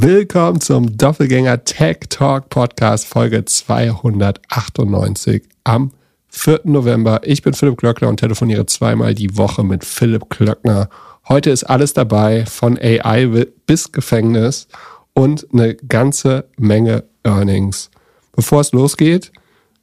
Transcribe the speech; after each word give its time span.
Willkommen 0.00 0.60
zum 0.60 0.96
Doppelgänger 0.96 1.64
Tech 1.64 1.98
Talk 2.08 2.50
Podcast 2.50 3.04
Folge 3.04 3.44
298 3.44 5.42
am 5.64 5.90
4. 6.28 6.60
November. 6.64 7.20
Ich 7.24 7.42
bin 7.42 7.52
Philipp 7.52 7.78
Klöckner 7.78 8.08
und 8.08 8.20
telefoniere 8.20 8.64
zweimal 8.66 9.16
die 9.16 9.36
Woche 9.36 9.64
mit 9.64 9.84
Philipp 9.84 10.30
Klöckner. 10.30 10.88
Heute 11.28 11.50
ist 11.50 11.64
alles 11.64 11.94
dabei, 11.94 12.46
von 12.46 12.78
AI 12.78 13.46
bis 13.66 13.90
Gefängnis 13.90 14.68
und 15.14 15.48
eine 15.52 15.74
ganze 15.74 16.44
Menge 16.56 17.02
Earnings. 17.24 17.90
Bevor 18.36 18.60
es 18.60 18.70
losgeht, 18.70 19.32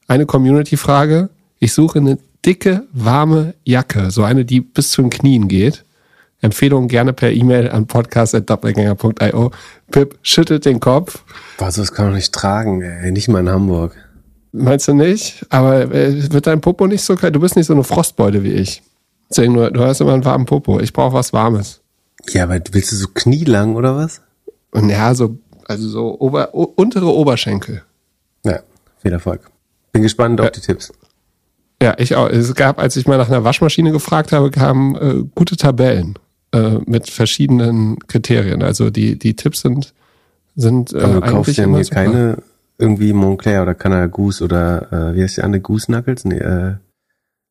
eine 0.07 0.25
Community-Frage. 0.25 1.29
Ich 1.59 1.73
suche 1.73 1.99
eine 1.99 2.19
dicke, 2.45 2.87
warme 2.93 3.53
Jacke, 3.65 4.11
so 4.11 4.23
eine, 4.23 4.45
die 4.45 4.61
bis 4.61 4.91
zu 4.91 5.01
den 5.01 5.09
Knien 5.09 5.49
geht. 5.49 5.84
Empfehlungen 6.45 6.87
gerne 6.87 7.13
per 7.13 7.31
E-Mail 7.31 7.69
an 7.69 7.87
podcast.doppelgänger.io. 7.87 9.51
Pip 9.91 10.17
schüttelt 10.21 10.65
den 10.65 10.79
Kopf. 10.79 11.23
Was, 11.57 11.75
das 11.75 11.91
kann 11.91 12.05
man 12.05 12.15
nicht 12.15 12.33
tragen, 12.33 12.81
ey. 12.81 13.11
Nicht 13.11 13.27
mal 13.27 13.39
in 13.39 13.49
Hamburg. 13.49 13.95
Meinst 14.51 14.87
du 14.87 14.93
nicht? 14.93 15.45
Aber 15.49 15.91
äh, 15.93 16.31
wird 16.31 16.47
dein 16.47 16.61
Popo 16.61 16.87
nicht 16.87 17.03
so 17.03 17.15
kalt? 17.15 17.35
Du 17.35 17.39
bist 17.39 17.55
nicht 17.55 17.65
so 17.65 17.73
eine 17.73 17.83
Frostbeute 17.83 18.43
wie 18.43 18.53
ich. 18.53 18.81
Deswegen 19.29 19.53
nur, 19.53 19.71
du 19.71 19.81
hast 19.81 19.99
immer 20.01 20.13
einen 20.13 20.23
warmen 20.23 20.45
Popo. 20.45 20.79
Ich 20.79 20.93
brauche 20.93 21.13
was 21.13 21.33
Warmes. 21.33 21.81
Ja, 22.29 22.43
aber 22.43 22.59
willst 22.71 22.91
du 22.91 22.95
so 22.95 23.07
knielang 23.13 23.75
oder 23.75 23.95
was? 23.95 24.21
Und 24.71 24.89
ja, 24.89 25.13
so, 25.13 25.37
also 25.67 25.87
so 25.89 26.19
ober, 26.19 26.53
untere 26.53 27.07
Oberschenkel. 27.07 27.81
Ja, 28.45 28.59
viel 29.01 29.11
Erfolg. 29.11 29.41
Bin 29.91 30.03
gespannt 30.03 30.39
auf 30.39 30.45
ja. 30.45 30.51
die 30.51 30.61
Tipps. 30.61 30.93
Ja, 31.81 31.95
ich 31.97 32.15
auch. 32.15 32.29
Es 32.29 32.53
gab, 32.55 32.79
als 32.79 32.95
ich 32.95 33.07
mal 33.07 33.17
nach 33.17 33.27
einer 33.27 33.43
Waschmaschine 33.43 33.91
gefragt 33.91 34.31
habe, 34.31 34.51
kamen 34.51 34.95
äh, 34.95 35.23
gute 35.35 35.57
Tabellen 35.57 36.17
äh, 36.55 36.79
mit 36.85 37.09
verschiedenen 37.09 37.99
Kriterien. 38.07 38.63
Also 38.63 38.89
die, 38.89 39.19
die 39.19 39.35
Tipps 39.35 39.61
sind, 39.61 39.93
sind 40.55 40.93
äh, 40.93 40.99
Aber 40.99 41.13
du 41.15 41.21
kaufst 41.21 41.57
ja 41.57 41.67
mir 41.67 41.83
keine 41.85 42.37
irgendwie 42.77 43.13
Montclair 43.13 43.61
oder 43.61 43.73
Canada 43.73 44.07
Goose 44.07 44.43
oder 44.43 44.91
äh, 44.91 45.15
wie 45.15 45.23
heißt 45.23 45.37
die 45.37 45.41
andere 45.41 45.61
Goose 45.61 45.87
Knuckles? 45.87 46.25
Nee, 46.25 46.37
äh, 46.37 46.75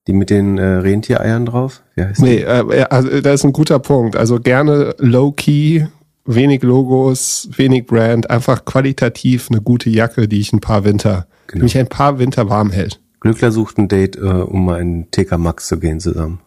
die 0.07 0.13
mit 0.13 0.31
den 0.31 0.59
äh, 0.59 0.65
Rentiereiern 0.65 1.47
drauf? 1.47 1.83
Wie 1.95 2.05
heißt 2.05 2.21
nee, 2.21 2.41
äh, 2.41 2.85
also, 2.91 3.21
das 3.21 3.41
ist 3.41 3.45
ein 3.45 3.53
guter 3.53 3.79
Punkt. 3.79 4.17
Also 4.17 4.39
gerne 4.39 4.95
low-key, 4.99 5.87
wenig 6.25 6.63
Logos, 6.63 7.49
wenig 7.57 7.87
Brand, 7.87 8.31
einfach 8.31 8.65
qualitativ 8.65 9.49
eine 9.51 9.61
gute 9.61 9.91
Jacke, 9.91 10.29
die 10.29 10.41
ich 10.41 10.53
ein 10.53 10.61
paar 10.61 10.85
Winter, 10.85 11.27
genau. 11.47 11.61
die 11.61 11.63
mich 11.65 11.79
ein 11.79 11.89
paar 11.89 12.19
Winter 12.19 12.49
warm 12.51 12.71
hält. 12.71 13.01
Glückler 13.21 13.51
sucht 13.51 13.79
ein 13.79 13.89
Date, 13.89 14.17
äh, 14.17 14.21
um 14.21 14.67
mal 14.67 14.81
in 14.81 15.11
TK 15.11 15.39
Max 15.39 15.67
zu 15.69 15.79
gehen 15.79 16.01
zusammen. 16.01 16.41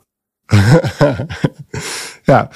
ja. 2.28 2.50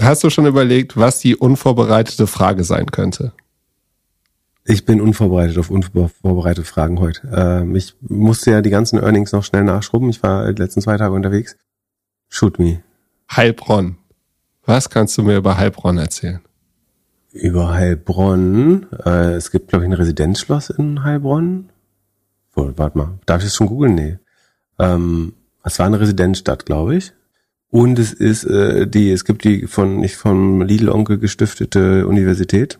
Hast 0.00 0.24
du 0.24 0.30
schon 0.30 0.46
überlegt, 0.46 0.96
was 0.96 1.18
die 1.18 1.36
unvorbereitete 1.36 2.26
Frage 2.26 2.64
sein 2.64 2.86
könnte? 2.86 3.32
Ich 4.64 4.84
bin 4.84 5.00
unvorbereitet 5.00 5.58
auf 5.58 5.70
unvorbereitete 5.70 6.66
Fragen 6.66 7.00
heute. 7.00 7.28
Ähm, 7.34 7.74
ich 7.74 7.94
musste 8.00 8.50
ja 8.50 8.62
die 8.62 8.70
ganzen 8.70 8.98
Earnings 8.98 9.32
noch 9.32 9.44
schnell 9.44 9.64
nachschrubben. 9.64 10.10
Ich 10.10 10.22
war 10.22 10.52
die 10.52 10.62
letzten 10.62 10.80
zwei 10.80 10.96
Tage 10.96 11.14
unterwegs. 11.14 11.56
Shoot 12.28 12.58
me. 12.58 12.82
Heilbronn. 13.30 13.96
Was 14.64 14.88
kannst 14.88 15.18
du 15.18 15.22
mir 15.22 15.36
über 15.36 15.56
Heilbronn 15.56 15.98
erzählen? 15.98 16.40
Über 17.32 17.72
Heilbronn. 17.72 18.86
Äh, 19.04 19.32
es 19.34 19.50
gibt, 19.50 19.68
glaube 19.68 19.84
ich, 19.84 19.90
ein 19.90 19.94
Residenzschloss 19.94 20.70
in 20.70 21.02
Heilbronn. 21.02 21.70
Oh, 22.54 22.70
warte 22.76 22.98
mal. 22.98 23.18
Darf 23.26 23.38
ich 23.38 23.46
das 23.46 23.56
schon 23.56 23.68
googeln? 23.68 23.94
Nee. 23.94 24.18
Ähm, 24.78 25.34
es 25.64 25.78
war 25.78 25.86
eine 25.86 26.00
Residenzstadt, 26.00 26.66
glaube 26.66 26.96
ich. 26.96 27.12
Und 27.70 27.98
es 27.98 28.12
ist 28.12 28.44
äh, 28.44 28.86
die, 28.86 29.12
es 29.12 29.24
gibt 29.24 29.44
die 29.44 29.66
von 29.66 30.00
nicht 30.00 30.16
vom 30.16 30.62
Lidl 30.62 30.88
Onkel 30.88 31.18
gestiftete 31.18 32.06
Universität. 32.06 32.78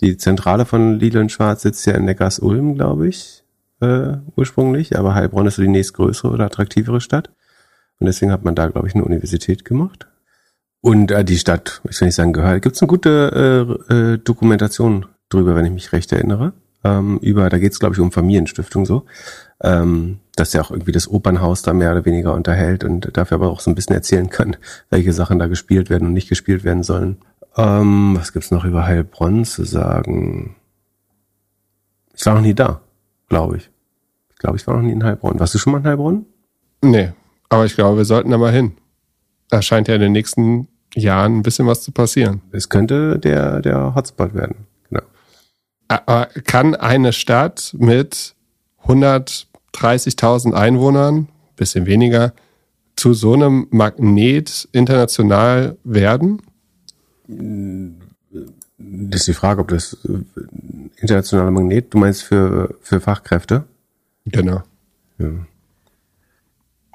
Die 0.00 0.16
Zentrale 0.16 0.66
von 0.66 0.98
Lidl 0.98 1.18
und 1.18 1.30
Schwarz 1.32 1.62
sitzt 1.62 1.86
ja 1.86 1.94
in 1.94 2.04
Neckars-Ulm, 2.04 2.74
glaube 2.74 3.08
ich, 3.08 3.44
äh, 3.80 4.16
ursprünglich. 4.36 4.98
Aber 4.98 5.14
Heilbronn 5.14 5.46
ist 5.46 5.56
so 5.56 5.62
die 5.62 5.68
nächstgrößere 5.68 6.32
oder 6.32 6.46
attraktivere 6.46 7.00
Stadt. 7.00 7.30
Und 8.00 8.06
deswegen 8.06 8.32
hat 8.32 8.44
man 8.44 8.56
da, 8.56 8.66
glaube 8.66 8.88
ich, 8.88 8.94
eine 8.94 9.04
Universität 9.04 9.64
gemacht. 9.64 10.08
Und 10.80 11.12
äh, 11.12 11.24
die 11.24 11.38
Stadt, 11.38 11.80
ich 11.88 12.00
will 12.00 12.06
nicht 12.08 12.16
sagen 12.16 12.32
gehört, 12.32 12.60
gibt 12.62 12.74
es 12.74 12.82
eine 12.82 12.88
gute 12.88 13.78
äh, 13.88 13.94
äh, 13.94 14.18
Dokumentation 14.18 15.06
drüber, 15.28 15.54
wenn 15.54 15.64
ich 15.64 15.72
mich 15.72 15.92
recht 15.92 16.12
erinnere. 16.12 16.54
Ähm, 16.82 17.18
über, 17.22 17.48
da 17.48 17.58
geht 17.58 17.72
es, 17.72 17.78
glaube 17.78 17.94
ich, 17.94 18.00
um 18.00 18.10
Familienstiftung 18.10 18.84
so 18.84 19.06
ähm, 19.62 20.18
dass 20.36 20.54
er 20.54 20.62
auch 20.62 20.70
irgendwie 20.70 20.92
das 20.92 21.08
Opernhaus 21.08 21.62
da 21.62 21.72
mehr 21.72 21.92
oder 21.92 22.04
weniger 22.04 22.34
unterhält 22.34 22.84
und 22.84 23.16
dafür 23.16 23.36
aber 23.36 23.50
auch 23.50 23.60
so 23.60 23.70
ein 23.70 23.74
bisschen 23.74 23.94
erzählen 23.94 24.30
kann, 24.30 24.56
welche 24.90 25.12
Sachen 25.12 25.38
da 25.38 25.46
gespielt 25.46 25.90
werden 25.90 26.08
und 26.08 26.14
nicht 26.14 26.28
gespielt 26.28 26.64
werden 26.64 26.82
sollen. 26.82 27.18
Ähm, 27.56 28.16
was 28.18 28.32
gibt's 28.32 28.50
noch 28.50 28.64
über 28.64 28.86
Heilbronn 28.86 29.44
zu 29.44 29.64
sagen? 29.64 30.56
Ich 32.16 32.26
war 32.26 32.34
noch 32.34 32.42
nie 32.42 32.54
da, 32.54 32.80
glaube 33.28 33.58
ich. 33.58 33.70
Ich 34.30 34.38
glaube, 34.38 34.56
ich 34.56 34.66
war 34.66 34.74
noch 34.74 34.82
nie 34.82 34.92
in 34.92 35.04
Heilbronn. 35.04 35.38
Warst 35.38 35.54
du 35.54 35.58
schon 35.58 35.72
mal 35.72 35.78
in 35.78 35.86
Heilbronn? 35.86 36.26
Nee, 36.82 37.12
aber 37.48 37.64
ich 37.64 37.74
glaube, 37.74 37.98
wir 37.98 38.04
sollten 38.04 38.30
da 38.30 38.38
mal 38.38 38.52
hin. 38.52 38.72
Da 39.48 39.62
scheint 39.62 39.88
ja 39.88 39.94
in 39.94 40.00
den 40.00 40.12
nächsten 40.12 40.68
Jahren 40.94 41.38
ein 41.38 41.42
bisschen 41.42 41.66
was 41.66 41.82
zu 41.82 41.92
passieren. 41.92 42.42
Es 42.50 42.68
könnte 42.68 43.18
der, 43.18 43.62
der 43.62 43.94
Hotspot 43.94 44.34
werden. 44.34 44.66
Genau. 44.88 45.02
Aber 45.88 46.26
kann 46.44 46.74
eine 46.74 47.12
Stadt 47.12 47.74
mit 47.78 48.34
130.000 49.74 50.52
Einwohnern, 50.52 51.28
bisschen 51.56 51.86
weniger, 51.86 52.32
zu 52.96 53.12
so 53.14 53.34
einem 53.34 53.66
Magnet 53.70 54.68
international 54.72 55.76
werden? 55.84 56.42
Das 58.78 59.20
ist 59.20 59.28
die 59.28 59.34
Frage, 59.34 59.60
ob 59.60 59.68
das 59.68 59.96
äh, 60.04 60.40
internationale 60.96 61.50
Magnet, 61.50 61.92
du 61.92 61.98
meinst 61.98 62.22
für, 62.22 62.74
für 62.80 63.00
Fachkräfte? 63.00 63.64
Genau. 64.26 64.62
Ja. 65.18 65.30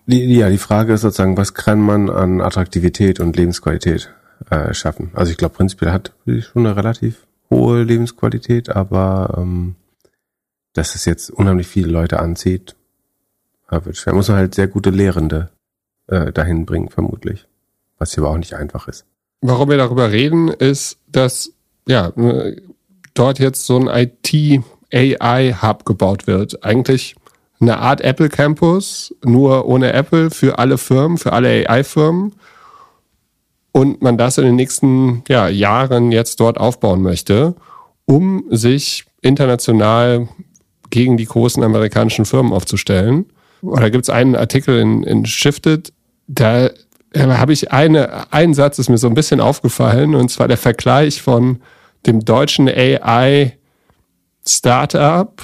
Die, 0.08 0.38
ja, 0.38 0.50
die 0.50 0.58
Frage 0.58 0.94
ist 0.94 1.02
sozusagen, 1.02 1.38
was 1.38 1.54
kann 1.54 1.80
man 1.80 2.10
an 2.10 2.42
Attraktivität 2.42 3.20
und 3.20 3.36
Lebensqualität 3.36 4.12
äh, 4.50 4.74
schaffen? 4.74 5.12
Also 5.14 5.32
ich 5.32 5.38
glaube, 5.38 5.56
prinzipiell 5.56 5.92
hat 5.92 6.14
schon 6.26 6.66
eine 6.66 6.76
relativ 6.76 7.28
hohe 7.52 7.84
Lebensqualität, 7.84 8.70
aber 8.70 9.36
ähm, 9.38 9.76
dass 10.74 10.96
es 10.96 11.06
jetzt 11.06 11.30
unheimlich 11.30 11.68
viele 11.68 11.90
Leute 11.90 12.19
anzieht, 12.19 12.75
wird 13.69 13.97
schwer. 13.97 14.13
Muss 14.13 14.28
man 14.30 14.38
halt 14.38 14.56
sehr 14.56 14.68
gute 14.68 14.90
Lehrende 14.90 15.50
äh, 16.07 16.31
dahin 16.31 16.66
bringen, 16.66 16.90
vermutlich. 16.90 17.47
Was 17.97 18.13
hier 18.13 18.24
aber 18.24 18.34
auch 18.34 18.38
nicht 18.38 18.56
einfach 18.56 18.88
ist. 18.88 19.06
Warum 19.41 19.69
wir 19.69 19.78
darüber 19.78 20.12
reden, 20.12 20.47
ist, 20.50 20.97
dass 21.07 21.53
ja 21.88 22.12
dort 23.13 23.40
jetzt 23.40 23.66
so 23.66 23.78
ein 23.78 24.09
IT-AI-Hub 24.91 25.85
gebaut 25.85 26.28
wird. 26.28 26.63
Eigentlich 26.63 27.16
eine 27.59 27.80
Art 27.80 28.01
Apple 28.01 28.30
Campus, 28.30 29.13
nur 29.24 29.66
ohne 29.66 29.94
Apple 29.94 30.30
für 30.31 30.59
alle 30.59 30.78
Firmen, 30.78 31.18
für 31.18 31.34
alle 31.34 31.69
AI-Firmen. 31.69 32.36
Und 33.72 34.01
man 34.01 34.18
das 34.18 34.38
in 34.38 34.46
den 34.46 34.56
nächsten 34.56 35.24
ja, 35.28 35.47
Jahren 35.47 36.12
jetzt 36.12 36.40
dort 36.40 36.57
aufbauen 36.57 37.01
möchte, 37.01 37.56
um 38.06 38.46
sich 38.50 39.06
international 39.22 40.28
gegen 40.90 41.18
die 41.18 41.26
großen 41.26 41.64
amerikanischen 41.64 42.26
Firmen 42.26 42.54
aufzustellen. 42.54 43.26
Oder 43.62 43.90
gibt 43.90 44.06
es 44.06 44.10
einen 44.10 44.36
Artikel 44.36 44.80
in, 44.80 45.04
in 45.04 45.26
Shifted, 45.26 45.92
da 46.28 46.70
habe 47.16 47.54
ich 47.54 47.72
eine, 47.72 48.32
einen 48.32 48.54
Satz 48.54 48.78
ist 48.80 48.90
mir 48.90 48.98
so 48.98 49.08
ein 49.08 49.16
bisschen 49.16 49.42
aufgefallen, 49.42 50.16
und 50.16 50.30
zwar 50.30 50.48
der 50.48 50.58
Vergleich 50.58 51.22
von 51.22 51.60
dem 52.06 52.24
deutschen 52.24 52.70
AI 52.70 53.58
Startup 54.48 55.42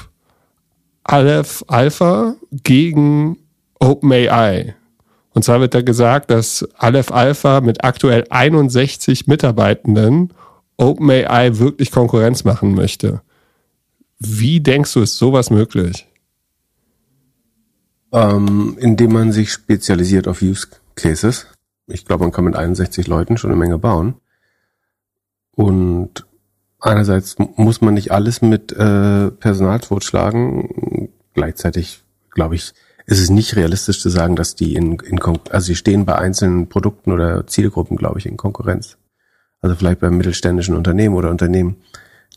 Aleph 1.03 1.63
Alpha 1.67 2.35
gegen 2.63 3.37
OpenAI. 3.79 4.75
Und 5.33 5.43
zwar 5.43 5.59
wird 5.59 5.73
da 5.73 5.81
gesagt, 5.81 6.31
dass 6.31 6.67
Aleph 6.77 7.11
Alpha 7.11 7.61
mit 7.61 7.83
aktuell 7.83 8.25
61 8.29 9.27
Mitarbeitenden 9.27 10.33
OpenAI 10.77 11.57
wirklich 11.59 11.91
Konkurrenz 11.91 12.43
machen 12.43 12.73
möchte. 12.73 13.21
Wie 14.27 14.59
denkst 14.59 14.93
du, 14.93 15.01
ist 15.01 15.17
sowas 15.17 15.49
möglich? 15.49 16.07
Ähm, 18.11 18.77
indem 18.79 19.13
man 19.13 19.31
sich 19.31 19.51
spezialisiert 19.51 20.27
auf 20.27 20.41
Use 20.41 20.67
Cases. 20.95 21.47
Ich 21.87 22.05
glaube, 22.05 22.23
man 22.23 22.31
kann 22.31 22.45
mit 22.45 22.55
61 22.55 23.07
Leuten 23.07 23.37
schon 23.37 23.51
eine 23.51 23.59
Menge 23.59 23.77
bauen. 23.77 24.15
Und 25.51 26.25
einerseits 26.79 27.35
muss 27.37 27.81
man 27.81 27.93
nicht 27.93 28.11
alles 28.11 28.41
mit 28.41 28.71
äh, 28.71 29.31
Personal 29.31 29.79
totschlagen. 29.79 31.09
Gleichzeitig, 31.33 32.03
glaube 32.31 32.55
ich, 32.55 32.73
ist 33.05 33.19
es 33.19 33.29
nicht 33.29 33.55
realistisch 33.55 33.99
zu 33.99 34.09
sagen, 34.09 34.35
dass 34.35 34.55
die 34.55 34.75
in, 34.75 34.97
in 34.99 35.19
also 35.21 35.59
sie 35.59 35.75
stehen 35.75 36.05
bei 36.05 36.15
einzelnen 36.15 36.67
Produkten 36.67 37.11
oder 37.11 37.45
Zielgruppen, 37.45 37.97
glaube 37.97 38.19
ich, 38.19 38.25
in 38.25 38.37
Konkurrenz. 38.37 38.97
Also 39.61 39.75
vielleicht 39.75 39.99
bei 39.99 40.09
mittelständischen 40.09 40.75
Unternehmen 40.75 41.15
oder 41.15 41.29
Unternehmen, 41.29 41.77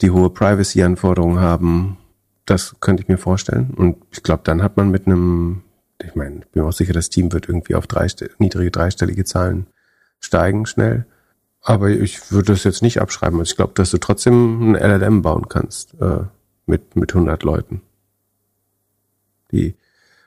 die 0.02 0.11
hohe 0.11 0.31
Privacy-Anforderungen 0.31 1.40
haben. 1.40 1.99
Das 2.46 2.76
könnte 2.81 3.02
ich 3.02 3.08
mir 3.08 3.19
vorstellen. 3.19 3.75
Und 3.76 3.96
ich 4.11 4.23
glaube, 4.23 4.43
dann 4.44 4.62
hat 4.62 4.76
man 4.76 4.90
mit 4.90 5.06
einem, 5.06 5.62
ich 6.02 6.14
meine, 6.14 6.40
ich 6.40 6.49
bin 6.49 6.62
mir 6.62 6.69
auch 6.69 6.73
sicher, 6.73 6.93
das 6.93 7.11
Team 7.11 7.32
wird 7.32 7.49
irgendwie 7.49 7.75
auf 7.75 7.87
drei, 7.87 8.06
niedrige 8.38 8.70
dreistellige 8.70 9.25
Zahlen 9.25 9.67
steigen 10.20 10.67
schnell. 10.67 11.06
Aber 11.61 11.90
ich 11.90 12.31
würde 12.31 12.52
das 12.52 12.64
jetzt 12.64 12.82
nicht 12.82 13.00
abschreiben. 13.00 13.38
Also 13.38 13.50
ich 13.50 13.56
glaube, 13.56 13.75
dass 13.75 13.90
du 13.90 13.99
trotzdem 13.99 14.73
ein 14.73 14.75
LLM 14.75 15.23
bauen 15.23 15.49
kannst 15.49 15.94
äh, 16.00 16.20
mit, 16.67 16.96
mit 16.96 17.14
100 17.14 17.43
Leuten. 17.43 17.82
Die, 19.50 19.75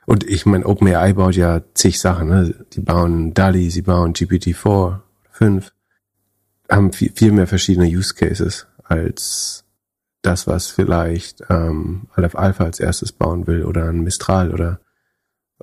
und 0.06 0.24
ich 0.24 0.46
meine, 0.46 0.66
OpenAI 0.66 1.14
baut 1.14 1.34
ja 1.34 1.62
zig 1.74 1.98
Sachen. 2.00 2.28
Ne? 2.28 2.54
Die 2.72 2.80
bauen 2.80 3.34
DALI, 3.34 3.70
sie 3.70 3.82
bauen 3.82 4.12
GPT-4, 4.12 5.00
5, 5.30 5.72
haben 6.68 6.92
viel, 6.92 7.12
viel 7.14 7.32
mehr 7.32 7.46
verschiedene 7.46 7.86
Use 7.86 8.14
Cases 8.14 8.66
als 8.92 9.64
das, 10.22 10.46
was 10.46 10.68
vielleicht 10.68 11.42
ähm, 11.50 12.02
Aleph 12.14 12.36
Alpha 12.36 12.64
als 12.64 12.78
erstes 12.78 13.12
bauen 13.12 13.46
will 13.46 13.64
oder 13.64 13.88
ein 13.88 14.02
Mistral 14.02 14.52
oder 14.52 14.80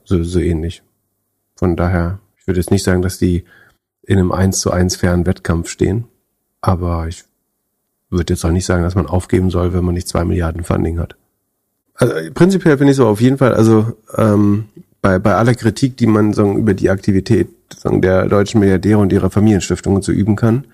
so, 0.03 0.23
so 0.23 0.39
ähnlich. 0.39 0.83
Von 1.55 1.75
daher, 1.75 2.19
ich 2.37 2.47
würde 2.47 2.59
jetzt 2.59 2.71
nicht 2.71 2.83
sagen, 2.83 3.01
dass 3.01 3.17
die 3.17 3.45
in 4.03 4.17
einem 4.17 4.31
1 4.31 4.59
zu 4.59 4.71
1 4.71 4.97
fairen 4.97 5.25
Wettkampf 5.25 5.69
stehen, 5.69 6.05
aber 6.61 7.07
ich 7.07 7.23
würde 8.09 8.33
jetzt 8.33 8.43
auch 8.43 8.51
nicht 8.51 8.65
sagen, 8.65 8.83
dass 8.83 8.95
man 8.95 9.05
aufgeben 9.05 9.49
soll, 9.49 9.73
wenn 9.73 9.85
man 9.85 9.93
nicht 9.93 10.07
zwei 10.07 10.25
Milliarden 10.25 10.63
Funding 10.63 10.99
hat. 10.99 11.15
Also 11.93 12.15
prinzipiell 12.33 12.77
finde 12.77 12.91
ich 12.91 12.97
so 12.97 13.07
auf 13.07 13.21
jeden 13.21 13.37
Fall, 13.37 13.53
also 13.53 13.97
ähm, 14.17 14.65
bei, 15.01 15.19
bei 15.19 15.35
aller 15.35 15.53
Kritik, 15.53 15.95
die 15.97 16.07
man 16.07 16.33
sagen, 16.33 16.57
über 16.57 16.73
die 16.73 16.89
Aktivität 16.89 17.49
sagen, 17.77 18.01
der 18.01 18.27
deutschen 18.27 18.59
Milliardäre 18.59 18.97
und 18.97 19.13
ihrer 19.13 19.29
Familienstiftungen 19.29 20.01
zu 20.01 20.11
üben 20.11 20.35
kann, 20.35 20.65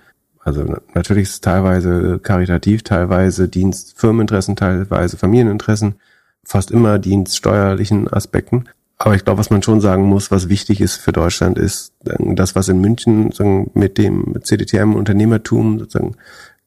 also 0.45 0.77
natürlich 0.93 1.23
ist 1.23 1.33
es 1.33 1.41
teilweise 1.41 2.19
karitativ, 2.19 2.83
teilweise 2.83 3.47
Dienst 3.49 3.99
Firmeninteressen, 3.99 4.55
teilweise 4.55 5.17
Familieninteressen, 5.17 5.95
fast 6.43 6.69
immer 6.69 6.99
dienststeuerlichen 6.99 8.07
Aspekten. 8.13 8.65
Aber 8.97 9.15
ich 9.15 9.25
glaube, 9.25 9.39
was 9.39 9.49
man 9.49 9.63
schon 9.63 9.81
sagen 9.81 10.03
muss, 10.03 10.29
was 10.29 10.47
wichtig 10.47 10.81
ist 10.81 10.97
für 10.97 11.11
Deutschland, 11.11 11.57
ist 11.57 11.93
das, 12.03 12.55
was 12.55 12.69
in 12.69 12.79
München 12.79 13.33
mit 13.73 13.97
dem 13.97 14.35
CDTM-Unternehmertum 14.41 15.79
sozusagen 15.79 16.15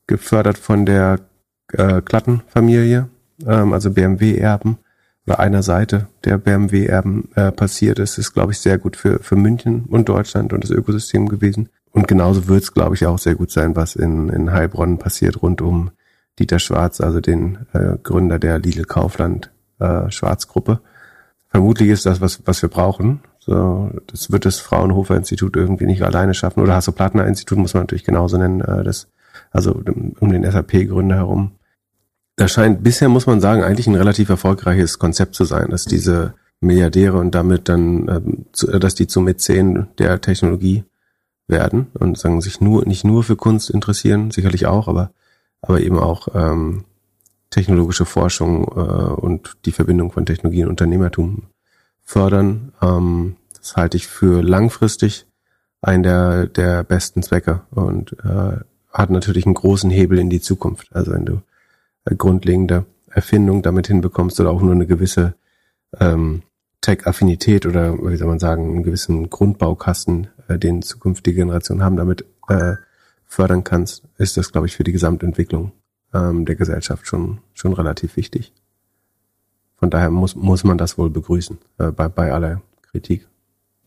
gefördert 0.08 0.58
von 0.58 0.84
der 0.84 1.20
äh, 1.72 2.02
Klattenfamilie, 2.02 3.08
ähm, 3.46 3.72
also 3.72 3.92
BMW-Erben, 3.92 4.78
oder 5.26 5.38
einer 5.38 5.62
Seite 5.62 6.08
der 6.24 6.38
BMW-Erben 6.38 7.28
äh, 7.34 7.52
passiert 7.52 7.98
ist, 7.98 8.18
ist, 8.18 8.32
glaube 8.32 8.52
ich, 8.52 8.58
sehr 8.58 8.78
gut 8.78 8.96
für, 8.96 9.18
für 9.20 9.36
München 9.36 9.84
und 9.88 10.08
Deutschland 10.08 10.52
und 10.52 10.64
das 10.64 10.70
Ökosystem 10.70 11.28
gewesen. 11.28 11.68
Und 11.98 12.06
genauso 12.06 12.46
wird 12.46 12.62
es, 12.62 12.72
glaube 12.72 12.94
ich, 12.94 13.06
auch 13.06 13.18
sehr 13.18 13.34
gut 13.34 13.50
sein, 13.50 13.74
was 13.74 13.96
in, 13.96 14.28
in 14.28 14.52
Heilbronn 14.52 14.98
passiert 14.98 15.42
rund 15.42 15.60
um 15.60 15.90
Dieter 16.38 16.60
Schwarz, 16.60 17.00
also 17.00 17.20
den 17.20 17.66
äh, 17.72 17.96
Gründer 18.00 18.38
der 18.38 18.60
Lidl 18.60 18.84
Kaufland 18.84 19.50
äh, 19.80 20.08
Schwarzgruppe. 20.08 20.78
Vermutlich 21.48 21.88
ist 21.88 22.06
das, 22.06 22.20
was, 22.20 22.40
was 22.46 22.62
wir 22.62 22.68
brauchen. 22.68 23.18
So, 23.40 23.90
das 24.06 24.30
wird 24.30 24.44
das 24.44 24.60
Fraunhofer 24.60 25.16
Institut 25.16 25.56
irgendwie 25.56 25.86
nicht 25.86 26.02
alleine 26.02 26.34
schaffen. 26.34 26.62
Oder 26.62 26.76
Hasso-Plattner 26.76 27.26
Institut 27.26 27.58
muss 27.58 27.74
man 27.74 27.82
natürlich 27.82 28.04
genauso 28.04 28.38
nennen, 28.38 28.60
äh, 28.60 28.84
das, 28.84 29.08
also 29.50 29.82
um, 30.20 30.30
den 30.30 30.48
SAP-Gründer 30.48 31.16
herum. 31.16 31.56
Das 32.36 32.52
scheint 32.52 32.84
bisher, 32.84 33.08
muss 33.08 33.26
man 33.26 33.40
sagen, 33.40 33.64
eigentlich 33.64 33.88
ein 33.88 33.96
relativ 33.96 34.28
erfolgreiches 34.28 35.00
Konzept 35.00 35.34
zu 35.34 35.42
sein, 35.42 35.70
dass 35.70 35.84
diese 35.84 36.34
Milliardäre 36.60 37.18
und 37.18 37.34
damit 37.34 37.68
dann, 37.68 38.08
ähm, 38.08 38.46
zu, 38.52 38.68
dass 38.78 38.94
die 38.94 39.08
zu 39.08 39.20
Mäzen 39.20 39.88
der 39.98 40.20
Technologie 40.20 40.84
werden 41.48 41.88
und 41.94 42.18
sagen 42.18 42.40
sich 42.40 42.60
nur 42.60 42.84
nicht 42.86 43.04
nur 43.04 43.24
für 43.24 43.36
Kunst 43.36 43.70
interessieren, 43.70 44.30
sicherlich 44.30 44.66
auch, 44.66 44.86
aber 44.86 45.10
aber 45.60 45.80
eben 45.80 45.98
auch 45.98 46.28
ähm, 46.34 46.84
technologische 47.50 48.04
Forschung 48.04 48.64
äh, 48.64 49.20
und 49.20 49.56
die 49.64 49.72
Verbindung 49.72 50.12
von 50.12 50.26
Technologie 50.26 50.62
und 50.62 50.70
Unternehmertum 50.70 51.44
fördern. 52.04 52.72
Ähm, 52.80 53.36
das 53.56 53.76
halte 53.76 53.96
ich 53.96 54.06
für 54.06 54.42
langfristig 54.42 55.26
einen 55.80 56.02
der 56.02 56.46
der 56.46 56.84
besten 56.84 57.22
Zwecke 57.22 57.62
und 57.70 58.12
äh, 58.24 58.58
hat 58.92 59.10
natürlich 59.10 59.46
einen 59.46 59.54
großen 59.54 59.90
Hebel 59.90 60.18
in 60.18 60.30
die 60.30 60.40
Zukunft. 60.40 60.94
Also 60.94 61.12
wenn 61.12 61.24
du 61.24 61.42
äh, 62.04 62.14
grundlegende 62.14 62.84
Erfindung 63.10 63.62
damit 63.62 63.86
hinbekommst 63.86 64.38
oder 64.40 64.50
auch 64.50 64.60
nur 64.60 64.72
eine 64.72 64.86
gewisse 64.86 65.34
ähm, 65.98 66.42
Tech-Affinität 66.80 67.66
oder 67.66 67.98
wie 67.98 68.16
soll 68.16 68.28
man 68.28 68.38
sagen, 68.38 68.70
einen 68.70 68.82
gewissen 68.82 69.30
Grundbaukasten, 69.30 70.28
äh, 70.48 70.58
den 70.58 70.82
zukünftige 70.82 71.36
Generationen 71.36 71.82
haben, 71.82 71.96
damit 71.96 72.24
äh, 72.48 72.74
fördern 73.26 73.64
kannst, 73.64 74.02
ist 74.16 74.36
das, 74.36 74.52
glaube 74.52 74.66
ich, 74.66 74.76
für 74.76 74.84
die 74.84 74.92
Gesamtentwicklung 74.92 75.72
ähm, 76.14 76.46
der 76.46 76.56
Gesellschaft 76.56 77.06
schon, 77.06 77.38
schon 77.54 77.72
relativ 77.72 78.16
wichtig. 78.16 78.52
Von 79.76 79.90
daher 79.90 80.10
muss, 80.10 80.34
muss 80.34 80.64
man 80.64 80.78
das 80.78 80.98
wohl 80.98 81.10
begrüßen, 81.10 81.58
äh, 81.78 81.92
bei, 81.92 82.08
bei 82.08 82.32
aller 82.32 82.62
Kritik. 82.90 83.28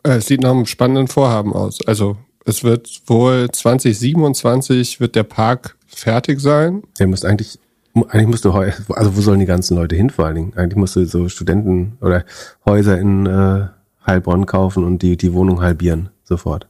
Äh, 0.03 0.17
es 0.17 0.27
sieht 0.27 0.41
nach 0.41 0.51
einem 0.51 0.65
spannenden 0.65 1.07
Vorhaben 1.07 1.53
aus. 1.53 1.85
Also 1.85 2.17
es 2.45 2.63
wird 2.63 3.01
wohl 3.07 3.49
2027 3.51 4.99
wird 4.99 5.15
der 5.15 5.23
Park 5.23 5.75
fertig 5.87 6.39
sein. 6.39 6.83
Der 6.99 7.07
muss 7.07 7.25
eigentlich 7.25 7.59
eigentlich 7.93 8.27
musst 8.27 8.45
du, 8.45 8.51
also 8.51 9.17
wo 9.17 9.21
sollen 9.21 9.41
die 9.41 9.45
ganzen 9.45 9.75
Leute 9.75 9.97
hin 9.97 10.09
vor 10.09 10.25
allen 10.25 10.35
Dingen? 10.35 10.53
Eigentlich 10.55 10.77
musst 10.77 10.95
du 10.95 11.05
so 11.05 11.27
Studenten 11.27 11.97
oder 11.99 12.23
Häuser 12.65 12.97
in 12.97 13.25
äh, 13.25 13.67
Heilbronn 14.05 14.45
kaufen 14.45 14.83
und 14.83 15.01
die, 15.01 15.17
die 15.17 15.33
Wohnung 15.33 15.61
halbieren, 15.61 16.09
sofort. 16.31 16.67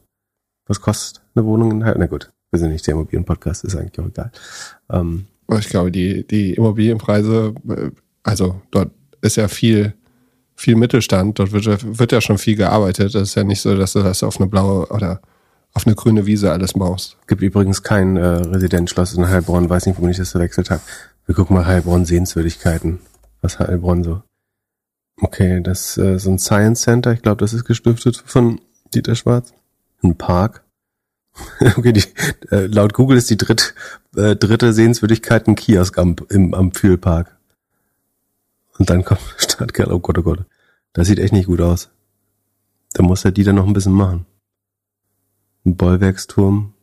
Was 0.67 0.81
kostet 0.81 1.21
eine 1.35 1.45
Wohnung 1.45 1.71
in 1.71 1.83
Heilbronn? 1.83 2.01
Na 2.01 2.07
gut, 2.07 2.31
wir 2.51 2.59
sind 2.59 2.71
nicht 2.71 2.85
der 2.87 2.93
Immobilienpodcast, 2.93 3.63
ist 3.63 3.75
eigentlich 3.75 3.99
auch 3.99 4.09
egal. 4.09 4.31
Ähm, 4.89 5.27
ich 5.59 5.69
glaube, 5.69 5.91
die, 5.91 6.25
die 6.25 6.53
Immobilienpreise, 6.53 7.53
äh, 7.69 7.91
also 8.23 8.61
dort 8.71 8.91
ist 9.21 9.37
ja 9.37 9.47
viel, 9.47 9.93
viel 10.55 10.75
Mittelstand, 10.75 11.39
dort 11.39 11.51
wird, 11.51 11.99
wird 11.99 12.11
ja 12.11 12.21
schon 12.21 12.37
viel 12.37 12.55
gearbeitet. 12.55 13.15
Das 13.15 13.29
ist 13.29 13.35
ja 13.35 13.43
nicht 13.43 13.61
so, 13.61 13.75
dass 13.75 13.93
du 13.93 13.99
das 13.99 14.23
auf 14.23 14.39
eine 14.39 14.49
blaue 14.49 14.87
oder 14.87 15.21
auf 15.73 15.85
eine 15.85 15.95
grüne 15.95 16.25
Wiese 16.25 16.51
alles 16.51 16.73
baust. 16.73 17.17
Gibt 17.27 17.41
übrigens 17.41 17.83
kein 17.83 18.17
äh, 18.17 18.25
Residenzschloss 18.25 19.13
in 19.13 19.27
Heilbronn, 19.27 19.69
weiß 19.69 19.85
nicht, 19.85 19.97
warum 19.97 20.09
ich 20.09 20.17
das 20.17 20.31
verwechselt 20.31 20.69
habe. 20.69 20.81
Wir 21.25 21.35
gucken 21.35 21.55
mal 21.55 21.65
Heilbronn 21.65 22.05
Sehenswürdigkeiten. 22.05 22.99
Was 23.41 23.59
Heilbronn 23.59 24.03
so? 24.03 24.21
Okay, 25.21 25.61
das 25.61 25.97
äh, 25.97 26.17
so 26.17 26.31
ein 26.31 26.39
Science 26.39 26.81
Center, 26.81 27.13
ich 27.13 27.21
glaube, 27.21 27.37
das 27.37 27.53
ist 27.53 27.65
gestiftet 27.65 28.21
von 28.25 28.59
Dieter 28.93 29.15
Schwarz. 29.15 29.53
Ein 30.03 30.17
Park. 30.17 30.63
okay, 31.77 31.93
die, 31.93 32.03
äh, 32.49 32.65
laut 32.65 32.93
Google 32.93 33.17
ist 33.17 33.29
die 33.29 33.37
dritt, 33.37 33.73
äh, 34.15 34.35
dritte 34.35 34.73
Sehenswürdigkeit 34.73 35.47
ein 35.47 35.55
Kiosk 35.55 35.97
am, 35.97 36.15
im, 36.29 36.53
am 36.53 36.71
Pfühlpark. 36.71 37.37
Und 38.77 38.89
dann 38.89 39.05
kommt 39.05 39.21
Stadtkerl, 39.37 39.91
oh 39.91 39.99
Gott, 39.99 40.17
oh 40.17 40.23
Gott. 40.23 40.45
Das 40.93 41.07
sieht 41.07 41.19
echt 41.19 41.33
nicht 41.33 41.47
gut 41.47 41.61
aus. 41.61 41.89
Da 42.93 43.03
muss 43.03 43.21
der 43.21 43.31
Dieter 43.31 43.53
noch 43.53 43.65
ein 43.65 43.73
bisschen 43.73 43.93
machen. 43.93 44.25
Ein 45.65 45.77
Bollwerksturm. 45.77 46.73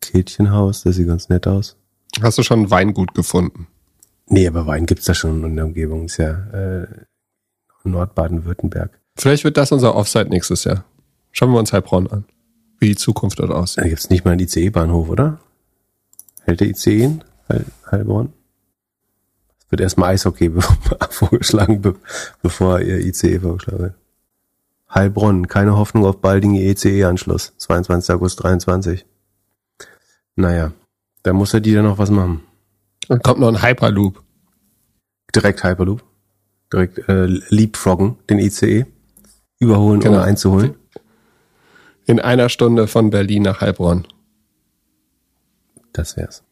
Kätchenhaus, 0.00 0.82
das 0.82 0.96
sieht 0.96 1.08
ganz 1.08 1.28
nett 1.28 1.46
aus. 1.46 1.76
Hast 2.22 2.38
du 2.38 2.42
schon 2.42 2.60
ein 2.60 2.70
Weingut 2.70 3.14
gefunden? 3.14 3.66
Nee, 4.26 4.46
aber 4.46 4.66
Wein 4.66 4.86
gibt's 4.86 5.06
da 5.06 5.14
schon 5.14 5.44
in 5.44 5.56
der 5.56 5.66
Umgebung. 5.66 6.06
Ist 6.06 6.18
ja 6.18 6.30
äh, 6.30 6.86
Nordbaden-Württemberg. 7.84 8.98
Vielleicht 9.16 9.44
wird 9.44 9.56
das 9.56 9.72
unser 9.72 9.94
Offsite 9.94 10.28
nächstes 10.28 10.64
Jahr. 10.64 10.84
Schauen 11.32 11.52
wir 11.52 11.58
uns 11.58 11.72
Heilbronn 11.72 12.06
an. 12.08 12.24
Wie 12.78 12.88
die 12.88 12.96
Zukunft 12.96 13.38
dort 13.38 13.50
aussieht. 13.50 13.84
Da 13.84 13.88
gibt's 13.88 14.10
nicht 14.10 14.24
mal 14.24 14.32
einen 14.32 14.40
ICE-Bahnhof, 14.40 15.08
oder? 15.08 15.40
Hält 16.42 16.60
der 16.60 16.68
ICE 16.68 17.04
in 17.04 17.24
Heil 17.48 17.64
Heilbronn? 17.90 18.32
Es 19.58 19.70
wird 19.70 19.80
erstmal 19.80 20.14
Eishockey 20.14 20.52
vorgeschlagen, 21.10 21.82
bevor 22.42 22.80
ihr 22.80 22.98
ICE 22.98 23.40
vorgeschlagen 23.40 23.82
wird. 23.82 23.94
Heilbronn, 24.92 25.48
keine 25.48 25.76
Hoffnung 25.76 26.04
auf 26.04 26.20
baldigen 26.20 26.56
ECE-Anschluss. 26.56 27.54
22. 27.56 28.14
August 28.14 28.42
23. 28.42 29.06
Naja, 30.36 30.72
da 31.22 31.32
muss 31.32 31.54
er 31.54 31.60
die 31.60 31.74
dann 31.74 31.84
noch 31.84 31.98
was 31.98 32.10
machen. 32.10 32.42
Dann 33.08 33.20
kommt 33.20 33.40
noch 33.40 33.48
ein 33.48 33.62
Hyperloop. 33.62 34.22
Direkt 35.34 35.64
Hyperloop. 35.64 36.04
Direkt 36.72 37.08
äh, 37.08 37.26
leapfroggen, 37.26 38.16
den 38.28 38.38
ICE. 38.38 38.86
Überholen, 39.64 40.00
genau. 40.00 40.16
ohne 40.16 40.24
einzuholen. 40.24 40.74
In 42.06 42.20
einer 42.20 42.48
Stunde 42.48 42.86
von 42.86 43.10
Berlin 43.10 43.42
nach 43.42 43.60
Heilbronn. 43.60 44.06
Das 45.92 46.16
wär's. 46.16 46.42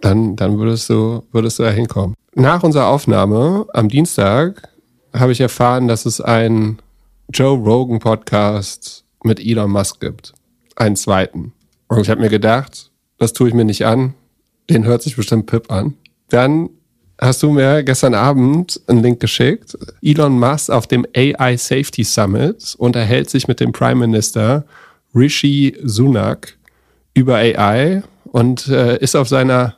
Dann, 0.00 0.36
dann 0.36 0.58
würdest 0.58 0.88
du, 0.90 1.24
würdest 1.32 1.58
du 1.58 1.64
da 1.64 1.70
hinkommen. 1.70 2.14
Nach 2.34 2.62
unserer 2.62 2.86
Aufnahme 2.86 3.66
am 3.72 3.88
Dienstag 3.88 4.68
habe 5.12 5.32
ich 5.32 5.40
erfahren, 5.40 5.88
dass 5.88 6.06
es 6.06 6.20
ein 6.20 6.78
Joe 7.32 7.58
Rogan 7.58 7.98
Podcast 7.98 9.04
mit 9.24 9.40
Elon 9.40 9.70
Musk 9.70 10.00
gibt. 10.00 10.34
Einen 10.76 10.96
zweiten. 10.96 11.52
Und 11.88 12.00
ich 12.00 12.10
habe 12.10 12.20
mir 12.20 12.28
gedacht, 12.28 12.90
das 13.18 13.32
tue 13.32 13.48
ich 13.48 13.54
mir 13.54 13.64
nicht 13.64 13.86
an. 13.86 14.14
Den 14.68 14.84
hört 14.84 15.02
sich 15.02 15.16
bestimmt 15.16 15.46
Pip 15.46 15.72
an. 15.72 15.94
Dann 16.28 16.68
hast 17.18 17.42
du 17.42 17.50
mir 17.50 17.82
gestern 17.82 18.14
Abend 18.14 18.80
einen 18.86 19.02
Link 19.02 19.20
geschickt. 19.20 19.76
Elon 20.02 20.38
Musk 20.38 20.70
auf 20.70 20.86
dem 20.86 21.06
AI 21.14 21.56
Safety 21.56 22.04
Summit 22.04 22.74
unterhält 22.78 23.30
sich 23.30 23.48
mit 23.48 23.60
dem 23.60 23.72
Prime 23.72 24.06
Minister 24.06 24.64
Rishi 25.14 25.76
Sunak 25.82 26.56
über 27.14 27.36
AI 27.36 28.02
und 28.24 28.68
äh, 28.68 28.98
ist 28.98 29.16
auf 29.16 29.28
seiner 29.28 29.76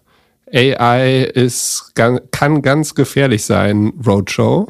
AI 0.52 1.25
ist 1.25 1.92
kann 1.95 2.62
ganz 2.62 2.95
gefährlich 2.95 3.45
sein 3.45 3.92
Roadshow. 4.04 4.68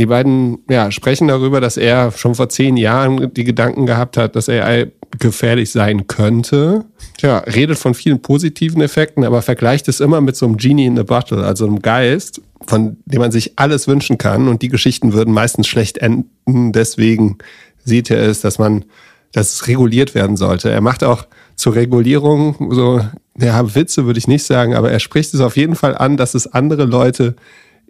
Die 0.00 0.06
beiden 0.06 0.60
ja, 0.70 0.90
sprechen 0.90 1.28
darüber, 1.28 1.60
dass 1.60 1.76
er 1.76 2.10
schon 2.12 2.34
vor 2.34 2.48
zehn 2.48 2.78
Jahren 2.78 3.34
die 3.34 3.44
Gedanken 3.44 3.84
gehabt 3.84 4.16
hat, 4.16 4.34
dass 4.34 4.48
AI 4.48 4.92
gefährlich 5.18 5.70
sein 5.70 6.06
könnte. 6.06 6.86
Tja, 7.18 7.40
redet 7.40 7.76
von 7.76 7.92
vielen 7.92 8.22
positiven 8.22 8.80
Effekten, 8.80 9.24
aber 9.24 9.42
vergleicht 9.42 9.88
es 9.88 10.00
immer 10.00 10.22
mit 10.22 10.36
so 10.36 10.46
einem 10.46 10.56
Genie 10.56 10.86
in 10.86 10.96
the 10.96 11.02
Bottle, 11.02 11.44
also 11.44 11.66
einem 11.66 11.82
Geist, 11.82 12.40
von 12.66 12.96
dem 13.04 13.20
man 13.20 13.30
sich 13.30 13.58
alles 13.58 13.88
wünschen 13.88 14.16
kann. 14.16 14.48
Und 14.48 14.62
die 14.62 14.70
Geschichten 14.70 15.12
würden 15.12 15.34
meistens 15.34 15.66
schlecht 15.66 15.98
enden. 15.98 16.72
Deswegen 16.72 17.36
sieht 17.84 18.10
er 18.10 18.22
es, 18.22 18.40
dass 18.40 18.58
man, 18.58 18.86
dass 19.32 19.52
es 19.52 19.68
reguliert 19.68 20.14
werden 20.14 20.38
sollte. 20.38 20.70
Er 20.70 20.80
macht 20.80 21.04
auch 21.04 21.26
zur 21.56 21.74
Regulierung 21.74 22.70
so, 22.72 23.02
ja, 23.38 23.74
Witze 23.74 24.06
würde 24.06 24.18
ich 24.18 24.28
nicht 24.28 24.44
sagen, 24.44 24.74
aber 24.74 24.90
er 24.90 25.00
spricht 25.00 25.34
es 25.34 25.40
auf 25.40 25.58
jeden 25.58 25.76
Fall 25.76 25.94
an, 25.94 26.16
dass 26.16 26.32
es 26.32 26.46
andere 26.46 26.86
Leute 26.86 27.36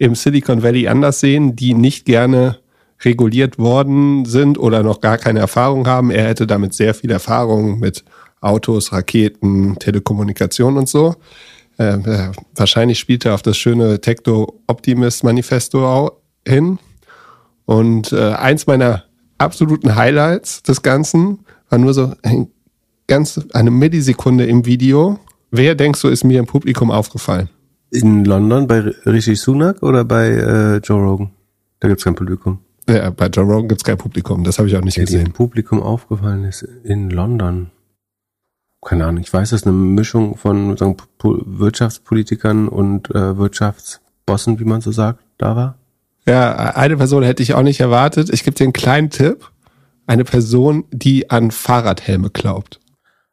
im 0.00 0.14
Silicon 0.14 0.62
Valley 0.62 0.88
anders 0.88 1.20
sehen, 1.20 1.54
die 1.56 1.74
nicht 1.74 2.06
gerne 2.06 2.56
reguliert 3.04 3.58
worden 3.58 4.24
sind 4.24 4.58
oder 4.58 4.82
noch 4.82 5.00
gar 5.00 5.18
keine 5.18 5.40
Erfahrung 5.40 5.86
haben. 5.86 6.10
Er 6.10 6.26
hätte 6.26 6.46
damit 6.46 6.72
sehr 6.72 6.94
viel 6.94 7.10
Erfahrung 7.10 7.78
mit 7.78 8.02
Autos, 8.40 8.92
Raketen, 8.92 9.78
Telekommunikation 9.78 10.78
und 10.78 10.88
so. 10.88 11.16
Äh, 11.78 11.96
äh, 11.96 12.32
wahrscheinlich 12.54 12.98
spielt 12.98 13.26
er 13.26 13.34
auf 13.34 13.42
das 13.42 13.58
schöne 13.58 14.00
Techno 14.00 14.60
Optimist 14.66 15.22
Manifesto 15.22 16.12
hin. 16.48 16.78
Und 17.66 18.10
äh, 18.12 18.32
eins 18.32 18.66
meiner 18.66 19.04
absoluten 19.36 19.96
Highlights 19.96 20.62
des 20.62 20.80
Ganzen 20.80 21.40
war 21.68 21.78
nur 21.78 21.92
so 21.92 22.14
ein 22.22 22.48
ganz 23.06 23.38
eine 23.52 23.70
Millisekunde 23.70 24.46
im 24.46 24.64
Video. 24.64 25.18
Wer 25.50 25.74
denkst 25.74 26.00
du, 26.00 26.08
ist 26.08 26.24
mir 26.24 26.38
im 26.38 26.46
Publikum 26.46 26.90
aufgefallen? 26.90 27.50
In 27.90 28.24
London 28.24 28.66
bei 28.66 28.78
Rishi 29.06 29.34
Sunak 29.36 29.82
oder 29.82 30.04
bei 30.04 30.28
äh, 30.28 30.76
Joe 30.78 31.00
Rogan? 31.02 31.30
Da 31.80 31.88
gibt's 31.88 32.04
kein 32.04 32.14
Publikum. 32.14 32.58
Ja, 32.88 33.10
bei 33.10 33.26
Joe 33.26 33.44
Rogan 33.44 33.68
gibt's 33.68 33.84
kein 33.84 33.98
Publikum. 33.98 34.44
Das 34.44 34.58
habe 34.58 34.68
ich 34.68 34.76
auch 34.76 34.82
nicht 34.82 34.96
Der 34.96 35.04
gesehen. 35.04 35.24
dem 35.24 35.32
Publikum 35.32 35.82
aufgefallen 35.82 36.44
ist 36.44 36.62
in 36.84 37.10
London. 37.10 37.70
Keine 38.82 39.06
Ahnung, 39.06 39.20
ich 39.22 39.32
weiß, 39.32 39.50
dass 39.50 39.64
eine 39.64 39.72
Mischung 39.76 40.36
von 40.36 40.76
sagen, 40.76 40.96
Po- 41.18 41.42
Wirtschaftspolitikern 41.44 42.68
und 42.68 43.10
äh, 43.14 43.36
Wirtschaftsbossen, 43.36 44.58
wie 44.58 44.64
man 44.64 44.80
so 44.80 44.90
sagt, 44.92 45.22
da 45.36 45.54
war. 45.56 45.78
Ja, 46.26 46.54
eine 46.76 46.96
Person 46.96 47.22
hätte 47.22 47.42
ich 47.42 47.54
auch 47.54 47.62
nicht 47.62 47.80
erwartet. 47.80 48.30
Ich 48.32 48.44
gebe 48.44 48.54
dir 48.56 48.64
einen 48.64 48.72
kleinen 48.72 49.10
Tipp. 49.10 49.50
Eine 50.06 50.24
Person, 50.24 50.84
die 50.90 51.28
an 51.30 51.50
Fahrradhelme 51.50 52.30
glaubt. 52.30 52.80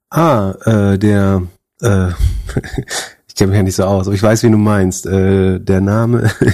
Ah, 0.09 0.51
äh, 0.65 0.97
der, 0.99 1.43
äh, 1.81 2.09
kenne 3.37 3.51
mich 3.51 3.57
ja 3.57 3.63
nicht 3.63 3.75
so 3.75 3.83
aus, 3.83 4.07
aber 4.07 4.15
ich 4.15 4.23
weiß, 4.23 4.43
wie 4.43 4.49
du 4.49 4.57
meinst. 4.57 5.05
Äh, 5.05 5.59
der 5.59 5.79
Name, 5.79 6.31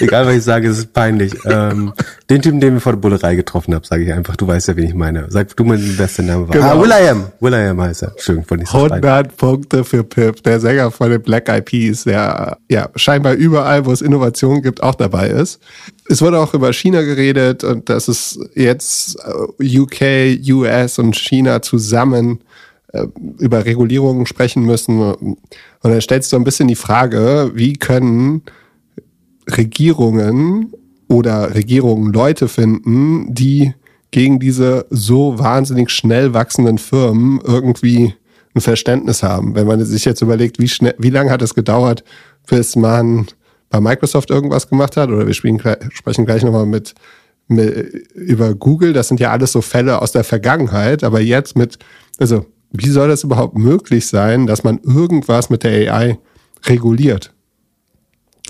egal 0.00 0.26
was 0.26 0.34
ich 0.34 0.42
sage, 0.42 0.68
es 0.68 0.78
ist 0.78 0.92
peinlich. 0.92 1.32
Ähm, 1.44 1.92
den 2.28 2.42
Typen, 2.42 2.60
den 2.60 2.74
wir 2.74 2.80
vor 2.80 2.92
der 2.92 2.98
Bullerei 2.98 3.36
getroffen 3.36 3.72
haben, 3.74 3.84
sage 3.84 4.04
ich 4.04 4.12
einfach. 4.12 4.36
Du 4.36 4.46
weißt 4.46 4.68
ja, 4.68 4.76
wen 4.76 4.86
ich 4.86 4.94
meine. 4.94 5.26
Sag 5.28 5.56
du 5.56 5.64
mal, 5.64 5.78
den 5.78 5.96
beste 5.96 6.22
Name 6.22 6.48
war. 6.48 6.54
Genau. 6.54 6.66
Ah, 6.66 6.80
Will.i.am. 6.80 7.26
Will.i.am 7.40 7.80
heißt 7.80 8.02
er. 8.02 8.10
Entschuldigung, 8.10 8.48
von 8.48 8.58
nicht 8.58 8.70
so 8.70 8.78
peinlich. 8.78 9.10
100 9.10 9.36
Punkte 9.36 9.84
für 9.84 10.02
Pip, 10.02 10.42
der 10.42 10.58
Sänger 10.60 10.90
von 10.90 11.10
den 11.10 11.22
Black 11.22 11.48
Eyed 11.48 11.64
Peas, 11.64 12.04
der 12.04 12.58
ja 12.68 12.88
scheinbar 12.96 13.34
überall, 13.34 13.86
wo 13.86 13.92
es 13.92 14.02
Innovation 14.02 14.60
gibt, 14.62 14.82
auch 14.82 14.96
dabei 14.96 15.28
ist. 15.28 15.60
Es 16.08 16.20
wurde 16.20 16.40
auch 16.40 16.52
über 16.54 16.72
China 16.72 17.02
geredet 17.02 17.62
und 17.62 17.88
dass 17.88 18.08
es 18.08 18.38
jetzt 18.54 19.16
äh, 19.58 19.78
UK, 19.78 20.40
US 20.50 20.98
und 20.98 21.14
China 21.14 21.62
zusammen 21.62 22.40
über 23.38 23.64
Regulierungen 23.64 24.26
sprechen 24.26 24.64
müssen. 24.64 25.00
Und 25.00 25.38
dann 25.82 26.00
stellst 26.00 26.32
du 26.32 26.36
ein 26.36 26.44
bisschen 26.44 26.68
die 26.68 26.74
Frage, 26.76 27.52
wie 27.54 27.74
können 27.74 28.42
Regierungen 29.48 30.72
oder 31.08 31.54
Regierungen 31.54 32.12
Leute 32.12 32.48
finden, 32.48 33.34
die 33.34 33.74
gegen 34.10 34.40
diese 34.40 34.86
so 34.90 35.38
wahnsinnig 35.38 35.90
schnell 35.90 36.34
wachsenden 36.34 36.78
Firmen 36.78 37.40
irgendwie 37.44 38.14
ein 38.54 38.60
Verständnis 38.60 39.22
haben. 39.22 39.54
Wenn 39.54 39.66
man 39.66 39.84
sich 39.84 40.04
jetzt 40.04 40.22
überlegt, 40.22 40.58
wie 40.58 40.68
schnell, 40.68 40.94
wie 40.98 41.10
lange 41.10 41.30
hat 41.30 41.42
es 41.42 41.54
gedauert, 41.54 42.02
bis 42.48 42.74
man 42.74 43.26
bei 43.68 43.80
Microsoft 43.80 44.30
irgendwas 44.30 44.68
gemacht 44.68 44.96
hat, 44.96 45.10
oder 45.10 45.26
wir 45.26 45.34
spielen, 45.34 45.60
sprechen 45.90 46.26
gleich 46.26 46.42
nochmal 46.42 46.66
mit, 46.66 46.94
mit 47.46 48.08
über 48.14 48.54
Google, 48.54 48.92
das 48.92 49.08
sind 49.08 49.20
ja 49.20 49.30
alles 49.30 49.52
so 49.52 49.60
Fälle 49.62 50.02
aus 50.02 50.10
der 50.10 50.24
Vergangenheit, 50.24 51.04
aber 51.04 51.20
jetzt 51.20 51.56
mit, 51.56 51.78
also 52.18 52.46
wie 52.72 52.90
soll 52.90 53.08
das 53.08 53.24
überhaupt 53.24 53.58
möglich 53.58 54.06
sein, 54.06 54.46
dass 54.46 54.64
man 54.64 54.78
irgendwas 54.78 55.50
mit 55.50 55.64
der 55.64 55.92
AI 55.92 56.18
reguliert? 56.66 57.32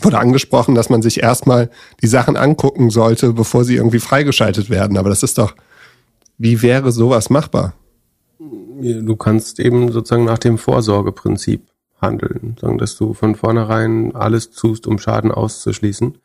Wurde 0.02 0.18
angesprochen, 0.18 0.74
dass 0.74 0.90
man 0.90 1.02
sich 1.02 1.22
erstmal 1.22 1.70
die 2.02 2.06
Sachen 2.06 2.36
angucken 2.36 2.90
sollte, 2.90 3.32
bevor 3.32 3.64
sie 3.64 3.76
irgendwie 3.76 3.98
freigeschaltet 3.98 4.70
werden. 4.70 4.96
Aber 4.96 5.10
das 5.10 5.22
ist 5.22 5.38
doch, 5.38 5.54
wie 6.38 6.62
wäre 6.62 6.92
sowas 6.92 7.28
machbar? 7.28 7.74
Du 8.38 9.16
kannst 9.16 9.60
eben 9.60 9.92
sozusagen 9.92 10.24
nach 10.24 10.38
dem 10.38 10.56
Vorsorgeprinzip 10.56 11.66
handeln, 12.00 12.56
sagen, 12.58 12.78
dass 12.78 12.96
du 12.96 13.12
von 13.12 13.34
vornherein 13.34 14.14
alles 14.14 14.50
tust, 14.50 14.86
um 14.86 14.98
Schaden 14.98 15.30
auszuschließen. 15.30 16.16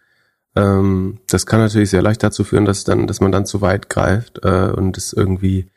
Ähm, 0.56 1.20
das 1.28 1.46
kann 1.46 1.60
natürlich 1.60 1.90
sehr 1.90 2.02
leicht 2.02 2.24
dazu 2.24 2.46
führen, 2.46 2.64
dass 2.64 2.86
dann, 2.86 3.08
dass 3.08 3.20
man 3.20 3.34
dann 3.34 3.46
zu 3.46 3.60
weit 3.60 3.90
greift 3.90 4.40
äh, 4.44 4.72
und 4.72 4.98
es 4.98 5.12
irgendwie 5.12 5.68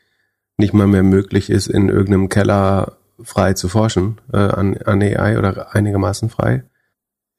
nicht 0.59 0.73
mal 0.73 0.87
mehr 0.87 1.03
möglich 1.03 1.49
ist, 1.49 1.67
in 1.67 1.89
irgendeinem 1.89 2.29
Keller 2.29 2.97
frei 3.23 3.53
zu 3.53 3.69
forschen 3.69 4.19
äh, 4.31 4.37
an, 4.37 4.77
an 4.77 5.01
AI 5.01 5.37
oder 5.37 5.73
einigermaßen 5.73 6.29
frei. 6.29 6.63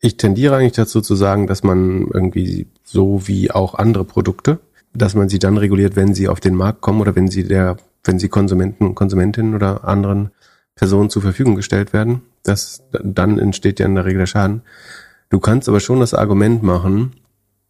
Ich 0.00 0.16
tendiere 0.16 0.56
eigentlich 0.56 0.72
dazu 0.72 1.00
zu 1.00 1.14
sagen, 1.14 1.46
dass 1.46 1.62
man 1.62 2.08
irgendwie 2.12 2.68
so 2.82 3.28
wie 3.28 3.50
auch 3.50 3.74
andere 3.74 4.04
Produkte, 4.04 4.58
dass 4.94 5.14
man 5.14 5.28
sie 5.28 5.38
dann 5.38 5.58
reguliert, 5.58 5.96
wenn 5.96 6.14
sie 6.14 6.28
auf 6.28 6.40
den 6.40 6.54
Markt 6.54 6.80
kommen 6.80 7.00
oder 7.00 7.14
wenn 7.14 7.28
sie 7.28 7.44
der, 7.44 7.76
wenn 8.04 8.18
sie 8.18 8.28
Konsumenten 8.28 8.86
und 8.86 8.94
Konsumentinnen 8.94 9.54
oder 9.54 9.84
anderen 9.84 10.30
Personen 10.74 11.10
zur 11.10 11.20
Verfügung 11.20 11.56
gestellt 11.56 11.92
werden. 11.92 12.22
Das, 12.42 12.82
dann 12.92 13.38
entsteht 13.38 13.80
ja 13.80 13.86
in 13.86 13.94
der 13.94 14.06
Regel 14.06 14.20
der 14.20 14.26
Schaden. 14.26 14.62
Du 15.28 15.38
kannst 15.38 15.68
aber 15.68 15.80
schon 15.80 16.00
das 16.00 16.14
Argument 16.14 16.62
machen, 16.62 17.12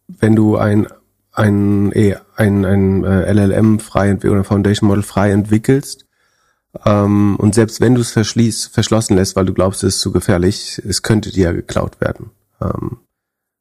wenn 0.07 0.35
du 0.35 0.55
ein 0.55 0.87
ein, 1.31 1.91
eh, 1.93 2.17
ein, 2.35 2.65
ein 2.65 3.03
äh, 3.03 3.31
LLM 3.31 3.79
frei 3.79 4.15
oder 4.15 4.43
Foundation 4.43 4.87
Model 4.87 5.03
frei 5.03 5.31
entwickelst, 5.31 6.05
ähm, 6.85 7.35
und 7.37 7.53
selbst 7.53 7.81
wenn 7.81 7.95
du 7.95 8.01
es 8.01 8.11
verschließt, 8.11 8.73
verschlossen 8.73 9.15
lässt, 9.15 9.35
weil 9.35 9.45
du 9.45 9.53
glaubst, 9.53 9.83
es 9.83 9.95
ist 9.95 10.01
zu 10.01 10.11
gefährlich, 10.11 10.81
es 10.87 11.01
könnte 11.01 11.31
dir 11.31 11.45
ja 11.45 11.51
geklaut 11.51 11.99
werden. 11.99 12.31
Ähm, 12.61 12.99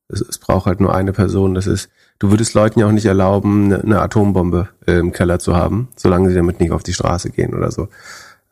es, 0.08 0.20
es 0.20 0.38
braucht 0.38 0.66
halt 0.66 0.80
nur 0.80 0.94
eine 0.94 1.12
Person. 1.12 1.54
Das 1.54 1.66
ist, 1.66 1.90
du 2.18 2.30
würdest 2.30 2.54
Leuten 2.54 2.80
ja 2.80 2.86
auch 2.86 2.92
nicht 2.92 3.06
erlauben, 3.06 3.66
eine, 3.66 3.82
eine 3.82 4.00
Atombombe 4.00 4.68
äh, 4.86 4.98
im 4.98 5.12
Keller 5.12 5.38
zu 5.38 5.56
haben, 5.56 5.88
solange 5.96 6.28
sie 6.28 6.36
damit 6.36 6.60
nicht 6.60 6.72
auf 6.72 6.82
die 6.82 6.92
Straße 6.92 7.30
gehen 7.30 7.54
oder 7.54 7.72
so. 7.72 7.88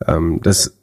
Ähm, 0.05 0.39
das, 0.43 0.73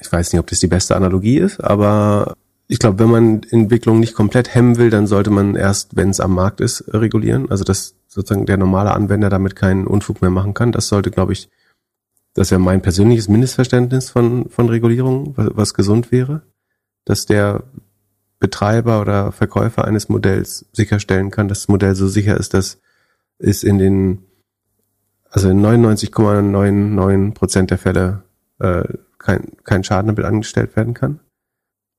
ich 0.00 0.12
weiß 0.12 0.32
nicht, 0.32 0.40
ob 0.40 0.46
das 0.46 0.60
die 0.60 0.66
beste 0.68 0.94
Analogie 0.94 1.38
ist, 1.38 1.62
aber 1.62 2.34
ich 2.68 2.78
glaube, 2.78 2.98
wenn 2.98 3.10
man 3.10 3.42
Entwicklung 3.50 3.98
nicht 3.98 4.14
komplett 4.14 4.54
hemmen 4.54 4.76
will, 4.76 4.90
dann 4.90 5.06
sollte 5.06 5.30
man 5.30 5.56
erst, 5.56 5.96
wenn 5.96 6.10
es 6.10 6.20
am 6.20 6.34
Markt 6.34 6.60
ist, 6.60 6.84
regulieren. 6.92 7.50
Also 7.50 7.64
dass 7.64 7.94
sozusagen 8.06 8.46
der 8.46 8.58
normale 8.58 8.92
Anwender 8.92 9.30
damit 9.30 9.56
keinen 9.56 9.86
Unfug 9.86 10.20
mehr 10.20 10.30
machen 10.30 10.52
kann. 10.52 10.70
Das 10.72 10.88
sollte, 10.88 11.10
glaube 11.10 11.32
ich, 11.32 11.48
das 12.34 12.50
wäre 12.50 12.60
mein 12.60 12.82
persönliches 12.82 13.28
Mindestverständnis 13.28 14.10
von, 14.10 14.50
von 14.50 14.68
Regulierung, 14.68 15.32
was, 15.36 15.48
was 15.54 15.74
gesund 15.74 16.12
wäre, 16.12 16.42
dass 17.06 17.24
der 17.24 17.64
Betreiber 18.38 19.00
oder 19.00 19.32
Verkäufer 19.32 19.86
eines 19.86 20.10
Modells 20.10 20.66
sicherstellen 20.72 21.30
kann, 21.30 21.48
dass 21.48 21.60
das 21.60 21.68
Modell 21.68 21.94
so 21.94 22.06
sicher 22.06 22.36
ist, 22.36 22.54
dass 22.54 22.80
es 23.38 23.64
in 23.64 23.78
den, 23.78 24.24
also 25.30 25.48
in 25.48 25.60
99,99 25.64 27.32
Prozent 27.32 27.70
der 27.70 27.78
Fälle 27.78 28.22
äh, 28.58 28.84
kein, 29.18 29.52
kein 29.64 29.84
Schaden 29.84 30.08
damit 30.08 30.24
angestellt 30.24 30.76
werden 30.76 30.94
kann. 30.94 31.20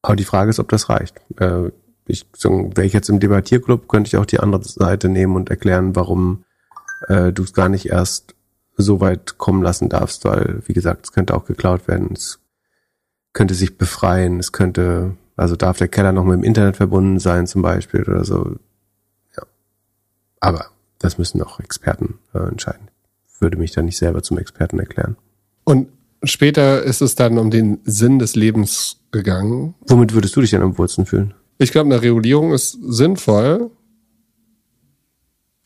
Aber 0.01 0.15
die 0.15 0.25
Frage 0.25 0.49
ist, 0.49 0.59
ob 0.59 0.69
das 0.69 0.89
reicht. 0.89 1.19
Äh, 1.39 1.71
ich, 2.05 2.25
so, 2.35 2.71
wäre 2.75 2.87
ich 2.87 2.93
jetzt 2.93 3.09
im 3.09 3.19
Debattierclub, 3.19 3.87
könnte 3.87 4.07
ich 4.07 4.17
auch 4.17 4.25
die 4.25 4.39
andere 4.39 4.63
Seite 4.63 5.09
nehmen 5.09 5.35
und 5.35 5.49
erklären, 5.49 5.95
warum 5.95 6.43
äh, 7.07 7.31
du 7.31 7.43
es 7.43 7.53
gar 7.53 7.69
nicht 7.69 7.87
erst 7.87 8.35
so 8.77 9.01
weit 9.01 9.37
kommen 9.37 9.61
lassen 9.61 9.89
darfst, 9.89 10.25
weil, 10.25 10.63
wie 10.65 10.73
gesagt, 10.73 11.05
es 11.05 11.11
könnte 11.11 11.35
auch 11.35 11.45
geklaut 11.45 11.87
werden, 11.87 12.09
es 12.13 12.39
könnte 13.33 13.53
sich 13.53 13.77
befreien, 13.77 14.39
es 14.39 14.51
könnte, 14.51 15.15
also 15.35 15.55
darf 15.55 15.77
der 15.77 15.87
Keller 15.87 16.11
noch 16.11 16.23
mit 16.23 16.35
dem 16.35 16.43
Internet 16.43 16.77
verbunden 16.77 17.19
sein 17.19 17.45
zum 17.45 17.61
Beispiel 17.61 18.03
oder 18.03 18.23
so. 18.23 18.55
Ja. 19.37 19.43
Aber 20.39 20.67
das 20.97 21.17
müssen 21.17 21.41
auch 21.43 21.59
Experten 21.59 22.19
äh, 22.33 22.39
entscheiden. 22.39 22.89
Würde 23.39 23.57
mich 23.57 23.71
da 23.71 23.81
nicht 23.81 23.97
selber 23.97 24.23
zum 24.23 24.37
Experten 24.37 24.79
erklären. 24.79 25.17
Und 25.63 25.89
später 26.23 26.83
ist 26.83 27.01
es 27.01 27.15
dann 27.15 27.37
um 27.37 27.51
den 27.51 27.79
Sinn 27.83 28.19
des 28.19 28.35
Lebens 28.35 29.01
gegangen. 29.11 29.75
Womit 29.87 30.13
würdest 30.13 30.35
du 30.35 30.41
dich 30.41 30.51
denn 30.51 30.61
am 30.61 30.77
Wurzeln 30.77 31.05
fühlen? 31.05 31.33
Ich 31.57 31.71
glaube, 31.71 31.87
eine 31.87 32.01
Regulierung 32.01 32.53
ist 32.53 32.77
sinnvoll, 32.81 33.71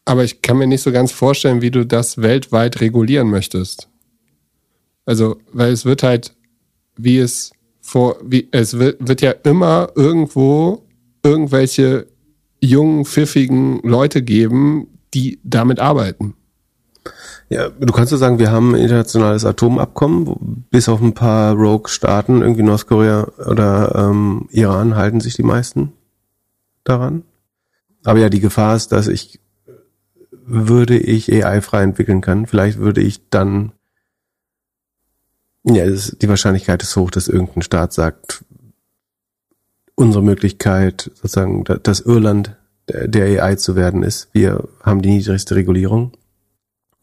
aber 0.05 0.23
ich 0.23 0.41
kann 0.41 0.57
mir 0.57 0.67
nicht 0.67 0.81
so 0.81 0.91
ganz 0.91 1.11
vorstellen, 1.11 1.61
wie 1.61 1.71
du 1.71 1.85
das 1.85 2.17
weltweit 2.17 2.81
regulieren 2.81 3.29
möchtest. 3.29 3.89
Also, 5.05 5.37
weil 5.51 5.71
es 5.71 5.85
wird 5.85 6.03
halt, 6.03 6.33
wie 6.97 7.19
es 7.19 7.51
vor, 7.81 8.17
wie, 8.23 8.47
es 8.51 8.79
wird, 8.79 9.07
wird 9.07 9.21
ja 9.21 9.31
immer 9.31 9.91
irgendwo 9.95 10.85
irgendwelche 11.23 12.07
jungen, 12.61 13.05
pfiffigen 13.05 13.81
Leute 13.83 14.23
geben, 14.23 14.87
die 15.13 15.39
damit 15.43 15.79
arbeiten. 15.79 16.35
Ja, 17.53 17.69
du 17.69 17.93
kannst 17.93 18.11
ja 18.11 18.17
sagen, 18.17 18.39
wir 18.39 18.51
haben 18.51 18.73
ein 18.73 18.81
internationales 18.81 19.45
Atomabkommen, 19.45 20.65
bis 20.71 20.89
auf 20.89 21.01
ein 21.01 21.13
paar 21.13 21.53
Rogue-Staaten, 21.53 22.41
irgendwie 22.41 22.63
Nordkorea 22.63 23.27
oder 23.45 23.93
ähm, 23.93 24.47
Iran, 24.49 24.95
halten 24.95 25.21
sich 25.21 25.35
die 25.35 25.43
meisten 25.43 25.93
daran. 26.83 27.21
Aber 28.03 28.17
ja, 28.17 28.29
die 28.29 28.39
Gefahr 28.39 28.75
ist, 28.75 28.91
dass 28.91 29.07
ich, 29.07 29.39
würde 30.31 30.97
ich 30.97 31.31
AI 31.31 31.61
frei 31.61 31.83
entwickeln 31.83 32.21
kann, 32.21 32.47
vielleicht 32.47 32.79
würde 32.79 33.01
ich 33.01 33.29
dann, 33.29 33.71
ja, 35.63 35.83
ist, 35.83 36.23
die 36.23 36.29
Wahrscheinlichkeit 36.29 36.81
ist 36.81 36.95
hoch, 36.95 37.11
dass 37.11 37.27
irgendein 37.27 37.61
Staat 37.61 37.93
sagt, 37.93 38.43
unsere 39.93 40.23
Möglichkeit, 40.23 41.11
sozusagen, 41.13 41.65
dass 41.65 41.99
Irland 41.99 42.57
der 42.89 43.43
AI 43.43 43.55
zu 43.57 43.75
werden 43.75 44.01
ist. 44.01 44.29
Wir 44.33 44.67
haben 44.81 45.03
die 45.03 45.11
niedrigste 45.11 45.53
Regulierung. 45.55 46.13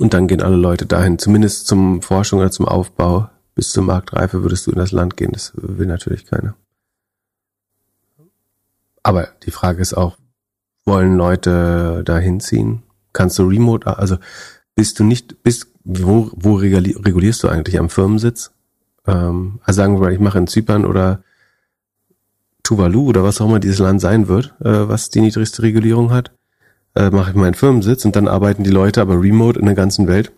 Und 0.00 0.14
dann 0.14 0.28
gehen 0.28 0.40
alle 0.40 0.56
Leute 0.56 0.86
dahin, 0.86 1.18
zumindest 1.18 1.66
zum 1.66 2.00
Forschung 2.00 2.38
oder 2.38 2.50
zum 2.50 2.64
Aufbau. 2.64 3.28
Bis 3.54 3.70
zur 3.70 3.84
Marktreife 3.84 4.42
würdest 4.42 4.66
du 4.66 4.70
in 4.70 4.78
das 4.78 4.92
Land 4.92 5.18
gehen. 5.18 5.32
Das 5.32 5.52
will 5.54 5.86
natürlich 5.86 6.24
keiner. 6.24 6.54
Aber 9.02 9.28
die 9.44 9.50
Frage 9.50 9.82
ist 9.82 9.92
auch, 9.92 10.16
wollen 10.86 11.18
Leute 11.18 12.00
da 12.02 12.18
hinziehen? 12.18 12.82
Kannst 13.12 13.38
du 13.38 13.42
remote, 13.46 13.98
also 13.98 14.16
bist 14.74 14.98
du 14.98 15.04
nicht, 15.04 15.42
bist, 15.42 15.66
wo, 15.84 16.30
wo 16.32 16.54
regulierst 16.54 17.42
du 17.42 17.48
eigentlich 17.48 17.78
am 17.78 17.90
Firmensitz? 17.90 18.52
Ähm, 19.06 19.60
also 19.64 19.76
sagen 19.76 19.96
wir 19.96 20.00
mal, 20.00 20.14
ich 20.14 20.20
mache 20.20 20.38
in 20.38 20.46
Zypern 20.46 20.86
oder 20.86 21.22
Tuvalu 22.62 23.06
oder 23.06 23.22
was 23.22 23.38
auch 23.42 23.48
immer 23.48 23.60
dieses 23.60 23.80
Land 23.80 24.00
sein 24.00 24.28
wird, 24.28 24.54
äh, 24.60 24.88
was 24.88 25.10
die 25.10 25.20
niedrigste 25.20 25.60
Regulierung 25.60 26.10
hat, 26.10 26.32
äh, 26.94 27.10
mache 27.10 27.30
ich 27.30 27.36
meinen 27.36 27.54
Firmensitz 27.54 28.04
und 28.04 28.16
dann 28.16 28.28
arbeiten 28.28 28.64
die 28.64 28.70
Leute 28.70 29.00
aber 29.00 29.20
remote 29.20 29.58
in 29.58 29.66
der 29.66 29.74
ganzen 29.74 30.08
Welt 30.08 30.32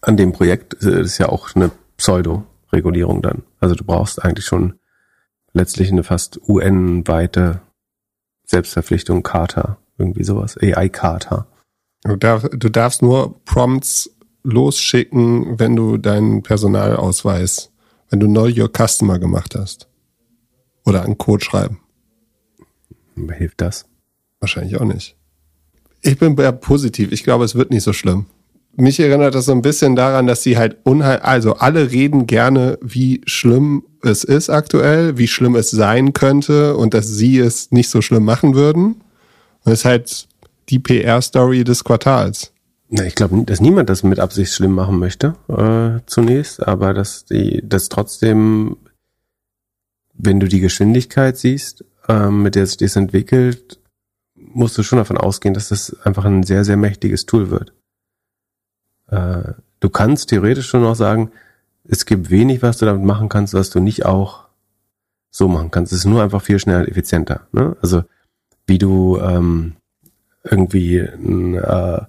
an 0.00 0.16
dem 0.16 0.32
Projekt. 0.32 0.74
Das 0.74 0.86
ist 0.86 1.18
ja 1.18 1.28
auch 1.28 1.54
eine 1.54 1.70
Pseudo-Regulierung 1.96 3.22
dann. 3.22 3.42
Also 3.58 3.74
du 3.74 3.84
brauchst 3.84 4.24
eigentlich 4.24 4.46
schon 4.46 4.74
letztlich 5.52 5.90
eine 5.90 6.02
fast 6.02 6.40
UN-weite 6.48 7.60
Selbstverpflichtung, 8.46 9.22
Charta, 9.22 9.78
irgendwie 9.98 10.24
sowas, 10.24 10.56
AI-Charta. 10.58 11.46
Du, 12.04 12.16
darf, 12.16 12.48
du 12.50 12.68
darfst 12.68 13.02
nur 13.02 13.44
Prompts 13.44 14.10
losschicken, 14.42 15.58
wenn 15.58 15.76
du 15.76 15.98
deinen 15.98 16.42
Personalausweis, 16.42 17.70
wenn 18.08 18.20
du 18.20 18.26
Know 18.26 18.46
Your 18.46 18.70
Customer 18.74 19.18
gemacht 19.18 19.54
hast. 19.54 19.88
Oder 20.84 21.02
einen 21.02 21.18
Code 21.18 21.44
schreiben. 21.44 21.80
Hilft 23.14 23.60
das? 23.60 23.86
Wahrscheinlich 24.40 24.80
auch 24.80 24.84
nicht. 24.84 25.19
Ich 26.02 26.18
bin 26.18 26.36
eher 26.36 26.52
positiv. 26.52 27.12
Ich 27.12 27.24
glaube, 27.24 27.44
es 27.44 27.54
wird 27.54 27.70
nicht 27.70 27.82
so 27.82 27.92
schlimm. 27.92 28.26
Mich 28.76 29.00
erinnert 29.00 29.34
das 29.34 29.46
so 29.46 29.52
ein 29.52 29.62
bisschen 29.62 29.96
daran, 29.96 30.26
dass 30.26 30.42
sie 30.42 30.56
halt 30.56 30.78
unheil, 30.84 31.18
also 31.18 31.54
alle 31.54 31.90
reden 31.90 32.26
gerne, 32.26 32.78
wie 32.80 33.20
schlimm 33.26 33.84
es 34.02 34.24
ist 34.24 34.48
aktuell, 34.48 35.18
wie 35.18 35.28
schlimm 35.28 35.56
es 35.56 35.70
sein 35.70 36.12
könnte 36.12 36.76
und 36.76 36.94
dass 36.94 37.08
sie 37.08 37.38
es 37.38 37.72
nicht 37.72 37.90
so 37.90 38.00
schlimm 38.00 38.24
machen 38.24 38.54
würden. 38.54 39.02
Und 39.64 39.72
es 39.72 39.80
ist 39.80 39.84
halt 39.84 40.28
die 40.68 40.78
PR-Story 40.78 41.64
des 41.64 41.84
Quartals. 41.84 42.52
Na, 42.88 43.04
ich 43.04 43.14
glaube, 43.14 43.42
dass 43.44 43.60
niemand 43.60 43.90
das 43.90 44.02
mit 44.02 44.18
Absicht 44.18 44.52
schlimm 44.52 44.72
machen 44.72 44.98
möchte, 44.98 45.34
äh, 45.48 46.00
zunächst, 46.06 46.66
aber 46.66 46.94
dass 46.94 47.24
die, 47.24 47.62
dass 47.64 47.88
trotzdem 47.88 48.76
wenn 50.22 50.40
du 50.40 50.48
die 50.48 50.60
Geschwindigkeit 50.60 51.36
siehst, 51.36 51.84
ähm, 52.08 52.42
mit 52.42 52.54
der 52.54 52.66
sich 52.66 52.76
das 52.76 52.96
entwickelt, 52.96 53.78
musst 54.52 54.76
du 54.78 54.82
schon 54.82 54.98
davon 54.98 55.18
ausgehen, 55.18 55.54
dass 55.54 55.68
das 55.68 55.96
einfach 56.04 56.24
ein 56.24 56.42
sehr, 56.42 56.64
sehr 56.64 56.76
mächtiges 56.76 57.26
Tool 57.26 57.50
wird. 57.50 57.72
Äh, 59.08 59.54
du 59.80 59.88
kannst 59.88 60.28
theoretisch 60.28 60.68
schon 60.68 60.82
noch 60.82 60.94
sagen, 60.94 61.30
es 61.84 62.06
gibt 62.06 62.30
wenig, 62.30 62.62
was 62.62 62.78
du 62.78 62.86
damit 62.86 63.04
machen 63.04 63.28
kannst, 63.28 63.54
was 63.54 63.70
du 63.70 63.80
nicht 63.80 64.06
auch 64.06 64.44
so 65.30 65.48
machen 65.48 65.70
kannst. 65.70 65.92
Es 65.92 66.00
ist 66.00 66.04
nur 66.06 66.22
einfach 66.22 66.42
viel 66.42 66.58
schneller 66.58 66.80
und 66.80 66.88
effizienter. 66.88 67.46
Ne? 67.52 67.76
Also 67.82 68.04
wie 68.66 68.78
du 68.78 69.18
ähm, 69.18 69.76
irgendwie 70.44 71.00
ein, 71.00 71.54
äh, 71.54 72.00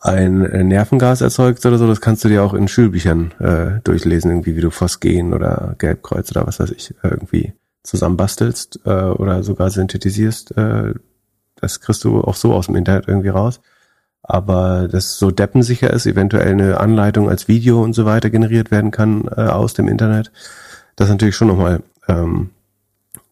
ein 0.00 0.68
Nervengas 0.68 1.20
erzeugst 1.20 1.64
oder 1.66 1.78
so, 1.78 1.86
das 1.86 2.00
kannst 2.00 2.24
du 2.24 2.28
dir 2.28 2.42
auch 2.42 2.54
in 2.54 2.68
Schulbüchern 2.68 3.32
äh, 3.38 3.80
durchlesen, 3.84 4.30
irgendwie 4.30 4.56
wie 4.56 4.60
du 4.60 4.70
Phosgen 4.70 5.34
oder 5.34 5.74
Gelbkreuz 5.78 6.30
oder 6.30 6.46
was 6.46 6.58
weiß 6.58 6.70
ich 6.70 6.94
irgendwie 7.02 7.52
zusammenbastelst 7.82 8.80
äh, 8.84 8.90
oder 8.90 9.42
sogar 9.42 9.70
synthetisierst. 9.70 10.56
Äh, 10.56 10.94
das 11.60 11.80
kriegst 11.80 12.04
du 12.04 12.20
auch 12.22 12.34
so 12.34 12.52
aus 12.54 12.66
dem 12.66 12.76
Internet 12.76 13.08
irgendwie 13.08 13.28
raus. 13.28 13.60
Aber 14.22 14.88
das 14.88 15.18
so 15.18 15.30
deppensicher 15.30 15.92
ist, 15.92 16.06
eventuell 16.06 16.52
eine 16.52 16.78
Anleitung 16.78 17.28
als 17.28 17.48
Video 17.48 17.82
und 17.82 17.94
so 17.94 18.04
weiter 18.04 18.30
generiert 18.30 18.70
werden 18.70 18.90
kann 18.90 19.28
äh, 19.36 19.42
aus 19.42 19.74
dem 19.74 19.88
Internet, 19.88 20.30
das 20.96 21.08
ist 21.08 21.12
natürlich 21.12 21.36
schon 21.36 21.48
nochmal 21.48 21.82
ähm, 22.08 22.50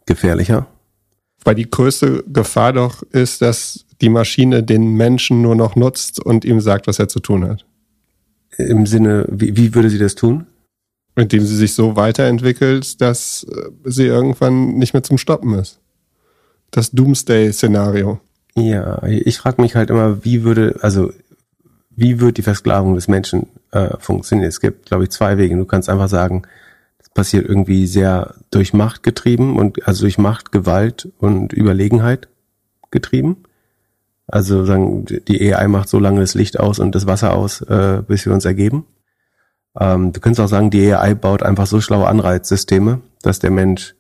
gefährlicher. 0.07 0.67
Weil 1.45 1.55
die 1.55 1.71
größte 1.71 2.25
Gefahr 2.27 2.73
doch 2.73 3.03
ist, 3.03 3.43
dass 3.43 3.85
die 4.01 4.09
Maschine 4.09 4.63
den 4.63 4.95
Menschen 4.95 5.43
nur 5.43 5.55
noch 5.55 5.77
nutzt 5.77 6.25
und 6.25 6.45
ihm 6.45 6.61
sagt, 6.61 6.87
was 6.87 6.99
er 6.99 7.09
zu 7.09 7.21
tun 7.21 7.47
hat. 7.47 7.65
Im 8.57 8.87
Sinne, 8.87 9.27
wie, 9.31 9.57
wie 9.57 9.75
würde 9.75 9.91
sie 9.91 9.99
das 9.99 10.15
tun? 10.15 10.47
Indem 11.15 11.45
sie 11.45 11.57
sich 11.57 11.75
so 11.75 11.97
weiterentwickelt, 11.97 13.01
dass 13.01 13.45
äh, 13.45 13.71
sie 13.85 14.07
irgendwann 14.07 14.75
nicht 14.79 14.95
mehr 14.95 15.03
zum 15.03 15.19
Stoppen 15.19 15.55
ist. 15.55 15.81
Das 16.71 16.91
Doomsday-Szenario. 16.91 18.21
Ja, 18.55 19.03
ich 19.05 19.39
frage 19.39 19.63
mich 19.63 19.77
halt 19.77 19.91
immer, 19.91 20.25
wie 20.25 20.43
würde, 20.43 20.77
also 20.83 21.13
wie 21.91 22.21
wird 22.21 22.37
die 22.37 22.43
Versklavung 22.43 22.95
des 22.95 23.09
Menschen 23.09 23.49
äh, 23.73 23.97
funktionieren? 23.99 24.49
Es 24.49 24.61
gibt, 24.61 24.87
glaube 24.87 25.05
ich, 25.05 25.11
zwei 25.11 25.39
Wege. 25.39 25.57
Du 25.57 25.65
kannst 25.65 25.89
einfach 25.89 26.09
sagen, 26.09 26.43
es 26.99 27.09
passiert 27.09 27.47
irgendwie 27.47 27.87
sehr 27.87 28.35
durch 28.51 28.73
Macht 28.73 29.03
getrieben 29.03 29.57
und 29.57 29.87
also 29.87 30.03
durch 30.03 30.19
Macht, 30.19 30.53
Gewalt 30.53 31.09
und 31.19 31.53
Überlegenheit 31.53 32.29
getrieben. 32.91 33.45
Also 34.27 34.65
sagen, 34.65 35.07
die 35.07 35.55
AI 35.55 35.69
macht 35.69 35.89
so 35.89 35.99
lange 35.99 36.21
das 36.21 36.35
Licht 36.35 36.61
aus 36.61 36.79
und 36.79 36.95
das 36.95 37.07
Wasser 37.07 37.35
aus, 37.35 37.63
äh, 37.63 38.03
bis 38.07 38.27
wir 38.27 38.33
uns 38.35 38.45
ergeben. 38.45 38.85
Ähm, 39.79 40.13
du 40.13 40.21
könntest 40.21 40.41
auch 40.41 40.49
sagen, 40.49 40.71
die 40.71 40.93
AI 40.93 41.15
baut 41.15 41.43
einfach 41.43 41.67
so 41.67 41.81
schlaue 41.81 42.07
Anreizsysteme, 42.07 43.01
dass 43.23 43.39
der 43.39 43.51
Mensch, 43.51 43.95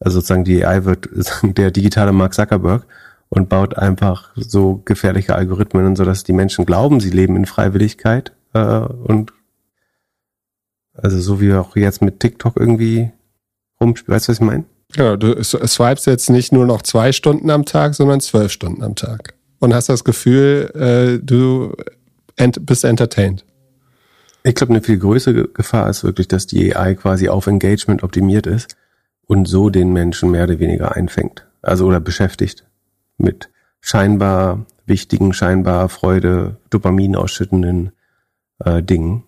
also 0.00 0.16
sozusagen 0.18 0.44
die 0.44 0.64
AI 0.64 0.84
wird 0.84 1.08
der 1.42 1.70
digitale 1.70 2.12
Mark 2.12 2.34
Zuckerberg 2.34 2.86
und 3.28 3.48
baut 3.48 3.76
einfach 3.76 4.30
so 4.36 4.82
gefährliche 4.84 5.34
Algorithmen, 5.34 5.96
so 5.96 6.04
dass 6.04 6.24
die 6.24 6.32
Menschen 6.32 6.66
glauben, 6.66 7.00
sie 7.00 7.10
leben 7.10 7.36
in 7.36 7.46
Freiwilligkeit 7.46 8.32
äh, 8.52 8.58
und 8.60 9.32
also 10.94 11.20
so 11.20 11.40
wie 11.40 11.52
auch 11.52 11.76
jetzt 11.76 12.02
mit 12.02 12.20
TikTok 12.20 12.56
irgendwie 12.56 13.10
rumspielen. 13.80 14.14
Weißt 14.14 14.28
du, 14.28 14.32
was 14.32 14.38
ich 14.38 14.44
meine? 14.44 14.64
Ja, 14.94 15.16
du 15.16 15.42
swipest 15.42 16.06
jetzt 16.06 16.30
nicht 16.30 16.52
nur 16.52 16.64
noch 16.64 16.82
zwei 16.82 17.12
Stunden 17.12 17.50
am 17.50 17.64
Tag, 17.64 17.94
sondern 17.94 18.20
zwölf 18.20 18.52
Stunden 18.52 18.82
am 18.82 18.94
Tag 18.94 19.34
und 19.58 19.74
hast 19.74 19.88
das 19.88 20.04
Gefühl, 20.04 20.70
äh, 20.74 21.24
du 21.24 21.74
ent 22.36 22.64
bist 22.64 22.84
entertained. 22.84 23.44
Ich 24.44 24.54
glaube, 24.54 24.72
eine 24.72 24.82
viel 24.82 24.98
größere 24.98 25.48
Gefahr 25.48 25.90
ist 25.90 26.04
wirklich, 26.04 26.28
dass 26.28 26.46
die 26.46 26.76
AI 26.76 26.94
quasi 26.94 27.28
auf 27.28 27.48
Engagement 27.48 28.04
optimiert 28.04 28.46
ist 28.46 28.76
und 29.26 29.46
so 29.46 29.70
den 29.70 29.92
Menschen 29.92 30.30
mehr 30.30 30.44
oder 30.44 30.58
weniger 30.58 30.96
einfängt. 30.96 31.46
Also 31.62 31.86
oder 31.86 32.00
beschäftigt 32.00 32.64
mit 33.18 33.50
scheinbar 33.80 34.66
wichtigen, 34.86 35.32
scheinbar 35.32 35.88
Freude, 35.88 36.58
Dopamin 36.70 37.16
ausschüttenden 37.16 37.92
äh, 38.64 38.82
Dingen. 38.82 39.24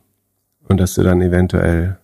Und 0.69 0.79
dass 0.79 0.95
du 0.95 1.03
dann 1.03 1.23
eventuell 1.23 1.99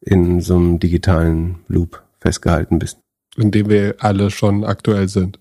in 0.00 0.40
so 0.40 0.56
einem 0.56 0.80
digitalen 0.80 1.60
Loop 1.68 2.02
festgehalten 2.18 2.78
bist. 2.78 2.98
In 3.36 3.50
dem 3.50 3.68
wir 3.68 3.96
alle 3.98 4.30
schon 4.30 4.64
aktuell 4.64 5.08
sind 5.08 5.38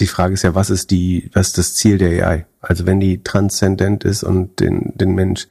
die 0.00 0.06
Frage 0.06 0.34
ist 0.34 0.42
ja, 0.42 0.54
was 0.54 0.70
ist 0.70 0.90
die, 0.90 1.30
was 1.32 1.48
ist 1.48 1.58
das 1.58 1.74
Ziel 1.74 1.98
der 1.98 2.26
AI? 2.26 2.46
Also 2.60 2.86
wenn 2.86 3.00
die 3.00 3.22
transzendent 3.22 4.04
ist 4.04 4.22
und 4.22 4.60
den, 4.60 4.92
den 4.96 5.14
Mensch 5.14 5.48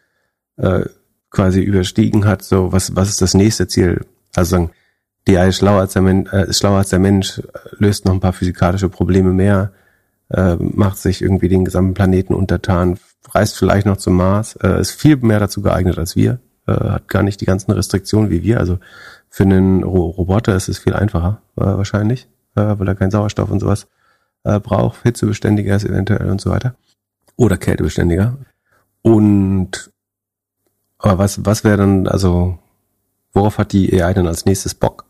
äh, 0.58 0.86
quasi 1.30 1.62
überstiegen 1.62 2.26
hat, 2.26 2.44
so 2.44 2.72
was, 2.72 2.96
was 2.96 3.10
ist 3.10 3.22
das 3.22 3.34
nächste 3.34 3.68
Ziel? 3.68 4.06
Also 4.36 4.52
sagen, 4.52 4.72
die 5.28 5.38
AI 5.38 5.50
ist 5.50 5.58
schlauer 5.58 5.82
als 5.82 5.94
der, 5.94 6.02
Men 6.02 6.26
äh, 6.28 6.52
schlauer 6.54 6.78
als 6.78 6.90
der 6.90 7.00
Mensch, 7.00 7.42
löst 7.78 8.06
noch 8.06 8.14
ein 8.14 8.20
paar 8.20 8.34
physikalische 8.34 8.90
Probleme 8.90 9.32
mehr, 9.32 9.72
äh, 10.30 10.56
macht 10.56 10.98
sich 10.98 11.22
irgendwie 11.22 11.50
den 11.50 11.66
gesamten 11.66 11.94
Planeten 11.94 12.34
untertan, 12.34 12.98
reist 13.30 13.58
vielleicht 13.58 13.86
noch 13.86 13.98
zum 13.98 14.16
Mars, 14.16 14.56
äh, 14.58 14.80
ist 14.80 14.92
viel 14.92 15.18
mehr 15.18 15.40
dazu 15.40 15.62
geeignet 15.62 15.98
als 15.98 16.16
wir, 16.16 16.40
äh, 16.68 16.74
hat 16.74 17.08
gar 17.08 17.24
nicht 17.24 17.42
die 17.42 17.46
ganzen 17.46 17.72
Restriktionen 17.72 18.30
wie 18.30 18.44
wir. 18.44 18.60
Also 18.60 18.80
für 19.30 19.44
einen 19.44 19.84
Roboter 19.84 20.56
ist 20.56 20.70
es 20.70 20.80
viel 20.80 20.94
einfacher 20.94 21.42
äh, 21.56 21.62
wahrscheinlich, 21.62 22.28
äh, 22.56 22.76
weil 22.78 22.88
er 22.88 22.96
keinen 22.96 23.12
Sauerstoff 23.12 23.52
und 23.52 23.60
sowas 23.60 23.88
äh, 24.44 24.60
braucht, 24.60 25.04
hitzebeständiger 25.04 25.76
ist 25.76 25.86
eventuell 25.86 26.30
und 26.30 26.42
so 26.42 26.50
weiter. 26.50 26.76
Oder 27.36 27.58
kältebeständiger. 27.58 28.38
Und 29.02 29.92
aber 31.02 31.18
was, 31.18 31.46
was 31.46 31.64
wäre 31.64 31.78
dann, 31.78 32.08
also, 32.08 32.60
worauf 33.34 33.58
hat 33.58 33.74
die 33.74 34.02
AI 34.02 34.14
dann 34.14 34.28
als 34.28 34.46
nächstes 34.46 34.76
Bock? 34.76 35.06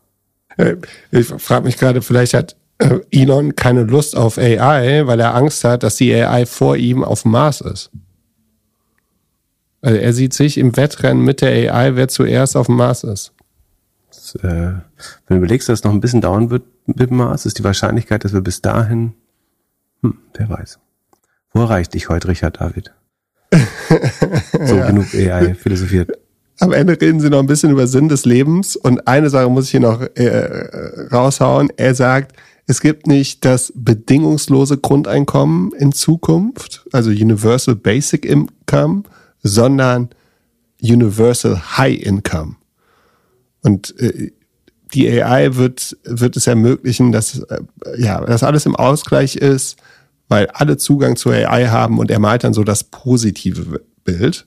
Äh, 0.56 0.76
ich 1.10 1.26
frage 1.26 1.64
mich 1.64 1.76
gerade, 1.76 2.02
vielleicht 2.02 2.34
hat 2.34 2.56
äh, 2.78 3.00
Elon 3.10 3.54
keine 3.54 3.84
Lust 3.84 4.16
auf 4.16 4.38
AI, 4.38 5.06
weil 5.06 5.20
er 5.20 5.34
Angst 5.34 5.64
hat, 5.64 5.82
dass 5.82 5.96
die 5.96 6.14
AI 6.14 6.46
vor 6.46 6.76
ihm 6.76 7.04
auf 7.04 7.22
dem 7.22 7.32
Mars 7.32 7.60
ist. 7.60 7.90
Also 9.80 9.98
er 9.98 10.12
sieht 10.12 10.32
sich 10.32 10.58
im 10.58 10.76
Wettrennen 10.76 11.24
mit 11.24 11.40
der 11.40 11.74
AI, 11.74 11.96
wer 11.96 12.08
zuerst 12.08 12.56
auf 12.56 12.66
dem 12.66 12.76
Mars 12.76 13.02
ist. 13.02 13.32
Das, 14.08 14.34
äh, 14.36 14.42
wenn 14.42 14.82
du 15.28 15.36
überlegst, 15.36 15.68
dass 15.68 15.80
es 15.80 15.84
noch 15.84 15.92
ein 15.92 16.00
bisschen 16.00 16.20
dauern 16.20 16.50
wird 16.50 16.62
mit 16.86 17.10
dem 17.10 17.16
Mars, 17.16 17.46
ist 17.46 17.58
die 17.58 17.64
Wahrscheinlichkeit, 17.64 18.24
dass 18.24 18.32
wir 18.32 18.42
bis 18.42 18.62
dahin, 18.62 19.14
hm, 20.02 20.18
wer 20.34 20.48
weiß. 20.48 20.78
Wo 21.52 21.62
erreicht 21.62 21.94
dich 21.94 22.08
heute 22.08 22.28
Richard 22.28 22.60
David? 22.60 22.92
so 23.52 24.76
ja. 24.76 24.86
genug 24.86 25.12
AI 25.14 25.54
philosophiert. 25.54 26.12
Am 26.58 26.72
Ende 26.72 27.00
reden 27.00 27.20
sie 27.20 27.30
noch 27.30 27.40
ein 27.40 27.46
bisschen 27.46 27.70
über 27.72 27.86
Sinn 27.86 28.08
des 28.08 28.24
Lebens 28.24 28.76
und 28.76 29.08
eine 29.08 29.30
Sache 29.30 29.48
muss 29.48 29.66
ich 29.66 29.70
hier 29.72 29.80
noch 29.80 30.00
äh, 30.00 31.06
raushauen. 31.10 31.70
Er 31.76 31.94
sagt, 31.94 32.36
es 32.66 32.80
gibt 32.80 33.06
nicht 33.06 33.44
das 33.44 33.72
bedingungslose 33.74 34.78
Grundeinkommen 34.78 35.72
in 35.72 35.92
Zukunft, 35.92 36.86
also 36.92 37.10
Universal 37.10 37.74
Basic 37.74 38.24
Income, 38.24 39.02
sondern 39.42 40.10
Universal 40.80 41.78
High 41.78 42.00
Income. 42.00 42.56
Und 43.62 43.98
äh, 43.98 44.32
die 44.94 45.22
AI 45.22 45.56
wird, 45.56 45.96
wird 46.04 46.36
es 46.36 46.46
ermöglichen, 46.46 47.12
dass, 47.12 47.38
äh, 47.38 47.60
ja, 47.96 48.20
dass 48.20 48.42
alles 48.42 48.66
im 48.66 48.76
Ausgleich 48.76 49.36
ist, 49.36 49.78
weil 50.28 50.46
alle 50.48 50.76
Zugang 50.76 51.16
zur 51.16 51.32
AI 51.32 51.68
haben 51.68 51.98
und 51.98 52.10
er 52.10 52.18
malt 52.18 52.44
dann 52.44 52.54
so 52.54 52.64
das 52.64 52.84
positive 52.84 53.80
Bild. 54.04 54.46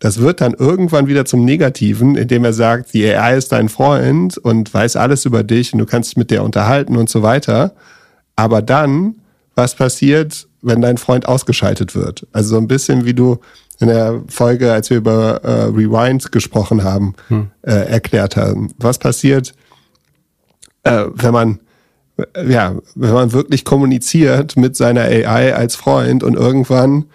Das 0.00 0.18
wird 0.18 0.40
dann 0.40 0.54
irgendwann 0.54 1.06
wieder 1.06 1.26
zum 1.26 1.44
Negativen, 1.44 2.16
indem 2.16 2.44
er 2.44 2.54
sagt, 2.54 2.94
die 2.94 3.06
AI 3.06 3.36
ist 3.36 3.52
dein 3.52 3.68
Freund 3.68 4.38
und 4.38 4.72
weiß 4.72 4.96
alles 4.96 5.26
über 5.26 5.44
dich 5.44 5.72
und 5.72 5.78
du 5.78 5.86
kannst 5.86 6.10
dich 6.10 6.16
mit 6.16 6.30
der 6.30 6.42
unterhalten 6.42 6.96
und 6.96 7.10
so 7.10 7.22
weiter. 7.22 7.74
Aber 8.34 8.62
dann, 8.62 9.16
was 9.54 9.74
passiert, 9.74 10.48
wenn 10.62 10.80
dein 10.80 10.96
Freund 10.96 11.28
ausgeschaltet 11.28 11.94
wird? 11.94 12.26
Also 12.32 12.50
so 12.50 12.56
ein 12.56 12.66
bisschen 12.66 13.04
wie 13.04 13.12
du 13.12 13.38
in 13.78 13.88
der 13.88 14.22
Folge, 14.28 14.72
als 14.72 14.88
wir 14.88 14.96
über 14.96 15.42
äh, 15.44 15.64
Rewind 15.64 16.32
gesprochen 16.32 16.82
haben, 16.82 17.14
hm. 17.28 17.50
äh, 17.62 17.72
erklärt 17.72 18.36
haben. 18.36 18.72
Was 18.78 18.98
passiert, 18.98 19.54
äh, 20.84 21.04
wenn 21.14 21.32
man 21.32 21.60
ja, 22.46 22.76
wenn 22.94 23.12
man 23.12 23.32
wirklich 23.32 23.64
kommuniziert 23.64 24.56
mit 24.56 24.76
seiner 24.76 25.02
AI 25.02 25.54
als 25.54 25.74
Freund 25.74 26.22
und 26.22 26.34
irgendwann 26.34 27.06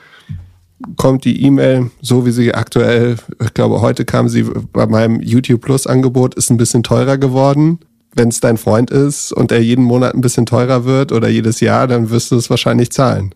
kommt 0.98 1.26
die 1.26 1.44
E-Mail, 1.44 1.92
so 2.02 2.26
wie 2.26 2.32
sie 2.32 2.54
aktuell, 2.54 3.18
ich 3.42 3.54
glaube, 3.54 3.82
heute 3.82 4.06
kam 4.06 4.30
sie 4.30 4.44
bei 4.44 4.86
meinem 4.88 5.22
YouTube 5.22 5.62
Plus 5.62 5.88
Angebot, 5.88 6.36
ist 6.36 6.50
ein 6.50 6.58
bisschen 6.58 6.84
teurer 6.84 7.18
geworden. 7.18 7.80
Wenn 8.14 8.30
es 8.30 8.40
dein 8.40 8.58
Freund 8.58 8.92
ist 8.92 9.34
und 9.34 9.52
er 9.52 9.62
jeden 9.62 9.84
Monat 9.84 10.14
ein 10.14 10.22
bisschen 10.22 10.46
teurer 10.46 10.86
wird 10.86 11.12
oder 11.12 11.28
jedes 11.28 11.60
Jahr, 11.60 11.88
dann 11.88 12.10
wirst 12.10 12.32
du 12.32 12.38
es 12.38 12.50
wahrscheinlich 12.50 12.92
zahlen. 12.92 13.36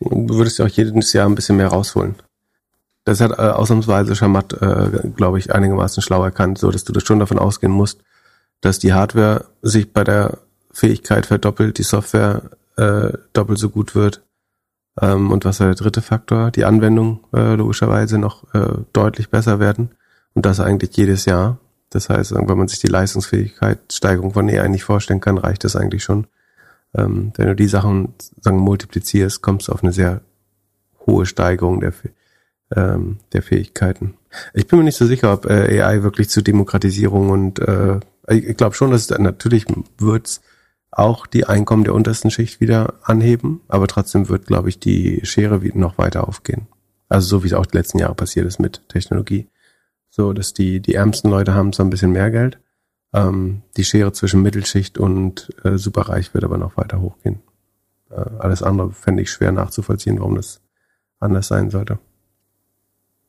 Du 0.00 0.36
würdest 0.36 0.58
ja 0.58 0.66
auch 0.66 0.70
jedes 0.70 1.12
Jahr 1.12 1.28
ein 1.28 1.34
bisschen 1.34 1.56
mehr 1.56 1.68
rausholen. 1.68 2.14
Das 3.04 3.20
hat 3.20 3.32
äh, 3.32 3.42
ausnahmsweise 3.42 4.14
Schamat, 4.14 4.52
äh, 4.62 5.08
glaube 5.16 5.38
ich, 5.38 5.52
einigermaßen 5.52 6.02
schlau 6.02 6.22
erkannt, 6.22 6.58
so 6.58 6.70
dass 6.70 6.84
du 6.84 6.92
das 6.92 7.02
schon 7.02 7.18
davon 7.18 7.38
ausgehen 7.38 7.72
musst, 7.72 8.00
dass 8.60 8.78
die 8.78 8.92
Hardware 8.92 9.46
sich 9.62 9.92
bei 9.92 10.04
der 10.04 10.38
Fähigkeit 10.72 11.26
verdoppelt, 11.26 11.78
die 11.78 11.82
Software 11.82 12.42
äh, 12.76 13.12
doppelt 13.32 13.58
so 13.58 13.68
gut 13.68 13.94
wird. 13.94 14.22
Ähm, 15.00 15.30
und 15.30 15.44
was 15.44 15.60
war 15.60 15.68
der 15.68 15.76
dritte 15.76 16.02
Faktor? 16.02 16.50
Die 16.50 16.64
Anwendung 16.64 17.24
äh, 17.32 17.54
logischerweise 17.54 18.18
noch 18.18 18.52
äh, 18.54 18.82
deutlich 18.92 19.30
besser 19.30 19.60
werden. 19.60 19.90
Und 20.34 20.46
das 20.46 20.60
eigentlich 20.60 20.96
jedes 20.96 21.24
Jahr. 21.24 21.58
Das 21.90 22.08
heißt, 22.08 22.34
wenn 22.34 22.58
man 22.58 22.68
sich 22.68 22.80
die 22.80 22.88
Leistungsfähigkeit, 22.88 23.78
Steigerung 23.92 24.32
von 24.32 24.48
AI 24.48 24.68
nicht 24.68 24.84
vorstellen 24.84 25.20
kann, 25.20 25.38
reicht 25.38 25.64
das 25.64 25.76
eigentlich 25.76 26.02
schon. 26.02 26.26
Ähm, 26.94 27.32
wenn 27.36 27.48
du 27.48 27.54
die 27.54 27.68
Sachen 27.68 28.14
sagen, 28.40 28.58
multiplizierst, 28.58 29.42
kommst 29.42 29.68
du 29.68 29.72
auf 29.72 29.82
eine 29.82 29.92
sehr 29.92 30.22
hohe 31.06 31.26
Steigerung 31.26 31.80
der, 31.80 31.92
ähm, 32.74 33.18
der 33.32 33.42
Fähigkeiten. 33.42 34.14
Ich 34.54 34.66
bin 34.66 34.78
mir 34.78 34.84
nicht 34.84 34.96
so 34.96 35.06
sicher, 35.06 35.32
ob 35.32 35.46
äh, 35.46 35.82
AI 35.82 36.02
wirklich 36.02 36.30
zur 36.30 36.42
Demokratisierung 36.42 37.30
und 37.30 37.58
äh, 37.58 38.00
ich 38.28 38.56
glaube 38.56 38.74
schon, 38.74 38.90
dass 38.90 39.10
es 39.10 39.18
natürlich 39.18 39.66
wird's 39.98 40.40
auch 40.92 41.26
die 41.26 41.46
Einkommen 41.46 41.84
der 41.84 41.94
untersten 41.94 42.30
Schicht 42.30 42.60
wieder 42.60 42.94
anheben, 43.02 43.62
aber 43.68 43.88
trotzdem 43.88 44.28
wird, 44.28 44.46
glaube 44.46 44.68
ich, 44.68 44.78
die 44.78 45.24
Schere 45.24 45.60
noch 45.74 45.98
weiter 45.98 46.28
aufgehen. 46.28 46.68
Also 47.08 47.28
so 47.28 47.42
wie 47.42 47.48
es 47.48 47.54
auch 47.54 47.66
die 47.66 47.76
letzten 47.76 47.98
Jahre 47.98 48.14
passiert 48.14 48.46
ist 48.46 48.60
mit 48.60 48.88
Technologie. 48.88 49.48
So, 50.10 50.34
dass 50.34 50.52
die, 50.52 50.80
die 50.80 50.94
ärmsten 50.94 51.30
Leute 51.30 51.54
haben 51.54 51.72
zwar 51.72 51.86
ein 51.86 51.90
bisschen 51.90 52.12
mehr 52.12 52.30
Geld, 52.30 52.60
ähm, 53.14 53.62
die 53.76 53.84
Schere 53.84 54.12
zwischen 54.12 54.42
Mittelschicht 54.42 54.98
und 54.98 55.50
äh, 55.64 55.78
Superreich 55.78 56.34
wird 56.34 56.44
aber 56.44 56.58
noch 56.58 56.76
weiter 56.76 57.00
hochgehen. 57.00 57.40
Äh, 58.10 58.24
alles 58.38 58.62
andere 58.62 58.92
fände 58.92 59.22
ich 59.22 59.30
schwer 59.30 59.52
nachzuvollziehen, 59.52 60.18
warum 60.18 60.36
das 60.36 60.60
anders 61.18 61.48
sein 61.48 61.70
sollte. 61.70 61.98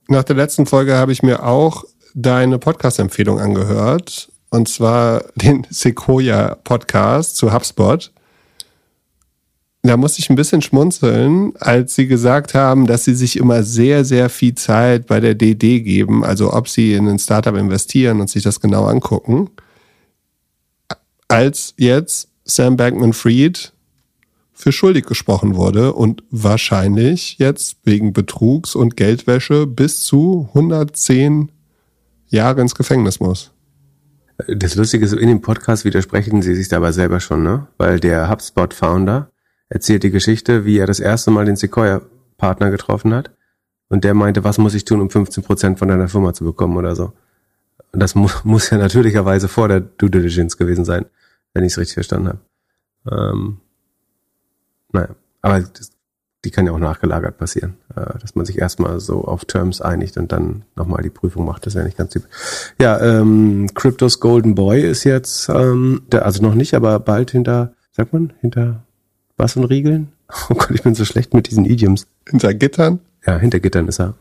Nach 0.09 0.23
der 0.23 0.35
letzten 0.35 0.65
Folge 0.65 0.95
habe 0.95 1.13
ich 1.13 1.23
mir 1.23 1.43
auch 1.43 1.85
deine 2.13 2.59
Podcast-Empfehlung 2.59 3.39
angehört. 3.39 4.32
Und 4.53 4.69
zwar 4.69 5.23
den 5.33 5.65
Sequoia 5.71 6.53
Podcast 6.63 7.37
zu 7.37 7.51
HubSpot. 7.51 8.11
Da 9.81 9.97
musste 9.97 10.19
ich 10.19 10.29
ein 10.29 10.35
bisschen 10.35 10.61
schmunzeln, 10.61 11.53
als 11.59 11.95
sie 11.95 12.05
gesagt 12.05 12.53
haben, 12.53 12.85
dass 12.85 13.03
sie 13.03 13.15
sich 13.15 13.37
immer 13.37 13.63
sehr, 13.63 14.05
sehr 14.05 14.29
viel 14.29 14.53
Zeit 14.53 15.07
bei 15.07 15.19
der 15.19 15.33
DD 15.33 15.79
geben, 15.79 16.23
also 16.23 16.53
ob 16.53 16.69
sie 16.69 16.93
in 16.93 17.07
ein 17.07 17.17
Startup 17.17 17.55
investieren 17.55 18.21
und 18.21 18.29
sich 18.29 18.43
das 18.43 18.59
genau 18.59 18.85
angucken. 18.85 19.49
Als 21.27 21.73
jetzt 21.77 22.27
Sam 22.45 22.77
Bankman-Fried 22.77 23.73
für 24.53 24.71
schuldig 24.71 25.07
gesprochen 25.07 25.55
wurde 25.55 25.93
und 25.93 26.21
wahrscheinlich 26.29 27.39
jetzt 27.39 27.77
wegen 27.85 28.13
Betrugs 28.13 28.75
und 28.75 28.97
Geldwäsche 28.97 29.65
bis 29.65 30.03
zu 30.03 30.47
110 30.49 31.51
Jahre 32.27 32.61
ins 32.61 32.75
Gefängnis 32.75 33.19
muss. 33.19 33.52
Das 34.47 34.75
Lustige 34.75 35.05
ist, 35.05 35.13
in 35.13 35.27
dem 35.27 35.41
Podcast 35.41 35.85
widersprechen 35.85 36.41
sie 36.41 36.55
sich 36.55 36.67
dabei 36.69 36.91
selber 36.91 37.19
schon, 37.19 37.43
ne? 37.43 37.67
Weil 37.77 37.99
der 37.99 38.29
HubSpot-Founder 38.29 39.31
erzählt 39.69 40.03
die 40.03 40.11
Geschichte, 40.11 40.65
wie 40.65 40.77
er 40.77 40.87
das 40.87 40.99
erste 40.99 41.31
Mal 41.31 41.45
den 41.45 41.55
Sequoia-Partner 41.55 42.71
getroffen 42.71 43.13
hat. 43.13 43.31
Und 43.89 44.03
der 44.03 44.13
meinte, 44.13 44.43
was 44.43 44.57
muss 44.57 44.73
ich 44.73 44.85
tun, 44.85 45.01
um 45.01 45.09
15 45.09 45.43
Prozent 45.43 45.79
von 45.79 45.87
deiner 45.87 46.07
Firma 46.07 46.33
zu 46.33 46.43
bekommen 46.43 46.77
oder 46.77 46.95
so. 46.95 47.13
Und 47.91 47.99
das 47.99 48.15
mu 48.15 48.27
muss 48.43 48.69
ja 48.69 48.77
natürlicherweise 48.77 49.47
vor 49.47 49.67
der 49.67 49.81
Due 49.81 50.09
Diligence 50.09 50.57
gewesen 50.57 50.85
sein, 50.85 51.05
wenn 51.53 51.63
ich 51.63 51.73
es 51.73 51.77
richtig 51.77 51.95
verstanden 51.95 52.29
habe. 52.29 52.39
Ähm, 53.11 53.57
naja, 54.91 55.09
aber 55.41 55.61
das, 55.61 55.91
die 56.43 56.51
kann 56.51 56.65
ja 56.65 56.73
auch 56.73 56.79
nachgelagert 56.79 57.37
passieren, 57.37 57.75
äh, 57.95 58.17
dass 58.19 58.35
man 58.35 58.45
sich 58.45 58.59
erstmal 58.59 58.99
so 58.99 59.23
auf 59.23 59.45
Terms 59.45 59.81
einigt 59.81 60.17
und 60.17 60.31
dann 60.31 60.63
nochmal 60.75 61.01
die 61.01 61.09
Prüfung 61.09 61.45
macht. 61.45 61.65
Das 61.65 61.73
ist 61.73 61.77
ja 61.77 61.85
nicht 61.85 61.97
ganz 61.97 62.11
typisch. 62.11 62.29
Ja, 62.79 62.99
ähm, 63.01 63.69
Cryptos 63.73 64.19
Golden 64.19 64.55
Boy 64.55 64.81
ist 64.81 65.03
jetzt, 65.05 65.49
ähm, 65.49 66.01
der, 66.11 66.25
also 66.25 66.41
noch 66.41 66.55
nicht, 66.55 66.73
aber 66.73 66.99
bald 66.99 67.31
hinter, 67.31 67.73
sagt 67.91 68.13
man, 68.13 68.33
hinter 68.41 68.83
was 69.37 69.55
und 69.55 69.65
Riegeln? 69.65 70.09
Oh 70.49 70.55
Gott, 70.55 70.71
ich 70.71 70.81
bin 70.81 70.95
so 70.95 71.05
schlecht 71.05 71.35
mit 71.35 71.51
diesen 71.51 71.63
Idioms. 71.63 72.07
Hinter 72.27 72.55
Gittern? 72.55 72.99
Ja, 73.23 73.37
hinter 73.37 73.59
Gittern 73.59 73.87
ist 73.87 73.99
er. 73.99 74.15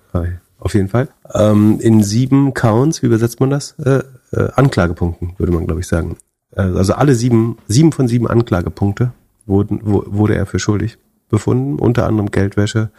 Auf 0.58 0.74
jeden 0.74 0.88
Fall. 0.88 1.08
Ähm, 1.32 1.78
in 1.80 2.02
sieben 2.02 2.52
Counts, 2.52 3.02
wie 3.02 3.06
übersetzt 3.06 3.40
man 3.40 3.48
das? 3.48 3.74
Äh, 3.78 4.02
äh, 4.32 4.50
Anklagepunkten, 4.54 5.32
würde 5.38 5.52
man, 5.52 5.64
glaube 5.66 5.80
ich, 5.80 5.86
sagen. 5.86 6.18
Äh, 6.54 6.62
also 6.62 6.92
alle 6.92 7.14
sieben, 7.14 7.56
sieben 7.66 7.92
von 7.92 8.08
sieben 8.08 8.28
Anklagepunkte 8.28 9.12
wurden, 9.46 9.80
wo, 9.84 10.04
wurde 10.06 10.34
er 10.34 10.44
für 10.44 10.58
schuldig 10.58 10.98
befunden, 11.32 11.80
unter 11.80 12.06
anderem 12.06 12.30
Geldwäsche, 12.30 12.90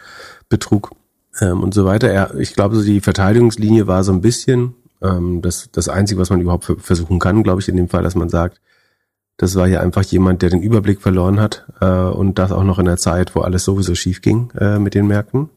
Betrug 0.50 0.92
ähm, 1.40 1.62
und 1.64 1.74
so 1.74 1.86
weiter. 1.86 2.10
Er, 2.10 2.36
ich 2.36 2.54
glaube, 2.54 2.76
so 2.76 2.84
die 2.84 3.00
Verteidigungslinie 3.00 3.88
war 3.88 4.04
so 4.04 4.12
ein 4.12 4.20
bisschen 4.20 4.76
ähm, 5.02 5.42
das, 5.42 5.70
das 5.72 5.88
Einzige, 5.88 6.20
was 6.20 6.30
man 6.30 6.42
überhaupt 6.42 6.66
versuchen 6.80 7.20
kann, 7.20 7.44
glaube 7.44 7.62
ich, 7.62 7.70
in 7.70 7.78
dem 7.78 7.88
Fall, 7.88 8.04
dass 8.04 8.16
man 8.16 8.30
sagt, 8.30 8.60
das 9.38 9.56
war 9.56 9.68
ja 9.68 9.80
einfach 9.80 10.04
jemand, 10.04 10.42
der 10.42 10.50
den 10.50 10.62
Überblick 10.62 11.02
verloren 11.02 11.40
hat 11.40 11.66
äh, 11.80 11.88
und 11.88 12.38
das 12.38 12.52
auch 12.52 12.64
noch 12.64 12.80
in 12.80 12.86
der 12.86 12.98
Zeit, 12.98 13.36
wo 13.36 13.42
alles 13.42 13.64
sowieso 13.64 13.96
schief 13.96 14.22
ging 14.22 14.52
äh, 14.60 14.80
mit 14.80 14.94
den 14.94 15.08
Märkten. 15.08 15.50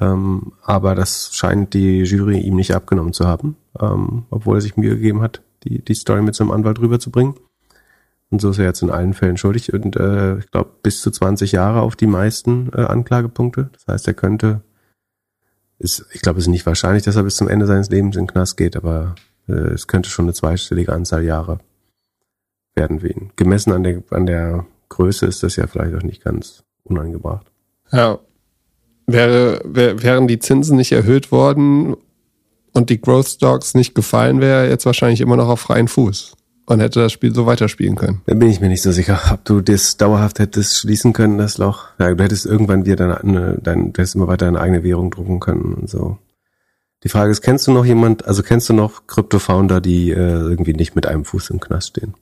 Ähm, 0.00 0.52
aber 0.62 0.94
das 0.94 1.34
scheint 1.34 1.74
die 1.74 2.02
Jury 2.02 2.38
ihm 2.40 2.56
nicht 2.56 2.74
abgenommen 2.74 3.12
zu 3.12 3.26
haben, 3.26 3.56
ähm, 3.78 4.24
obwohl 4.30 4.56
er 4.56 4.62
sich 4.62 4.76
Mühe 4.76 4.96
gegeben 4.96 5.20
hat, 5.20 5.42
die, 5.64 5.84
die 5.84 5.94
Story 5.94 6.22
mit 6.22 6.34
seinem 6.34 6.50
Anwalt 6.50 6.80
rüberzubringen. 6.80 7.34
Und 8.32 8.40
so 8.40 8.48
ist 8.48 8.58
er 8.58 8.64
jetzt 8.64 8.80
in 8.80 8.90
allen 8.90 9.12
Fällen 9.12 9.36
schuldig 9.36 9.74
und 9.74 9.94
äh, 9.94 10.38
ich 10.38 10.50
glaube 10.50 10.70
bis 10.82 11.02
zu 11.02 11.10
20 11.10 11.52
Jahre 11.52 11.82
auf 11.82 11.96
die 11.96 12.06
meisten 12.06 12.70
äh, 12.74 12.80
Anklagepunkte. 12.80 13.68
Das 13.74 13.86
heißt, 13.86 14.08
er 14.08 14.14
könnte, 14.14 14.62
ist, 15.78 16.06
ich 16.14 16.22
glaube, 16.22 16.38
es 16.38 16.46
ist 16.46 16.50
nicht 16.50 16.64
wahrscheinlich, 16.64 17.02
dass 17.02 17.16
er 17.16 17.24
bis 17.24 17.36
zum 17.36 17.46
Ende 17.46 17.66
seines 17.66 17.90
Lebens 17.90 18.16
in 18.16 18.22
den 18.22 18.32
Knast 18.32 18.56
geht, 18.56 18.74
aber 18.74 19.16
äh, 19.48 19.52
es 19.52 19.86
könnte 19.86 20.08
schon 20.08 20.24
eine 20.24 20.32
zweistellige 20.32 20.94
Anzahl 20.94 21.24
Jahre 21.24 21.58
werden 22.74 23.00
für 23.00 23.08
ihn. 23.08 23.32
Gemessen 23.36 23.70
an 23.70 23.82
der, 23.82 24.02
an 24.08 24.24
der 24.24 24.64
Größe 24.88 25.26
ist 25.26 25.42
das 25.42 25.56
ja 25.56 25.66
vielleicht 25.66 25.94
auch 25.94 26.02
nicht 26.02 26.24
ganz 26.24 26.64
unangebracht. 26.84 27.52
Ja. 27.92 28.18
Wäre, 29.06 29.60
wär, 29.66 30.02
wären 30.02 30.26
die 30.26 30.38
Zinsen 30.38 30.78
nicht 30.78 30.92
erhöht 30.92 31.32
worden 31.32 31.96
und 32.72 32.88
die 32.88 32.98
Growth 32.98 33.28
Stocks 33.28 33.74
nicht 33.74 33.94
gefallen, 33.94 34.40
wäre 34.40 34.62
er 34.62 34.70
jetzt 34.70 34.86
wahrscheinlich 34.86 35.20
immer 35.20 35.36
noch 35.36 35.48
auf 35.48 35.60
freien 35.60 35.88
Fuß. 35.88 36.34
Und 36.66 36.80
hätte 36.80 37.00
das 37.00 37.12
Spiel 37.12 37.34
so 37.34 37.46
weiterspielen 37.46 37.96
können. 37.96 38.22
Da 38.26 38.34
bin 38.34 38.48
ich 38.48 38.60
mir 38.60 38.68
nicht 38.68 38.82
so 38.82 38.92
sicher, 38.92 39.20
ob 39.32 39.44
du 39.44 39.60
das 39.60 39.96
dauerhaft 39.96 40.38
hättest 40.38 40.78
schließen 40.78 41.12
können, 41.12 41.38
das 41.38 41.58
Loch. 41.58 41.88
Ja, 41.98 42.14
du 42.14 42.22
hättest 42.22 42.46
irgendwann 42.46 42.86
wieder 42.86 42.96
deine, 42.96 43.58
deine, 43.60 43.84
du 43.84 43.98
hättest 43.98 44.14
immer 44.14 44.28
weiter 44.28 44.46
deine 44.46 44.60
eigene 44.60 44.82
Währung 44.82 45.10
drucken 45.10 45.40
können 45.40 45.74
und 45.74 45.90
so. 45.90 46.18
Die 47.02 47.08
Frage 47.08 47.32
ist, 47.32 47.42
kennst 47.42 47.66
du 47.66 47.72
noch 47.72 47.84
jemand, 47.84 48.26
also 48.26 48.42
kennst 48.42 48.68
du 48.68 48.74
noch 48.74 49.06
Krypto-Founder, 49.08 49.80
die 49.80 50.10
äh, 50.10 50.14
irgendwie 50.14 50.72
nicht 50.72 50.94
mit 50.94 51.06
einem 51.06 51.24
Fuß 51.24 51.50
im 51.50 51.58
Knast 51.58 51.88
stehen? 51.88 52.14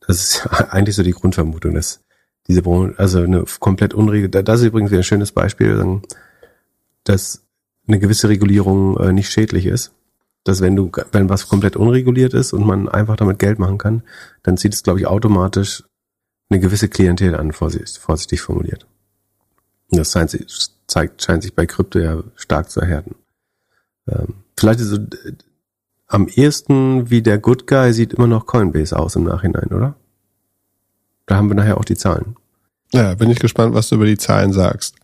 Das 0.00 0.16
ist 0.16 0.46
eigentlich 0.70 0.96
so 0.96 1.02
die 1.02 1.12
Grundvermutung, 1.12 1.74
dass 1.74 2.00
diese 2.48 2.62
Branche, 2.62 2.94
also 2.98 3.20
eine 3.20 3.44
komplett 3.60 3.94
unregel, 3.94 4.28
das 4.28 4.60
ist 4.60 4.66
übrigens 4.66 4.90
wieder 4.90 5.00
ein 5.00 5.04
schönes 5.04 5.32
Beispiel, 5.32 6.00
dass 7.04 7.44
eine 7.86 7.98
gewisse 7.98 8.28
Regulierung 8.28 8.98
äh, 8.98 9.12
nicht 9.12 9.30
schädlich 9.30 9.66
ist. 9.66 9.92
Dass 10.48 10.62
wenn 10.62 10.74
du, 10.74 10.90
wenn 11.12 11.28
was 11.28 11.46
komplett 11.46 11.76
unreguliert 11.76 12.32
ist 12.32 12.54
und 12.54 12.66
man 12.66 12.88
einfach 12.88 13.16
damit 13.16 13.38
Geld 13.38 13.58
machen 13.58 13.76
kann, 13.76 14.02
dann 14.42 14.56
zieht 14.56 14.72
es, 14.72 14.82
glaube 14.82 14.98
ich, 14.98 15.06
automatisch 15.06 15.84
eine 16.48 16.58
gewisse 16.58 16.88
Klientel 16.88 17.34
an, 17.34 17.52
vorsichtig, 17.52 18.40
formuliert. 18.40 18.86
Das 19.90 20.12
scheint, 20.12 20.34
zeigt, 20.86 21.22
scheint 21.22 21.42
sich 21.42 21.54
bei 21.54 21.66
Krypto 21.66 21.98
ja 21.98 22.22
stark 22.34 22.70
zu 22.70 22.80
erhärten. 22.80 23.14
Ähm, 24.08 24.36
vielleicht 24.56 24.80
ist 24.80 24.88
so, 24.88 24.96
äh, 24.96 25.34
am 26.06 26.28
ehesten 26.28 27.10
wie 27.10 27.20
der 27.20 27.36
Good 27.36 27.66
Guy 27.66 27.92
sieht 27.92 28.14
immer 28.14 28.26
noch 28.26 28.46
Coinbase 28.46 28.98
aus 28.98 29.16
im 29.16 29.24
Nachhinein, 29.24 29.68
oder? 29.68 29.96
Da 31.26 31.36
haben 31.36 31.48
wir 31.48 31.56
nachher 31.56 31.76
auch 31.76 31.84
die 31.84 31.96
Zahlen. 31.96 32.36
Ja, 32.94 33.14
bin 33.16 33.28
ich 33.28 33.38
gespannt, 33.38 33.74
was 33.74 33.90
du 33.90 33.96
über 33.96 34.06
die 34.06 34.16
Zahlen 34.16 34.54
sagst. 34.54 34.96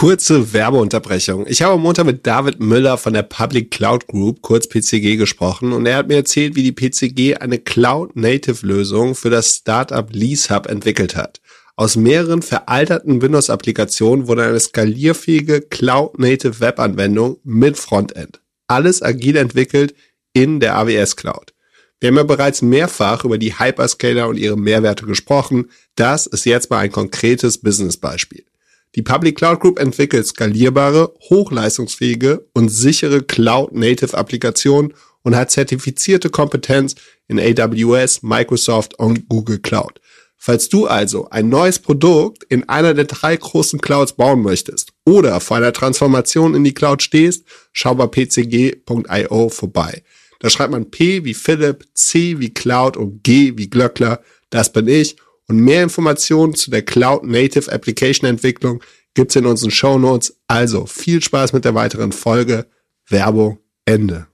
Kurze 0.00 0.54
Werbeunterbrechung. 0.54 1.44
Ich 1.46 1.60
habe 1.60 1.74
am 1.74 1.82
Montag 1.82 2.06
mit 2.06 2.26
David 2.26 2.58
Müller 2.58 2.96
von 2.96 3.12
der 3.12 3.22
Public 3.22 3.70
Cloud 3.70 4.06
Group, 4.06 4.40
kurz 4.40 4.66
PCG, 4.66 5.18
gesprochen 5.18 5.74
und 5.74 5.84
er 5.84 5.98
hat 5.98 6.08
mir 6.08 6.14
erzählt, 6.14 6.56
wie 6.56 6.62
die 6.62 6.72
PCG 6.72 7.36
eine 7.36 7.58
Cloud-Native-Lösung 7.58 9.14
für 9.14 9.28
das 9.28 9.56
Startup 9.56 10.08
LeaseHub 10.10 10.68
entwickelt 10.68 11.16
hat. 11.16 11.42
Aus 11.76 11.96
mehreren 11.96 12.40
veralterten 12.40 13.20
Windows-Applikationen 13.20 14.26
wurde 14.26 14.44
eine 14.44 14.58
skalierfähige 14.58 15.60
Cloud-Native 15.60 16.60
Web-Anwendung 16.60 17.36
mit 17.44 17.76
Frontend. 17.76 18.40
Alles 18.68 19.02
agil 19.02 19.36
entwickelt 19.36 19.94
in 20.32 20.60
der 20.60 20.76
AWS 20.76 21.16
Cloud. 21.16 21.52
Wir 22.00 22.08
haben 22.08 22.16
ja 22.16 22.22
bereits 22.22 22.62
mehrfach 22.62 23.26
über 23.26 23.36
die 23.36 23.58
Hyperscaler 23.58 24.28
und 24.28 24.38
ihre 24.38 24.56
Mehrwerte 24.56 25.04
gesprochen. 25.04 25.68
Das 25.94 26.26
ist 26.26 26.46
jetzt 26.46 26.70
mal 26.70 26.78
ein 26.78 26.90
konkretes 26.90 27.58
Business-Beispiel. 27.58 28.46
Die 28.96 29.02
Public 29.02 29.36
Cloud 29.36 29.60
Group 29.60 29.78
entwickelt 29.78 30.26
skalierbare, 30.26 31.14
hochleistungsfähige 31.28 32.48
und 32.54 32.70
sichere 32.70 33.22
Cloud-Native-Applikationen 33.22 34.94
und 35.22 35.36
hat 35.36 35.50
zertifizierte 35.50 36.28
Kompetenz 36.28 36.96
in 37.28 37.38
AWS, 37.38 38.22
Microsoft 38.22 38.98
und 38.98 39.28
Google 39.28 39.58
Cloud. 39.58 40.00
Falls 40.36 40.70
du 40.70 40.86
also 40.86 41.28
ein 41.28 41.50
neues 41.50 41.78
Produkt 41.78 42.44
in 42.44 42.68
einer 42.68 42.94
der 42.94 43.04
drei 43.04 43.36
großen 43.36 43.80
Clouds 43.80 44.14
bauen 44.14 44.42
möchtest 44.42 44.92
oder 45.04 45.38
vor 45.38 45.58
einer 45.58 45.72
Transformation 45.72 46.54
in 46.54 46.64
die 46.64 46.74
Cloud 46.74 47.02
stehst, 47.02 47.44
schau 47.72 47.94
bei 47.94 48.06
pcg.io 48.06 49.48
vorbei. 49.50 50.02
Da 50.40 50.48
schreibt 50.48 50.72
man 50.72 50.90
P 50.90 51.24
wie 51.24 51.34
Philipp, 51.34 51.84
C 51.94 52.38
wie 52.38 52.54
Cloud 52.54 52.96
und 52.96 53.22
G 53.22 53.52
wie 53.56 53.68
Glöckler. 53.68 54.20
Das 54.48 54.72
bin 54.72 54.88
ich. 54.88 55.16
Und 55.50 55.58
mehr 55.58 55.82
Informationen 55.82 56.54
zu 56.54 56.70
der 56.70 56.82
Cloud 56.82 57.24
Native 57.24 57.72
Application 57.72 58.30
Entwicklung 58.30 58.84
gibt's 59.14 59.34
in 59.34 59.46
unseren 59.46 59.72
Show 59.72 59.98
Notes. 59.98 60.36
Also 60.46 60.86
viel 60.86 61.20
Spaß 61.20 61.52
mit 61.52 61.64
der 61.64 61.74
weiteren 61.74 62.12
Folge. 62.12 62.66
Werbung 63.08 63.58
Ende. 63.84 64.28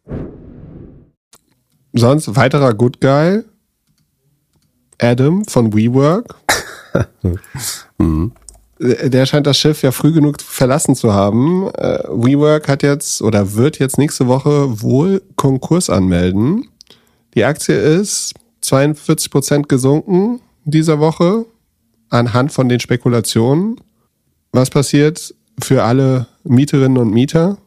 Sonst 1.95 2.37
weiterer 2.37 2.75
Good 2.75 3.01
Guy. 3.01 3.45
Adam 5.01 5.47
von 5.47 5.73
WeWork. 5.73 6.35
mhm. 7.99 8.33
Der 8.79 9.25
scheint 9.25 9.47
das 9.47 9.57
Schiff 9.57 9.81
ja 9.81 9.93
früh 9.93 10.13
genug 10.13 10.43
verlassen 10.43 10.95
zu 10.95 11.15
haben. 11.15 11.71
Äh, 11.71 12.05
WeWork 12.11 12.69
hat 12.69 12.83
jetzt 12.83 13.23
oder 13.23 13.55
wird 13.55 13.79
jetzt 13.79 13.97
nächste 13.97 14.27
Woche 14.27 14.83
wohl 14.83 15.23
Konkurs 15.37 15.89
anmelden. 15.89 16.69
Die 17.35 17.45
Aktie 17.45 17.75
ist 17.75 18.35
42 18.61 19.31
Prozent 19.31 19.69
gesunken 19.71 20.43
dieser 20.67 20.99
Woche 20.99 21.47
anhand 22.11 22.53
von 22.53 22.69
den 22.69 22.81
Spekulationen. 22.81 23.81
Was 24.53 24.71
passiert 24.71 25.35
für 25.59 25.85
alle 25.85 26.27
Mieterinnen 26.45 26.99
und 26.99 27.11
Mieter? 27.11 27.59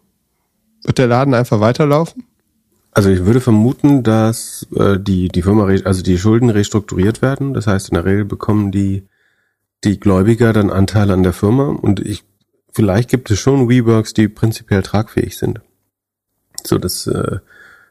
Wird 0.84 0.98
der 0.98 1.08
Laden 1.08 1.34
einfach 1.34 1.60
weiterlaufen? 1.60 2.26
Also 2.92 3.10
ich 3.10 3.26
würde 3.26 3.42
vermuten, 3.42 4.04
dass 4.04 4.68
äh, 4.76 5.00
die 5.00 5.30
die 5.30 5.42
Firma 5.42 5.66
also 5.86 6.02
die 6.02 6.18
Schulden 6.18 6.50
restrukturiert 6.50 7.22
werden. 7.22 7.54
Das 7.54 7.68
heißt 7.68 7.90
in 7.90 7.96
der 7.96 8.06
Regel 8.06 8.26
bekommen 8.26 8.72
die 8.72 9.08
die 9.84 10.00
Gläubiger 10.00 10.52
dann 10.54 10.70
Anteile 10.70 11.14
an 11.14 11.24
der 11.24 11.34
Firma 11.34 11.68
und 11.70 12.00
ich, 12.02 12.24
vielleicht 12.74 13.10
gibt 13.10 13.32
es 13.32 13.40
schon 13.40 13.70
WeWorks, 13.70 14.14
die 14.14 14.28
prinzipiell 14.28 14.84
tragfähig 14.84 15.38
sind. 15.38 15.62
So 16.64 16.78
das 16.78 17.08
äh, 17.08 17.38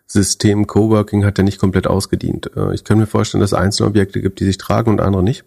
System 0.08 0.66
Coworking 0.66 1.24
hat 1.24 1.38
ja 1.38 1.44
nicht 1.44 1.58
komplett 1.58 1.86
ausgedient. 1.86 2.50
Äh, 2.56 2.74
ich 2.74 2.82
kann 2.82 2.98
mir 2.98 3.06
vorstellen, 3.06 3.40
dass 3.40 3.52
es 3.52 3.58
einzelne 3.58 3.88
Objekte 3.88 4.20
gibt, 4.20 4.40
die 4.40 4.44
sich 4.44 4.58
tragen 4.58 4.90
und 4.90 5.00
andere 5.00 5.22
nicht. 5.22 5.44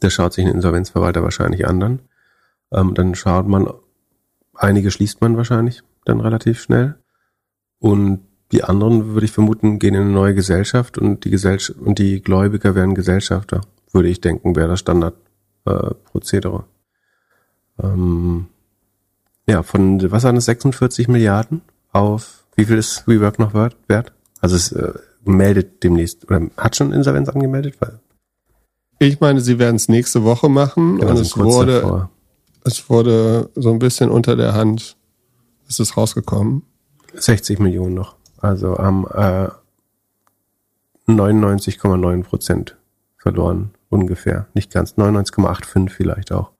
Da 0.00 0.08
schaut 0.08 0.32
sich 0.32 0.46
ein 0.46 0.52
Insolvenzverwalter 0.52 1.22
wahrscheinlich 1.22 1.66
an 1.66 1.80
dann. 1.80 1.98
Ähm, 2.72 2.94
dann 2.94 3.14
schaut 3.14 3.48
man, 3.48 3.68
einige 4.54 4.90
schließt 4.90 5.20
man 5.20 5.36
wahrscheinlich 5.36 5.82
dann 6.04 6.20
relativ 6.20 6.60
schnell. 6.60 6.94
Und 7.78 8.20
die 8.52 8.62
anderen, 8.62 9.14
würde 9.14 9.26
ich 9.26 9.32
vermuten, 9.32 9.78
gehen 9.78 9.94
in 9.94 10.02
eine 10.02 10.10
neue 10.10 10.34
Gesellschaft 10.34 10.98
und 10.98 11.24
die 11.24 11.30
Gesellschaft 11.30 11.80
und 11.80 11.98
die 11.98 12.22
Gläubiger 12.22 12.74
werden 12.76 12.94
Gesellschafter, 12.94 13.62
würde 13.92 14.08
ich 14.08 14.20
denken, 14.20 14.54
wäre 14.54 14.68
das 14.68 14.80
Standard 14.80 15.14
äh. 15.64 15.90
Ähm, 17.82 18.46
ja, 19.48 19.62
von 19.62 20.10
was 20.10 20.24
waren 20.24 20.36
es 20.36 20.44
46 20.44 21.08
Milliarden 21.08 21.62
auf 21.90 22.35
wie 22.56 22.64
viel 22.64 22.78
ist 22.78 23.06
WeWork 23.06 23.38
noch 23.38 23.54
wert? 23.54 24.12
Also 24.40 24.56
es 24.56 24.72
äh, 24.72 24.92
meldet 25.24 25.82
demnächst 25.82 26.24
oder 26.24 26.48
hat 26.56 26.76
schon 26.76 26.92
Insolvenz 26.92 27.28
angemeldet, 27.28 27.76
weil 27.80 28.00
ich 28.98 29.20
meine, 29.20 29.40
sie 29.40 29.58
werden 29.58 29.76
es 29.76 29.88
nächste 29.88 30.24
Woche 30.24 30.48
machen 30.48 30.98
ja, 31.00 31.08
und 31.08 31.18
es 31.18 31.36
wurde 31.36 31.80
davor. 31.80 32.10
es 32.64 32.88
wurde 32.88 33.50
so 33.54 33.70
ein 33.70 33.78
bisschen 33.78 34.10
unter 34.10 34.36
der 34.36 34.54
Hand 34.54 34.96
ist 35.68 35.80
es 35.80 35.96
rausgekommen. 35.96 36.62
60 37.14 37.58
Millionen 37.58 37.94
noch. 37.94 38.16
Also 38.38 38.76
am 38.76 39.06
äh, 39.12 39.48
99,9 41.08 42.22
Prozent 42.22 42.76
verloren 43.16 43.70
ungefähr. 43.88 44.46
Nicht 44.54 44.72
ganz, 44.72 44.94
99,85 44.94 45.90
vielleicht 45.90 46.32
auch. 46.32 46.52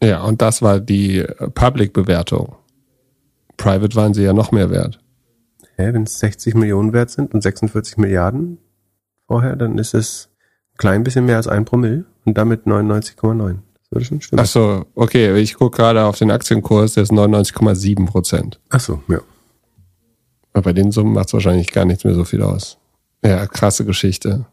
Ja, 0.00 0.22
und 0.22 0.40
das 0.42 0.62
war 0.62 0.78
die 0.78 1.26
Public-Bewertung. 1.54 2.54
Private 3.58 3.94
waren 3.94 4.14
sie 4.14 4.22
ja 4.22 4.32
noch 4.32 4.52
mehr 4.52 4.70
wert. 4.70 4.98
Ja, 5.76 5.92
wenn 5.92 6.04
es 6.04 6.18
60 6.20 6.54
Millionen 6.54 6.94
wert 6.94 7.10
sind 7.10 7.34
und 7.34 7.42
46 7.42 7.98
Milliarden 7.98 8.58
vorher, 9.26 9.54
dann 9.54 9.76
ist 9.76 9.94
es 9.94 10.30
ein 10.72 10.78
klein 10.78 11.04
bisschen 11.04 11.26
mehr 11.26 11.36
als 11.36 11.46
ein 11.46 11.66
Promille 11.66 12.04
und 12.24 12.38
damit 12.38 12.66
99,9. 12.66 13.58
Das 13.74 13.90
würde 13.90 14.04
schon 14.04 14.20
stimmen. 14.20 14.40
Ach 14.40 14.46
so, 14.46 14.86
okay. 14.94 15.38
Ich 15.38 15.54
gucke 15.54 15.76
gerade 15.76 16.04
auf 16.04 16.18
den 16.18 16.30
Aktienkurs, 16.30 16.94
der 16.94 17.02
ist 17.02 17.12
99,7 17.12 18.06
Prozent. 18.06 18.58
Ach 18.70 18.80
so, 18.80 19.02
ja. 19.08 19.20
Aber 20.52 20.62
bei 20.62 20.72
den 20.72 20.90
Summen 20.90 21.12
macht 21.12 21.28
es 21.28 21.34
wahrscheinlich 21.34 21.70
gar 21.70 21.84
nichts 21.84 22.04
mehr 22.04 22.14
so 22.14 22.24
viel 22.24 22.42
aus. 22.42 22.78
Ja, 23.22 23.46
krasse 23.46 23.84
Geschichte. 23.84 24.46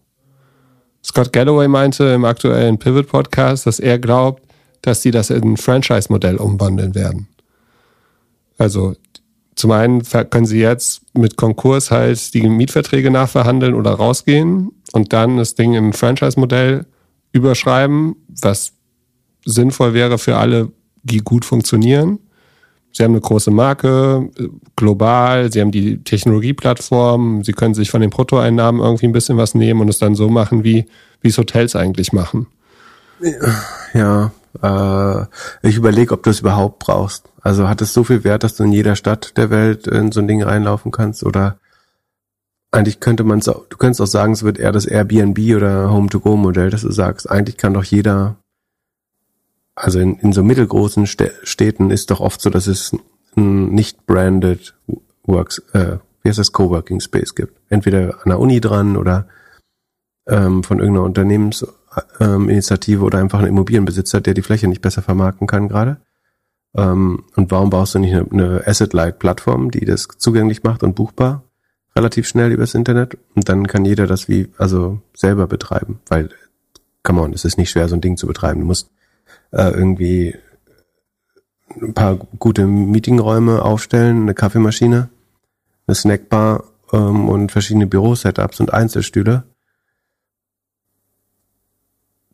Scott 1.03 1.31
Galloway 1.31 1.67
meinte 1.67 2.03
im 2.05 2.25
aktuellen 2.25 2.79
Pivot 2.79 3.07
Podcast, 3.07 3.67
dass 3.67 3.79
er 3.79 3.99
glaubt, 3.99 4.43
dass 4.81 5.01
sie 5.01 5.11
das 5.11 5.29
in 5.29 5.43
ein 5.43 5.57
Franchise-Modell 5.57 6.37
umwandeln 6.37 6.95
werden. 6.95 7.27
Also 8.57 8.95
zum 9.55 9.71
einen 9.71 10.03
können 10.03 10.45
sie 10.45 10.59
jetzt 10.59 11.01
mit 11.13 11.37
Konkurs 11.37 11.91
halt 11.91 12.33
die 12.33 12.47
Mietverträge 12.47 13.09
nachverhandeln 13.09 13.73
oder 13.73 13.91
rausgehen 13.91 14.71
und 14.91 15.13
dann 15.13 15.37
das 15.37 15.55
Ding 15.55 15.73
im 15.73 15.93
Franchise-Modell 15.93 16.85
überschreiben, 17.31 18.15
was 18.41 18.73
sinnvoll 19.45 19.93
wäre 19.93 20.17
für 20.17 20.37
alle, 20.37 20.71
die 21.03 21.19
gut 21.19 21.45
funktionieren. 21.45 22.19
Sie 22.91 23.03
haben 23.03 23.11
eine 23.11 23.21
große 23.21 23.51
Marke, 23.51 24.29
global, 24.77 25.51
sie 25.51 25.59
haben 25.59 25.71
die 25.71 26.01
Technologieplattform, 26.03 27.43
sie 27.43 27.51
können 27.51 27.73
sich 27.73 27.91
von 27.91 27.99
den 27.99 28.09
Bruttoeinnahmen 28.09 28.81
irgendwie 28.81 29.05
ein 29.05 29.11
bisschen 29.11 29.37
was 29.37 29.53
nehmen 29.53 29.81
und 29.81 29.89
es 29.89 29.99
dann 29.99 30.15
so 30.15 30.29
machen, 30.29 30.63
wie 30.63 30.85
wie 31.25 31.29
es 31.29 31.37
Hotels 31.39 31.75
eigentlich 31.75 32.13
machen. 32.13 32.45
Ja, 33.93 34.31
äh, 34.61 35.67
ich 35.67 35.75
überlege, 35.75 36.13
ob 36.13 36.21
du 36.21 36.29
es 36.29 36.41
überhaupt 36.41 36.79
brauchst. 36.79 37.27
Also 37.45 37.69
hat 37.69 37.79
es 37.81 37.93
so 37.93 38.03
viel 38.03 38.23
Wert, 38.23 38.43
dass 38.43 38.55
du 38.55 38.63
in 38.63 38.71
jeder 38.71 38.95
Stadt 38.95 39.38
der 39.38 39.51
Welt 39.51 39.86
in 39.86 40.12
so 40.12 40.19
ein 40.19 40.27
Ding 40.27 40.41
reinlaufen 40.41 40.91
kannst 40.91 41.23
oder 41.23 41.60
eigentlich 42.71 42.99
könnte 42.99 43.23
man 43.23 43.38
es 43.38 43.45
du 43.45 43.77
könntest 43.77 44.01
auch 44.01 44.08
sagen, 44.08 44.34
es 44.34 44.41
wird 44.41 44.58
eher 44.58 44.71
das 44.71 44.88
Airbnb 44.88 45.38
oder 45.55 45.91
Home-to-Go-Modell, 45.91 46.71
dass 46.71 46.81
du 46.81 46.91
sagst, 46.91 47.29
eigentlich 47.29 47.58
kann 47.58 47.75
doch 47.75 47.84
jeder 47.84 48.38
also 49.75 49.99
in, 49.99 50.15
in 50.15 50.34
so 50.34 50.41
mittelgroßen 50.41 51.05
Städten 51.05 51.91
ist 51.91 52.10
doch 52.10 52.19
oft 52.19 52.41
so, 52.41 52.49
dass 52.49 52.65
es 52.65 52.95
ein 53.36 53.69
nicht 53.69 54.08
branded 54.08 54.73
Works, 55.25 55.60
äh, 55.73 55.97
wie 56.23 56.29
heißt 56.29 56.39
das, 56.39 56.51
Coworking 56.51 56.99
Space 56.99 57.36
gibt. 57.36 57.60
Entweder 57.69 58.15
an 58.23 58.29
der 58.29 58.39
Uni 58.39 58.60
dran 58.60 58.97
oder 58.97 59.27
ähm, 60.27 60.63
von 60.63 60.79
irgendeiner 60.79 61.05
Unternehmensinitiative 61.05 63.01
ähm, 63.01 63.05
oder 63.05 63.19
einfach 63.19 63.39
ein 63.39 63.47
Immobilienbesitzer, 63.47 64.19
der 64.21 64.34
die 64.34 64.41
Fläche 64.41 64.67
nicht 64.67 64.81
besser 64.81 65.03
vermarkten 65.03 65.45
kann 65.45 65.67
gerade. 65.67 65.97
Ähm, 66.75 67.23
und 67.35 67.51
warum 67.51 67.69
baust 67.69 67.95
du 67.95 67.99
nicht 67.99 68.13
eine, 68.13 68.27
eine 68.31 68.67
Asset-Light-Plattform, 68.67 69.71
die 69.71 69.85
das 69.85 70.07
zugänglich 70.17 70.63
macht 70.63 70.83
und 70.83 70.95
buchbar 70.95 71.43
relativ 71.95 72.27
schnell 72.27 72.51
übers 72.51 72.73
Internet? 72.73 73.17
Und 73.35 73.47
dann 73.47 73.67
kann 73.67 73.85
jeder 73.85 74.07
das 74.07 74.27
wie, 74.27 74.49
also 74.57 75.01
selber 75.13 75.47
betreiben, 75.47 75.99
weil, 76.07 76.29
come 77.03 77.21
on, 77.21 77.33
es 77.33 77.45
ist 77.45 77.57
nicht 77.57 77.69
schwer, 77.69 77.88
so 77.88 77.95
ein 77.95 78.01
Ding 78.01 78.17
zu 78.17 78.27
betreiben. 78.27 78.59
Du 78.61 78.65
musst 78.65 78.89
äh, 79.51 79.69
irgendwie 79.69 80.35
ein 81.81 81.93
paar 81.93 82.15
gute 82.15 82.67
Meetingräume 82.67 83.61
aufstellen, 83.61 84.23
eine 84.23 84.33
Kaffeemaschine, 84.33 85.09
eine 85.88 85.95
Snackbar 85.95 86.65
ähm, 86.91 87.29
und 87.29 87.51
verschiedene 87.51 87.88
Bürosetups 87.88 88.59
und 88.59 88.73
Einzelstühle. 88.73 89.43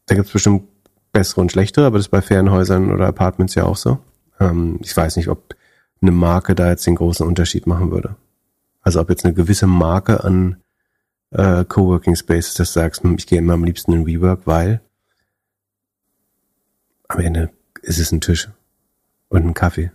Da 0.08 0.16
gibt's 0.16 0.32
bestimmt 0.32 0.64
bessere 1.12 1.42
und 1.42 1.52
schlechtere, 1.52 1.86
aber 1.86 1.98
das 1.98 2.08
ist 2.08 2.12
bei 2.12 2.22
Ferienhäusern 2.22 2.92
oder 2.92 3.08
Apartments 3.08 3.56
ja 3.56 3.66
auch 3.66 3.78
so. 3.78 4.00
Ähm, 4.42 4.80
ich 4.82 4.96
weiß 4.96 5.16
nicht, 5.18 5.28
ob 5.30 5.56
eine 6.02 6.12
Marke 6.12 6.56
da 6.56 6.70
jetzt 6.70 6.88
den 6.88 6.96
großen 6.96 7.26
Unterschied 7.26 7.68
machen 7.68 7.92
würde. 7.92 8.16
Also 8.82 9.00
ob 9.00 9.10
jetzt 9.10 9.24
eine 9.24 9.36
gewisse 9.36 9.68
Marke 9.68 10.24
an 10.24 10.58
äh, 11.30 11.64
Coworking 11.64 12.16
Spaces, 12.16 12.56
das 12.56 12.74
sagst, 12.74 13.04
hm, 13.04 13.16
ich 13.18 13.28
gehe 13.28 13.38
immer 13.38 13.54
am 13.54 13.64
liebsten 13.64 13.94
in 13.94 14.08
WeWork, 14.08 14.42
weil 14.46 14.82
am 17.08 17.20
Ende 17.20 17.52
ist 17.84 18.00
es 18.00 18.12
ein 18.12 18.22
Tisch 18.22 18.50
und 19.30 19.46
ein 19.46 19.54
Kaffee. 19.54 19.92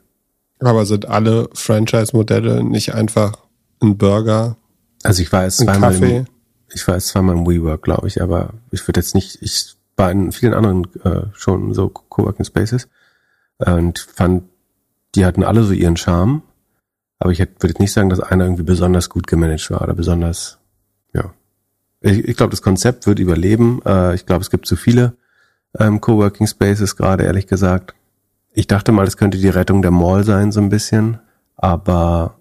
Aber 0.60 0.86
sind 0.86 1.06
alle 1.06 1.50
Franchise-Modelle 1.52 2.62
nicht 2.62 2.94
einfach 2.94 3.42
ein 3.82 3.98
Burger? 3.98 4.56
Also 5.02 5.22
ich 5.22 5.32
war 5.32 5.44
jetzt 5.44 5.58
zweimal 5.58 5.92
Kaffee? 5.92 6.16
im, 6.18 6.26
ich 6.72 6.86
war 6.86 6.94
jetzt 6.94 7.08
zweimal 7.08 7.36
im 7.36 7.46
WeWork, 7.46 7.82
glaube 7.82 8.06
ich, 8.06 8.22
aber 8.22 8.54
ich 8.70 8.86
würde 8.86 9.00
jetzt 9.00 9.14
nicht, 9.14 9.42
ich 9.42 9.76
war 9.96 10.10
in 10.10 10.30
vielen 10.30 10.54
anderen 10.54 10.86
äh, 11.02 11.26
schon 11.32 11.74
so 11.74 11.88
Coworking 11.88 12.44
Spaces 12.44 12.88
und 13.58 13.98
fand, 13.98 14.44
die 15.14 15.24
hatten 15.24 15.42
alle 15.42 15.62
so 15.62 15.72
ihren 15.72 15.96
Charme, 15.96 16.42
aber 17.18 17.32
ich 17.32 17.38
würde 17.38 17.68
jetzt 17.68 17.80
nicht 17.80 17.92
sagen, 17.92 18.10
dass 18.10 18.20
einer 18.20 18.44
irgendwie 18.44 18.62
besonders 18.62 19.08
gut 19.08 19.26
gemanagt 19.26 19.70
war 19.70 19.82
oder 19.82 19.94
besonders, 19.94 20.58
ja. 21.14 21.32
Ich, 22.00 22.18
ich 22.18 22.36
glaube, 22.36 22.50
das 22.50 22.62
Konzept 22.62 23.06
wird 23.06 23.18
überleben. 23.18 23.80
Äh, 23.86 24.14
ich 24.14 24.26
glaube, 24.26 24.42
es 24.42 24.50
gibt 24.50 24.66
zu 24.66 24.76
viele 24.76 25.14
ähm, 25.78 26.00
Coworking 26.00 26.46
Spaces 26.46 26.96
gerade, 26.96 27.24
ehrlich 27.24 27.46
gesagt. 27.46 27.94
Ich 28.52 28.66
dachte 28.66 28.92
mal, 28.92 29.06
es 29.06 29.16
könnte 29.16 29.38
die 29.38 29.48
Rettung 29.48 29.82
der 29.82 29.90
Mall 29.90 30.24
sein, 30.24 30.52
so 30.52 30.60
ein 30.60 30.68
bisschen. 30.68 31.18
Aber 31.56 32.38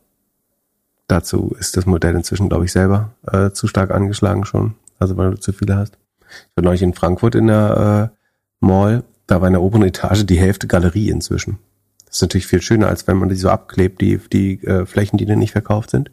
dazu 1.08 1.56
ist 1.58 1.78
das 1.78 1.86
Modell 1.86 2.16
inzwischen, 2.16 2.50
glaube 2.50 2.66
ich, 2.66 2.72
selber 2.72 3.14
äh, 3.32 3.52
zu 3.52 3.68
stark 3.68 3.92
angeschlagen 3.92 4.46
schon. 4.46 4.76
Also 5.00 5.18
weil 5.18 5.32
du 5.32 5.40
zu 5.40 5.54
viele 5.54 5.78
hast. 5.78 5.98
Ich 6.30 6.58
war 6.58 6.64
neulich 6.64 6.82
in 6.82 6.94
Frankfurt 6.94 7.36
in 7.36 7.48
der 7.48 8.12
äh, 8.12 8.66
Mall. 8.66 9.04
Da 9.28 9.42
war 9.42 9.48
in 9.48 9.54
der 9.54 9.62
oberen 9.62 9.84
Etage 9.84 10.26
die 10.26 10.40
Hälfte 10.40 10.68
Galerie 10.68 11.10
inzwischen. 11.10 11.60
Das 12.06 12.18
ist 12.18 12.22
natürlich 12.22 12.48
viel 12.48 12.62
schöner, 12.62 12.88
als 12.88 13.08
wenn 13.08 13.18
man 13.18 13.30
die 13.30 13.36
so 13.36 13.50
abklebt, 13.50 14.02
die, 14.02 14.18
die 14.32 14.64
äh, 14.66 14.86
Flächen, 14.86 15.18
die 15.18 15.26
dann 15.26 15.40
nicht 15.40 15.52
verkauft 15.52 15.90
sind. 15.90 16.12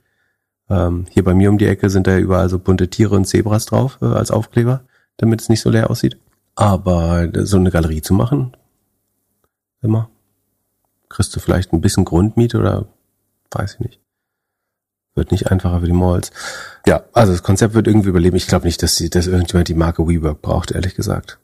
Ähm, 0.69 1.07
hier 1.11 1.23
bei 1.23 1.35
mir 1.35 1.51
um 1.51 1.59
die 1.59 1.67
Ecke 1.67 1.91
sind 1.91 2.07
da 2.07 2.17
überall 2.17 2.49
so 2.49 2.59
bunte 2.59 2.89
Tiere 2.89 3.15
und 3.15 3.27
Zebras 3.27 3.67
drauf 3.67 3.99
äh, 4.01 4.07
als 4.07 4.31
Aufkleber, 4.31 4.85
damit 5.19 5.41
es 5.41 5.49
nicht 5.49 5.61
so 5.61 5.71
leer 5.71 5.91
aussieht. 5.91 6.19
Aber 6.55 7.29
so 7.45 7.57
eine 7.57 7.71
Galerie 7.71 8.03
zu 8.03 8.15
machen, 8.15 8.57
immer. 9.83 10.11
Kriegst 11.09 11.37
du 11.37 11.41
vielleicht 11.41 11.73
ein 11.73 11.83
bisschen 11.83 12.05
Grundmiete 12.05 12.59
oder 12.59 12.87
weiß 13.51 13.75
ich 13.75 13.81
nicht. 13.81 14.01
Wird 15.15 15.31
nicht 15.31 15.51
einfacher 15.51 15.81
für 15.81 15.87
die 15.87 15.93
Malls. 15.93 16.31
Ja, 16.87 17.05
also 17.13 17.33
das 17.33 17.43
Konzept 17.43 17.75
wird 17.75 17.87
irgendwie 17.87 18.09
überleben. 18.09 18.37
Ich 18.37 18.47
glaube 18.47 18.65
nicht, 18.65 18.83
dass, 18.83 18.95
die, 18.95 19.11
dass 19.11 19.27
irgendjemand 19.27 19.69
die 19.69 19.75
Marke 19.75 20.09
WeWork 20.09 20.41
braucht, 20.41 20.71
ehrlich 20.71 20.95
gesagt. 20.95 21.39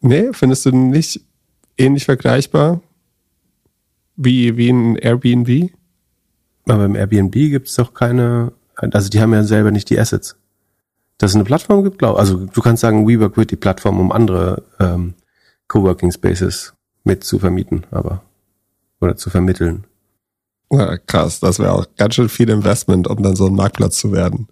Nee, 0.00 0.32
findest 0.32 0.66
du 0.66 0.70
nicht 0.70 1.20
ähnlich 1.76 2.04
vergleichbar 2.04 2.80
wie, 4.18 4.56
wie 4.56 4.68
ein 4.68 4.96
Airbnb? 4.96 5.70
Aber 6.66 6.84
im 6.84 6.96
Airbnb 6.96 7.32
gibt's 7.32 7.76
doch 7.76 7.94
keine, 7.94 8.52
also 8.74 9.08
die 9.08 9.20
haben 9.20 9.32
ja 9.32 9.44
selber 9.44 9.70
nicht 9.70 9.88
die 9.88 9.98
Assets. 9.98 10.36
Dass 11.16 11.30
es 11.30 11.34
eine 11.34 11.44
Plattform 11.44 11.82
gibt, 11.82 11.98
glaube 11.98 12.18
Also 12.18 12.46
du 12.46 12.60
kannst 12.60 12.82
sagen, 12.82 13.08
WeWork 13.08 13.36
wird 13.36 13.50
die 13.50 13.56
Plattform, 13.56 13.98
um 13.98 14.12
andere 14.12 14.64
ähm, 14.78 15.14
Coworking 15.68 16.12
Spaces 16.12 16.74
mit 17.04 17.24
zu 17.24 17.38
vermieten, 17.38 17.86
aber 17.90 18.22
oder 19.00 19.16
zu 19.16 19.30
vermitteln. 19.30 19.84
Ja, 20.70 20.98
krass, 20.98 21.40
das 21.40 21.58
wäre 21.58 21.72
auch 21.72 21.86
ganz 21.96 22.14
schön 22.14 22.28
viel 22.28 22.50
Investment, 22.50 23.08
um 23.08 23.22
dann 23.22 23.36
so 23.36 23.46
ein 23.46 23.54
Marktplatz 23.54 23.98
zu 23.98 24.12
werden. 24.12 24.48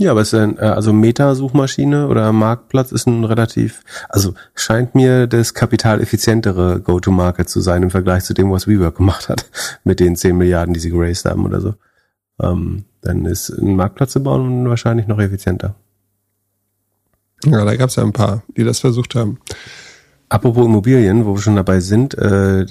Ja, 0.00 0.10
aber 0.10 0.22
es 0.22 0.32
ist 0.32 0.38
ein, 0.40 0.58
äh, 0.58 0.62
also 0.62 0.92
Meta-Suchmaschine 0.92 2.08
oder 2.08 2.32
Marktplatz 2.32 2.90
ist 2.90 3.06
ein 3.06 3.24
relativ, 3.24 3.82
also 4.08 4.34
scheint 4.54 4.94
mir 4.94 5.28
das 5.28 5.54
kapitaleffizientere 5.54 6.80
Go-to-Market 6.80 7.48
zu 7.48 7.60
sein 7.60 7.84
im 7.84 7.90
Vergleich 7.90 8.24
zu 8.24 8.34
dem, 8.34 8.50
was 8.50 8.66
WeWork 8.66 8.96
gemacht 8.96 9.28
hat, 9.28 9.48
mit 9.84 10.00
den 10.00 10.16
10 10.16 10.36
Milliarden, 10.36 10.74
die 10.74 10.80
sie 10.80 10.90
geraced 10.90 11.24
haben 11.26 11.44
oder 11.44 11.60
so. 11.60 11.74
Ähm, 12.42 12.86
dann 13.02 13.24
ist 13.26 13.50
ein 13.50 13.76
Marktplatz 13.76 14.12
zu 14.12 14.22
bauen 14.22 14.68
wahrscheinlich 14.68 15.06
noch 15.06 15.20
effizienter. 15.20 15.76
Ja, 17.44 17.64
da 17.64 17.76
gab 17.76 17.90
es 17.90 17.96
ja 17.96 18.02
ein 18.02 18.12
paar, 18.12 18.42
die 18.56 18.64
das 18.64 18.80
versucht 18.80 19.14
haben. 19.14 19.38
Apropos 20.28 20.64
Immobilien, 20.64 21.26
wo 21.26 21.34
wir 21.34 21.42
schon 21.42 21.56
dabei 21.56 21.80
sind, 21.80 22.14
äh, 22.14 22.66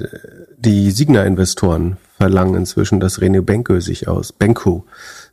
die 0.57 0.91
Signa-Investoren 0.91 1.97
verlangen 2.23 2.55
inzwischen, 2.55 3.01
dass 3.01 3.19
René 3.19 3.41
Benko 3.41 3.81
sich 3.81 4.07
aus 4.07 4.31
Benko 4.31 4.85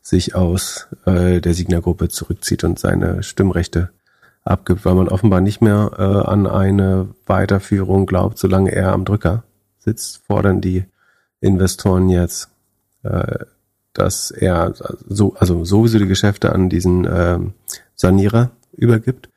sich 0.03 0.35
aus 0.35 0.89
äh, 1.07 1.41
der 1.41 1.55
Signa-Gruppe 1.55 2.09
zurückzieht 2.09 2.65
und 2.65 2.81
seine 2.81 3.23
Stimmrechte 3.23 3.91
abgibt, 4.43 4.85
weil 4.85 4.97
man 4.97 5.09
offenbar 5.09 5.41
nicht 5.41 5.61
mehr 5.63 5.93
äh, 5.97 6.03
an 6.03 6.49
eine 6.49 7.07
Weiterführung 7.27 8.07
glaubt, 8.07 8.39
solange 8.39 8.73
er 8.73 8.91
am 8.91 9.05
Drücker 9.05 9.45
sitzt, 9.79 10.23
fordern 10.27 10.61
die 10.61 10.85
Investoren 11.41 12.09
jetzt, 12.09 12.49
äh, 13.05 13.45
dass 13.93 14.33
er 14.33 14.75
so, 15.07 15.37
also 15.39 15.65
sowieso 15.65 16.01
die 16.01 16.09
Geschäfte 16.09 16.53
an 16.53 16.69
diesen 16.69 17.05
äh, 17.05 17.39
Sanierer 17.95 18.51
übergibt. 18.73 19.29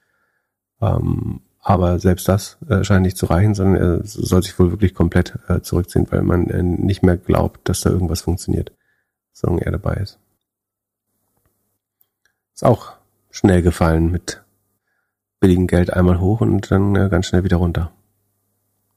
Ähm, 0.81 1.41
aber 1.63 1.97
selbst 1.97 2.27
das 2.27 2.57
äh, 2.67 2.83
scheint 2.83 3.03
nicht 3.03 3.17
zu 3.17 3.25
reichen, 3.25 3.55
sondern 3.55 3.81
er 3.81 4.01
soll 4.03 4.43
sich 4.43 4.59
wohl 4.59 4.71
wirklich 4.71 4.93
komplett 4.93 5.39
äh, 5.47 5.61
zurückziehen, 5.61 6.05
weil 6.09 6.21
man 6.21 6.49
äh, 6.49 6.61
nicht 6.61 7.03
mehr 7.03 7.15
glaubt, 7.15 7.69
dass 7.69 7.81
da 7.81 7.89
irgendwas 7.89 8.21
funktioniert, 8.21 8.73
solange 9.31 9.61
er 9.65 9.71
dabei 9.71 9.95
ist. 9.95 10.19
Ist 12.53 12.65
auch 12.65 12.93
schnell 13.31 13.61
gefallen 13.61 14.11
mit 14.11 14.43
billigem 15.39 15.67
Geld 15.67 15.91
einmal 15.93 16.19
hoch 16.19 16.41
und 16.41 16.69
dann 16.69 16.95
äh, 16.95 17.07
ganz 17.09 17.27
schnell 17.27 17.45
wieder 17.45 17.57
runter. 17.57 17.93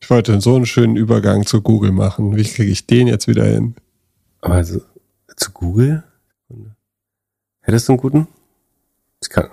Ich 0.00 0.11
wollte 0.11 0.40
so 0.40 0.57
einen 0.57 0.66
schönen 0.66 0.96
Übergang 0.96 1.46
zu 1.46 1.62
Google 1.62 1.92
machen. 1.92 2.37
Wie 2.37 2.44
kriege 2.44 2.70
ich 2.70 2.87
den 2.87 3.07
jetzt 3.07 3.29
wieder 3.29 3.44
hin? 3.44 3.76
Also 4.40 4.81
zu 5.37 5.52
Google? 5.52 6.02
Hättest 7.61 7.88
du 7.88 7.92
einen 7.92 8.00
guten? 8.00 8.29
Ich 9.22 9.31
kann, 9.31 9.50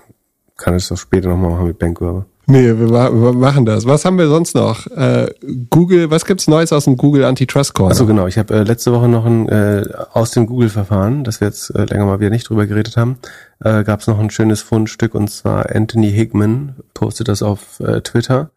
kann 0.57 0.75
ich 0.75 0.87
doch 0.87 0.97
später 0.97 1.29
nochmal 1.29 1.51
machen 1.51 1.67
mit 1.67 2.01
aber. 2.01 2.25
Nee, 2.45 2.77
wir, 2.77 3.33
machen 3.33 3.65
das. 3.65 3.85
Was 3.85 4.03
haben 4.03 4.17
wir 4.17 4.27
sonst 4.27 4.53
noch? 4.53 4.87
Äh, 4.87 5.33
Google, 5.69 6.11
was 6.11 6.25
gibt's 6.25 6.47
Neues 6.47 6.73
aus 6.73 6.85
dem 6.85 6.97
Google 6.97 7.23
Antitrust 7.23 7.73
Corner? 7.73 7.91
Achso, 7.91 8.05
genau. 8.05 8.27
Ich 8.27 8.37
habe 8.37 8.53
äh, 8.53 8.63
letzte 8.63 8.91
Woche 8.91 9.07
noch 9.07 9.25
ein 9.25 9.47
äh, 9.47 9.85
aus 10.11 10.31
dem 10.31 10.45
Google-Verfahren, 10.45 11.23
das 11.23 11.39
wir 11.39 11.47
jetzt 11.47 11.69
äh, 11.69 11.85
länger 11.85 12.05
mal 12.05 12.19
wieder 12.19 12.31
nicht 12.31 12.49
drüber 12.49 12.67
geredet 12.67 12.97
haben, 12.97 13.17
äh, 13.63 13.83
gab 13.83 14.01
es 14.01 14.07
noch 14.07 14.19
ein 14.19 14.29
schönes 14.29 14.61
Fundstück 14.61 15.15
und 15.15 15.29
zwar 15.29 15.73
Anthony 15.73 16.11
Hickman 16.11 16.75
postet 16.93 17.29
das 17.29 17.41
auf 17.41 17.79
äh, 17.79 18.01
Twitter. 18.01 18.51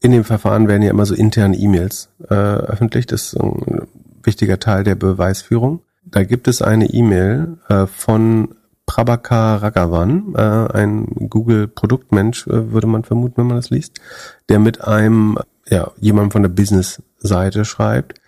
In 0.00 0.12
dem 0.12 0.24
Verfahren 0.24 0.68
werden 0.68 0.82
ja 0.82 0.90
immer 0.90 1.06
so 1.06 1.14
interne 1.14 1.56
E-Mails 1.56 2.10
äh, 2.28 2.34
öffentlich. 2.34 3.06
Das 3.06 3.32
ist 3.32 3.40
ein 3.40 3.82
wichtiger 4.22 4.60
Teil 4.60 4.84
der 4.84 4.94
Beweisführung. 4.94 5.80
Da 6.04 6.22
gibt 6.22 6.46
es 6.46 6.62
eine 6.62 6.86
E-Mail 6.86 7.58
äh, 7.68 7.86
von 7.86 8.54
Prabhakar 8.86 9.62
Raghavan, 9.62 10.34
äh, 10.34 10.72
ein 10.76 11.06
Google-Produktmensch, 11.28 12.46
äh, 12.46 12.72
würde 12.72 12.86
man 12.86 13.04
vermuten, 13.04 13.36
wenn 13.38 13.46
man 13.46 13.56
das 13.56 13.70
liest, 13.70 14.00
der 14.48 14.58
mit 14.58 14.82
einem, 14.82 15.38
ja, 15.68 15.90
jemandem 15.98 16.32
von 16.32 16.42
der 16.42 16.50
Business-Seite 16.50 17.64
schreibt 17.64 18.20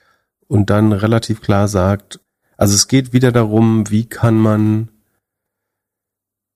und 0.48 0.70
dann 0.70 0.92
relativ 0.92 1.40
klar 1.40 1.68
sagt, 1.68 2.20
also 2.56 2.74
es 2.74 2.88
geht 2.88 3.12
wieder 3.12 3.32
darum, 3.32 3.90
wie 3.90 4.06
kann 4.06 4.38
man 4.38 4.88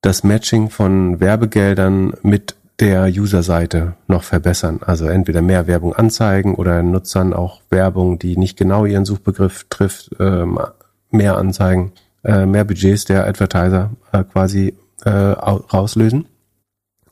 das 0.00 0.22
Matching 0.22 0.70
von 0.70 1.20
Werbegeldern 1.20 2.14
mit 2.22 2.54
der 2.78 3.06
User-Seite 3.06 3.94
noch 4.06 4.22
verbessern. 4.22 4.80
Also 4.84 5.06
entweder 5.06 5.42
mehr 5.42 5.66
Werbung 5.66 5.94
anzeigen 5.94 6.54
oder 6.54 6.82
Nutzern 6.82 7.32
auch 7.32 7.62
Werbung, 7.70 8.18
die 8.18 8.36
nicht 8.36 8.56
genau 8.56 8.84
ihren 8.84 9.04
Suchbegriff 9.04 9.66
trifft, 9.68 10.14
ähm, 10.20 10.58
mehr 11.10 11.36
anzeigen 11.36 11.92
äh, 12.24 12.46
mehr 12.46 12.64
Budgets 12.64 13.04
der 13.04 13.26
Advertiser 13.26 13.90
äh, 14.12 14.24
quasi 14.24 14.74
äh, 15.04 15.10
rauslösen. 15.10 16.26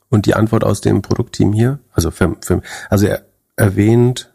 Und 0.09 0.25
die 0.25 0.35
Antwort 0.35 0.63
aus 0.63 0.81
dem 0.81 1.01
Produktteam 1.01 1.51
hier, 1.51 1.79
also 1.91 2.11
für, 2.11 2.37
für, 2.39 2.61
also 2.89 3.07
er 3.07 3.23
erwähnt 3.57 4.31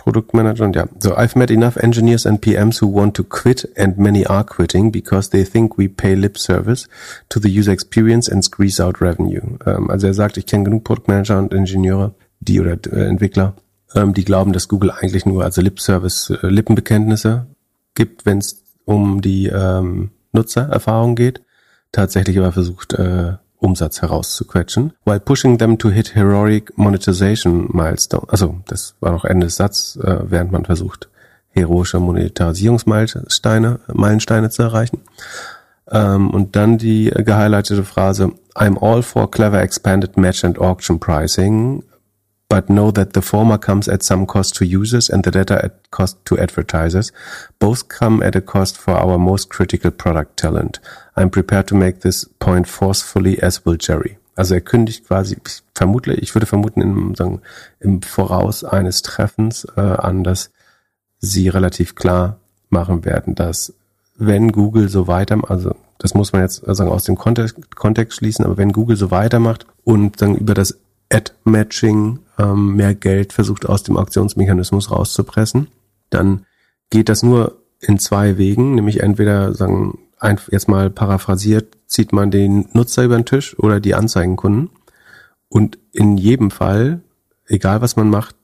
Produktmanager 0.00 0.64
und 0.64 0.76
ja. 0.76 0.86
So, 0.98 1.14
I've 1.16 1.38
met 1.38 1.50
enough 1.50 1.76
engineers 1.76 2.24
and 2.26 2.40
PMs 2.40 2.80
who 2.80 2.86
want 2.86 3.14
to 3.16 3.22
quit 3.22 3.68
and 3.76 3.98
many 3.98 4.26
are 4.26 4.44
quitting 4.44 4.90
because 4.90 5.28
they 5.28 5.44
think 5.44 5.76
we 5.76 5.88
pay 5.88 6.14
lip 6.14 6.38
service 6.38 6.88
to 7.28 7.38
the 7.38 7.50
user 7.50 7.70
experience 7.70 8.26
and 8.26 8.42
squeeze 8.42 8.82
out 8.82 9.02
revenue. 9.02 9.58
Ähm, 9.66 9.90
also 9.90 10.06
er 10.06 10.14
sagt, 10.14 10.38
ich 10.38 10.46
kenne 10.46 10.64
genug 10.64 10.84
Produktmanager 10.84 11.38
und 11.38 11.52
Ingenieure, 11.52 12.14
die 12.40 12.60
oder 12.60 12.78
äh, 12.90 13.08
Entwickler, 13.08 13.54
ähm, 13.94 14.14
die 14.14 14.24
glauben, 14.24 14.54
dass 14.54 14.68
Google 14.68 14.90
eigentlich 14.90 15.26
nur 15.26 15.44
also 15.44 15.60
Lip 15.60 15.80
Service, 15.80 16.30
äh, 16.30 16.46
Lippenbekenntnisse 16.46 17.46
gibt, 17.94 18.24
wenn 18.24 18.38
es 18.38 18.62
um 18.90 19.20
die 19.20 19.46
ähm, 19.46 20.10
Nutzererfahrung 20.32 21.14
geht. 21.14 21.42
Tatsächlich 21.92 22.38
aber 22.38 22.52
versucht, 22.52 22.94
äh, 22.94 23.34
Umsatz 23.58 24.00
herauszuquetschen, 24.00 24.94
while 25.04 25.20
pushing 25.20 25.58
them 25.58 25.78
to 25.78 25.90
hit 25.90 26.14
heroic 26.14 26.72
monetization 26.76 27.68
milestone. 27.72 28.26
Also 28.28 28.56
das 28.66 28.94
war 29.00 29.12
noch 29.12 29.24
Ende 29.24 29.46
des 29.46 29.56
Satzes, 29.56 29.96
äh, 29.96 30.18
während 30.24 30.50
man 30.50 30.64
versucht, 30.64 31.08
heroische 31.50 32.00
Monetarisierungsmeilensteine 32.00 33.80
Meilensteine 33.92 34.50
zu 34.50 34.62
erreichen. 34.62 35.02
Ähm, 35.90 36.30
und 36.30 36.56
dann 36.56 36.78
die 36.78 37.10
gehighlightete 37.10 37.84
Phrase, 37.84 38.32
I'm 38.54 38.78
all 38.80 39.02
for 39.02 39.30
clever 39.30 39.60
expanded 39.60 40.16
match 40.16 40.42
and 40.44 40.58
auction 40.58 40.98
pricing, 40.98 41.82
but 42.50 42.66
know 42.66 42.90
that 42.90 43.12
the 43.12 43.22
former 43.22 43.56
comes 43.56 43.88
at 43.88 44.02
some 44.02 44.26
cost 44.26 44.56
to 44.56 44.66
users 44.66 45.08
and 45.08 45.24
the 45.24 45.30
latter 45.30 45.54
at 45.54 45.88
cost 45.92 46.18
to 46.24 46.36
advertisers. 46.36 47.12
Both 47.60 47.88
come 47.88 48.22
at 48.24 48.34
a 48.34 48.40
cost 48.40 48.76
for 48.76 48.94
our 48.94 49.18
most 49.18 49.48
critical 49.48 49.92
product 49.92 50.36
talent. 50.36 50.80
I'm 51.16 51.30
prepared 51.30 51.68
to 51.68 51.76
make 51.76 52.00
this 52.00 52.24
point 52.40 52.66
forcefully 52.66 53.40
as 53.40 53.64
will 53.64 53.76
Jerry. 53.76 54.18
Also 54.36 54.54
er 54.54 54.62
kündigt 54.62 55.06
quasi, 55.06 55.36
vermutlich, 55.74 56.22
ich 56.22 56.34
würde 56.34 56.46
vermuten, 56.46 56.80
im, 56.80 57.14
sagen, 57.14 57.40
im 57.78 58.02
Voraus 58.02 58.64
eines 58.64 59.02
Treffens 59.02 59.66
äh, 59.76 59.80
an, 59.80 60.24
dass 60.24 60.50
sie 61.20 61.48
relativ 61.48 61.94
klar 61.94 62.38
machen 62.68 63.04
werden, 63.04 63.36
dass 63.36 63.74
wenn 64.16 64.50
Google 64.50 64.88
so 64.88 65.06
weiter, 65.06 65.38
also 65.48 65.76
das 65.98 66.14
muss 66.14 66.32
man 66.32 66.42
jetzt 66.42 66.62
sagen, 66.66 66.90
aus 66.90 67.04
dem 67.04 67.16
Kontext, 67.16 67.76
Kontext 67.76 68.18
schließen, 68.18 68.44
aber 68.44 68.56
wenn 68.56 68.72
Google 68.72 68.96
so 68.96 69.10
weitermacht 69.10 69.66
und 69.84 70.20
dann 70.20 70.34
über 70.34 70.54
das 70.54 70.78
Ad-Matching 71.12 72.20
ähm, 72.38 72.76
mehr 72.76 72.94
Geld 72.94 73.32
versucht 73.32 73.66
aus 73.66 73.82
dem 73.82 73.96
Auktionsmechanismus 73.96 74.90
rauszupressen, 74.90 75.68
dann 76.10 76.46
geht 76.90 77.08
das 77.08 77.22
nur 77.22 77.58
in 77.80 77.98
zwei 77.98 78.38
Wegen, 78.38 78.74
nämlich 78.74 79.00
entweder 79.00 79.54
sagen, 79.54 79.98
jetzt 80.50 80.68
mal 80.68 80.90
paraphrasiert, 80.90 81.76
zieht 81.86 82.12
man 82.12 82.30
den 82.30 82.68
Nutzer 82.72 83.04
über 83.04 83.16
den 83.16 83.24
Tisch 83.24 83.58
oder 83.58 83.80
die 83.80 83.94
Anzeigenkunden. 83.94 84.70
Und 85.48 85.78
in 85.92 86.18
jedem 86.18 86.50
Fall, 86.50 87.00
egal 87.46 87.80
was 87.80 87.96
man 87.96 88.10
macht, 88.10 88.36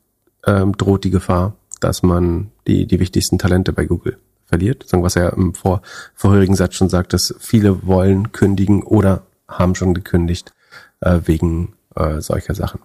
ähm, 0.44 0.76
droht 0.76 1.04
die 1.04 1.10
Gefahr, 1.10 1.54
dass 1.80 2.02
man 2.02 2.50
die, 2.66 2.86
die 2.86 2.98
wichtigsten 2.98 3.38
Talente 3.38 3.72
bei 3.72 3.84
Google 3.84 4.18
verliert. 4.46 4.88
Sagen, 4.88 5.02
was 5.02 5.16
er 5.16 5.34
im 5.34 5.54
vor, 5.54 5.82
vorherigen 6.14 6.56
Satz 6.56 6.74
schon 6.74 6.88
sagt, 6.88 7.12
dass 7.12 7.34
viele 7.38 7.86
wollen 7.86 8.32
kündigen 8.32 8.82
oder 8.82 9.26
haben 9.48 9.74
schon 9.74 9.94
gekündigt 9.94 10.54
äh, 11.00 11.20
wegen 11.24 11.75
äh, 11.96 12.20
solcher 12.20 12.54
Sachen. 12.54 12.80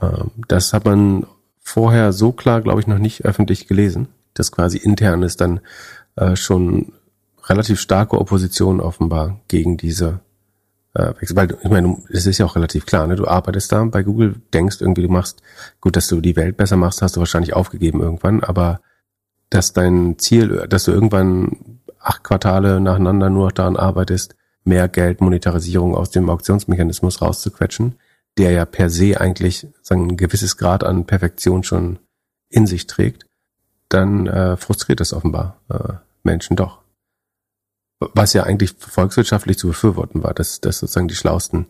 Ähm, 0.00 0.30
das 0.48 0.72
hat 0.72 0.84
man 0.84 1.26
vorher 1.60 2.12
so 2.12 2.32
klar, 2.32 2.60
glaube 2.60 2.80
ich, 2.80 2.86
noch 2.86 2.98
nicht 2.98 3.24
öffentlich 3.24 3.66
gelesen, 3.66 4.08
dass 4.34 4.52
quasi 4.52 4.78
intern 4.78 5.22
ist 5.22 5.40
dann 5.40 5.60
äh, 6.16 6.36
schon 6.36 6.92
relativ 7.44 7.80
starke 7.80 8.18
Opposition 8.18 8.80
offenbar 8.80 9.40
gegen 9.48 9.76
diese 9.76 10.20
äh, 10.94 11.12
weil 11.34 11.58
ich 11.60 11.70
meine, 11.70 11.98
es 12.10 12.26
ist 12.26 12.38
ja 12.38 12.46
auch 12.46 12.54
relativ 12.54 12.86
klar, 12.86 13.06
ne? 13.06 13.16
Du 13.16 13.26
arbeitest 13.26 13.72
da 13.72 13.82
bei 13.84 14.02
Google, 14.02 14.36
denkst 14.52 14.80
irgendwie, 14.80 15.02
du 15.02 15.08
machst, 15.08 15.42
gut, 15.80 15.96
dass 15.96 16.06
du 16.06 16.20
die 16.20 16.36
Welt 16.36 16.56
besser 16.56 16.76
machst, 16.76 17.02
hast 17.02 17.16
du 17.16 17.20
wahrscheinlich 17.20 17.54
aufgegeben 17.54 18.00
irgendwann, 18.00 18.42
aber 18.42 18.80
dass 19.50 19.72
dein 19.72 20.18
Ziel, 20.18 20.66
dass 20.68 20.84
du 20.84 20.92
irgendwann 20.92 21.80
acht 21.98 22.22
Quartale 22.22 22.80
nacheinander 22.80 23.28
nur 23.28 23.50
daran 23.50 23.76
arbeitest, 23.76 24.36
mehr 24.62 24.88
Geld, 24.88 25.20
Monetarisierung 25.20 25.94
aus 25.94 26.10
dem 26.10 26.30
Auktionsmechanismus 26.30 27.20
rauszuquetschen, 27.20 27.96
der 28.38 28.50
ja 28.50 28.64
per 28.64 28.90
se 28.90 29.20
eigentlich 29.20 29.66
sagen, 29.82 30.10
ein 30.10 30.16
gewisses 30.16 30.56
Grad 30.56 30.84
an 30.84 31.06
Perfektion 31.06 31.62
schon 31.62 31.98
in 32.48 32.66
sich 32.66 32.86
trägt, 32.86 33.26
dann 33.88 34.26
äh, 34.26 34.56
frustriert 34.56 35.00
es 35.00 35.12
offenbar 35.12 35.60
äh, 35.68 35.94
Menschen 36.22 36.56
doch. 36.56 36.80
Was 38.00 38.32
ja 38.32 38.42
eigentlich 38.42 38.74
volkswirtschaftlich 38.76 39.58
zu 39.58 39.68
befürworten 39.68 40.22
war, 40.22 40.34
dass, 40.34 40.60
dass 40.60 40.78
sozusagen 40.78 41.08
die 41.08 41.14
schlausten 41.14 41.66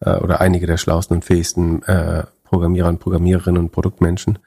äh, 0.00 0.16
oder 0.16 0.40
einige 0.40 0.66
der 0.66 0.78
schlausten 0.78 1.16
und 1.16 1.24
fähigsten 1.24 1.82
äh, 1.82 2.24
Programmierer 2.44 2.88
und 2.88 2.98
Programmiererinnen 2.98 3.60
und 3.60 3.72
Produktmenschen 3.72 4.38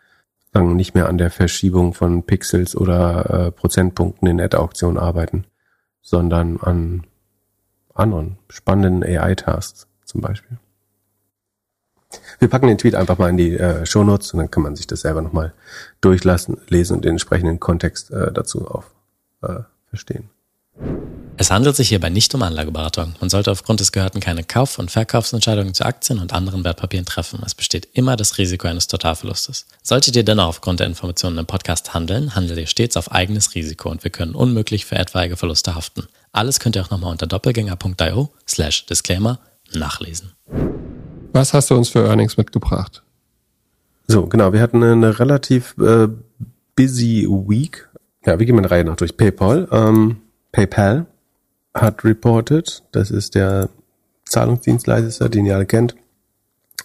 sagen, 0.53 0.75
nicht 0.75 0.95
mehr 0.95 1.07
an 1.07 1.17
der 1.17 1.29
Verschiebung 1.29 1.93
von 1.93 2.23
Pixels 2.23 2.75
oder 2.75 3.47
äh, 3.47 3.51
Prozentpunkten 3.51 4.27
in 4.27 4.41
Ad-Auktionen 4.41 4.97
arbeiten, 4.97 5.45
sondern 6.01 6.57
an 6.57 7.05
anderen 7.93 8.39
spannenden 8.49 9.03
AI-Tasks 9.03 9.87
zum 10.05 10.21
Beispiel. 10.21 10.57
Wir 12.39 12.47
packen 12.47 12.67
den 12.67 12.77
Tweet 12.77 12.95
einfach 12.95 13.17
mal 13.17 13.29
in 13.29 13.37
die 13.37 13.57
äh, 13.57 13.85
Show 13.85 14.03
Notes 14.03 14.33
und 14.33 14.39
dann 14.39 14.49
kann 14.49 14.63
man 14.63 14.75
sich 14.75 14.87
das 14.87 15.01
selber 15.01 15.21
nochmal 15.21 15.53
durchlassen, 16.01 16.57
lesen 16.69 16.95
und 16.95 17.05
den 17.05 17.11
entsprechenden 17.11 17.59
Kontext 17.59 18.11
äh, 18.11 18.31
dazu 18.31 18.67
auch 18.67 18.85
äh, 19.41 19.61
verstehen. 19.89 20.29
Es 21.41 21.51
handelt 21.51 21.75
sich 21.77 21.87
hierbei 21.87 22.09
nicht 22.09 22.35
um 22.35 22.41
Anlageberatung. 22.41 23.15
Man 23.21 23.29
sollte 23.29 23.49
aufgrund 23.49 23.79
des 23.79 23.93
Gehörten 23.93 24.19
keine 24.19 24.43
Kauf- 24.43 24.77
und 24.77 24.91
Verkaufsentscheidungen 24.91 25.73
zu 25.73 25.85
Aktien 25.85 26.19
und 26.19 26.33
anderen 26.33 26.65
Wertpapieren 26.65 27.05
treffen. 27.05 27.41
Es 27.45 27.55
besteht 27.55 27.87
immer 27.93 28.17
das 28.17 28.37
Risiko 28.37 28.67
eines 28.67 28.87
Totalverlustes. 28.87 29.65
Solltet 29.81 30.17
ihr 30.17 30.23
dennoch 30.23 30.47
aufgrund 30.47 30.81
der 30.81 30.87
Informationen 30.87 31.37
im 31.37 31.45
Podcast 31.45 31.93
handeln, 31.93 32.35
handelt 32.35 32.59
ihr 32.59 32.67
stets 32.67 32.97
auf 32.97 33.13
eigenes 33.13 33.55
Risiko 33.55 33.89
und 33.89 34.03
wir 34.03 34.11
können 34.11 34.35
unmöglich 34.35 34.85
für 34.85 34.95
etwaige 34.95 35.37
Verluste 35.37 35.75
haften. 35.75 36.07
Alles 36.33 36.59
könnt 36.59 36.75
ihr 36.75 36.83
auch 36.83 36.89
nochmal 36.89 37.11
unter 37.11 37.25
doppelgänger.io 37.25 38.33
slash 38.45 38.85
Disclaimer 38.87 39.39
nachlesen. 39.71 40.33
Was 41.33 41.53
hast 41.53 41.69
du 41.69 41.75
uns 41.75 41.89
für 41.89 42.05
Earnings 42.05 42.37
mitgebracht? 42.37 43.03
So, 44.07 44.25
genau, 44.25 44.53
wir 44.53 44.61
hatten 44.61 44.83
eine 44.83 45.19
relativ 45.19 45.75
äh, 45.77 46.07
busy 46.75 47.27
Week. 47.29 47.87
Ja, 48.25 48.39
wir 48.39 48.45
gehen 48.45 48.57
eine 48.57 48.71
Reihe 48.71 48.83
nach 48.83 48.95
durch. 48.95 49.15
PayPal. 49.15 49.67
Ähm, 49.71 50.17
PayPal 50.51 51.05
hat 51.73 52.03
reported, 52.03 52.83
das 52.91 53.11
ist 53.11 53.35
der 53.35 53.69
Zahlungsdienstleister, 54.25 55.29
den 55.29 55.45
ihr 55.45 55.55
alle 55.55 55.65
kennt. 55.65 55.95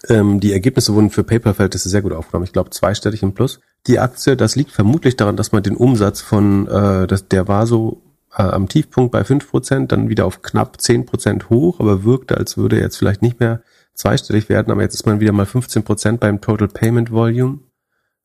Ähm, 0.07 0.39
die 0.39 0.53
Ergebnisse 0.53 0.93
wurden 0.93 1.09
für 1.09 1.23
PayPal-Verhältnisse 1.23 1.89
sehr 1.89 2.01
gut 2.01 2.13
aufgenommen. 2.13 2.45
Ich 2.45 2.53
glaube, 2.53 2.69
zweistellig 2.69 3.23
im 3.23 3.33
Plus. 3.33 3.59
Die 3.87 3.99
Aktie, 3.99 4.37
das 4.37 4.55
liegt 4.55 4.71
vermutlich 4.71 5.15
daran, 5.15 5.37
dass 5.37 5.51
man 5.51 5.63
den 5.63 5.75
Umsatz 5.75 6.21
von, 6.21 6.67
äh, 6.67 7.07
das, 7.07 7.27
der 7.27 7.47
war 7.47 7.65
so 7.65 8.01
äh, 8.35 8.43
am 8.43 8.67
Tiefpunkt 8.67 9.11
bei 9.11 9.23
fünf 9.23 9.49
Prozent, 9.49 9.91
dann 9.91 10.09
wieder 10.09 10.25
auf 10.25 10.41
knapp 10.41 10.81
zehn 10.81 11.05
Prozent 11.05 11.49
hoch, 11.49 11.79
aber 11.79 12.03
wirkte, 12.03 12.37
als 12.37 12.57
würde 12.57 12.77
er 12.77 12.83
jetzt 12.83 12.97
vielleicht 12.97 13.21
nicht 13.21 13.39
mehr 13.39 13.61
zweistellig 13.95 14.49
werden, 14.49 14.71
aber 14.71 14.81
jetzt 14.81 14.93
ist 14.93 15.05
man 15.05 15.19
wieder 15.19 15.31
mal 15.31 15.45
15 15.45 15.83
Prozent 15.83 16.19
beim 16.19 16.41
Total 16.41 16.67
Payment 16.67 17.11
Volume, 17.11 17.59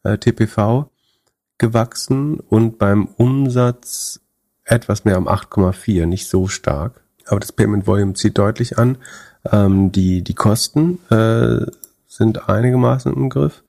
äh, 0.02 0.18
TPV, 0.18 0.90
gewachsen 1.58 2.40
und 2.40 2.78
beim 2.78 3.06
Umsatz 3.16 4.20
etwas 4.64 5.04
mehr 5.04 5.18
um 5.18 5.28
8,4, 5.28 6.06
nicht 6.06 6.28
so 6.28 6.48
stark. 6.48 7.02
Aber 7.26 7.40
das 7.40 7.52
Payment 7.52 7.86
Volume 7.86 8.14
zieht 8.14 8.38
deutlich 8.38 8.78
an. 8.78 8.98
Ähm, 9.50 9.92
die, 9.92 10.22
die 10.22 10.34
Kosten 10.34 10.98
äh, 11.10 11.66
sind 12.06 12.48
einigermaßen 12.48 13.12
im 13.12 13.30
Griff. 13.30 13.62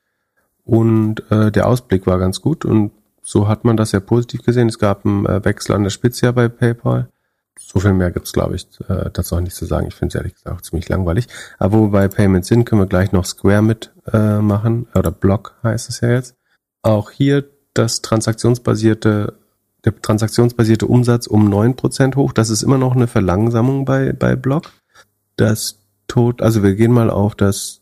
Und 0.63 1.29
äh, 1.31 1.51
der 1.51 1.67
Ausblick 1.67 2.07
war 2.07 2.17
ganz 2.17 2.41
gut 2.41 2.65
und 2.65 2.91
so 3.23 3.47
hat 3.47 3.63
man 3.65 3.77
das 3.77 3.91
ja 3.91 3.99
positiv 3.99 4.43
gesehen. 4.43 4.69
Es 4.69 4.79
gab 4.79 5.05
einen 5.05 5.25
äh, 5.25 5.43
Wechsel 5.45 5.75
an 5.75 5.83
der 5.83 5.89
Spitze 5.89 6.25
ja 6.25 6.31
bei 6.31 6.47
PayPal. 6.49 7.09
So 7.59 7.79
viel 7.79 7.93
mehr 7.93 8.11
gibt's 8.11 8.33
glaube 8.33 8.55
ich, 8.55 8.67
äh, 8.87 9.09
dazu 9.11 9.35
auch 9.35 9.41
nicht 9.41 9.55
zu 9.55 9.65
sagen. 9.65 9.87
Ich 9.87 9.95
finde 9.95 10.09
es 10.09 10.15
ehrlich 10.15 10.35
gesagt 10.35 10.55
auch 10.55 10.61
ziemlich 10.61 10.89
langweilig. 10.89 11.27
Aber 11.59 11.77
wo 11.77 11.83
wir 11.83 11.91
bei 11.91 12.07
Payments 12.07 12.47
sind, 12.47 12.65
können 12.65 12.81
wir 12.81 12.87
gleich 12.87 13.11
noch 13.11 13.25
Square 13.25 13.61
mit 13.61 13.91
äh. 14.11 14.37
Oder 14.39 15.11
Block 15.11 15.55
heißt 15.63 15.89
es 15.89 16.01
ja 16.01 16.09
jetzt. 16.09 16.35
Auch 16.81 17.11
hier 17.11 17.45
das 17.73 18.01
transaktionsbasierte, 18.01 19.33
der 19.85 20.01
transaktionsbasierte 20.01 20.87
Umsatz 20.87 21.27
um 21.27 21.49
neun 21.49 21.75
Prozent 21.75 22.15
hoch. 22.15 22.33
Das 22.33 22.49
ist 22.49 22.63
immer 22.63 22.77
noch 22.77 22.95
eine 22.95 23.07
Verlangsamung 23.07 23.85
bei, 23.85 24.13
bei 24.13 24.35
Block. 24.35 24.71
Das 25.37 25.77
Tot, 26.07 26.41
also 26.41 26.61
wir 26.61 26.75
gehen 26.75 26.91
mal 26.91 27.09
auf 27.09 27.35
das 27.35 27.81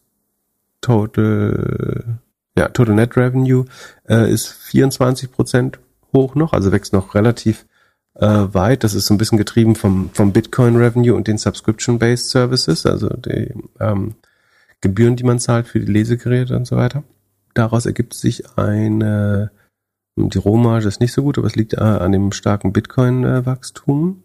Total, 0.82 2.20
ja, 2.56 2.70
Total 2.70 2.96
Net 2.96 3.18
Revenue 3.18 3.66
äh, 4.08 4.32
ist 4.32 4.48
24 4.48 5.32
Prozent 5.32 5.80
hoch 6.14 6.36
noch, 6.36 6.54
also 6.54 6.72
wächst 6.72 6.94
noch 6.94 7.16
relativ 7.16 7.66
äh, 8.20 8.54
weit. 8.54 8.84
Das 8.84 8.94
ist 8.94 9.06
so 9.06 9.14
ein 9.14 9.18
bisschen 9.18 9.38
getrieben 9.38 9.76
vom, 9.76 10.10
vom 10.14 10.32
Bitcoin 10.34 10.76
Revenue 10.76 11.16
und 11.16 11.28
den 11.28 11.38
Subscription-Based 11.38 12.30
Services, 12.30 12.86
also 12.86 13.10
die 13.10 13.54
ähm, 13.80 14.16
Gebühren, 14.82 15.16
die 15.16 15.24
man 15.24 15.40
zahlt 15.40 15.68
für 15.68 15.80
die 15.80 15.92
Lesegeräte 15.92 16.56
und 16.56 16.66
so 16.66 16.76
weiter. 16.76 17.04
Daraus 17.54 17.86
ergibt 17.86 18.14
sich 18.14 18.58
eine, 18.58 19.52
die 20.16 20.38
Rohmarge 20.38 20.88
ist 20.88 21.02
nicht 21.02 21.14
so 21.14 21.24
gut, 21.24 21.38
aber 21.38 21.48
es 21.48 21.56
liegt 21.56 21.74
äh, 21.74 21.80
an 21.80 22.12
dem 22.12 22.32
starken 22.32 22.74
Bitcoin-Wachstum. 22.74 24.24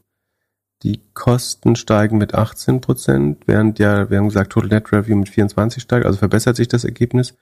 Die 0.83 1.01
Kosten 1.15 1.77
steigen 1.77 2.19
mit 2.19 2.35
18 2.35 2.81
Prozent, 2.81 3.45
während 3.47 3.79
ja, 3.79 4.11
wir 4.11 4.19
haben 4.19 4.29
gesagt, 4.29 4.53
Total 4.53 4.69
Net 4.69 4.93
Revenue 4.93 5.21
mit 5.21 5.31
24 5.31 5.83
steigt, 5.83 6.05
also 6.05 6.19
verbessert 6.19 6.57
sich 6.57 6.69
das 6.69 6.85
Ergebnis 6.85 7.35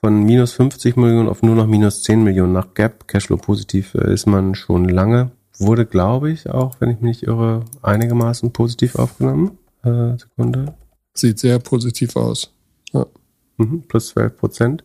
von 0.00 0.24
minus 0.24 0.52
50 0.54 0.96
Millionen 0.96 1.28
auf 1.28 1.42
nur 1.42 1.54
noch 1.54 1.68
minus 1.68 2.02
10 2.02 2.24
Millionen 2.24 2.52
nach 2.52 2.74
Gap. 2.74 3.06
Cashflow 3.06 3.36
positiv 3.36 3.94
äh, 3.94 4.12
ist 4.12 4.26
man 4.26 4.56
schon 4.56 4.88
lange. 4.88 5.30
Wurde, 5.62 5.86
glaube 5.86 6.30
ich, 6.30 6.48
auch, 6.48 6.76
wenn 6.80 6.90
ich 6.90 6.96
mich 6.96 7.20
nicht 7.20 7.22
irre, 7.24 7.64
einigermaßen 7.82 8.52
positiv 8.52 8.96
aufgenommen. 8.96 9.58
Äh, 9.82 10.16
Sekunde. 10.18 10.74
Sieht 11.14 11.38
sehr 11.38 11.58
positiv 11.58 12.16
aus. 12.16 12.52
Ja. 12.92 13.06
Mhm, 13.58 13.82
plus 13.82 14.08
12 14.08 14.36
Prozent. 14.36 14.84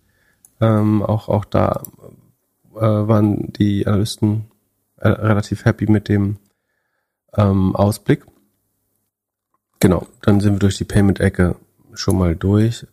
Ähm, 0.59 1.03
auch, 1.03 1.29
auch 1.29 1.45
da 1.45 1.83
äh, 2.75 2.81
waren 2.81 3.53
die 3.53 3.87
Analysten 3.87 4.45
äh, 4.97 5.09
relativ 5.09 5.65
happy 5.65 5.89
mit 5.89 6.09
dem 6.09 6.37
ähm, 7.35 7.75
Ausblick. 7.75 8.25
Genau, 9.79 10.07
dann 10.21 10.39
sind 10.39 10.53
wir 10.53 10.59
durch 10.59 10.77
die 10.77 10.85
Payment-Ecke 10.85 11.55
schon 11.93 12.17
mal 12.17 12.35
durch. 12.35 12.85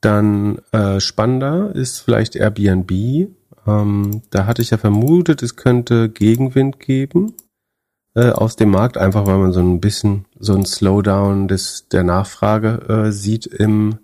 Dann 0.00 0.58
äh, 0.72 1.00
spannender 1.00 1.74
ist 1.74 2.00
vielleicht 2.00 2.36
Airbnb. 2.36 3.30
Ähm, 3.66 4.22
da 4.30 4.46
hatte 4.46 4.62
ich 4.62 4.70
ja 4.70 4.78
vermutet, 4.78 5.42
es 5.42 5.56
könnte 5.56 6.08
Gegenwind 6.08 6.80
geben 6.80 7.34
äh, 8.14 8.30
aus 8.30 8.56
dem 8.56 8.70
Markt, 8.70 8.98
einfach 8.98 9.26
weil 9.26 9.38
man 9.38 9.52
so 9.52 9.60
ein 9.60 9.80
bisschen 9.80 10.26
so 10.38 10.54
ein 10.54 10.64
Slowdown 10.64 11.48
des 11.48 11.88
der 11.88 12.04
Nachfrage 12.04 12.82
äh, 12.88 13.12
sieht 13.12 13.46
im 13.46 13.98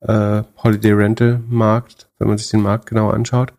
äh, 0.00 0.42
Holiday 0.62 0.92
Rental 0.92 1.40
Markt, 1.48 2.08
wenn 2.18 2.28
man 2.28 2.38
sich 2.38 2.50
den 2.50 2.62
Markt 2.62 2.86
genau 2.86 3.10
anschaut. 3.10 3.52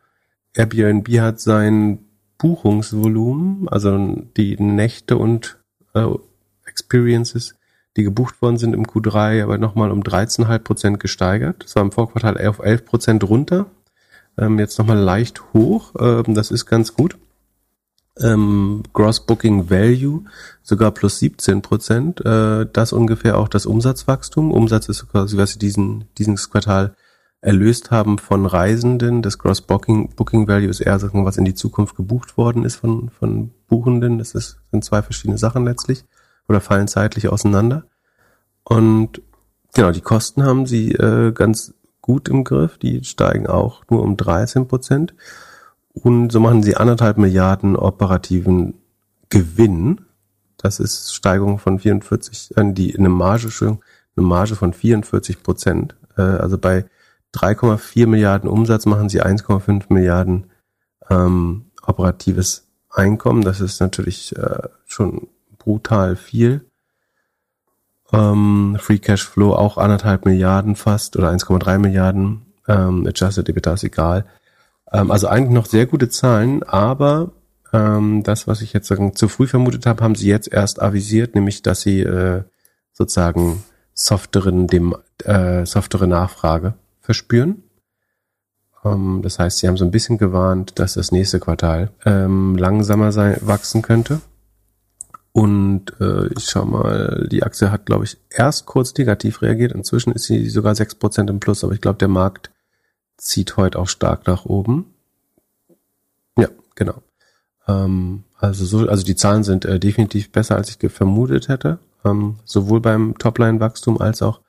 Airbnb 0.55 1.07
hat 1.19 1.39
sein 1.39 1.99
Buchungsvolumen, 2.37 3.67
also 3.69 3.97
die 4.37 4.57
Nächte 4.57 5.17
und 5.17 5.59
äh, 5.93 6.07
Experiences 6.65 7.55
die 7.95 8.03
gebucht 8.03 8.41
worden 8.41 8.57
sind 8.57 8.73
im 8.73 8.85
Q3, 8.85 9.43
aber 9.43 9.57
nochmal 9.57 9.91
um 9.91 10.01
13,5 10.01 10.59
Prozent 10.59 10.99
gesteigert. 10.99 11.63
Das 11.63 11.75
war 11.75 11.83
im 11.83 11.91
Vorquartal 11.91 12.43
auf 12.47 12.59
11 12.59 12.85
Prozent 12.85 13.23
runter. 13.23 13.67
Ähm, 14.37 14.59
jetzt 14.59 14.77
nochmal 14.79 14.97
leicht 14.97 15.53
hoch. 15.53 15.93
Ähm, 15.99 16.33
das 16.33 16.51
ist 16.51 16.65
ganz 16.65 16.93
gut. 16.93 17.17
Ähm, 18.19 18.83
Gross 18.93 19.25
Booking 19.25 19.69
Value 19.69 20.23
sogar 20.61 20.91
plus 20.91 21.19
17 21.19 21.61
Prozent. 21.61 22.23
Äh, 22.25 22.67
das 22.71 22.93
ungefähr 22.93 23.37
auch 23.37 23.47
das 23.47 23.65
Umsatzwachstum. 23.65 24.51
Umsatz 24.51 24.87
ist 24.89 25.07
quasi, 25.09 25.37
was 25.37 25.51
sie 25.51 25.59
diesen, 25.59 26.05
dieses 26.17 26.49
Quartal 26.49 26.95
erlöst 27.41 27.91
haben 27.91 28.17
von 28.19 28.45
Reisenden. 28.45 29.21
Das 29.21 29.37
Gross 29.37 29.61
Booking, 29.61 30.15
Booking 30.15 30.47
Value 30.47 30.69
ist 30.69 30.79
eher 30.79 30.97
so, 30.99 31.09
was 31.11 31.37
in 31.37 31.45
die 31.45 31.55
Zukunft 31.55 31.95
gebucht 31.95 32.37
worden 32.37 32.63
ist 32.65 32.75
von, 32.75 33.09
von 33.09 33.51
Buchenden. 33.67 34.17
Das 34.17 34.33
ist, 34.33 34.59
sind 34.71 34.83
zwei 34.83 35.01
verschiedene 35.01 35.37
Sachen 35.37 35.65
letztlich 35.65 36.05
oder 36.47 36.61
fallen 36.61 36.87
zeitlich 36.87 37.29
auseinander. 37.29 37.83
Und 38.63 39.21
genau, 39.73 39.91
die 39.91 40.01
Kosten 40.01 40.43
haben 40.43 40.65
sie 40.65 40.91
äh, 40.93 41.31
ganz 41.33 41.73
gut 42.03 42.29
im 42.29 42.43
Griff. 42.43 42.77
Die 42.77 43.03
steigen 43.03 43.47
auch 43.47 43.83
nur 43.89 44.03
um 44.03 44.15
13 44.15 44.67
Prozent. 44.67 45.15
Und 45.93 46.31
so 46.31 46.39
machen 46.39 46.61
sie 46.61 46.75
anderthalb 46.75 47.17
Milliarden 47.17 47.75
operativen 47.75 48.75
Gewinn. 49.29 50.01
Das 50.57 50.79
ist 50.79 51.15
Steigerung 51.15 51.57
von 51.57 51.79
44, 51.79 52.55
äh, 52.55 52.73
die 52.73 52.95
eine 52.95 53.09
Marge, 53.09 53.49
eine 53.61 54.25
Marge 54.27 54.55
von 54.55 54.73
44 54.73 55.41
Prozent. 55.41 55.95
Äh, 56.17 56.21
also 56.21 56.59
bei 56.59 56.85
3,4 57.33 58.05
Milliarden 58.05 58.49
Umsatz 58.49 58.85
machen 58.85 59.09
sie 59.09 59.23
1,5 59.23 59.91
Milliarden 59.91 60.51
ähm, 61.09 61.71
operatives 61.85 62.67
Einkommen. 62.89 63.41
Das 63.41 63.59
ist 63.59 63.79
natürlich 63.79 64.35
äh, 64.35 64.67
schon 64.85 65.27
brutal 65.57 66.15
viel. 66.15 66.65
Ähm, 68.13 68.77
Free 68.79 68.99
Cash 68.99 69.27
Flow 69.27 69.53
auch 69.53 69.77
anderthalb 69.77 70.25
Milliarden 70.25 70.75
fast 70.75 71.17
oder 71.17 71.29
1,3 71.29 71.79
Milliarden. 71.79 72.45
Ähm, 72.67 73.05
Adjusted 73.07 73.49
EBITDA 73.49 73.73
ist 73.73 73.83
egal. 73.83 74.25
Ähm, 74.91 75.11
also 75.11 75.27
eigentlich 75.27 75.53
noch 75.53 75.65
sehr 75.65 75.87
gute 75.87 76.09
Zahlen, 76.09 76.63
aber 76.63 77.31
ähm, 77.73 78.21
das, 78.23 78.47
was 78.47 78.61
ich 78.61 78.71
jetzt 78.71 78.87
sagen, 78.87 79.15
zu 79.15 79.27
früh 79.27 79.47
vermutet 79.47 79.85
habe, 79.85 80.03
haben 80.03 80.15
sie 80.15 80.27
jetzt 80.29 80.51
erst 80.51 80.81
avisiert, 80.81 81.33
nämlich 81.35 81.63
dass 81.63 81.81
sie 81.81 82.01
äh, 82.01 82.43
sozusagen 82.93 83.63
softeren, 83.95 84.67
dem 84.67 84.95
äh, 85.23 85.65
softere 85.65 86.07
Nachfrage 86.07 86.75
verspüren. 87.01 87.63
Ähm, 88.85 89.21
das 89.23 89.39
heißt, 89.39 89.57
sie 89.57 89.67
haben 89.67 89.77
so 89.77 89.85
ein 89.85 89.91
bisschen 89.91 90.19
gewarnt, 90.19 90.79
dass 90.79 90.93
das 90.93 91.11
nächste 91.11 91.39
Quartal 91.39 91.91
ähm, 92.05 92.55
langsamer 92.55 93.11
sein, 93.11 93.37
wachsen 93.41 93.81
könnte. 93.81 94.21
Und 95.33 95.99
äh, 95.99 96.27
ich 96.37 96.45
schau 96.45 96.63
mal, 96.63 97.27
die 97.29 97.41
Aktie 97.41 97.71
hat, 97.71 97.87
glaube 97.87 98.05
ich, 98.05 98.17
erst 98.29 98.67
kurz 98.67 98.95
negativ 98.95 99.41
reagiert. 99.41 99.71
Inzwischen 99.71 100.13
ist 100.13 100.25
sie 100.25 100.47
sogar 100.47 100.75
sechs 100.75 100.93
Prozent 100.93 101.29
im 101.31 101.39
Plus, 101.39 101.63
aber 101.63 101.73
ich 101.73 101.81
glaube, 101.81 101.97
der 101.97 102.07
Markt 102.07 102.51
zieht 103.17 103.57
heute 103.57 103.79
auch 103.79 103.87
stark 103.87 104.27
nach 104.27 104.45
oben. 104.45 104.93
Ja, 106.37 106.49
genau. 106.75 107.01
Ähm, 107.67 108.25
also 108.37 108.65
so, 108.65 108.87
also 108.87 109.03
die 109.03 109.15
Zahlen 109.15 109.43
sind 109.43 109.65
äh, 109.65 109.79
definitiv 109.79 110.31
besser, 110.31 110.55
als 110.55 110.69
ich 110.69 110.91
vermutet 110.91 111.47
hätte. 111.47 111.79
Ähm, 112.05 112.37
sowohl 112.45 112.79
beim 112.79 113.17
Topline-Wachstum 113.17 113.99
als 113.99 114.21
auch 114.21 114.41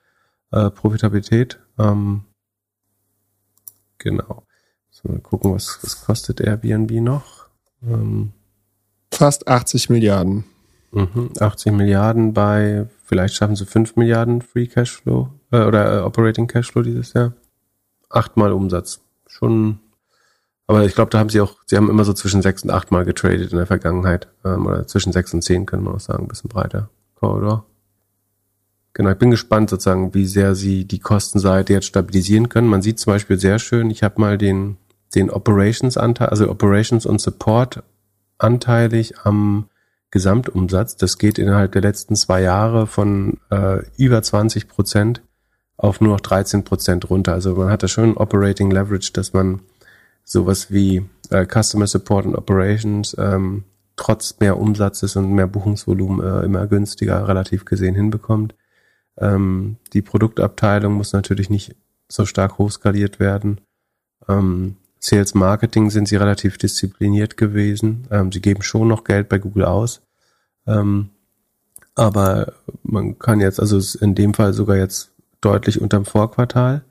äh, 0.50 0.68
Profitabilität. 0.70 1.60
Ähm, 1.78 2.24
genau. 3.96 4.44
So, 4.90 5.08
mal 5.08 5.20
gucken, 5.20 5.54
was, 5.54 5.78
was 5.82 6.04
kostet 6.04 6.42
Airbnb 6.42 6.90
noch. 7.00 7.46
Ähm, 7.82 8.32
Fast 9.10 9.48
80 9.48 9.88
Milliarden. 9.88 10.44
Mhm, 10.94 11.30
80 11.40 11.72
Milliarden 11.72 12.32
bei, 12.32 12.86
vielleicht 13.04 13.34
schaffen 13.34 13.56
sie 13.56 13.66
5 13.66 13.96
Milliarden 13.96 14.42
Free 14.42 14.68
Cashflow 14.68 15.28
äh, 15.50 15.64
oder 15.64 15.98
äh, 15.98 16.00
Operating 16.02 16.46
Cashflow 16.46 16.82
dieses 16.82 17.12
Jahr. 17.14 17.32
Achtmal 18.08 18.52
Umsatz. 18.52 19.00
Schon, 19.26 19.80
aber 20.68 20.84
ich 20.84 20.94
glaube, 20.94 21.10
da 21.10 21.18
haben 21.18 21.30
sie 21.30 21.40
auch, 21.40 21.56
sie 21.66 21.76
haben 21.76 21.90
immer 21.90 22.04
so 22.04 22.12
zwischen 22.12 22.42
6 22.42 22.62
und 22.64 22.70
8 22.70 22.92
Mal 22.92 23.04
getradet 23.04 23.50
in 23.50 23.58
der 23.58 23.66
Vergangenheit. 23.66 24.28
Ähm, 24.44 24.66
oder 24.66 24.86
zwischen 24.86 25.12
6 25.12 25.34
und 25.34 25.42
10 25.42 25.66
können 25.66 25.82
wir 25.82 25.94
auch 25.94 26.00
sagen, 26.00 26.24
ein 26.24 26.28
bisschen 26.28 26.48
breiter 26.48 26.90
Korridor. 27.16 27.66
Genau, 28.92 29.10
ich 29.10 29.18
bin 29.18 29.32
gespannt 29.32 29.70
sozusagen, 29.70 30.14
wie 30.14 30.26
sehr 30.26 30.54
sie 30.54 30.84
die 30.84 31.00
Kostenseite 31.00 31.72
jetzt 31.72 31.86
stabilisieren 31.86 32.48
können. 32.48 32.68
Man 32.68 32.82
sieht 32.82 33.00
zum 33.00 33.12
Beispiel 33.12 33.40
sehr 33.40 33.58
schön, 33.58 33.90
ich 33.90 34.04
habe 34.04 34.20
mal 34.20 34.38
den, 34.38 34.76
den 35.16 35.30
Operations-Anteil, 35.30 36.28
also 36.28 36.48
Operations 36.48 37.04
und 37.04 37.20
Support 37.20 37.82
anteilig 38.38 39.18
am 39.24 39.66
Gesamtumsatz. 40.14 40.96
Das 40.96 41.18
geht 41.18 41.38
innerhalb 41.38 41.72
der 41.72 41.82
letzten 41.82 42.14
zwei 42.14 42.40
Jahre 42.40 42.86
von 42.86 43.38
äh, 43.50 43.82
über 43.96 44.22
20 44.22 44.68
Prozent 44.68 45.22
auf 45.76 46.00
nur 46.00 46.12
noch 46.12 46.20
13 46.20 46.62
Prozent 46.62 47.10
runter. 47.10 47.32
Also 47.32 47.56
man 47.56 47.68
hat 47.68 47.82
da 47.82 47.88
schon 47.88 48.16
Operating 48.16 48.70
Leverage, 48.70 49.12
dass 49.12 49.32
man 49.32 49.60
sowas 50.22 50.70
wie 50.70 51.04
äh, 51.30 51.44
Customer 51.46 51.88
Support 51.88 52.26
und 52.26 52.36
Operations 52.36 53.16
ähm, 53.18 53.64
trotz 53.96 54.38
mehr 54.38 54.56
Umsatzes 54.56 55.16
und 55.16 55.32
mehr 55.32 55.48
Buchungsvolumen 55.48 56.24
äh, 56.24 56.44
immer 56.44 56.68
günstiger 56.68 57.26
relativ 57.26 57.64
gesehen 57.64 57.96
hinbekommt. 57.96 58.54
Ähm, 59.18 59.78
die 59.92 60.02
Produktabteilung 60.02 60.94
muss 60.94 61.12
natürlich 61.12 61.50
nicht 61.50 61.74
so 62.08 62.24
stark 62.24 62.58
hochskaliert 62.58 63.18
werden. 63.18 63.60
Ähm, 64.28 64.76
Sales 65.06 65.34
Marketing 65.34 65.90
sind 65.90 66.08
sie 66.08 66.16
relativ 66.16 66.56
diszipliniert 66.56 67.36
gewesen. 67.36 68.08
Ähm, 68.10 68.32
sie 68.32 68.40
geben 68.40 68.62
schon 68.62 68.88
noch 68.88 69.04
Geld 69.04 69.28
bei 69.28 69.36
Google 69.36 69.66
aus. 69.66 70.00
Ähm, 70.66 71.10
aber 71.94 72.54
man 72.82 73.18
kann 73.18 73.38
jetzt, 73.38 73.60
also 73.60 73.78
in 74.00 74.14
dem 74.14 74.32
Fall 74.32 74.54
sogar 74.54 74.78
jetzt 74.78 75.10
deutlich 75.42 75.82
unterm 75.82 76.06
Vorquartal. 76.06 76.84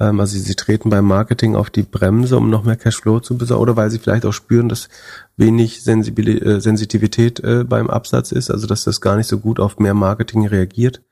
Ähm, 0.00 0.18
also 0.18 0.36
sie, 0.36 0.54
treten 0.56 0.90
beim 0.90 1.04
Marketing 1.04 1.54
auf 1.54 1.70
die 1.70 1.84
Bremse, 1.84 2.36
um 2.38 2.50
noch 2.50 2.64
mehr 2.64 2.74
Cashflow 2.74 3.20
zu 3.20 3.38
besorgen, 3.38 3.62
oder 3.62 3.76
weil 3.76 3.88
sie 3.88 4.00
vielleicht 4.00 4.26
auch 4.26 4.32
spüren, 4.32 4.68
dass 4.68 4.88
wenig 5.36 5.84
Sensibil 5.84 6.44
äh, 6.44 6.60
Sensitivität 6.60 7.38
äh, 7.38 7.62
beim 7.62 7.88
Absatz 7.88 8.32
ist, 8.32 8.50
also 8.50 8.66
dass 8.66 8.82
das 8.82 9.00
gar 9.00 9.14
nicht 9.14 9.28
so 9.28 9.38
gut 9.38 9.60
auf 9.60 9.78
mehr 9.78 9.94
Marketing 9.94 10.44
reagiert, 10.48 11.02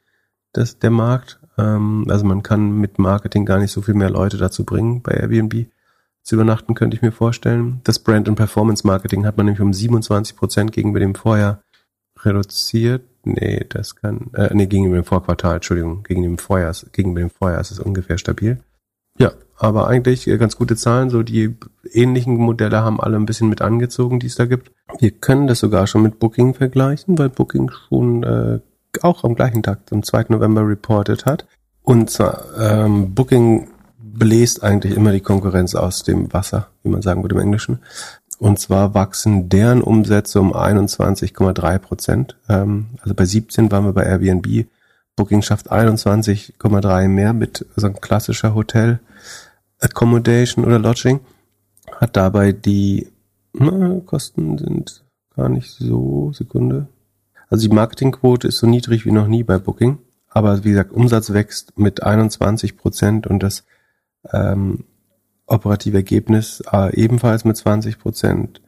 dass 0.53 0.81
der 0.81 0.91
Markt. 0.91 1.39
Ähm, 1.57 2.07
also 2.09 2.25
man 2.25 2.43
kann 2.43 2.81
mit 2.81 2.99
Marketing 2.99 3.47
gar 3.47 3.61
nicht 3.61 3.71
so 3.71 3.81
viel 3.81 3.95
mehr 3.95 4.11
Leute 4.11 4.39
dazu 4.39 4.65
bringen 4.65 5.03
bei 5.03 5.13
Airbnb 5.13 5.69
zu 6.23 6.37
übernachten, 6.37 6.75
könnte 6.75 6.97
ich 6.97 7.03
mir 7.03 7.13
vorstellen. 7.13 7.81
Das 7.85 7.99
Brand- 7.99 8.29
und 8.29 8.37
Performance-Marketing 8.37 9.27
hat 9.27 9.37
man 9.37 9.47
nämlich 9.47 9.61
um 9.61 9.73
27 9.73 10.37
Prozent 10.37 10.73
gegenüber 10.73 11.01
dem 11.01 11.15
Vorjahr 11.15 11.63
reduziert. 12.21 13.03
Nee, 13.25 13.67
das 13.69 13.97
kann, 13.97 14.31
äh, 14.35 14.55
nee, 14.55 14.67
gegenüber 14.67 14.97
dem 14.97 15.05
Vorquartal, 15.05 15.57
Entschuldigung, 15.57 16.03
gegen 16.03 16.23
dem 16.23 16.39
Vorjahr, 16.39 16.75
gegenüber 16.93 17.21
dem 17.21 17.31
Vorjahr 17.31 17.61
ist 17.61 17.71
es 17.71 17.79
ungefähr 17.79 18.19
stabil. 18.19 18.59
Ja, 19.19 19.33
aber 19.57 19.87
eigentlich 19.87 20.27
äh, 20.27 20.39
ganz 20.39 20.57
gute 20.57 20.77
Zahlen, 20.77 21.11
so 21.11 21.23
die 21.23 21.57
ähnlichen 21.93 22.37
Modelle 22.37 22.83
haben 22.83 23.01
alle 23.01 23.17
ein 23.17 23.27
bisschen 23.27 23.49
mit 23.49 23.63
angezogen, 23.63 24.19
die 24.19 24.27
es 24.27 24.35
da 24.35 24.47
gibt. 24.47 24.73
Wir 24.99 25.11
können 25.13 25.47
das 25.47 25.61
sogar 25.61 25.87
schon 25.87 26.03
mit 26.03 26.19
Booking 26.19 26.55
vergleichen, 26.55 27.19
weil 27.19 27.29
Booking 27.29 27.71
schon 27.71 28.23
äh, 28.23 28.61
auch 29.03 29.25
am 29.25 29.35
gleichen 29.35 29.63
Tag, 29.63 29.81
am 29.91 30.03
2. 30.03 30.27
November, 30.29 30.67
reported 30.67 31.27
hat. 31.27 31.47
Und 31.83 32.11
zwar, 32.11 32.45
ähm, 32.59 33.15
Booking 33.15 33.69
bläst 34.13 34.63
eigentlich 34.63 34.95
immer 34.97 35.13
die 35.13 35.21
Konkurrenz 35.21 35.75
aus 35.75 36.03
dem 36.03 36.33
Wasser, 36.33 36.69
wie 36.83 36.91
man 36.91 37.03
sagen 37.03 37.23
würde 37.23 37.35
im 37.35 37.41
Englischen. 37.41 37.79
Und 38.39 38.59
zwar 38.59 38.95
wachsen 38.95 39.49
deren 39.49 39.83
Umsätze 39.83 40.41
um 40.41 40.53
21,3 40.53 41.79
Prozent. 41.79 42.37
Ähm, 42.49 42.87
also 43.01 43.15
bei 43.15 43.25
17 43.25 43.71
waren 43.71 43.85
wir 43.85 43.93
bei 43.93 44.05
Airbnb. 44.05 44.67
Booking 45.15 45.43
schafft 45.43 45.71
21,3 45.71 47.09
mehr 47.09 47.33
mit 47.33 47.67
so 47.77 47.87
ein 47.87 48.01
klassischer 48.01 48.55
Hotel. 48.55 49.01
Accommodation 49.83 50.65
oder 50.65 50.79
Lodging, 50.79 51.21
hat 52.01 52.17
dabei 52.17 52.53
die 52.53 53.09
na, 53.53 54.01
Kosten 54.07 54.57
sind 54.59 55.05
gar 55.35 55.49
nicht 55.49 55.71
so 55.71 56.33
Sekunde. 56.33 56.87
Also 57.49 57.69
die 57.69 57.75
Marketingquote 57.75 58.49
ist 58.49 58.59
so 58.59 58.67
niedrig 58.67 59.05
wie 59.05 59.11
noch 59.11 59.27
nie 59.27 59.43
bei 59.43 59.59
Booking, 59.59 59.99
aber 60.29 60.65
wie 60.65 60.71
gesagt 60.71 60.93
Umsatz 60.93 61.33
wächst 61.33 61.79
mit 61.79 62.03
21 62.03 62.77
Prozent 62.77 63.27
und 63.27 63.43
das 63.43 63.65
ähm, 64.33 64.85
operative 65.47 65.97
Ergebnis 65.97 66.63
äh, 66.73 66.95
ebenfalls 66.95 67.45
mit 67.45 67.57
20 67.57 67.99
Prozent. 67.99 68.61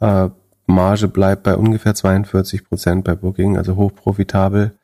Äh, 0.00 0.30
Marge 0.66 1.08
bleibt 1.08 1.42
bei 1.42 1.56
ungefähr 1.56 1.94
42 1.94 2.64
Prozent 2.64 3.04
bei 3.04 3.14
Booking, 3.14 3.56
also 3.56 3.76
hochprofitabel. 3.76 4.76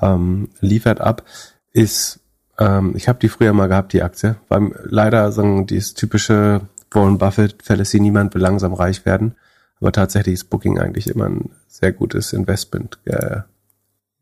Ähm, 0.00 0.50
liefert 0.60 1.00
ab, 1.00 1.24
ist, 1.72 2.20
ähm, 2.58 2.94
ich 2.96 3.08
habe 3.08 3.18
die 3.18 3.28
früher 3.28 3.52
mal 3.52 3.68
gehabt, 3.68 3.92
die 3.92 4.02
Aktie, 4.02 4.36
weil 4.48 4.70
leider 4.84 5.32
sagen 5.32 5.66
dieses 5.66 5.94
typische 5.94 6.62
Warren 6.90 7.18
Buffett 7.18 7.62
Fälle 7.62 7.84
sie 7.84 8.00
niemand 8.00 8.34
will 8.34 8.42
langsam 8.42 8.72
reich 8.74 9.04
werden, 9.04 9.34
aber 9.80 9.92
tatsächlich 9.92 10.34
ist 10.34 10.50
Booking 10.50 10.78
eigentlich 10.78 11.08
immer 11.08 11.26
ein 11.26 11.50
sehr 11.66 11.92
gutes 11.92 12.32
Investment 12.32 12.98
äh, 13.04 13.40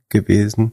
gewesen. 0.08 0.72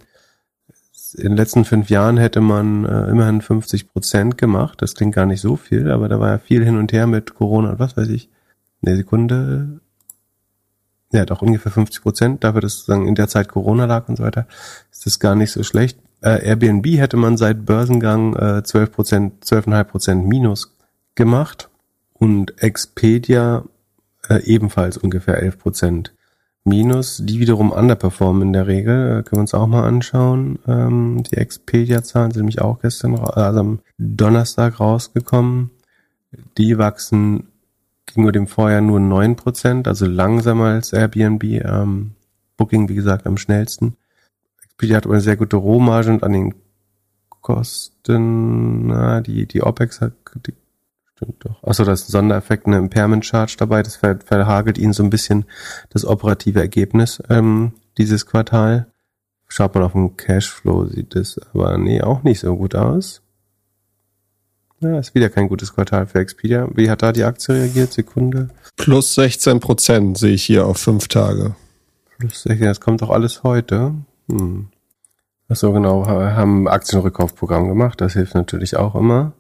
In 1.16 1.30
den 1.30 1.38
letzten 1.38 1.66
fünf 1.66 1.90
Jahren 1.90 2.18
hätte 2.18 2.42
man 2.42 2.86
äh, 2.86 3.10
immerhin 3.10 3.42
50 3.42 3.90
Prozent 3.90 4.38
gemacht. 4.38 4.82
Das 4.82 4.96
klingt 4.96 5.16
gar 5.16 5.26
nicht 5.26 5.42
so 5.42 5.56
viel, 5.56 5.92
aber 5.92 6.10
da 6.10 6.20
war 6.20 6.30
ja 6.30 6.38
viel 6.38 6.64
hin 6.64 6.78
und 6.78 6.92
her 6.92 7.08
mit 7.08 7.36
Corona 7.36 7.72
und 7.72 7.80
was 7.80 7.96
weiß 7.96 8.10
ich. 8.10 8.30
Eine 8.82 8.96
Sekunde 8.96 9.80
ja 11.14 11.26
doch 11.26 11.42
ungefähr 11.42 11.72
50 11.72 12.02
Prozent, 12.02 12.44
dafür, 12.44 12.62
dass 12.62 12.74
sozusagen 12.74 13.08
in 13.08 13.16
der 13.16 13.28
Zeit 13.28 13.48
Corona 13.48 13.86
lag 13.86 14.10
und 14.10 14.18
so 14.18 14.24
weiter, 14.24 14.48
ist 14.92 15.06
das 15.06 15.20
gar 15.20 15.36
nicht 15.36 15.52
so 15.52 15.64
schlecht. 15.64 15.98
Äh, 16.22 16.46
Airbnb 16.46 16.86
hätte 16.98 17.18
man 17.18 17.38
seit 17.38 17.66
Börsengang 17.66 18.36
äh, 18.36 18.64
12 18.64 18.92
Prozent, 18.92 19.46
12,5 19.46 19.84
Prozent 19.84 20.28
Minus 20.28 20.76
gemacht 21.16 21.70
und 22.14 22.62
Expedia 22.62 23.64
äh, 24.28 24.44
ebenfalls 24.44 24.98
ungefähr 24.98 25.38
11 25.38 25.60
Prozent 25.60 26.14
Minus. 26.66 27.22
Die 27.24 27.40
wiederum 27.40 27.72
underperformen 27.72 28.44
in 28.44 28.54
der 28.54 28.68
Regel, 28.68 29.20
äh, 29.20 29.24
können 29.24 29.40
wir 29.40 29.42
uns 29.42 29.54
auch 29.54 29.68
mal 29.68 29.84
anschauen. 29.84 30.60
Ähm, 30.68 31.24
die 31.24 31.38
Expedia-Zahlen 31.38 32.32
sind 32.32 32.42
nämlich 32.42 32.62
auch 32.62 32.80
gestern, 32.80 33.16
also 33.16 33.60
am 33.60 33.80
Donnerstag 33.98 34.80
rausgekommen. 34.80 35.72
Die 36.58 36.78
wachsen 36.78 37.48
gegenüber 38.06 38.32
dem 38.32 38.48
Vorjahr 38.48 38.82
nur 38.82 39.00
neun 39.00 39.36
Prozent, 39.36 39.88
also 39.88 40.06
langsamer 40.06 40.66
als 40.66 40.94
Airbnb. 40.94 41.44
Ähm, 41.44 42.12
Booking, 42.56 42.88
wie 42.88 42.96
gesagt, 42.96 43.28
am 43.28 43.38
schnellsten. 43.38 43.98
Expedia 44.64 44.98
hat 44.98 45.06
aber 45.06 45.16
eine 45.16 45.22
sehr 45.22 45.38
gute 45.38 45.58
Rohmarge 45.58 46.12
und 46.12 46.24
an 46.24 46.34
den 46.34 46.56
Kosten, 47.42 48.88
na, 48.88 49.20
die, 49.20 49.46
die 49.48 49.62
OPEX 49.62 50.00
hat, 50.00 50.14
die, 50.48 50.54
stimmt 51.24 51.46
doch. 51.46 51.64
Achso, 51.64 51.84
da 51.84 51.94
ist 51.94 52.10
ein 52.10 52.12
Sondereffekt, 52.12 52.68
eine 52.68 52.78
Impairment 52.78 53.26
Charge 53.26 53.56
dabei, 53.58 53.84
das 53.84 53.96
ver, 53.96 54.20
verhagelt 54.24 54.78
ihnen 54.78 54.94
so 54.94 55.04
ein 55.04 55.10
bisschen 55.10 55.46
das 55.90 56.06
operative 56.06 56.60
Ergebnis, 56.60 57.22
ähm, 57.30 57.74
dieses 57.98 58.26
Quartal. 58.26 58.88
Schaut 59.48 59.76
man 59.76 59.84
auf 59.84 59.94
den 59.94 60.18
Cashflow, 60.18 60.88
sieht 60.88 61.16
das 61.16 61.40
aber 61.54 61.78
nee, 61.78 62.02
auch 62.02 62.24
nicht 62.24 62.40
so 62.40 62.56
gut 62.56 62.76
aus. 62.76 63.22
Ja, 64.80 65.00
ist 65.00 65.16
wieder 65.16 65.30
kein 65.30 65.48
gutes 65.48 65.74
Quartal 65.74 66.08
für 66.08 66.20
Expedia. 66.20 66.68
Wie 66.74 66.90
hat 66.90 67.04
da 67.04 67.14
die 67.14 67.24
Aktie 67.24 67.56
reagiert? 67.56 67.94
Sekunde. 67.94 68.50
Plus 68.76 69.16
16 69.16 69.60
Prozent 69.60 70.18
sehe 70.18 70.34
ich 70.34 70.44
hier 70.44 70.66
auf 70.66 70.78
fünf 70.78 71.08
Tage. 71.08 71.56
Plus 72.18 72.44
16, 72.44 72.66
das 72.66 72.82
kommt 72.82 73.02
doch 73.02 73.10
alles 73.10 73.44
heute. 73.44 73.94
Hm. 74.30 74.68
Achso, 75.48 75.72
genau, 75.72 76.06
haben 76.08 76.68
Aktienrückkaufprogramm 76.68 77.68
gemacht. 77.68 78.02
Das 78.02 78.14
hilft 78.14 78.36
natürlich 78.36 78.76
auch 78.76 78.96
immer. 78.96 79.34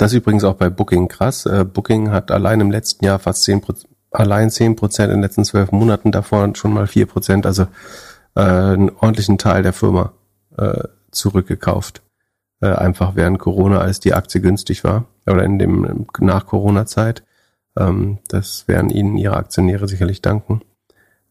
Das 0.00 0.12
ist 0.12 0.16
übrigens 0.16 0.44
auch 0.44 0.54
bei 0.54 0.70
Booking 0.70 1.08
krass. 1.08 1.44
Äh, 1.44 1.66
Booking 1.66 2.10
hat 2.10 2.30
allein 2.30 2.62
im 2.62 2.70
letzten 2.70 3.04
Jahr 3.04 3.18
fast 3.18 3.46
10% 3.46 3.84
allein 4.10 4.50
10 4.50 4.74
Prozent 4.74 5.10
in 5.10 5.18
den 5.18 5.22
letzten 5.22 5.44
zwölf 5.44 5.72
Monaten, 5.72 6.10
davor 6.10 6.56
schon 6.56 6.72
mal 6.72 6.86
4 6.86 7.04
Prozent, 7.04 7.44
also 7.44 7.64
äh, 8.34 8.40
einen 8.40 8.88
ordentlichen 8.88 9.36
Teil 9.36 9.62
der 9.62 9.74
Firma 9.74 10.14
äh, 10.56 10.84
zurückgekauft 11.10 12.00
äh, 12.62 12.68
einfach 12.68 13.14
während 13.14 13.40
Corona, 13.40 13.80
als 13.80 14.00
die 14.00 14.14
Aktie 14.14 14.40
günstig 14.40 14.84
war 14.84 15.04
oder 15.26 15.44
in 15.44 15.58
dem 15.58 16.06
nach 16.18 16.46
Corona-Zeit. 16.46 17.22
Ähm, 17.76 18.20
das 18.28 18.66
werden 18.68 18.88
Ihnen 18.88 19.18
Ihre 19.18 19.36
Aktionäre 19.36 19.86
sicherlich 19.86 20.22
danken. 20.22 20.62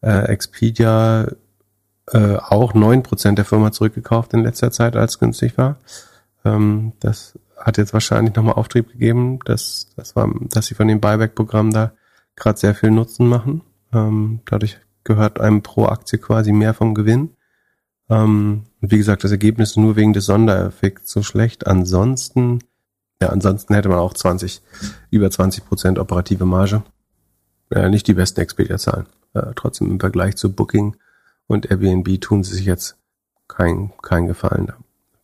Äh, 0.02 0.26
Expedia 0.26 1.26
äh, 2.12 2.36
auch 2.36 2.76
neun 2.76 3.02
Prozent 3.02 3.40
der 3.40 3.46
Firma 3.46 3.72
zurückgekauft 3.72 4.32
in 4.36 4.44
letzter 4.44 4.70
Zeit, 4.70 4.96
als 4.96 5.18
günstig 5.18 5.58
war. 5.58 5.78
Ähm, 6.46 6.94
das 7.00 7.34
hat 7.60 7.78
jetzt 7.78 7.94
wahrscheinlich 7.94 8.36
nochmal 8.36 8.56
Auftrieb 8.56 8.92
gegeben, 8.92 9.40
dass, 9.46 9.88
das 9.96 10.16
war, 10.16 10.34
dass 10.50 10.68
sie 10.68 10.76
von 10.76 10.88
dem 10.88 11.00
Buyback-Programm 11.00 11.72
da 11.72 11.94
gerade 12.36 12.60
sehr 12.60 12.76
viel 12.76 12.92
Nutzen 12.92 13.28
machen. 13.28 13.62
Ähm, 13.94 14.42
dadurch 14.46 14.78
gehört 15.04 15.40
einem 15.40 15.62
pro 15.62 15.86
Aktie 15.86 16.20
quasi 16.20 16.52
mehr 16.52 16.74
vom 16.74 16.94
Gewinn. 16.94 17.32
Ähm, 18.10 18.64
und 18.82 18.92
wie 18.92 18.98
gesagt, 18.98 19.24
das 19.24 19.32
Ergebnis 19.32 19.72
ist 19.72 19.78
nur 19.78 19.96
wegen 19.96 20.14
des 20.14 20.26
Sondereffekts 20.26 21.12
so 21.12 21.24
schlecht. 21.24 21.68
Ansonsten, 21.68 22.60
ja, 23.22 23.30
ansonsten 23.30 23.74
hätte 23.74 23.90
man 23.90 24.00
auch 24.00 24.14
20, 24.14 24.62
über 25.10 25.30
20 25.30 25.66
Prozent 25.66 26.00
operative 26.00 26.46
Marge. 26.46 26.84
Äh, 27.72 27.90
nicht 27.90 28.08
die 28.08 28.14
besten 28.14 28.42
Expedia-Zahlen. 28.42 29.08
Äh, 29.34 29.52
trotzdem 29.56 29.92
im 29.92 30.00
Vergleich 30.00 30.36
zu 30.38 30.52
Booking 30.52 30.96
und 31.48 31.70
Airbnb 31.70 32.22
tun 32.22 32.44
sie 32.44 32.56
sich 32.56 32.66
jetzt 32.66 32.98
kein, 33.48 33.92
kein 34.02 34.28
Gefallen 34.28 34.72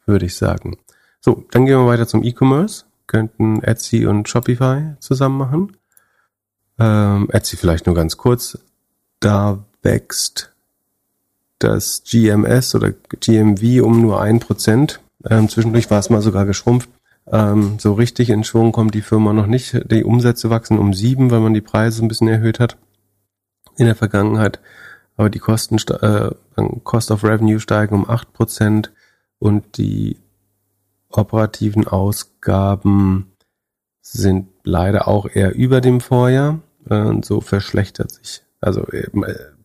würde 0.06 0.26
ich 0.26 0.36
sagen. 0.36 0.78
So, 1.26 1.44
dann 1.50 1.66
gehen 1.66 1.80
wir 1.80 1.88
weiter 1.88 2.08
zum 2.08 2.24
E-Commerce. 2.24 2.86
Könnten 3.08 3.64
Etsy 3.64 4.06
und 4.06 4.30
Shopify 4.30 4.94
zusammen 5.00 5.40
machen. 5.40 5.78
Ähm, 6.78 7.30
Etsy 7.32 7.58
vielleicht 7.58 7.88
nur 7.88 7.96
ganz 7.96 8.16
kurz. 8.16 8.60
Da 9.22 9.66
wächst 9.82 10.54
das 11.58 12.04
GMS 12.04 12.76
oder 12.76 12.92
GMV 12.92 13.82
um 13.84 14.02
nur 14.02 14.22
ein 14.22 14.40
Prozent. 14.40 15.00
Ähm, 15.28 15.50
zwischendurch 15.50 15.90
war 15.90 15.98
es 15.98 16.12
mal 16.12 16.22
sogar 16.22 16.46
geschrumpft. 16.46 16.90
Ähm, 17.26 17.80
so 17.80 17.94
richtig 17.94 18.30
in 18.30 18.44
Schwung 18.44 18.72
kommt 18.72 18.94
die 18.94 19.02
Firma 19.02 19.34
noch 19.34 19.48
nicht. 19.48 19.82
Die 19.90 20.04
Umsätze 20.04 20.52
wachsen 20.52 20.78
um 20.78 20.94
sieben, 20.94 21.32
weil 21.32 21.40
man 21.40 21.56
die 21.56 21.62
Preise 21.62 22.06
ein 22.06 22.08
bisschen 22.08 22.28
erhöht 22.28 22.60
hat 22.60 22.78
in 23.78 23.88
der 23.88 23.96
Vergangenheit. 23.96 24.60
Aber 25.18 25.32
die 25.32 25.40
Kosten, 25.40 25.80
äh, 26.02 26.30
Cost 26.84 27.10
of 27.10 27.24
Revenue 27.24 27.60
steigen 27.60 27.96
um 27.96 28.08
acht 28.08 28.32
Prozent 28.32 28.92
und 29.40 29.80
die 29.80 30.18
operativen 31.18 31.88
Ausgaben 31.88 33.36
sind 34.02 34.50
leider 34.64 35.08
auch 35.08 35.28
eher 35.28 35.56
über 35.56 35.82
dem 35.82 36.00
Vorjahr. 36.00 36.60
Äh, 36.90 37.14
so 37.24 37.42
verschlechtert 37.42 38.12
sich. 38.12 38.44
Also 38.62 38.86
äh, 38.88 39.08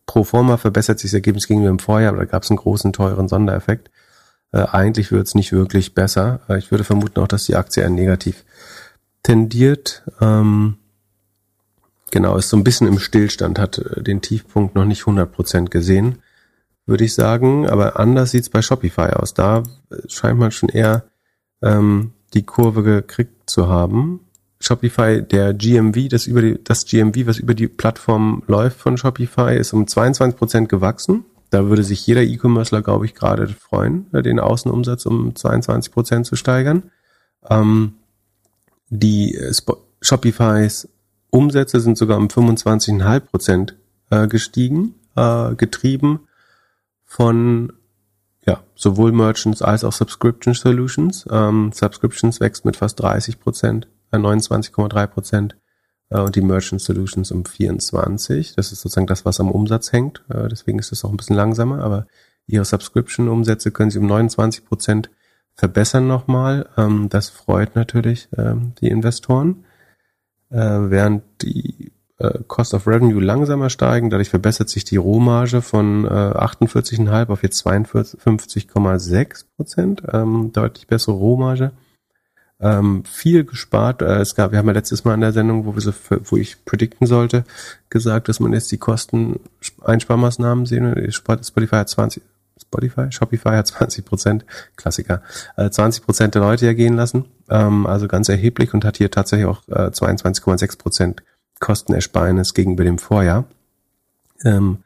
pro 0.05 0.23
forma 0.23 0.57
verbessert 0.57 0.99
sich 0.99 1.11
das 1.11 1.15
Ergebnis 1.15 1.47
gegenüber 1.47 1.69
dem 1.69 1.79
Vorjahr, 1.79 2.09
aber 2.09 2.25
da 2.25 2.25
gab 2.25 2.43
es 2.43 2.49
einen 2.49 2.57
großen, 2.57 2.93
teuren 2.93 3.27
Sondereffekt. 3.27 3.91
Äh, 4.51 4.63
eigentlich 4.63 5.11
wird 5.11 5.27
es 5.27 5.35
nicht 5.35 5.51
wirklich 5.51 5.93
besser. 5.93 6.41
Ich 6.57 6.71
würde 6.71 6.83
vermuten 6.83 7.19
auch, 7.19 7.27
dass 7.27 7.45
die 7.45 7.55
Aktie 7.55 7.83
eher 7.83 7.89
negativ 7.89 8.43
tendiert. 9.23 10.03
Ähm, 10.19 10.77
genau, 12.09 12.37
ist 12.37 12.49
so 12.49 12.57
ein 12.57 12.63
bisschen 12.63 12.87
im 12.87 12.99
Stillstand, 12.99 13.59
hat 13.59 13.81
den 13.97 14.21
Tiefpunkt 14.21 14.75
noch 14.75 14.85
nicht 14.85 15.03
100% 15.03 15.69
gesehen, 15.69 16.19
würde 16.85 17.05
ich 17.05 17.13
sagen. 17.13 17.69
Aber 17.69 17.99
anders 17.99 18.31
sieht's 18.31 18.49
bei 18.49 18.61
Shopify 18.61 19.13
aus. 19.13 19.33
Da 19.33 19.63
scheint 20.07 20.39
man 20.39 20.51
schon 20.51 20.69
eher 20.69 21.10
ähm, 21.61 22.11
die 22.33 22.43
Kurve 22.43 22.83
gekriegt 22.83 23.49
zu 23.49 23.67
haben. 23.67 24.21
Shopify, 24.59 25.21
der 25.21 25.53
GMV, 25.53 26.07
das 26.09 26.27
über 26.27 26.41
die, 26.41 26.63
das 26.63 26.85
GMV, 26.85 27.25
was 27.25 27.39
über 27.39 27.53
die 27.53 27.67
Plattform 27.67 28.43
läuft 28.47 28.79
von 28.79 28.97
Shopify, 28.97 29.55
ist 29.57 29.73
um 29.73 29.87
22 29.87 30.37
Prozent 30.37 30.69
gewachsen. 30.69 31.25
Da 31.49 31.65
würde 31.67 31.83
sich 31.83 32.05
jeder 32.07 32.21
E-Commercer, 32.21 32.81
glaube 32.81 33.05
ich, 33.05 33.13
gerade 33.13 33.47
freuen, 33.47 34.05
den 34.11 34.39
Außenumsatz 34.39 35.05
um 35.05 35.35
22 35.35 35.91
Prozent 35.91 36.25
zu 36.25 36.35
steigern. 36.35 36.83
Ähm, 37.49 37.95
die 38.89 39.35
äh, 39.35 39.53
Shopifys 40.01 40.87
Umsätze 41.29 41.79
sind 41.79 41.97
sogar 41.97 42.17
um 42.17 42.27
25,5 42.27 43.19
Prozent 43.21 43.75
äh, 44.09 44.27
gestiegen, 44.27 44.95
äh, 45.15 45.55
getrieben 45.55 46.27
von 47.05 47.73
ja, 48.45 48.63
sowohl 48.75 49.11
Merchants 49.11 49.61
als 49.61 49.83
auch 49.83 49.93
Subscription 49.93 50.53
Solutions. 50.53 51.25
Ähm, 51.29 51.71
Subscriptions 51.73 52.39
wächst 52.39 52.65
mit 52.65 52.75
fast 52.75 52.99
30 52.99 53.39
Prozent 53.39 53.87
29,3 54.11 55.07
Prozent 55.07 55.57
äh, 56.09 56.19
und 56.19 56.35
die 56.35 56.41
Merchant 56.41 56.81
Solutions 56.81 57.31
um 57.31 57.45
24. 57.45 58.55
Das 58.55 58.71
ist 58.71 58.81
sozusagen 58.81 59.07
das, 59.07 59.25
was 59.25 59.39
am 59.39 59.51
Umsatz 59.51 59.91
hängt. 59.91 60.23
Äh, 60.29 60.47
deswegen 60.47 60.79
ist 60.79 60.91
es 60.91 61.05
auch 61.05 61.11
ein 61.11 61.17
bisschen 61.17 61.35
langsamer, 61.35 61.83
aber 61.83 62.07
ihre 62.47 62.65
Subscription-Umsätze 62.65 63.71
können 63.71 63.91
sie 63.91 63.99
um 63.99 64.07
29 64.07 64.65
Prozent 64.65 65.09
verbessern 65.53 66.07
nochmal. 66.07 66.69
Ähm, 66.77 67.09
das 67.09 67.29
freut 67.29 67.75
natürlich 67.75 68.29
ähm, 68.37 68.73
die 68.81 68.87
Investoren. 68.87 69.65
Äh, 70.49 70.57
während 70.57 71.23
die 71.41 71.90
Cost 72.47 72.73
of 72.73 72.87
Revenue 72.87 73.21
langsamer 73.21 73.69
steigen, 73.69 74.09
dadurch 74.09 74.29
verbessert 74.29 74.69
sich 74.69 74.83
die 74.83 74.97
Rohmarge 74.97 75.61
von 75.61 76.07
48,5 76.07 77.29
auf 77.29 77.43
jetzt 77.43 77.65
52,6 77.65 79.45
Prozent, 79.55 80.03
ähm, 80.11 80.51
deutlich 80.53 80.87
bessere 80.87 81.15
Rohmarge. 81.15 81.71
ähm, 82.61 83.03
viel 83.05 83.43
gespart. 83.43 84.01
Äh, 84.01 84.19
es 84.19 84.35
gab, 84.35 84.51
wir 84.51 84.59
haben 84.59 84.67
ja 84.67 84.73
letztes 84.73 85.03
Mal 85.03 85.15
in 85.15 85.21
der 85.21 85.33
Sendung, 85.33 85.65
wo 85.65 85.73
wir 85.73 85.81
so, 85.81 85.91
wo 86.09 86.37
ich 86.37 86.63
predikten 86.63 87.07
sollte, 87.07 87.43
gesagt, 87.89 88.29
dass 88.29 88.39
man 88.39 88.53
jetzt 88.53 88.71
die 88.71 88.77
Kosten-Einsparmaßnahmen 88.77 90.65
sehen. 90.65 91.11
Spotify 91.11 91.75
hat 91.75 91.89
20, 91.89 92.21
Spotify, 92.61 93.11
Shopify 93.11 93.49
hat 93.49 93.67
20 93.67 94.05
Prozent, 94.05 94.45
Klassiker, 94.75 95.23
äh, 95.57 95.69
20 95.69 96.05
Prozent 96.05 96.35
der 96.35 96.43
Leute 96.43 96.67
ja 96.67 96.73
gehen 96.73 96.95
lassen, 96.95 97.25
ähm, 97.49 97.87
also 97.87 98.07
ganz 98.07 98.29
erheblich 98.29 98.73
und 98.73 98.85
hat 98.85 98.97
hier 98.97 99.09
tatsächlich 99.09 99.47
auch 99.47 99.67
äh, 99.67 99.89
22,6 99.89 100.77
Prozent 100.77 101.23
Kostenersparnis 101.61 102.53
gegenüber 102.53 102.83
dem 102.83 102.97
Vorjahr. 102.97 103.45
Ähm, 104.43 104.79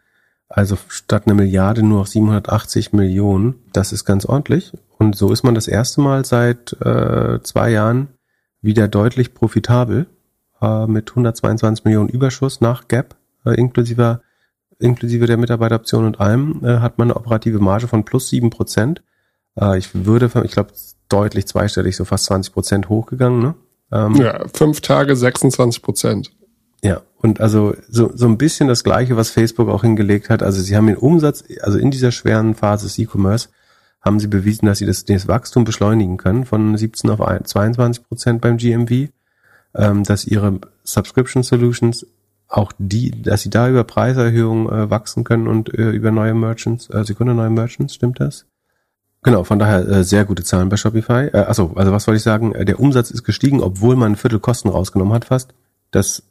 also 0.48 0.78
statt 0.90 1.24
eine 1.26 1.34
Milliarde 1.34 1.82
nur 1.82 2.02
auf 2.02 2.08
780 2.08 2.94
Millionen. 2.94 3.56
Das 3.74 3.92
ist 3.92 4.06
ganz 4.06 4.26
ordentlich. 4.26 4.74
Und 5.00 5.16
so 5.16 5.34
ist 5.34 5.44
man 5.44 5.56
das 5.56 5.68
erste 5.68 6.02
Mal 6.02 6.24
seit 6.24 6.74
äh, 6.82 7.42
zwei 7.42 7.72
Jahren 7.72 8.10
wieder 8.62 8.88
deutlich 8.88 9.34
profitabel 9.34 10.06
äh, 10.62 10.86
mit 10.86 11.10
122 11.10 11.84
Millionen 11.86 12.10
Überschuss 12.10 12.62
nach 12.62 12.88
Gap, 12.88 13.16
äh, 13.46 13.56
inklusive, 13.56 14.22
inklusive 14.80 15.26
der 15.26 15.38
Mitarbeiteroption 15.38 16.06
und 16.06 16.20
allem, 16.20 16.62
äh, 16.64 16.80
hat 16.80 16.98
man 16.98 17.10
eine 17.10 17.18
operative 17.18 17.60
Marge 17.60 17.88
von 17.88 18.06
plus 18.06 18.30
sieben 18.30 18.50
Prozent. 18.50 19.02
Äh, 19.60 19.78
ich 19.78 20.06
würde, 20.06 20.32
ich 20.44 20.52
glaube, 20.52 20.72
deutlich 21.10 21.48
zweistellig, 21.48 21.96
so 21.96 22.06
fast 22.06 22.26
20 22.26 22.54
Prozent 22.54 22.90
hochgegangen. 22.90 23.40
Ne? 23.40 23.56
Ähm, 23.92 24.16
ja, 24.16 24.46
fünf 24.54 24.82
Tage 24.82 25.16
26 25.16 25.82
Prozent. 25.82 26.32
Ja, 26.86 27.02
und 27.18 27.42
also 27.42 27.76
so, 27.90 28.12
so 28.14 28.28
ein 28.28 28.38
bisschen 28.38 28.68
das 28.68 28.84
Gleiche, 28.84 29.18
was 29.18 29.32
Facebook 29.32 29.70
auch 29.70 29.82
hingelegt 29.82 30.30
hat. 30.30 30.44
Also 30.44 30.62
sie 30.62 30.78
haben 30.78 30.86
den 30.86 30.98
Umsatz, 30.98 31.44
also 31.64 31.80
in 31.80 31.90
dieser 31.90 32.12
schweren 32.12 32.54
Phase 32.54 32.86
des 32.86 33.00
E-Commerce, 33.00 33.50
haben 34.02 34.20
sie 34.20 34.28
bewiesen, 34.28 34.68
dass 34.68 34.78
sie 34.78 34.86
das, 34.86 35.04
das 35.04 35.28
Wachstum 35.28 35.64
beschleunigen 35.64 36.18
können 36.18 36.46
von 36.46 36.78
17 36.78 37.10
auf 37.10 37.22
22 37.44 38.08
Prozent 38.08 38.40
beim 38.40 38.58
GMV, 38.58 39.10
ähm, 39.74 40.04
dass 40.04 40.26
ihre 40.26 40.60
Subscription 40.84 41.42
Solutions 41.42 42.06
auch 42.48 42.72
die, 42.78 43.20
dass 43.20 43.42
sie 43.42 43.50
da 43.50 43.68
über 43.68 43.84
Preiserhöhungen 43.84 44.70
äh, 44.70 44.90
wachsen 44.92 45.24
können 45.24 45.48
und 45.48 45.74
äh, 45.74 45.90
über 45.90 46.12
neue 46.12 46.36
Merchants, 46.36 46.88
äh, 46.92 47.04
Sekunde 47.04 47.34
neue 47.34 47.50
Merchants, 47.50 47.96
stimmt 47.96 48.20
das? 48.20 48.46
Genau, 49.24 49.44
von 49.44 49.58
daher 49.58 49.88
äh, 49.88 50.04
sehr 50.04 50.24
gute 50.24 50.44
Zahlen 50.44 50.70
bei 50.70 50.78
Shopify. 50.78 51.30
Äh, 51.34 51.46
achso, 51.48 51.72
also 51.74 51.92
was 51.92 52.06
wollte 52.06 52.18
ich 52.18 52.24
sagen? 52.24 52.54
Äh, 52.54 52.64
der 52.64 52.80
Umsatz 52.80 53.10
ist 53.10 53.24
gestiegen, 53.24 53.60
obwohl 53.60 53.96
man 53.96 54.12
ein 54.12 54.18
Viertel 54.18 54.40
Kosten 54.40 54.70
rausgenommen 54.70 55.16
hat 55.16 55.26
fast. 55.26 55.56
Das 55.90 56.22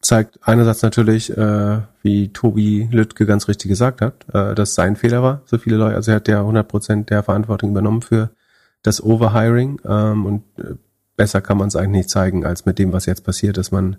zeigt 0.00 0.38
einerseits 0.42 0.82
natürlich, 0.82 1.36
äh, 1.36 1.80
wie 2.02 2.32
Tobi 2.32 2.88
Lüttke 2.90 3.26
ganz 3.26 3.48
richtig 3.48 3.68
gesagt 3.68 4.00
hat, 4.00 4.26
äh, 4.32 4.54
dass 4.54 4.74
sein 4.74 4.96
Fehler 4.96 5.22
war. 5.22 5.42
So 5.46 5.58
viele 5.58 5.76
Leute, 5.76 5.96
also 5.96 6.12
er 6.12 6.16
hat 6.16 6.28
ja 6.28 6.42
100% 6.42 7.06
der 7.06 7.22
Verantwortung 7.22 7.70
übernommen 7.70 8.02
für 8.02 8.30
das 8.82 9.02
Overhiring 9.02 9.80
ähm, 9.84 10.26
und 10.26 10.42
äh, 10.58 10.74
besser 11.16 11.40
kann 11.40 11.58
man 11.58 11.68
es 11.68 11.76
eigentlich 11.76 12.04
nicht 12.04 12.10
zeigen, 12.10 12.46
als 12.46 12.64
mit 12.64 12.78
dem, 12.78 12.92
was 12.92 13.06
jetzt 13.06 13.24
passiert, 13.24 13.56
dass 13.56 13.72
man 13.72 13.96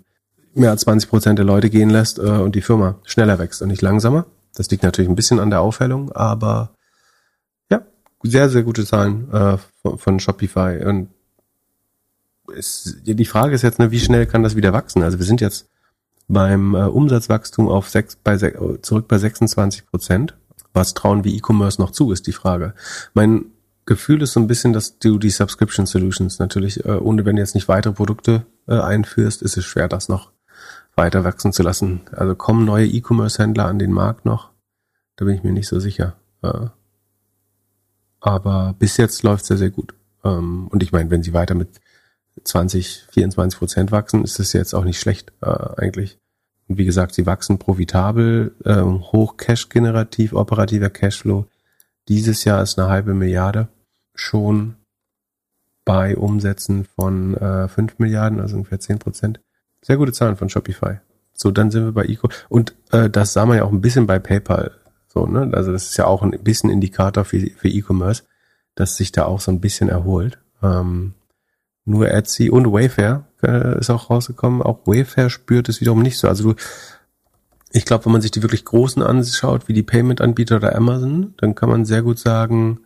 mehr 0.54 0.70
als 0.70 0.86
20% 0.86 1.34
der 1.34 1.44
Leute 1.44 1.70
gehen 1.70 1.90
lässt 1.90 2.18
äh, 2.18 2.22
und 2.22 2.54
die 2.54 2.62
Firma 2.62 2.98
schneller 3.04 3.38
wächst 3.38 3.60
und 3.60 3.68
nicht 3.68 3.82
langsamer. 3.82 4.26
Das 4.54 4.70
liegt 4.70 4.82
natürlich 4.82 5.08
ein 5.08 5.16
bisschen 5.16 5.38
an 5.38 5.50
der 5.50 5.60
Aufhellung, 5.60 6.10
aber 6.12 6.74
ja, 7.70 7.82
sehr, 8.22 8.48
sehr 8.48 8.62
gute 8.62 8.84
Zahlen 8.84 9.30
äh, 9.32 9.58
von, 9.82 9.98
von 9.98 10.18
Shopify. 10.18 10.82
Und 10.84 11.10
es, 12.56 12.96
die 13.04 13.24
Frage 13.26 13.54
ist 13.54 13.62
jetzt, 13.62 13.78
ne, 13.78 13.90
wie 13.90 14.00
schnell 14.00 14.26
kann 14.26 14.42
das 14.42 14.56
wieder 14.56 14.72
wachsen? 14.72 15.02
Also 15.02 15.18
wir 15.18 15.26
sind 15.26 15.40
jetzt 15.40 15.69
beim 16.30 16.74
äh, 16.74 16.84
Umsatzwachstum 16.84 17.68
auf 17.68 17.88
sechs, 17.88 18.16
bei, 18.16 18.36
zurück 18.36 19.08
bei 19.08 19.18
26 19.18 19.86
Prozent. 19.86 20.36
Was 20.72 20.94
trauen 20.94 21.24
wir 21.24 21.32
E-Commerce 21.32 21.80
noch 21.80 21.90
zu, 21.90 22.12
ist 22.12 22.26
die 22.26 22.32
Frage. 22.32 22.74
Mein 23.12 23.46
Gefühl 23.86 24.22
ist 24.22 24.32
so 24.32 24.40
ein 24.40 24.46
bisschen, 24.46 24.72
dass 24.72 25.00
du 25.00 25.18
die 25.18 25.30
Subscription 25.30 25.86
Solutions 25.86 26.38
natürlich, 26.38 26.84
äh, 26.84 26.92
ohne 26.92 27.24
wenn 27.24 27.36
du 27.36 27.42
jetzt 27.42 27.56
nicht 27.56 27.66
weitere 27.66 27.92
Produkte 27.92 28.46
äh, 28.68 28.78
einführst, 28.78 29.42
ist 29.42 29.56
es 29.56 29.64
schwer, 29.64 29.88
das 29.88 30.08
noch 30.08 30.30
weiter 30.94 31.24
wachsen 31.24 31.52
zu 31.52 31.64
lassen. 31.64 32.02
Also 32.12 32.36
kommen 32.36 32.64
neue 32.64 32.86
E-Commerce-Händler 32.86 33.66
an 33.66 33.80
den 33.80 33.90
Markt 33.90 34.24
noch? 34.24 34.50
Da 35.16 35.24
bin 35.24 35.34
ich 35.34 35.42
mir 35.42 35.52
nicht 35.52 35.68
so 35.68 35.80
sicher. 35.80 36.16
Äh, 36.42 36.68
aber 38.20 38.76
bis 38.78 38.96
jetzt 38.96 39.22
läuft 39.24 39.42
es 39.42 39.48
sehr, 39.48 39.58
sehr 39.58 39.70
gut. 39.70 39.94
Ähm, 40.22 40.68
und 40.68 40.82
ich 40.84 40.92
meine, 40.92 41.10
wenn 41.10 41.24
sie 41.24 41.32
weiter 41.32 41.56
mit 41.56 41.80
20, 42.44 43.06
24 43.10 43.58
Prozent 43.58 43.90
wachsen, 43.90 44.22
ist 44.22 44.38
das 44.38 44.52
jetzt 44.52 44.74
auch 44.74 44.84
nicht 44.84 45.00
schlecht 45.00 45.32
äh, 45.40 45.46
eigentlich. 45.76 46.19
Wie 46.72 46.84
gesagt, 46.84 47.14
sie 47.14 47.26
wachsen 47.26 47.58
profitabel, 47.58 48.54
äh, 48.64 48.80
hoch 48.80 49.36
Cash-generativ, 49.36 50.32
operativer 50.32 50.88
Cashflow. 50.88 51.46
Dieses 52.06 52.44
Jahr 52.44 52.62
ist 52.62 52.78
eine 52.78 52.88
halbe 52.88 53.12
Milliarde 53.12 53.68
schon 54.14 54.76
bei 55.84 56.16
Umsätzen 56.16 56.84
von 56.84 57.36
äh, 57.36 57.66
5 57.66 57.98
Milliarden, 57.98 58.38
also 58.38 58.56
ungefähr 58.56 58.78
10 58.78 59.00
Prozent. 59.00 59.40
Sehr 59.82 59.96
gute 59.96 60.12
Zahlen 60.12 60.36
von 60.36 60.48
Shopify. 60.48 61.00
So, 61.32 61.50
dann 61.50 61.72
sind 61.72 61.86
wir 61.86 61.92
bei 61.92 62.04
Eco. 62.04 62.28
Und 62.48 62.76
äh, 62.92 63.10
das 63.10 63.32
sah 63.32 63.46
man 63.46 63.56
ja 63.56 63.64
auch 63.64 63.72
ein 63.72 63.80
bisschen 63.80 64.06
bei 64.06 64.20
PayPal. 64.20 64.70
So, 65.08 65.26
ne? 65.26 65.50
Also 65.52 65.72
das 65.72 65.86
ist 65.86 65.96
ja 65.96 66.06
auch 66.06 66.22
ein 66.22 66.30
bisschen 66.30 66.70
Indikator 66.70 67.24
für, 67.24 67.40
für 67.56 67.68
E-Commerce, 67.68 68.22
dass 68.76 68.96
sich 68.96 69.10
da 69.10 69.24
auch 69.24 69.40
so 69.40 69.50
ein 69.50 69.60
bisschen 69.60 69.88
erholt. 69.88 70.38
Ähm, 70.62 71.14
nur 71.84 72.12
Etsy 72.12 72.48
und 72.48 72.72
Wayfair 72.72 73.26
äh, 73.42 73.78
ist 73.78 73.90
auch 73.90 74.10
rausgekommen. 74.10 74.62
Auch 74.62 74.86
Wayfair 74.86 75.30
spürt 75.30 75.68
es 75.68 75.80
wiederum 75.80 76.02
nicht 76.02 76.18
so. 76.18 76.28
Also 76.28 76.52
du, 76.52 76.60
ich 77.72 77.84
glaube, 77.84 78.06
wenn 78.06 78.12
man 78.12 78.20
sich 78.20 78.30
die 78.30 78.42
wirklich 78.42 78.64
großen 78.64 79.02
anschaut, 79.02 79.68
wie 79.68 79.72
die 79.72 79.82
Payment-Anbieter 79.82 80.56
oder 80.56 80.74
Amazon, 80.74 81.34
dann 81.36 81.54
kann 81.54 81.68
man 81.68 81.84
sehr 81.84 82.02
gut 82.02 82.18
sagen, 82.18 82.80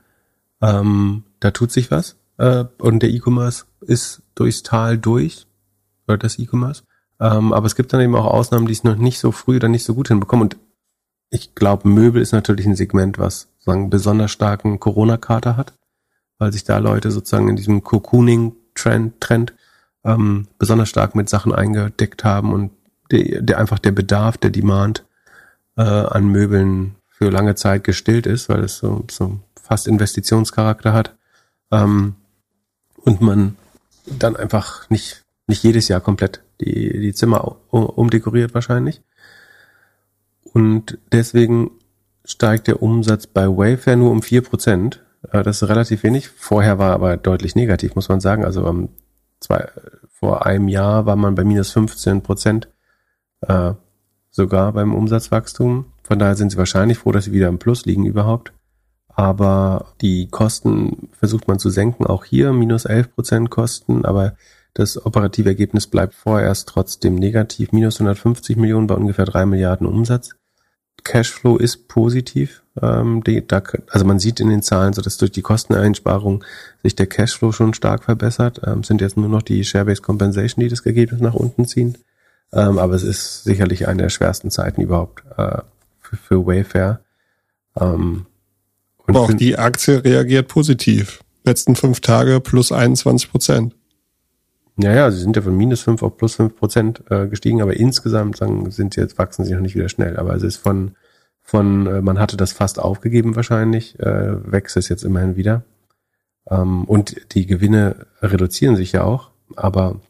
ähm, 0.61 1.25
da 1.41 1.51
tut 1.51 1.73
sich 1.73 1.91
was. 1.91 2.17
Äh, 2.39 2.65
und 2.79 3.03
der 3.03 3.11
E-Commerce 3.11 3.65
ist 3.81 4.23
durchs 4.35 4.63
Tal 4.63 4.99
durch, 4.99 5.47
oder 6.07 6.19
das 6.19 6.39
E-Commerce. 6.39 6.83
Ähm, 7.21 7.53
aber 7.53 7.67
es 7.67 7.77
gibt 7.77 7.93
dann 7.93 8.01
eben 8.01 8.17
auch 8.17 8.27
Ausnahmen, 8.27 8.67
die 8.67 8.73
es 8.73 8.85
noch 8.85 8.97
nicht 8.97 9.19
so 9.19 9.33
früh 9.33 9.57
oder 9.57 9.69
nicht 9.69 9.85
so 9.85 9.95
gut 9.95 10.09
hinbekommen. 10.09 10.45
Und 10.45 10.57
ich 11.31 11.55
glaube, 11.55 11.89
Möbel 11.89 12.21
ist 12.21 12.33
natürlich 12.33 12.67
ein 12.67 12.77
Segment, 12.77 13.19
was 13.19 13.49
sagen 13.59 13.91
besonders 13.91 14.31
starken 14.31 14.81
Corona-Kater 14.81 15.57
hat, 15.57 15.73
weil 16.39 16.53
sich 16.53 16.65
da 16.65 16.79
Leute 16.79 17.11
sozusagen 17.11 17.49
in 17.49 17.57
diesem 17.57 17.83
Cocooning 17.83 18.55
Trend, 18.75 19.21
Trend 19.21 19.55
ähm, 20.05 20.49
besonders 20.59 20.89
stark 20.89 21.15
mit 21.15 21.29
Sachen 21.29 21.55
eingedeckt 21.55 22.25
haben 22.25 22.53
und 22.53 22.73
der, 23.11 23.43
der 23.43 23.59
einfach 23.59 23.79
der 23.79 23.93
Bedarf, 23.93 24.37
der 24.37 24.51
Demand 24.51 25.05
äh, 25.77 25.83
an 25.83 26.29
Möbeln 26.29 26.97
für 27.09 27.31
lange 27.31 27.55
Zeit 27.55 27.85
gestillt 27.85 28.27
ist, 28.27 28.49
weil 28.49 28.65
es 28.65 28.79
so, 28.79 29.05
so 29.11 29.41
fast 29.61 29.87
Investitionscharakter 29.87 30.93
hat. 30.93 31.17
Ähm, 31.71 32.17
und 32.97 33.21
man 33.21 33.57
dann 34.07 34.37
einfach 34.37 34.89
nicht, 34.89 35.23
nicht 35.47 35.63
jedes 35.63 35.89
Jahr 35.89 36.01
komplett 36.01 36.43
die, 36.61 37.01
die 37.01 37.13
Zimmer 37.13 37.57
umdekoriert 37.71 38.55
wahrscheinlich. 38.55 39.03
Und 40.43 40.99
deswegen 41.13 41.71
steigt 42.25 42.69
der 42.69 42.83
Umsatz 42.83 43.27
bei 43.27 43.47
Wayfair 43.47 43.97
nur 43.97 44.11
um 44.11 44.23
vier 44.23 44.43
Prozent 44.43 45.05
äh, 45.33 45.43
das 45.43 45.63
ist 45.63 45.69
relativ 45.69 46.03
wenig. 46.03 46.29
Vorher 46.29 46.79
war 46.79 46.93
aber 46.93 47.17
deutlich 47.17 47.55
negativ, 47.55 47.95
muss 47.95 48.09
man 48.09 48.21
sagen. 48.21 48.45
Also 48.45 48.67
um, 48.67 48.89
zwei, 49.41 49.69
vor 50.09 50.47
einem 50.47 50.69
Jahr 50.69 51.07
war 51.07 51.17
man 51.17 51.35
bei 51.35 51.45
minus 51.45 51.73
15 51.73 52.23
Prozent 52.23 52.69
äh, 53.43 53.73
sogar 54.31 54.73
beim 54.73 54.95
Umsatzwachstum. 54.95 55.87
Von 56.03 56.19
daher 56.19 56.37
sind 56.37 56.51
sie 56.51 56.59
wahrscheinlich 56.59 56.99
froh, 56.99 57.13
dass 57.13 57.25
sie 57.25 57.33
wieder 57.33 57.49
im 57.49 57.59
Plus 57.59 57.85
liegen 57.85 58.05
überhaupt. 58.05 58.53
Aber 59.09 59.93
die 60.01 60.29
Kosten 60.29 61.09
versucht 61.13 61.47
man 61.47 61.59
zu 61.59 61.71
senken. 61.71 62.05
Auch 62.07 62.25
hier 62.25 62.53
minus 62.53 62.85
11 62.85 63.15
Prozent 63.15 63.51
Kosten, 63.51 64.05
aber 64.05 64.35
das 64.75 65.07
operative 65.07 65.49
Ergebnis 65.49 65.87
bleibt 65.87 66.15
vorerst 66.15 66.69
trotzdem 66.69 67.15
negativ. 67.15 67.71
Minus 67.71 68.01
150 68.01 68.57
Millionen 68.57 68.89
bei 68.89 68.97
ungefähr 68.97 69.25
drei 69.25 69.47
Milliarden 69.47 69.87
Umsatz. 69.87 70.31
Cashflow 71.05 71.57
ist 71.57 71.87
positiv. 71.87 72.64
Ähm, 72.81 73.23
die, 73.23 73.47
da, 73.47 73.63
also 73.91 74.05
man 74.05 74.19
sieht 74.19 74.41
in 74.41 74.49
den 74.49 74.63
Zahlen, 74.63 74.93
so 74.93 75.03
dass 75.03 75.17
durch 75.17 75.31
die 75.31 75.43
Kosteneinsparung 75.43 76.45
sich 76.83 76.97
der 76.97 77.07
Cashflow 77.07 77.53
schon 77.53 77.75
stark 77.75 78.05
verbessert. 78.05 78.61
Ähm, 78.67 78.83
sind 78.83 79.01
jetzt 79.01 79.17
nur 79.17 79.29
noch 79.29 79.43
die 79.43 79.65
Share-Based 79.65 80.03
Compensation, 80.03 80.63
die 80.63 80.69
das 80.69 80.85
Ergebnis 80.85 81.21
nach 81.21 81.35
unten 81.35 81.67
ziehen. 81.67 81.99
Ähm, 82.53 82.79
aber 82.79 82.95
es 82.95 83.03
ist 83.03 83.45
sicherlich 83.45 83.89
eine 83.89 84.03
der 84.03 84.11
schwersten 84.11 84.51
Zeiten 84.51 84.81
überhaupt 84.81 85.25
äh, 85.37 85.59
für, 86.01 86.17
für 86.17 86.47
Wayfair. 86.47 87.01
Ähm, 87.79 88.27
und 89.07 89.17
auch 89.17 89.33
die 89.33 89.59
Aktie 89.59 90.05
reagiert 90.05 90.49
positiv. 90.49 91.23
Letzten 91.45 91.77
fünf 91.77 92.01
Tage 92.01 92.41
plus 92.41 92.73
21 92.73 93.31
Prozent. 93.31 93.75
Ja, 94.77 94.93
ja, 94.93 95.11
sie 95.11 95.21
sind 95.21 95.37
ja 95.37 95.43
von 95.43 95.57
minus 95.57 95.83
fünf 95.83 96.03
auf 96.03 96.17
plus 96.17 96.35
fünf 96.35 96.57
Prozent 96.57 97.03
äh, 97.11 97.29
gestiegen, 97.29 97.63
aber 97.63 97.77
insgesamt 97.77 98.39
sagen, 98.39 98.71
sind 98.71 98.95
sie 98.95 99.01
jetzt, 99.01 99.19
wachsen 99.19 99.45
sie 99.45 99.53
noch 99.53 99.61
nicht 99.61 99.77
wieder 99.77 99.89
schnell. 99.89 100.17
Aber 100.17 100.35
es 100.35 100.43
ist 100.43 100.57
von, 100.57 100.97
von 101.45 101.87
äh, 101.87 102.01
man 102.01 102.19
hatte 102.19 102.37
das 102.37 102.53
fast 102.53 102.81
aufgegeben 102.81 103.37
wahrscheinlich, 103.37 104.01
äh, 104.01 104.51
wächst 104.51 104.77
es 104.77 104.89
jetzt 104.89 105.05
immerhin 105.05 105.37
wieder. 105.37 105.63
Ähm, 106.49 106.85
und 106.85 107.35
die 107.35 107.47
Gewinne 107.47 108.07
reduzieren 108.21 108.77
sich 108.77 108.93
ja 108.93 109.05
auch, 109.05 109.31
aber 109.55 110.01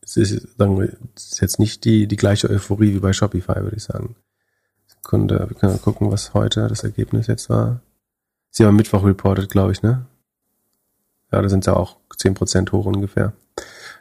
es 0.00 0.16
ist, 0.16 0.58
sagen 0.58 0.80
wir, 0.80 0.96
es 1.14 1.32
ist 1.32 1.40
jetzt 1.40 1.58
nicht 1.58 1.84
die, 1.84 2.06
die 2.06 2.16
gleiche 2.16 2.48
Euphorie 2.48 2.94
wie 2.94 3.00
bei 3.00 3.12
Shopify, 3.12 3.56
würde 3.56 3.76
ich 3.76 3.84
sagen. 3.84 4.16
Sekunde, 4.86 5.46
wir 5.48 5.56
können 5.56 5.80
gucken, 5.80 6.10
was 6.10 6.32
heute 6.32 6.66
das 6.68 6.82
Ergebnis 6.84 7.26
jetzt 7.26 7.50
war. 7.50 7.82
Sie 8.50 8.64
haben 8.64 8.76
Mittwoch 8.76 9.04
reported, 9.04 9.50
glaube 9.50 9.72
ich, 9.72 9.82
ne? 9.82 10.06
Ja, 11.30 11.42
da 11.42 11.48
sind 11.50 11.64
sie 11.64 11.76
auch 11.76 11.98
zehn 12.16 12.32
Prozent 12.32 12.72
hoch 12.72 12.86
ungefähr. 12.86 13.34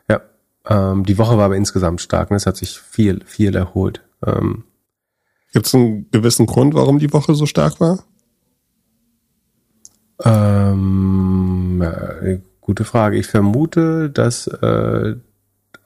Ja, 0.09 0.21
ähm, 0.65 1.05
die 1.05 1.17
Woche 1.17 1.37
war 1.37 1.45
aber 1.45 1.57
insgesamt 1.57 1.99
stark. 1.99 2.31
Ne? 2.31 2.37
Es 2.37 2.45
hat 2.45 2.55
sich 2.55 2.79
viel, 2.79 3.23
viel 3.25 3.55
erholt. 3.55 4.01
Ähm, 4.25 4.63
Gibt 5.57 5.65
es 5.65 5.73
einen 5.73 6.07
gewissen 6.11 6.45
Grund, 6.45 6.75
warum 6.75 6.99
die 6.99 7.11
Woche 7.11 7.33
so 7.33 7.47
stark 7.47 7.79
war? 7.79 8.03
Ähm, 10.23 11.81
äh, 11.81 12.37
gute 12.61 12.83
Frage. 12.83 13.17
Ich 13.17 13.25
vermute, 13.25 14.11
dass 14.11 14.45
äh, 14.45 15.15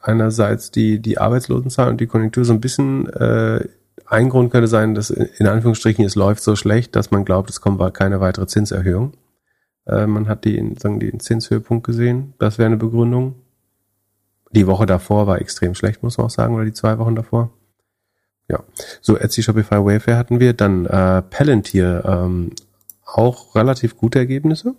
einerseits 0.01 0.71
die, 0.71 1.01
die 1.01 1.19
Arbeitslosenzahl 1.19 1.87
und 1.87 2.01
die 2.01 2.07
Konjunktur 2.07 2.43
so 2.43 2.51
ein 2.51 2.59
bisschen 2.59 3.07
äh, 3.13 3.65
ein 4.07 4.27
Grund 4.27 4.51
könnte 4.51 4.67
sein, 4.67 4.93
dass 4.93 5.09
in 5.09 5.47
Anführungsstrichen 5.47 6.03
es 6.03 6.15
läuft 6.15 6.43
so 6.43 6.57
schlecht, 6.57 6.97
dass 6.97 7.11
man 7.11 7.23
glaubt, 7.23 7.49
es 7.49 7.61
kommt 7.61 7.93
keine 7.93 8.19
weitere 8.19 8.47
Zinserhöhung. 8.47 9.13
Äh, 9.87 10.05
man 10.05 10.27
hat 10.27 10.43
die, 10.43 10.75
sagen, 10.81 10.99
den 10.99 11.21
Zinshöhepunkt 11.21 11.85
gesehen. 11.87 12.33
Das 12.39 12.57
wäre 12.57 12.65
eine 12.65 12.75
Begründung. 12.75 13.35
Die 14.51 14.67
Woche 14.67 14.85
davor 14.85 15.27
war 15.27 15.39
extrem 15.39 15.75
schlecht, 15.75 16.03
muss 16.03 16.17
man 16.17 16.27
auch 16.27 16.29
sagen, 16.29 16.55
oder 16.55 16.65
die 16.65 16.73
zwei 16.73 16.97
Wochen 16.97 17.15
davor. 17.15 17.51
Ja, 18.51 18.63
so 18.99 19.17
Etsy, 19.17 19.43
Shopify, 19.43 19.75
Wayfair 19.75 20.17
hatten 20.17 20.41
wir. 20.41 20.51
Dann 20.51 20.85
äh, 20.85 21.21
Palantir, 21.21 22.03
ähm, 22.05 22.51
auch 23.05 23.55
relativ 23.55 23.95
gute 23.95 24.19
Ergebnisse. 24.19 24.75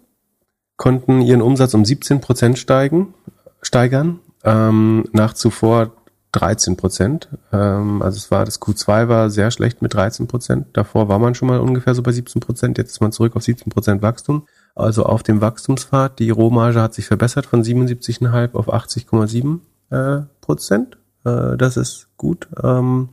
Konnten 0.77 1.23
ihren 1.23 1.41
Umsatz 1.41 1.73
um 1.73 1.83
17 1.83 2.21
Prozent 2.21 2.59
steigen, 2.59 3.15
steigern, 3.63 4.21
ähm, 4.45 5.05
nach 5.13 5.33
zuvor 5.33 5.93
13 6.33 6.77
Prozent. 6.77 7.31
Ähm, 7.51 8.03
also 8.03 8.19
es 8.19 8.31
war, 8.31 8.45
das 8.45 8.61
Q2 8.61 9.09
war 9.09 9.31
sehr 9.31 9.51
schlecht 9.51 9.81
mit 9.81 9.95
13 9.95 10.27
Prozent. 10.27 10.67
Davor 10.75 11.09
war 11.09 11.19
man 11.19 11.35
schon 11.35 11.49
mal 11.49 11.61
ungefähr 11.61 11.95
so 11.95 12.03
bei 12.03 12.13
17 12.13 12.41
Prozent. 12.41 12.77
Jetzt 12.77 12.91
ist 12.91 13.01
man 13.01 13.13
zurück 13.13 13.37
auf 13.37 13.43
17 13.43 13.73
Prozent 13.73 14.03
Wachstum. 14.03 14.47
Also 14.75 15.05
auf 15.07 15.23
dem 15.23 15.41
Wachstumspfad. 15.41 16.19
Die 16.19 16.29
Rohmarge 16.29 16.83
hat 16.83 16.93
sich 16.93 17.07
verbessert 17.07 17.47
von 17.47 17.63
77,5 17.63 18.55
auf 18.55 18.71
80,7 18.71 19.61
äh, 19.91 20.27
Prozent. 20.43 20.99
Äh, 21.25 21.57
das 21.57 21.77
ist 21.77 22.09
gut. 22.17 22.49
Ähm, 22.63 23.11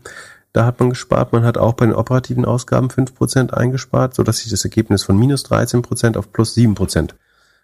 da 0.54 0.66
hat 0.66 0.80
man 0.80 0.90
gespart. 0.90 1.34
Man 1.34 1.44
hat 1.44 1.58
auch 1.58 1.74
bei 1.74 1.86
den 1.86 1.96
operativen 1.96 2.46
Ausgaben 2.46 2.90
fünf 2.90 3.14
Prozent 3.16 3.54
eingespart, 3.54 4.16
so 4.16 4.24
dass 4.24 4.40
sich 4.40 4.50
das 4.50 4.64
Ergebnis 4.64 5.04
von 5.04 5.18
minus 5.18 5.44
13 5.44 5.82
Prozent 5.82 6.18
auf 6.18 6.32
plus 6.32 6.54
sieben 6.54 6.76
Prozent 6.76 7.16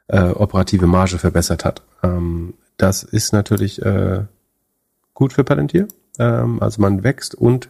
äh, 0.07 0.29
operative 0.29 0.87
Marge 0.87 1.17
verbessert 1.17 1.65
hat. 1.65 1.81
Ähm, 2.03 2.53
das 2.77 3.03
ist 3.03 3.33
natürlich 3.33 3.81
äh, 3.81 4.25
gut 5.13 5.33
für 5.33 5.43
Palantir. 5.43 5.87
Ähm, 6.19 6.61
also 6.61 6.81
man 6.81 7.03
wächst 7.03 7.35
und 7.35 7.69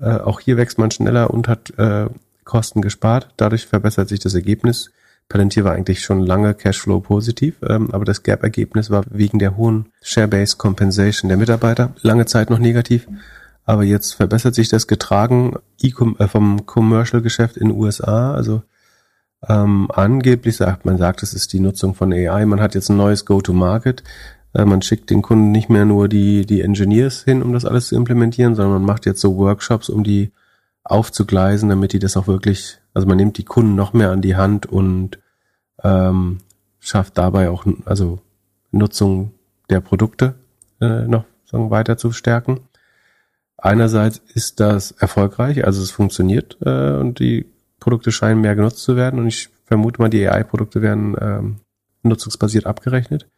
äh, 0.00 0.16
auch 0.16 0.40
hier 0.40 0.56
wächst 0.56 0.78
man 0.78 0.90
schneller 0.90 1.30
und 1.30 1.48
hat 1.48 1.72
äh, 1.78 2.06
Kosten 2.44 2.80
gespart. 2.80 3.28
Dadurch 3.36 3.66
verbessert 3.66 4.08
sich 4.08 4.20
das 4.20 4.34
Ergebnis. 4.34 4.90
Palantir 5.28 5.64
war 5.64 5.72
eigentlich 5.72 6.02
schon 6.02 6.20
lange 6.20 6.54
Cashflow 6.54 7.00
positiv, 7.00 7.56
ähm, 7.68 7.90
aber 7.90 8.04
das 8.04 8.22
Gap-Ergebnis 8.22 8.90
war 8.90 9.04
wegen 9.10 9.40
der 9.40 9.56
hohen 9.56 9.86
Share-Based 10.02 10.56
Compensation 10.56 11.28
der 11.28 11.36
Mitarbeiter 11.36 11.92
lange 12.02 12.26
Zeit 12.26 12.48
noch 12.48 12.60
negativ. 12.60 13.08
Aber 13.66 13.82
jetzt 13.82 14.14
verbessert 14.14 14.54
sich 14.54 14.68
das 14.68 14.86
getragen 14.86 15.56
äh, 15.82 16.28
vom 16.28 16.64
Commercial-Geschäft 16.66 17.56
in 17.56 17.68
den 17.68 17.78
USA. 17.78 18.32
Also 18.32 18.62
ähm, 19.46 19.90
angeblich 19.92 20.56
sagt 20.56 20.84
man 20.84 20.98
sagt, 20.98 21.22
es 21.22 21.34
ist 21.34 21.52
die 21.52 21.60
Nutzung 21.60 21.94
von 21.94 22.12
AI. 22.12 22.46
Man 22.46 22.60
hat 22.60 22.74
jetzt 22.74 22.88
ein 22.88 22.96
neues 22.96 23.24
Go-to-Market. 23.24 24.04
Äh, 24.54 24.64
man 24.64 24.82
schickt 24.82 25.10
den 25.10 25.20
Kunden 25.20 25.50
nicht 25.50 25.68
mehr 25.68 25.84
nur 25.84 26.08
die 26.08 26.46
die 26.46 26.62
Engineers 26.62 27.24
hin, 27.24 27.42
um 27.42 27.52
das 27.52 27.64
alles 27.64 27.88
zu 27.88 27.96
implementieren, 27.96 28.54
sondern 28.54 28.74
man 28.74 28.86
macht 28.86 29.04
jetzt 29.04 29.20
so 29.20 29.36
Workshops, 29.36 29.88
um 29.88 30.04
die 30.04 30.32
aufzugleisen, 30.84 31.68
damit 31.68 31.92
die 31.92 31.98
das 31.98 32.16
auch 32.16 32.28
wirklich. 32.28 32.78
Also 32.94 33.08
man 33.08 33.16
nimmt 33.16 33.36
die 33.36 33.44
Kunden 33.44 33.74
noch 33.74 33.92
mehr 33.92 34.10
an 34.12 34.22
die 34.22 34.36
Hand 34.36 34.66
und 34.66 35.18
ähm, 35.82 36.38
schafft 36.78 37.18
dabei 37.18 37.50
auch 37.50 37.66
also 37.84 38.20
Nutzung 38.70 39.32
der 39.68 39.80
Produkte 39.80 40.36
äh, 40.80 41.02
noch 41.02 41.24
sagen, 41.44 41.70
weiter 41.70 41.96
zu 41.96 42.12
stärken. 42.12 42.60
Einerseits 43.58 44.20
ist 44.34 44.60
das 44.60 44.90
erfolgreich, 44.92 45.64
also 45.64 45.82
es 45.82 45.90
funktioniert 45.90 46.58
äh, 46.60 46.92
und 46.92 47.18
die 47.18 47.46
Produkte 47.80 48.12
scheinen 48.12 48.40
mehr 48.40 48.54
genutzt 48.54 48.80
zu 48.80 48.96
werden 48.96 49.18
und 49.18 49.26
ich 49.28 49.48
vermute 49.64 50.00
mal, 50.00 50.10
die 50.10 50.28
AI-Produkte 50.28 50.82
werden 50.82 51.16
ähm, 51.20 51.56
nutzungsbasiert 52.02 52.66
abgerechnet. 52.66 53.28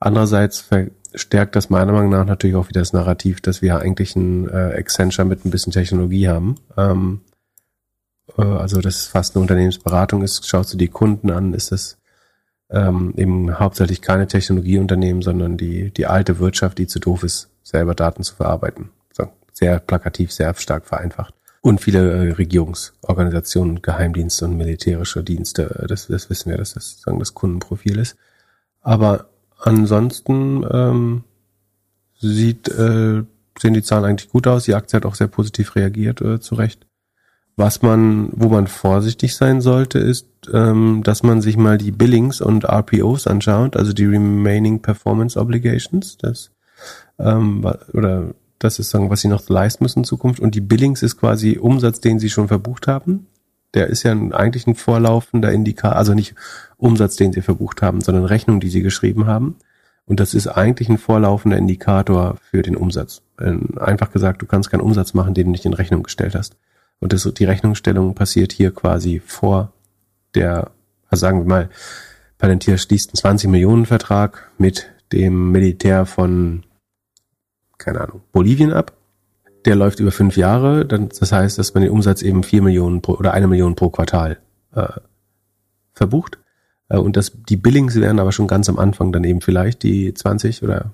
Andererseits 0.00 0.60
verstärkt 0.60 1.56
das 1.56 1.70
meiner 1.70 1.92
Meinung 1.92 2.10
nach 2.10 2.24
natürlich 2.24 2.56
auch 2.56 2.68
wieder 2.68 2.80
das 2.80 2.92
Narrativ, 2.92 3.40
dass 3.40 3.62
wir 3.62 3.78
eigentlich 3.78 4.16
ein 4.16 4.48
äh, 4.48 4.74
Accenture 4.78 5.26
mit 5.26 5.44
ein 5.44 5.50
bisschen 5.50 5.72
Technologie 5.72 6.28
haben. 6.28 6.56
Ähm, 6.76 7.20
äh, 8.36 8.42
also 8.42 8.80
das 8.80 8.96
ist 8.96 9.08
fast 9.08 9.36
eine 9.36 9.42
Unternehmensberatung 9.42 10.22
ist, 10.22 10.46
schaust 10.48 10.72
du 10.72 10.78
die 10.78 10.88
Kunden 10.88 11.30
an, 11.30 11.52
ist 11.52 11.72
das 11.72 11.98
ähm, 12.70 13.14
eben 13.16 13.58
hauptsächlich 13.58 14.00
keine 14.00 14.26
Technologieunternehmen, 14.26 15.22
sondern 15.22 15.56
die, 15.56 15.90
die 15.90 16.06
alte 16.06 16.38
Wirtschaft, 16.38 16.78
die 16.78 16.86
zu 16.86 17.00
doof 17.00 17.22
ist, 17.22 17.50
selber 17.62 17.94
Daten 17.94 18.22
zu 18.22 18.34
verarbeiten 18.34 18.90
sehr 19.58 19.80
plakativ, 19.80 20.32
sehr 20.32 20.54
stark 20.54 20.86
vereinfacht. 20.86 21.34
Und 21.60 21.80
viele 21.80 22.28
äh, 22.28 22.32
Regierungsorganisationen, 22.32 23.82
Geheimdienste 23.82 24.44
und 24.44 24.56
militärische 24.56 25.24
Dienste, 25.24 25.80
äh, 25.82 25.86
das, 25.88 26.06
das 26.06 26.30
wissen 26.30 26.50
wir, 26.50 26.58
dass 26.58 26.74
das 26.74 26.90
sozusagen 26.90 27.18
das 27.18 27.34
Kundenprofil 27.34 27.98
ist. 27.98 28.16
Aber 28.80 29.26
ansonsten 29.58 30.64
ähm, 30.70 31.24
sieht, 32.20 32.68
äh, 32.68 33.24
sehen 33.58 33.74
die 33.74 33.82
Zahlen 33.82 34.04
eigentlich 34.04 34.30
gut 34.30 34.46
aus. 34.46 34.64
Die 34.64 34.74
Aktie 34.74 34.96
hat 34.96 35.04
auch 35.04 35.16
sehr 35.16 35.26
positiv 35.26 35.74
reagiert, 35.74 36.20
äh, 36.20 36.38
zu 36.40 36.54
Recht. 36.54 36.86
Was 37.56 37.82
man, 37.82 38.30
wo 38.36 38.48
man 38.48 38.68
vorsichtig 38.68 39.34
sein 39.34 39.60
sollte, 39.60 39.98
ist, 39.98 40.28
ähm, 40.52 41.02
dass 41.02 41.24
man 41.24 41.42
sich 41.42 41.56
mal 41.56 41.76
die 41.76 41.90
Billings 41.90 42.40
und 42.40 42.64
RPOs 42.64 43.26
anschaut, 43.26 43.76
also 43.76 43.92
die 43.92 44.04
Remaining 44.04 44.80
Performance 44.80 45.38
Obligations, 45.38 46.16
das 46.18 46.52
ähm, 47.18 47.68
oder 47.92 48.32
das 48.58 48.78
ist 48.78 48.90
sagen, 48.90 49.10
was 49.10 49.20
sie 49.20 49.28
noch 49.28 49.48
leisten 49.48 49.84
müssen 49.84 50.00
in 50.00 50.04
Zukunft. 50.04 50.40
Und 50.40 50.54
die 50.54 50.60
Billings 50.60 51.02
ist 51.02 51.16
quasi 51.16 51.58
Umsatz, 51.58 52.00
den 52.00 52.18
sie 52.18 52.30
schon 52.30 52.48
verbucht 52.48 52.86
haben. 52.86 53.26
Der 53.74 53.88
ist 53.88 54.02
ja 54.02 54.12
eigentlich 54.12 54.66
ein 54.66 54.74
vorlaufender 54.74 55.52
Indikator, 55.52 55.96
also 55.96 56.14
nicht 56.14 56.34
Umsatz, 56.76 57.16
den 57.16 57.32
sie 57.32 57.42
verbucht 57.42 57.82
haben, 57.82 58.00
sondern 58.00 58.24
Rechnung, 58.24 58.60
die 58.60 58.70
sie 58.70 58.82
geschrieben 58.82 59.26
haben. 59.26 59.56
Und 60.06 60.20
das 60.20 60.32
ist 60.32 60.46
eigentlich 60.46 60.88
ein 60.88 60.96
vorlaufender 60.96 61.58
Indikator 61.58 62.36
für 62.50 62.62
den 62.62 62.76
Umsatz. 62.76 63.20
Einfach 63.76 64.10
gesagt, 64.10 64.40
du 64.40 64.46
kannst 64.46 64.70
keinen 64.70 64.80
Umsatz 64.80 65.12
machen, 65.12 65.34
den 65.34 65.46
du 65.46 65.50
nicht 65.50 65.66
in 65.66 65.74
Rechnung 65.74 66.02
gestellt 66.02 66.34
hast. 66.34 66.56
Und 66.98 67.12
das, 67.12 67.30
die 67.34 67.44
Rechnungsstellung 67.44 68.14
passiert 68.14 68.52
hier 68.52 68.72
quasi 68.72 69.20
vor 69.24 69.72
der, 70.34 70.70
also 71.08 71.20
sagen 71.20 71.40
wir 71.40 71.46
mal, 71.46 71.70
Palantir 72.38 72.78
schließt 72.78 73.10
einen 73.10 73.16
20 73.16 73.50
Millionen 73.50 73.84
Vertrag 73.84 74.50
mit 74.58 74.90
dem 75.12 75.52
Militär 75.52 76.06
von 76.06 76.64
keine 77.78 78.00
Ahnung, 78.00 78.22
Bolivien 78.32 78.72
ab. 78.72 78.92
Der 79.64 79.74
läuft 79.74 80.00
über 80.00 80.10
fünf 80.10 80.36
Jahre. 80.36 80.86
Das 80.86 81.32
heißt, 81.32 81.58
dass 81.58 81.74
man 81.74 81.82
den 81.82 81.92
Umsatz 81.92 82.22
eben 82.22 82.42
vier 82.42 82.62
Millionen 82.62 83.02
pro, 83.02 83.14
oder 83.14 83.34
eine 83.34 83.48
Million 83.48 83.74
pro 83.74 83.90
Quartal 83.90 84.38
äh, 84.74 84.88
verbucht. 85.92 86.38
Äh, 86.88 86.98
und 86.98 87.16
das, 87.16 87.32
die 87.48 87.56
Billings 87.56 87.96
wären 87.96 88.20
aber 88.20 88.32
schon 88.32 88.46
ganz 88.46 88.68
am 88.68 88.78
Anfang 88.78 89.12
dann 89.12 89.24
eben 89.24 89.40
vielleicht 89.40 89.82
die 89.82 90.14
20 90.14 90.62
oder 90.62 90.92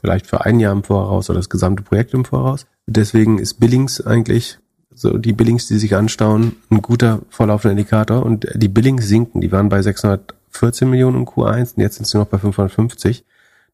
vielleicht 0.00 0.26
für 0.26 0.44
ein 0.44 0.60
Jahr 0.60 0.72
im 0.72 0.84
Voraus 0.84 1.28
oder 1.30 1.38
das 1.38 1.50
gesamte 1.50 1.82
Projekt 1.82 2.14
im 2.14 2.24
Voraus. 2.24 2.66
Deswegen 2.86 3.38
ist 3.38 3.60
Billings 3.60 4.00
eigentlich 4.00 4.58
so 4.92 5.16
die 5.16 5.32
Billings, 5.32 5.66
die 5.66 5.78
sich 5.78 5.94
anstauen, 5.96 6.56
ein 6.70 6.82
guter 6.82 7.20
vorlaufender 7.30 7.72
Indikator. 7.72 8.24
Und 8.24 8.46
die 8.54 8.68
Billings 8.68 9.08
sinken. 9.08 9.40
Die 9.40 9.52
waren 9.52 9.68
bei 9.68 9.80
614 9.80 10.88
Millionen 10.88 11.18
im 11.18 11.24
Q1 11.24 11.76
und 11.76 11.82
jetzt 11.82 11.96
sind 11.96 12.06
sie 12.06 12.18
noch 12.18 12.26
bei 12.26 12.38
550. 12.38 13.24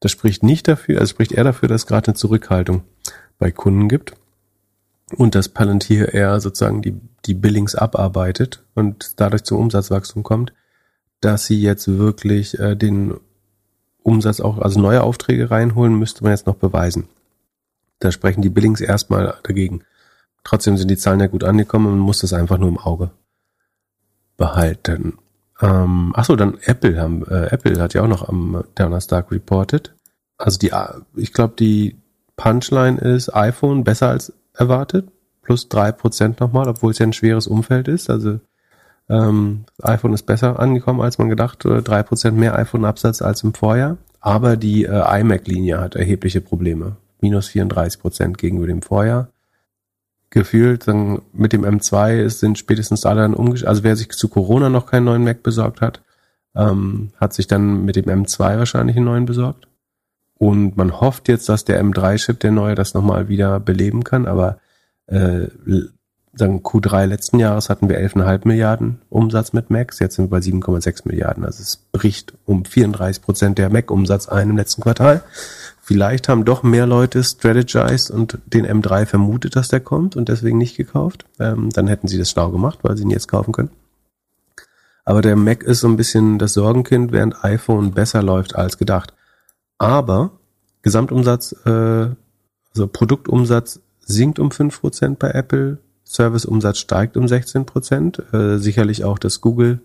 Das 0.01 0.11
spricht 0.11 0.43
nicht 0.43 0.69
dafür, 0.69 1.01
also 1.01 1.11
spricht 1.11 1.33
eher 1.33 1.45
dafür, 1.45 1.69
dass 1.69 1.83
es 1.83 1.87
gerade 1.87 2.09
eine 2.09 2.15
Zurückhaltung 2.15 2.83
bei 3.39 3.51
Kunden 3.51 3.89
gibt 3.89 4.15
und 5.17 5.35
dass 5.35 5.49
Palantir 5.49 6.13
eher 6.13 6.41
sozusagen 6.41 6.83
die, 6.83 7.01
die 7.25 7.35
Billings 7.35 7.75
abarbeitet 7.75 8.65
und 8.75 9.21
dadurch 9.21 9.45
zum 9.45 9.59
Umsatzwachstum 9.59 10.23
kommt, 10.23 10.53
dass 11.21 11.47
sie 11.47 11.61
jetzt 11.61 11.89
wirklich 11.89 12.59
äh, 12.59 12.77
den 12.77 13.15
Umsatz 14.03 14.41
auch, 14.41 14.59
also 14.59 14.81
neue 14.81 15.03
Aufträge 15.03 15.51
reinholen, 15.51 15.99
müsste 15.99 16.23
man 16.23 16.33
jetzt 16.33 16.47
noch 16.47 16.57
beweisen. 16.57 17.09
Da 17.99 18.13
sprechen 18.13 18.43
die 18.43 18.51
Billings 18.51 18.81
erstmal 18.81 19.39
dagegen. 19.43 19.83
Trotzdem 20.45 20.77
sind 20.77 20.91
die 20.91 20.97
Zahlen 20.97 21.21
ja 21.21 21.27
gut 21.27 21.43
angekommen 21.43 21.87
und 21.87 21.99
man 21.99 22.07
muss 22.07 22.21
das 22.21 22.33
einfach 22.33 22.59
nur 22.59 22.69
im 22.69 22.79
Auge 22.79 23.11
behalten. 24.37 25.19
Ähm, 25.61 26.13
ach 26.15 26.25
so, 26.25 26.37
dann 26.37 26.59
Apple 26.63 27.01
haben 27.01 27.25
äh, 27.27 27.47
Apple 27.47 27.81
hat 27.81 27.95
ja 27.95 28.03
auch 28.03 28.09
noch 28.09 28.29
am 28.29 28.65
Donnerstag 28.75 29.31
reported. 29.31 29.95
Also 30.39 30.59
die, 30.59 30.71
ich 31.15 31.33
glaube, 31.33 31.55
die 31.59 31.97
Punchline 32.37 32.99
ist 32.99 33.35
iPhone 33.35 33.85
besser 33.85 34.11
als 34.11 34.33
erwartet, 34.55 35.09
plus 35.43 35.69
drei 35.69 35.93
Prozent 35.93 36.41
nochmal, 36.41 36.69
obwohl 36.69 36.91
es 36.91 36.99
ja 36.99 37.07
ein 37.07 37.15
schweres 37.15 37.47
Umfeld 37.47 37.89
ist. 37.89 38.11
Also 38.11 38.41
ähm, 39.09 39.65
das 39.79 39.91
iPhone 39.91 40.13
ist 40.13 40.25
besser 40.25 40.59
angekommen, 40.59 41.01
als 41.01 41.19
man 41.19 41.29
gedacht. 41.29 41.61
Drei 41.63 42.03
Prozent 42.03 42.37
mehr 42.37 42.55
iPhone-Absatz 42.57 43.23
als 43.23 43.43
im 43.43 43.55
Vorjahr. 43.55 43.97
Aber 44.21 44.57
die 44.57 44.85
äh, 44.85 45.21
iMac-Linie 45.21 45.81
hat 45.81 45.95
erhebliche 45.95 46.41
Probleme. 46.41 46.97
Minus 47.21 47.49
34 47.49 48.01
Prozent 48.01 48.39
gegenüber 48.39 48.67
dem 48.67 48.83
Vorjahr 48.83 49.29
gefühlt 50.37 50.87
dann 50.87 51.23
mit 51.33 51.55
dem 51.55 51.65
M2 51.65 52.19
ist, 52.19 52.41
sind 52.41 52.59
spätestens 52.59 53.07
alle 53.07 53.23
dann 53.23 53.33
umgestellt. 53.33 53.71
Also 53.71 53.85
wer 53.85 53.97
sich 53.97 54.11
zu 54.11 54.29
Corona 54.29 54.69
noch 54.69 54.85
keinen 54.85 55.05
neuen 55.05 55.25
Mac 55.25 55.43
besorgt 55.43 55.81
hat, 55.81 56.03
ähm, 56.55 57.09
hat 57.17 57.33
sich 57.33 57.47
dann 57.47 57.87
mit 57.87 57.97
dem 57.97 58.05
M2 58.05 58.59
wahrscheinlich 58.59 58.97
einen 58.97 59.07
neuen 59.07 59.25
besorgt. 59.25 59.67
Und 60.35 60.77
man 60.77 61.01
hofft 61.01 61.29
jetzt, 61.29 61.49
dass 61.49 61.65
der 61.65 61.83
M3-Chip, 61.83 62.39
der 62.39 62.51
neue, 62.51 62.75
das 62.75 62.93
nochmal 62.93 63.31
wieder 63.31 63.59
beleben 63.61 64.05
kann, 64.05 64.27
aber 64.27 64.59
äh, 65.07 65.47
sagen 66.35 66.61
Q3 66.63 67.07
letzten 67.07 67.39
Jahres 67.39 67.71
hatten 67.71 67.89
wir 67.89 67.99
11,5 67.99 68.47
Milliarden 68.47 69.01
Umsatz 69.09 69.55
mit 69.55 69.71
Macs, 69.71 70.01
jetzt 70.01 70.17
sind 70.17 70.27
wir 70.27 70.39
bei 70.39 70.45
7,6 70.45 71.09
Milliarden. 71.09 71.47
Also 71.47 71.63
es 71.63 71.79
bricht 71.79 72.35
um 72.45 72.67
34 72.67 73.23
Prozent 73.23 73.57
der 73.57 73.71
Mac-Umsatz 73.71 74.29
ein 74.29 74.51
im 74.51 74.59
letzten 74.59 74.83
Quartal. 74.83 75.23
Vielleicht 75.89 76.29
haben 76.29 76.45
doch 76.45 76.65
mehr 76.65 76.85
Leute 76.85 77.23
strategized 77.23 78.11
und 78.11 78.39
den 78.47 78.67
M3 78.67 79.07
vermutet, 79.07 79.55
dass 79.55 79.69
der 79.69 79.79
kommt 79.79 80.17
und 80.17 80.29
deswegen 80.29 80.59
nicht 80.59 80.77
gekauft. 80.77 81.27
Ähm, 81.39 81.71
dann 81.71 81.87
hätten 81.87 82.09
sie 82.09 82.19
das 82.19 82.29
schlau 82.29 82.51
gemacht, 82.51 82.81
weil 82.83 82.97
sie 82.97 83.05
ihn 83.05 83.11
jetzt 83.11 83.29
kaufen 83.29 83.53
können. 83.53 83.71
Aber 85.05 85.23
der 85.23 85.37
Mac 85.37 85.63
ist 85.63 85.79
so 85.79 85.87
ein 85.87 85.97
bisschen 85.97 86.41
das 86.41 86.55
Sorgenkind, 86.55 87.13
während 87.13 87.45
iPhone 87.45 87.93
besser 87.93 88.21
läuft 88.21 88.57
als 88.57 88.79
gedacht. 88.79 89.15
Aber 89.79 90.33
Gesamtumsatz, 90.83 91.55
äh, 91.65 91.71
also 91.71 92.89
Produktumsatz 92.93 93.79
sinkt 94.01 94.41
um 94.41 94.49
5% 94.49 95.19
bei 95.21 95.31
Apple, 95.31 95.79
Serviceumsatz 96.03 96.79
steigt 96.79 97.17
um 97.17 97.27
16%, 97.27 98.35
äh, 98.35 98.59
sicherlich 98.59 99.05
auch 99.05 99.21
das 99.21 99.41
Google, 99.41 99.83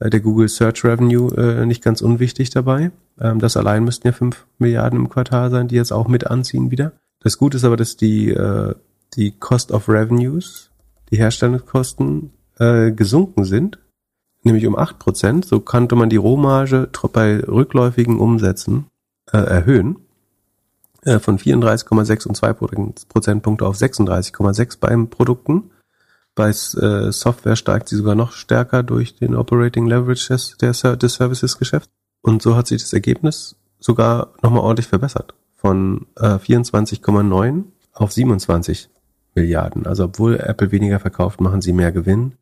der 0.00 0.20
Google 0.20 0.48
Search 0.48 0.84
Revenue 0.84 1.34
äh, 1.36 1.66
nicht 1.66 1.82
ganz 1.82 2.00
unwichtig 2.00 2.50
dabei. 2.50 2.90
Ähm, 3.20 3.40
das 3.40 3.56
allein 3.56 3.84
müssten 3.84 4.06
ja 4.06 4.12
5 4.12 4.46
Milliarden 4.58 4.98
im 4.98 5.08
Quartal 5.08 5.50
sein, 5.50 5.68
die 5.68 5.76
jetzt 5.76 5.92
auch 5.92 6.08
mit 6.08 6.26
anziehen 6.26 6.70
wieder. 6.70 6.92
Das 7.20 7.38
Gute 7.38 7.56
ist 7.56 7.64
aber, 7.64 7.76
dass 7.76 7.96
die, 7.96 8.30
äh, 8.30 8.74
die 9.16 9.32
Cost 9.32 9.72
of 9.72 9.88
Revenues, 9.88 10.70
die 11.10 11.18
Herstellungskosten, 11.18 12.30
äh, 12.58 12.92
gesunken 12.92 13.44
sind, 13.44 13.78
nämlich 14.42 14.66
um 14.66 14.76
8%. 14.76 15.44
So 15.44 15.60
konnte 15.60 15.96
man 15.96 16.10
die 16.10 16.16
Rohmarge 16.16 16.88
bei 17.12 17.40
rückläufigen 17.40 18.18
Umsätzen 18.18 18.86
äh, 19.32 19.38
erhöhen 19.38 19.96
äh, 21.02 21.18
von 21.18 21.38
34,6 21.38 22.28
und 22.28 22.36
2 22.36 22.52
Prozentpunkte 23.08 23.66
auf 23.66 23.76
36,6 23.76 24.78
beim 24.80 25.08
Produkten. 25.08 25.70
Bei 26.38 26.50
äh, 26.50 27.10
Software 27.10 27.56
steigt 27.56 27.88
sie 27.88 27.96
sogar 27.96 28.14
noch 28.14 28.30
stärker 28.30 28.84
durch 28.84 29.16
den 29.16 29.34
Operating 29.34 29.88
Leverage 29.88 30.28
des, 30.28 30.56
des 30.56 31.14
Services-Geschäfts. 31.14 31.90
Und 32.22 32.42
so 32.42 32.54
hat 32.54 32.68
sich 32.68 32.80
das 32.80 32.92
Ergebnis 32.92 33.56
sogar 33.80 34.34
nochmal 34.40 34.62
ordentlich 34.62 34.86
verbessert. 34.86 35.34
Von 35.56 36.06
äh, 36.14 36.36
24,9 36.36 37.64
auf 37.92 38.12
27 38.12 38.88
Milliarden. 39.34 39.84
Also 39.88 40.04
obwohl 40.04 40.36
Apple 40.38 40.70
weniger 40.70 41.00
verkauft, 41.00 41.40
machen 41.40 41.60
sie 41.60 41.72
mehr 41.72 41.90
Gewinn. 41.90 42.34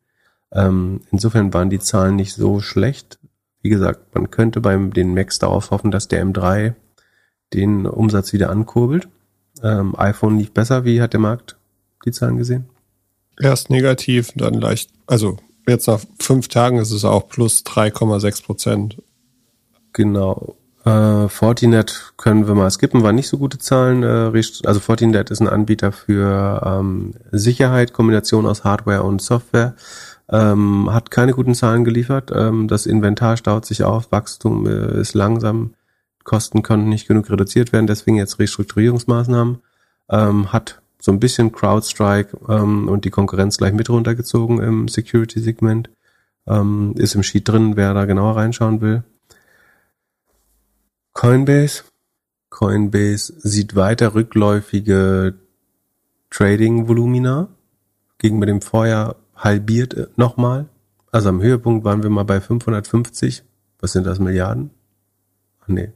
Ähm, 0.51 1.01
insofern 1.09 1.51
waren 1.55 1.71
die 1.71 1.79
Zahlen 1.79 2.17
nicht 2.17 2.35
so 2.35 2.59
schlecht. 2.59 3.17
Wie 3.63 3.69
gesagt, 3.69 4.13
man 4.13 4.29
könnte 4.29 4.61
beim 4.61 4.93
den 4.93 5.15
Macs 5.15 5.39
darauf 5.39 5.71
hoffen, 5.71 5.89
dass 5.89 6.07
der 6.07 6.23
M3 6.23 6.75
den 7.51 7.87
Umsatz 7.87 8.31
wieder 8.31 8.51
ankurbelt. 8.51 9.09
Ähm, 9.63 9.95
iPhone 9.97 10.37
lief 10.37 10.53
besser. 10.53 10.85
Wie 10.85 11.01
hat 11.01 11.13
der 11.13 11.19
Markt 11.19 11.57
die 12.05 12.11
Zahlen 12.11 12.37
gesehen? 12.37 12.69
Erst 13.39 13.69
negativ, 13.69 14.31
dann 14.35 14.55
leicht, 14.55 14.89
also 15.05 15.37
jetzt 15.67 15.87
nach 15.87 15.99
fünf 16.19 16.47
Tagen 16.47 16.79
ist 16.79 16.91
es 16.91 17.05
auch 17.05 17.27
plus 17.27 17.63
3,6 17.65 18.43
Prozent. 18.43 18.97
Genau. 19.93 20.55
Äh, 20.85 21.27
Fortinet 21.27 22.13
können 22.17 22.47
wir 22.47 22.55
mal 22.55 22.71
skippen, 22.71 23.03
war 23.03 23.11
nicht 23.11 23.27
so 23.27 23.37
gute 23.37 23.57
Zahlen. 23.59 24.03
Äh, 24.03 24.41
also 24.63 24.79
Fortinet 24.79 25.29
ist 25.31 25.41
ein 25.41 25.49
Anbieter 25.49 25.91
für 25.91 26.61
ähm, 26.65 27.13
Sicherheit, 27.31 27.93
Kombination 27.93 28.45
aus 28.45 28.63
Hardware 28.63 29.03
und 29.03 29.21
Software. 29.21 29.75
Ähm, 30.29 30.89
hat 30.91 31.11
keine 31.11 31.33
guten 31.33 31.55
Zahlen 31.55 31.83
geliefert. 31.83 32.31
Ähm, 32.33 32.67
das 32.67 32.85
Inventar 32.85 33.37
staut 33.37 33.65
sich 33.65 33.83
auf, 33.83 34.11
Wachstum 34.11 34.65
äh, 34.65 34.99
ist 34.99 35.13
langsam, 35.13 35.73
Kosten 36.23 36.63
konnten 36.63 36.89
nicht 36.89 37.07
genug 37.07 37.29
reduziert 37.29 37.71
werden, 37.71 37.87
deswegen 37.87 38.17
jetzt 38.17 38.39
Restrukturierungsmaßnahmen. 38.39 39.59
Ähm, 40.09 40.53
hat 40.53 40.81
so 40.99 41.11
ein 41.11 41.19
bisschen 41.19 41.51
CrowdStrike 41.51 42.37
ähm, 42.49 42.87
und 42.87 43.05
die 43.05 43.09
Konkurrenz 43.09 43.57
gleich 43.57 43.73
mit 43.73 43.89
runtergezogen 43.89 44.59
im 44.59 44.87
Security-Segment. 44.87 45.89
Ähm, 46.47 46.93
ist 46.97 47.15
im 47.15 47.23
Sheet 47.23 47.47
drin, 47.47 47.75
wer 47.75 47.93
da 47.93 48.05
genauer 48.05 48.37
reinschauen 48.37 48.81
will. 48.81 49.03
Coinbase. 51.13 51.83
Coinbase 52.49 53.33
sieht 53.37 53.75
weiter 53.75 54.15
rückläufige 54.15 55.35
Trading-Volumina 56.29 57.49
gegenüber 58.17 58.45
dem 58.45 58.61
Vorjahr 58.61 59.15
halbiert 59.35 59.93
äh, 59.93 60.07
nochmal. 60.15 60.67
Also 61.11 61.29
am 61.29 61.41
Höhepunkt 61.41 61.85
waren 61.85 62.03
wir 62.03 62.09
mal 62.09 62.23
bei 62.23 62.41
550. 62.41 63.43
Was 63.79 63.91
sind 63.91 64.05
das, 64.05 64.19
Milliarden? 64.19 64.71
Ach 65.61 65.67
nee, 65.67 65.91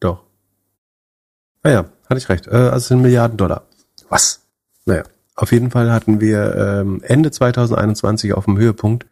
doch. 0.00 0.24
Ah 1.62 1.70
ja, 1.70 1.84
hatte 2.08 2.18
ich 2.18 2.28
recht. 2.28 2.46
Äh, 2.46 2.56
also 2.56 2.88
sind 2.88 3.02
Milliarden 3.02 3.36
Dollar. 3.36 3.67
Was? 4.08 4.42
Naja, 4.84 5.04
auf 5.34 5.52
jeden 5.52 5.70
Fall 5.70 5.92
hatten 5.92 6.20
wir 6.20 6.54
ähm, 6.56 7.02
Ende 7.02 7.30
2021 7.30 8.32
auf 8.32 8.46
dem 8.46 8.58
Höhepunkt 8.58 9.06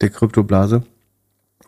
der 0.00 0.10
Kryptoblase 0.10 0.82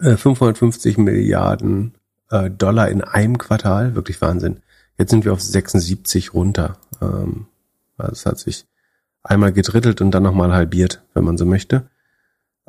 äh, 0.01 0.17
550 0.17 0.99
Milliarden 0.99 1.95
äh, 2.31 2.51
Dollar 2.51 2.89
in 2.89 3.03
einem 3.03 3.39
Quartal. 3.39 3.95
Wirklich 3.95 4.21
Wahnsinn. 4.21 4.61
Jetzt 4.99 5.11
sind 5.11 5.25
wir 5.25 5.33
auf 5.33 5.41
76 5.41 6.35
runter. 6.35 6.77
Ähm, 7.01 7.47
also 7.97 8.13
es 8.13 8.27
hat 8.27 8.39
sich 8.39 8.67
einmal 9.23 9.53
gedrittelt 9.53 10.01
und 10.01 10.11
dann 10.11 10.23
nochmal 10.23 10.53
halbiert, 10.53 11.03
wenn 11.15 11.25
man 11.25 11.39
so 11.39 11.47
möchte. 11.47 11.89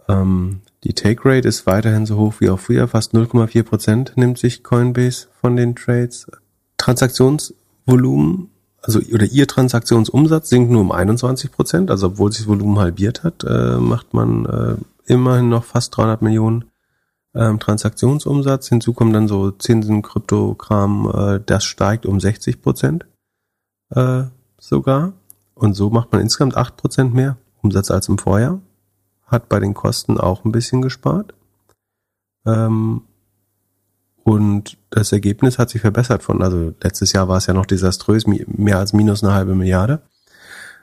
Ähm, 0.08 0.62
die 0.84 0.94
Take 0.94 1.22
Rate 1.26 1.48
ist 1.48 1.66
weiterhin 1.66 2.06
so 2.06 2.18
hoch 2.18 2.36
wie 2.40 2.50
auch 2.50 2.60
früher, 2.60 2.88
fast 2.88 3.14
0,4 3.14 3.64
Prozent 3.64 4.14
nimmt 4.16 4.38
sich 4.38 4.64
Coinbase 4.64 5.28
von 5.42 5.56
den 5.56 5.76
Trades. 5.76 6.28
Transaktionsvolumen, 6.78 8.52
also 8.86 9.00
oder 9.00 9.26
ihr 9.26 9.48
Transaktionsumsatz 9.48 10.50
sinkt 10.50 10.72
nur 10.72 10.82
um 10.82 10.92
21 10.92 11.52
Prozent, 11.52 11.90
also 11.90 12.08
obwohl 12.08 12.32
sich 12.32 12.42
das 12.42 12.48
Volumen 12.48 12.80
halbiert 12.80 13.24
hat, 13.24 13.44
äh, 13.44 13.78
macht 13.78 14.14
man 14.14 14.46
äh, 14.46 14.76
immerhin 15.12 15.50
noch 15.50 15.64
fast 15.64 15.98
300 15.98 16.22
Millionen 16.22 16.66
ähm, 17.34 17.60
Transaktionsumsatz. 17.60 18.70
Hinzu 18.70 18.94
kommen 18.94 19.14
dann 19.14 19.28
so 19.28 19.52
Zinsen, 19.52 20.02
Kryptokram, 20.02 21.12
äh, 21.14 21.40
das 21.46 21.64
steigt 21.66 22.06
um 22.06 22.20
60 22.20 22.62
Prozent 22.62 23.06
äh, 23.90 24.24
sogar. 24.60 25.14
Und 25.56 25.74
so 25.74 25.90
macht 25.90 26.12
man 26.12 26.22
insgesamt 26.22 26.56
acht 26.56 26.78
Prozent 26.78 27.14
mehr 27.14 27.38
Umsatz 27.62 27.90
als 27.90 28.08
im 28.08 28.18
Vorjahr. 28.18 28.60
Hat 29.26 29.50
bei 29.50 29.60
den 29.60 29.74
Kosten 29.74 30.20
auch 30.20 30.46
ein 30.46 30.52
bisschen 30.52 30.82
gespart. 30.82 31.34
Ähm, 32.46 33.02
und 34.26 34.80
das 34.90 35.12
Ergebnis 35.12 35.60
hat 35.60 35.70
sich 35.70 35.82
verbessert 35.82 36.24
von, 36.24 36.42
also 36.42 36.74
letztes 36.82 37.14
Jahr 37.14 37.28
war 37.28 37.38
es 37.38 37.46
ja 37.46 37.54
noch 37.54 37.68
desaströs, 37.68 38.26
mehr 38.26 38.80
als 38.80 38.92
minus 38.92 39.24
eine 39.24 39.34
halbe 39.36 39.54
Milliarde. 39.54 40.02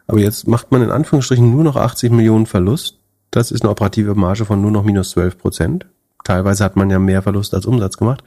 Aber 0.07 0.21
jetzt 0.21 0.47
macht 0.47 0.71
man 0.71 0.81
in 0.81 0.93
Anführungsstrichen 0.93 1.51
nur 1.51 1.65
noch 1.65 1.75
80 1.75 2.13
Millionen 2.13 2.47
Verlust. 2.47 3.01
Das 3.33 3.51
ist 3.51 3.63
eine 3.63 3.71
operative 3.71 4.15
Marge 4.15 4.45
von 4.45 4.63
nur 4.63 4.71
noch 4.71 4.85
minus 4.85 5.11
12 5.11 5.39
Prozent. 5.39 5.87
Teilweise 6.23 6.63
hat 6.63 6.77
man 6.77 6.89
ja 6.89 7.01
mehr 7.01 7.21
Verlust 7.21 7.53
als 7.53 7.67
Umsatz 7.67 7.97
gemacht. 7.97 8.23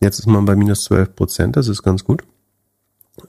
Jetzt 0.00 0.18
ist 0.18 0.26
man 0.26 0.46
bei 0.46 0.56
minus 0.56 0.84
12 0.84 1.14
Prozent, 1.14 1.56
das 1.56 1.68
ist 1.68 1.82
ganz 1.82 2.02
gut. 2.02 2.24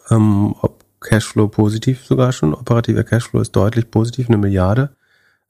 Ähm, 0.10 0.56
ob 0.62 0.86
Cashflow 1.02 1.50
positiv 1.50 2.06
sogar 2.06 2.32
schon. 2.32 2.54
Operativer 2.54 3.04
Cashflow 3.04 3.42
ist 3.42 3.54
deutlich 3.54 3.92
positiv, 3.92 4.30
eine 4.30 4.38
Milliarde 4.38 4.96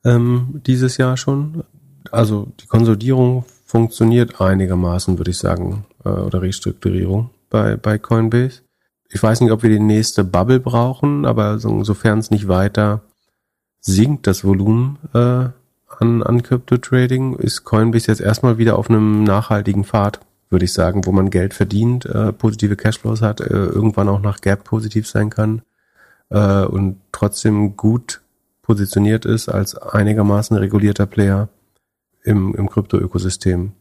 ähm, 0.03 0.61
dieses 0.65 0.97
Jahr 0.97 1.15
schon. 1.15 1.63
Also 2.11 2.51
die 2.59 2.65
Konsolidierung 2.65 3.45
funktioniert 3.65 4.39
einigermaßen, 4.39 5.17
würde 5.17 5.31
ich 5.31 5.37
sagen, 5.37 5.85
äh, 6.05 6.09
oder 6.09 6.41
Restrukturierung 6.41 7.31
bei, 7.49 7.75
bei 7.75 7.97
Coinbase. 7.97 8.61
Ich 9.09 9.21
weiß 9.21 9.41
nicht, 9.41 9.51
ob 9.51 9.63
wir 9.63 9.69
die 9.69 9.79
nächste 9.79 10.23
Bubble 10.23 10.59
brauchen, 10.59 11.25
aber 11.25 11.59
so, 11.59 11.83
sofern 11.83 12.19
es 12.19 12.31
nicht 12.31 12.47
weiter 12.47 13.01
sinkt, 13.81 14.27
das 14.27 14.43
Volumen 14.43 14.97
äh, 15.13 15.49
an, 15.99 16.23
an 16.23 16.43
Crypto-Trading, 16.43 17.35
ist 17.35 17.63
Coinbase 17.63 18.07
jetzt 18.07 18.21
erstmal 18.21 18.57
wieder 18.57 18.77
auf 18.77 18.89
einem 18.89 19.23
nachhaltigen 19.23 19.83
Pfad 19.83 20.19
würde 20.49 20.65
ich 20.65 20.73
sagen, 20.73 21.05
wo 21.05 21.11
man 21.11 21.29
Geld 21.29 21.53
verdient, 21.53 22.05
äh, 22.05 22.31
positive 22.31 22.75
Cashflows 22.75 23.21
hat, 23.21 23.41
äh, 23.41 23.45
irgendwann 23.53 24.09
auch 24.09 24.21
nach 24.21 24.41
Gap 24.41 24.63
positiv 24.63 25.07
sein 25.07 25.29
kann 25.29 25.61
äh, 26.29 26.63
und 26.63 26.97
trotzdem 27.11 27.75
gut 27.75 28.21
positioniert 28.61 29.25
ist 29.25 29.49
als 29.49 29.75
einigermaßen 29.75 30.55
regulierter 30.55 31.05
Player 31.05 31.49
im, 32.25 32.53
im 32.55 32.69
Krypto-Ökosystem. 32.69 33.71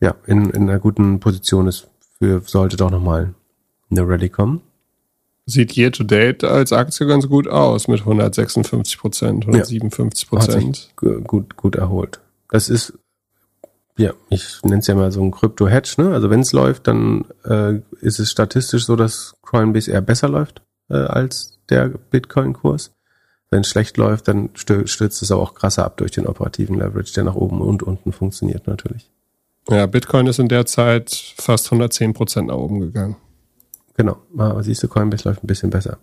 Ja, 0.00 0.14
in, 0.26 0.50
in 0.50 0.68
einer 0.68 0.78
guten 0.78 1.20
Position 1.20 1.66
ist 1.66 1.88
für, 2.18 2.42
sollte 2.44 2.76
doch 2.76 2.90
nochmal 2.90 3.34
eine 3.90 4.06
Rallye 4.06 4.28
kommen. 4.28 4.60
Sieht 5.46 5.76
year 5.76 5.92
to 5.92 6.04
date 6.04 6.42
als 6.42 6.72
Aktie 6.72 7.06
ganz 7.06 7.28
gut 7.28 7.48
aus 7.48 7.86
mit 7.86 8.00
156 8.00 8.98
Prozent, 8.98 9.44
157 9.44 10.28
Prozent. 10.28 10.92
Ja, 11.02 11.18
gut, 11.18 11.56
gut 11.56 11.76
erholt. 11.76 12.20
Das 12.50 12.68
ist 12.68 12.94
ja, 13.96 14.12
ich 14.28 14.60
nenne 14.64 14.78
es 14.78 14.86
ja 14.88 14.94
mal 14.96 15.12
so 15.12 15.22
ein 15.22 15.30
Krypto-Hedge, 15.30 15.94
ne? 15.98 16.12
Also 16.12 16.28
wenn 16.28 16.40
es 16.40 16.52
läuft, 16.52 16.88
dann 16.88 17.26
äh, 17.44 17.80
ist 18.00 18.18
es 18.18 18.30
statistisch 18.30 18.86
so, 18.86 18.96
dass 18.96 19.36
Coinbase 19.42 19.92
eher 19.92 20.00
besser 20.00 20.28
läuft 20.28 20.62
äh, 20.90 20.96
als 20.96 21.60
der 21.68 21.88
Bitcoin-Kurs. 21.88 22.92
Wenn 23.54 23.60
es 23.60 23.68
schlecht 23.68 23.98
läuft, 23.98 24.26
dann 24.26 24.50
stürzt 24.56 25.22
es 25.22 25.30
aber 25.30 25.40
auch 25.40 25.54
krasser 25.54 25.84
ab 25.84 25.96
durch 25.98 26.10
den 26.10 26.26
operativen 26.26 26.76
Leverage, 26.76 27.12
der 27.14 27.22
nach 27.22 27.36
oben 27.36 27.60
und 27.60 27.84
unten 27.84 28.10
funktioniert 28.10 28.66
natürlich. 28.66 29.12
Ja, 29.70 29.86
Bitcoin 29.86 30.26
ist 30.26 30.40
in 30.40 30.48
der 30.48 30.66
Zeit 30.66 31.34
fast 31.36 31.66
110 31.66 32.14
Prozent 32.14 32.48
nach 32.48 32.56
oben 32.56 32.80
gegangen. 32.80 33.14
Genau, 33.96 34.16
aber 34.36 34.60
siehst 34.64 34.82
du, 34.82 34.88
Coinbase 34.88 35.28
läuft 35.28 35.44
ein 35.44 35.46
bisschen 35.46 35.70
besser. 35.70 35.98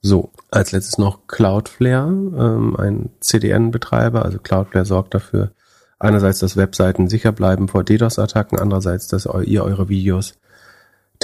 So, 0.00 0.30
als 0.50 0.72
letztes 0.72 0.96
noch 0.96 1.26
Cloudflare, 1.26 2.08
ähm, 2.08 2.74
ein 2.78 3.10
CDN-Betreiber. 3.20 4.24
Also 4.24 4.38
Cloudflare 4.38 4.86
sorgt 4.86 5.12
dafür, 5.12 5.52
einerseits, 5.98 6.38
dass 6.38 6.56
Webseiten 6.56 7.10
sicher 7.10 7.32
bleiben 7.32 7.68
vor 7.68 7.84
DDoS-Attacken, 7.84 8.58
andererseits, 8.58 9.08
dass 9.08 9.26
ihr 9.26 9.62
eure 9.62 9.90
Videos, 9.90 10.38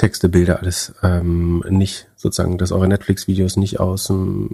Texte, 0.01 0.29
Bilder, 0.29 0.61
alles 0.61 0.95
ähm, 1.03 1.63
nicht 1.69 2.07
sozusagen, 2.15 2.57
dass 2.57 2.71
eure 2.71 2.87
Netflix-Videos 2.87 3.55
nicht 3.57 3.79
aus, 3.79 4.11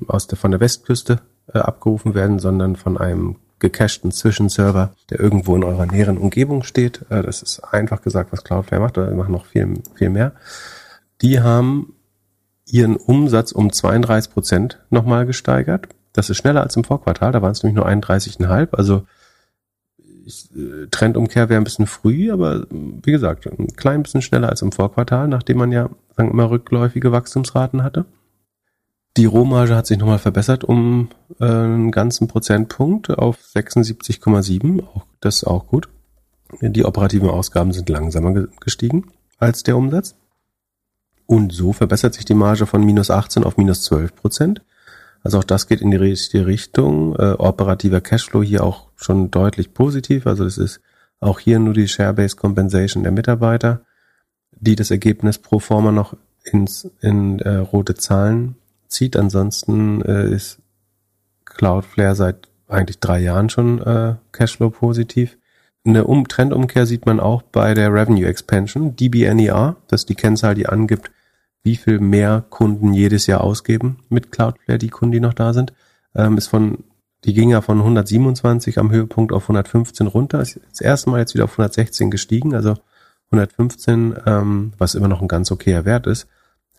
aus 0.07 0.27
der, 0.27 0.37
von 0.37 0.51
der 0.51 0.59
Westküste 0.59 1.21
äh, 1.53 1.59
abgerufen 1.59 2.15
werden, 2.15 2.37
sondern 2.37 2.75
von 2.75 2.97
einem 2.97 3.37
gecachten 3.59 4.11
Zwischenserver, 4.11 4.91
der 5.09 5.21
irgendwo 5.21 5.55
in 5.55 5.63
eurer 5.63 5.85
näheren 5.85 6.17
Umgebung 6.17 6.63
steht. 6.63 7.05
Äh, 7.07 7.23
das 7.23 7.41
ist 7.41 7.61
einfach 7.61 8.01
gesagt, 8.01 8.33
was 8.33 8.43
Cloudflare 8.43 8.81
macht, 8.81 8.97
oder 8.97 9.09
machen 9.11 9.31
noch 9.31 9.45
viel, 9.45 9.75
viel 9.95 10.09
mehr. 10.09 10.33
Die 11.21 11.39
haben 11.39 11.93
ihren 12.65 12.97
Umsatz 12.97 13.53
um 13.53 13.71
32 13.71 14.33
Prozent 14.33 14.79
nochmal 14.89 15.25
gesteigert. 15.25 15.87
Das 16.11 16.29
ist 16.29 16.35
schneller 16.35 16.61
als 16.61 16.75
im 16.75 16.83
Vorquartal, 16.83 17.31
da 17.31 17.41
waren 17.41 17.53
es 17.53 17.63
nämlich 17.63 17.77
nur 17.77 17.87
31,5. 17.87 18.75
Also 18.75 19.03
ich, 20.27 20.49
äh, 20.55 20.87
Trendumkehr 20.91 21.49
wäre 21.49 21.59
ein 21.59 21.63
bisschen 21.63 21.87
früh, 21.87 22.31
aber 22.31 22.67
wie 22.69 23.11
gesagt, 23.11 23.47
ein 23.47 23.75
klein 23.75 24.03
bisschen 24.03 24.21
schneller 24.21 24.49
als 24.49 24.61
im 24.61 24.71
Vorquartal, 24.71 25.27
nachdem 25.27 25.57
man 25.57 25.71
ja 25.71 25.89
sagen 26.15 26.29
wir 26.29 26.35
mal 26.35 26.45
rückläufige 26.47 27.11
Wachstumsraten 27.11 27.83
hatte. 27.83 28.05
Die 29.15 29.25
Rohmarge 29.25 29.75
hat 29.75 29.87
sich 29.87 29.97
nochmal 29.97 30.19
verbessert 30.19 30.63
um 30.63 31.09
äh, 31.39 31.45
einen 31.45 31.91
ganzen 31.91 32.27
Prozentpunkt 32.27 33.09
auf 33.09 33.37
76,7. 33.37 34.83
Auch, 34.83 35.05
das 35.21 35.37
ist 35.37 35.43
auch 35.45 35.67
gut. 35.67 35.89
Die 36.61 36.85
operativen 36.85 37.29
Ausgaben 37.29 37.73
sind 37.73 37.89
langsamer 37.89 38.47
gestiegen 38.59 39.11
als 39.37 39.63
der 39.63 39.77
Umsatz. 39.77 40.15
Und 41.25 41.51
so 41.51 41.73
verbessert 41.73 42.13
sich 42.13 42.25
die 42.25 42.35
Marge 42.35 42.65
von 42.65 42.83
minus 42.83 43.11
18 43.11 43.43
auf 43.43 43.57
minus 43.57 43.83
12 43.83 44.15
Prozent. 44.15 44.61
Also 45.27 45.39
auch 45.39 45.43
das 45.43 45.67
geht 45.67 45.81
in 45.81 45.91
die 45.91 45.97
richtige 45.97 46.45
Richtung. 46.45 47.13
Äh, 47.17 47.33
operativer 47.33 47.99
Cashflow 47.99 48.41
hier 48.41 48.63
auch 48.63 48.87
schon 48.95 49.29
deutlich 49.29 49.73
positiv. 49.73 50.25
Also 50.25 50.45
es 50.45 50.57
ist 50.57 50.79
auch 51.19 51.39
hier 51.39 51.59
nur 51.59 51.73
die 51.73 51.89
Share-Based 51.89 52.37
Compensation 52.37 53.03
der 53.03 53.11
Mitarbeiter, 53.11 53.81
die 54.51 54.77
das 54.77 54.89
Ergebnis 54.89 55.37
pro 55.37 55.59
forma 55.59 55.91
noch 55.91 56.15
ins, 56.45 56.89
in 57.01 57.39
äh, 57.39 57.57
rote 57.57 57.95
Zahlen 57.95 58.55
zieht. 58.87 59.17
Ansonsten 59.17 60.01
äh, 60.03 60.33
ist 60.33 60.59
Cloudflare 61.43 62.15
seit 62.15 62.47
eigentlich 62.69 63.01
drei 63.01 63.19
Jahren 63.19 63.49
schon 63.49 63.81
äh, 63.81 64.15
Cashflow 64.31 64.69
positiv. 64.69 65.37
Eine 65.83 66.05
um 66.05 66.29
Trendumkehr 66.29 66.85
sieht 66.85 67.05
man 67.05 67.19
auch 67.19 67.41
bei 67.41 67.73
der 67.73 67.93
Revenue 67.93 68.27
Expansion, 68.27 68.95
DBNER, 68.95 69.75
das 69.89 70.03
ist 70.03 70.09
die 70.09 70.15
Kennzahl, 70.15 70.55
die 70.55 70.67
angibt, 70.67 71.11
wie 71.67 71.75
viel 71.75 71.99
mehr 71.99 72.45
Kunden 72.49 72.93
jedes 72.93 73.27
Jahr 73.27 73.41
ausgeben 73.41 73.99
mit 74.09 74.31
Cloudflare, 74.31 74.79
die 74.79 74.89
Kunden, 74.89 75.11
die 75.11 75.19
noch 75.19 75.33
da 75.33 75.53
sind, 75.53 75.73
ähm, 76.15 76.37
ist 76.37 76.47
von, 76.47 76.85
die 77.25 77.33
ging 77.33 77.49
ja 77.49 77.61
von 77.61 77.79
127 77.79 78.79
am 78.79 78.89
Höhepunkt 78.89 79.33
auf 79.33 79.43
115 79.43 80.07
runter, 80.07 80.41
ist 80.41 80.59
das 80.69 80.81
erste 80.81 81.09
Mal 81.09 81.19
jetzt 81.19 81.33
wieder 81.33 81.43
auf 81.43 81.51
116 81.51 82.09
gestiegen, 82.09 82.55
also 82.55 82.75
115, 83.31 84.15
ähm, 84.25 84.73
was 84.77 84.95
immer 84.95 85.09
noch 85.09 85.21
ein 85.21 85.27
ganz 85.27 85.51
okayer 85.51 85.83
Wert 85.83 86.07
ist, 86.07 86.27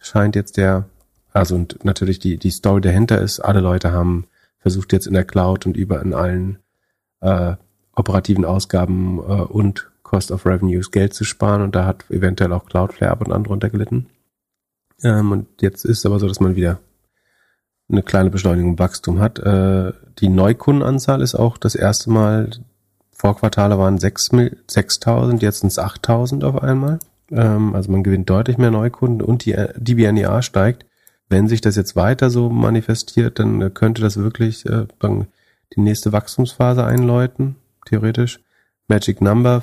scheint 0.01 0.35
jetzt 0.35 0.57
der 0.57 0.87
also 1.33 1.55
und 1.55 1.85
natürlich 1.85 2.19
die, 2.19 2.39
die 2.39 2.51
Story 2.51 2.81
dahinter 2.81 3.21
ist, 3.21 3.41
alle 3.41 3.61
Leute 3.61 3.93
haben 3.93 4.27
versucht 4.59 4.93
jetzt 4.93 5.07
in 5.07 5.15
der 5.15 5.25
Cloud 5.25 5.67
und 5.67 5.77
über 5.77 6.01
in 6.03 6.15
allen 6.15 6.59
äh, 7.21 7.55
operativen 7.95 8.45
Ausgaben 8.45 9.19
äh, 9.19 9.43
und 9.43 9.91
Cost 10.03 10.33
of 10.33 10.47
Revenues 10.47 10.91
Geld 10.91 11.15
zu 11.15 11.25
sparen. 11.25 11.63
Und 11.63 11.75
da 11.75 11.85
hat 11.85 12.11
eventuell 12.11 12.53
auch 12.53 12.67
Cloudflare 12.67 13.13
ab 13.13 13.21
und 13.21 13.33
an 13.33 13.45
drunter 13.45 13.71
gelitten. 13.71 14.07
Ähm, 15.03 15.33
und 15.33 15.47
jetzt 15.61 15.85
ist 15.85 15.99
es 15.99 16.07
aber 16.07 16.19
so, 16.19 16.29
dass 16.29 16.41
man 16.41 16.57
wieder 16.57 16.81
eine 17.91 18.03
kleine 18.03 18.31
Beschleunigung 18.31 18.73
im 18.73 18.79
Wachstum 18.79 19.21
hat. 19.21 19.39
Äh, 19.39 19.93
die 20.19 20.29
Neukundenanzahl 20.29 21.23
ist 21.23 21.35
auch 21.35 21.57
das 21.57 21.75
erste 21.75 22.11
Mal, 22.11 22.51
vor 23.13 23.37
Quartale 23.37 23.79
waren 23.79 23.99
6.000, 23.99 25.41
jetzt 25.41 25.61
sind 25.61 25.69
es 25.69 25.79
8.000 25.79 26.45
auf 26.45 26.63
einmal. 26.63 26.99
Ähm, 27.31 27.75
also 27.75 27.91
man 27.91 28.03
gewinnt 28.03 28.29
deutlich 28.29 28.59
mehr 28.59 28.71
Neukunden 28.71 29.27
und 29.27 29.45
die 29.45 29.57
DBNEA 29.77 30.43
steigt 30.43 30.85
wenn 31.29 31.49
sich 31.49 31.61
das 31.61 31.77
jetzt 31.77 31.97
weiter 31.97 32.31
so 32.31 32.49
manifestiert, 32.49 33.39
dann 33.39 33.61
äh, 33.61 33.71
könnte 33.71 34.03
das 34.03 34.17
wirklich 34.17 34.67
äh, 34.67 34.87
die 35.77 35.81
nächste 35.81 36.13
Wachstumsphase 36.13 36.85
einläuten, 36.85 37.57
theoretisch. 37.87 38.41
Magic 38.89 39.21
Number 39.21 39.63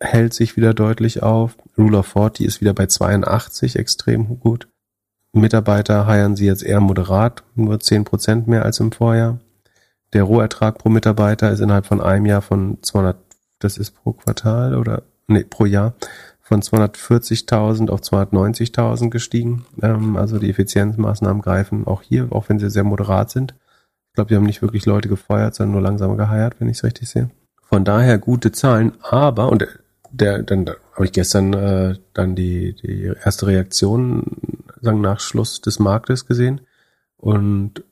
hält 0.00 0.34
sich 0.34 0.56
wieder 0.56 0.74
deutlich 0.74 1.22
auf. 1.22 1.56
Rule 1.80 1.98
of 1.98 2.06
40 2.06 2.46
ist 2.46 2.60
wieder 2.60 2.74
bei 2.74 2.86
82, 2.86 3.76
extrem 3.76 4.38
gut. 4.38 4.68
Mitarbeiter 5.32 6.06
heiern 6.06 6.36
sie 6.36 6.46
jetzt 6.46 6.62
eher 6.62 6.80
moderat, 6.80 7.42
nur 7.54 7.76
10% 7.76 8.48
mehr 8.48 8.64
als 8.64 8.80
im 8.80 8.92
Vorjahr. 8.92 9.38
Der 10.12 10.24
Rohertrag 10.24 10.78
pro 10.78 10.88
Mitarbeiter 10.88 11.50
ist 11.50 11.60
innerhalb 11.60 11.86
von 11.86 12.00
einem 12.00 12.26
Jahr 12.26 12.42
von 12.42 12.78
200, 12.82 13.16
das 13.60 13.78
ist 13.78 13.92
pro 13.92 14.12
Quartal 14.12 14.74
oder, 14.76 15.04
nee, 15.28 15.44
pro 15.44 15.66
Jahr, 15.66 15.94
von 16.40 16.62
240.000 16.62 17.90
auf 17.90 18.00
290.000 18.00 19.08
gestiegen. 19.10 19.64
Ähm, 19.80 20.16
also 20.16 20.38
die 20.38 20.50
Effizienzmaßnahmen 20.50 21.42
greifen 21.42 21.86
auch 21.86 22.02
hier, 22.02 22.28
auch 22.32 22.48
wenn 22.48 22.58
sie 22.58 22.70
sehr 22.70 22.82
moderat 22.82 23.30
sind. 23.30 23.54
Ich 24.08 24.14
glaube, 24.14 24.28
die 24.28 24.34
haben 24.34 24.46
nicht 24.46 24.60
wirklich 24.60 24.84
Leute 24.84 25.08
gefeuert, 25.08 25.54
sondern 25.54 25.74
nur 25.74 25.82
langsamer 25.82 26.16
geheiert, 26.16 26.56
wenn 26.58 26.68
ich 26.68 26.78
es 26.78 26.84
richtig 26.84 27.08
sehe. 27.08 27.30
Von 27.62 27.84
daher 27.84 28.18
gute 28.18 28.50
Zahlen, 28.50 28.94
aber, 29.00 29.48
und 29.52 29.64
der, 30.12 30.42
dann 30.42 30.68
habe 30.94 31.04
ich 31.04 31.12
gestern 31.12 31.52
äh, 31.52 31.94
dann 32.14 32.34
die, 32.34 32.74
die 32.74 33.12
erste 33.24 33.46
Reaktion 33.46 34.24
sagen, 34.80 35.00
nach 35.00 35.20
Schluss 35.20 35.60
des 35.60 35.78
Marktes 35.78 36.26
gesehen. 36.26 36.60
Und 37.16 37.84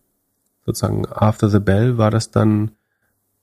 sozusagen 0.65 1.07
after 1.07 1.49
the 1.49 1.61
bell 1.61 1.99
war 1.99 2.11
das 2.11 2.31
dann 2.31 2.73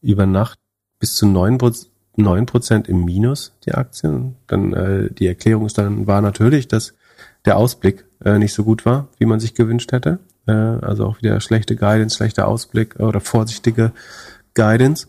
über 0.01 0.25
Nacht 0.25 0.59
bis 0.99 1.15
zu 1.15 1.25
neun 1.25 1.57
Prozent 1.57 2.87
im 2.87 3.05
Minus, 3.05 3.53
die 3.65 3.73
Aktien. 3.73 4.35
Dann 4.47 4.73
äh, 4.73 5.11
die 5.11 5.27
Erklärung 5.27 5.65
ist 5.65 5.77
dann 5.77 6.07
war 6.07 6.21
natürlich, 6.21 6.67
dass 6.67 6.93
der 7.45 7.57
Ausblick 7.57 8.05
äh, 8.23 8.37
nicht 8.37 8.53
so 8.53 8.63
gut 8.63 8.85
war, 8.85 9.07
wie 9.17 9.25
man 9.25 9.39
sich 9.39 9.53
gewünscht 9.53 9.91
hätte. 9.91 10.19
Äh, 10.47 10.51
also 10.51 11.05
auch 11.05 11.21
wieder 11.21 11.39
schlechte 11.41 11.75
Guidance, 11.75 12.17
schlechter 12.17 12.47
Ausblick 12.47 12.99
oder 12.99 13.19
vorsichtige 13.19 13.91
Guidance. 14.53 15.07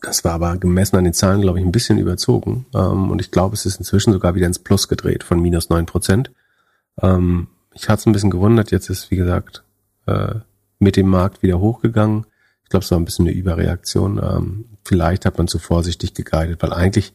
Das 0.00 0.24
war 0.24 0.32
aber 0.32 0.56
gemessen 0.56 0.96
an 0.96 1.04
den 1.04 1.14
Zahlen, 1.14 1.40
glaube 1.40 1.58
ich, 1.58 1.64
ein 1.64 1.72
bisschen 1.72 1.98
überzogen. 1.98 2.66
Ähm, 2.74 3.10
und 3.10 3.20
ich 3.20 3.30
glaube, 3.30 3.54
es 3.54 3.66
ist 3.66 3.78
inzwischen 3.78 4.12
sogar 4.12 4.34
wieder 4.34 4.46
ins 4.46 4.58
Plus 4.58 4.88
gedreht 4.88 5.24
von 5.24 5.40
minus 5.40 5.70
neun 5.70 5.86
Prozent. 5.86 6.30
Ähm, 7.00 7.48
ich 7.74 7.88
hatte 7.88 8.00
es 8.00 8.06
ein 8.06 8.12
bisschen 8.12 8.30
gewundert. 8.30 8.70
Jetzt 8.70 8.90
ist, 8.90 9.10
wie 9.10 9.16
gesagt, 9.16 9.64
äh, 10.06 10.36
mit 10.78 10.96
dem 10.96 11.08
Markt 11.08 11.42
wieder 11.42 11.58
hochgegangen. 11.58 12.26
Ich 12.62 12.70
glaube, 12.70 12.84
es 12.84 12.90
war 12.90 12.98
ein 12.98 13.04
bisschen 13.04 13.26
eine 13.26 13.36
Überreaktion. 13.36 14.20
Ähm, 14.22 14.64
vielleicht 14.84 15.24
hat 15.24 15.38
man 15.38 15.48
zu 15.48 15.58
vorsichtig 15.58 16.14
geguidet, 16.14 16.62
weil 16.62 16.72
eigentlich 16.72 17.14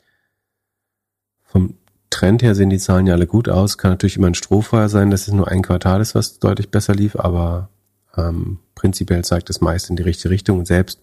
vom 1.43 1.75
Trend 2.09 2.43
her 2.43 2.55
sehen 2.55 2.69
die 2.69 2.79
Zahlen 2.79 3.07
ja 3.07 3.13
alle 3.13 3.27
gut 3.27 3.49
aus. 3.49 3.77
Kann 3.77 3.91
natürlich 3.91 4.17
immer 4.17 4.27
ein 4.27 4.35
Strohfeuer 4.35 4.89
sein, 4.89 5.11
dass 5.11 5.27
es 5.27 5.33
nur 5.33 5.47
ein 5.47 5.61
Quartal 5.61 6.01
ist, 6.01 6.15
was 6.15 6.39
deutlich 6.39 6.69
besser 6.69 6.93
lief, 6.93 7.15
aber 7.15 7.69
ähm, 8.15 8.59
prinzipiell 8.75 9.23
zeigt 9.23 9.49
es 9.49 9.61
meist 9.61 9.89
in 9.89 9.95
die 9.95 10.03
richtige 10.03 10.29
Richtung. 10.29 10.59
Und 10.59 10.67
selbst 10.67 11.01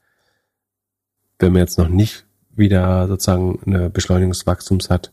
wenn 1.40 1.52
man 1.52 1.60
jetzt 1.60 1.78
noch 1.78 1.88
nicht 1.88 2.24
wieder 2.50 3.08
sozusagen 3.08 3.58
eine 3.66 3.90
Beschleunigung 3.90 4.32
des 4.32 4.46
Wachstums 4.46 4.90
hat, 4.90 5.12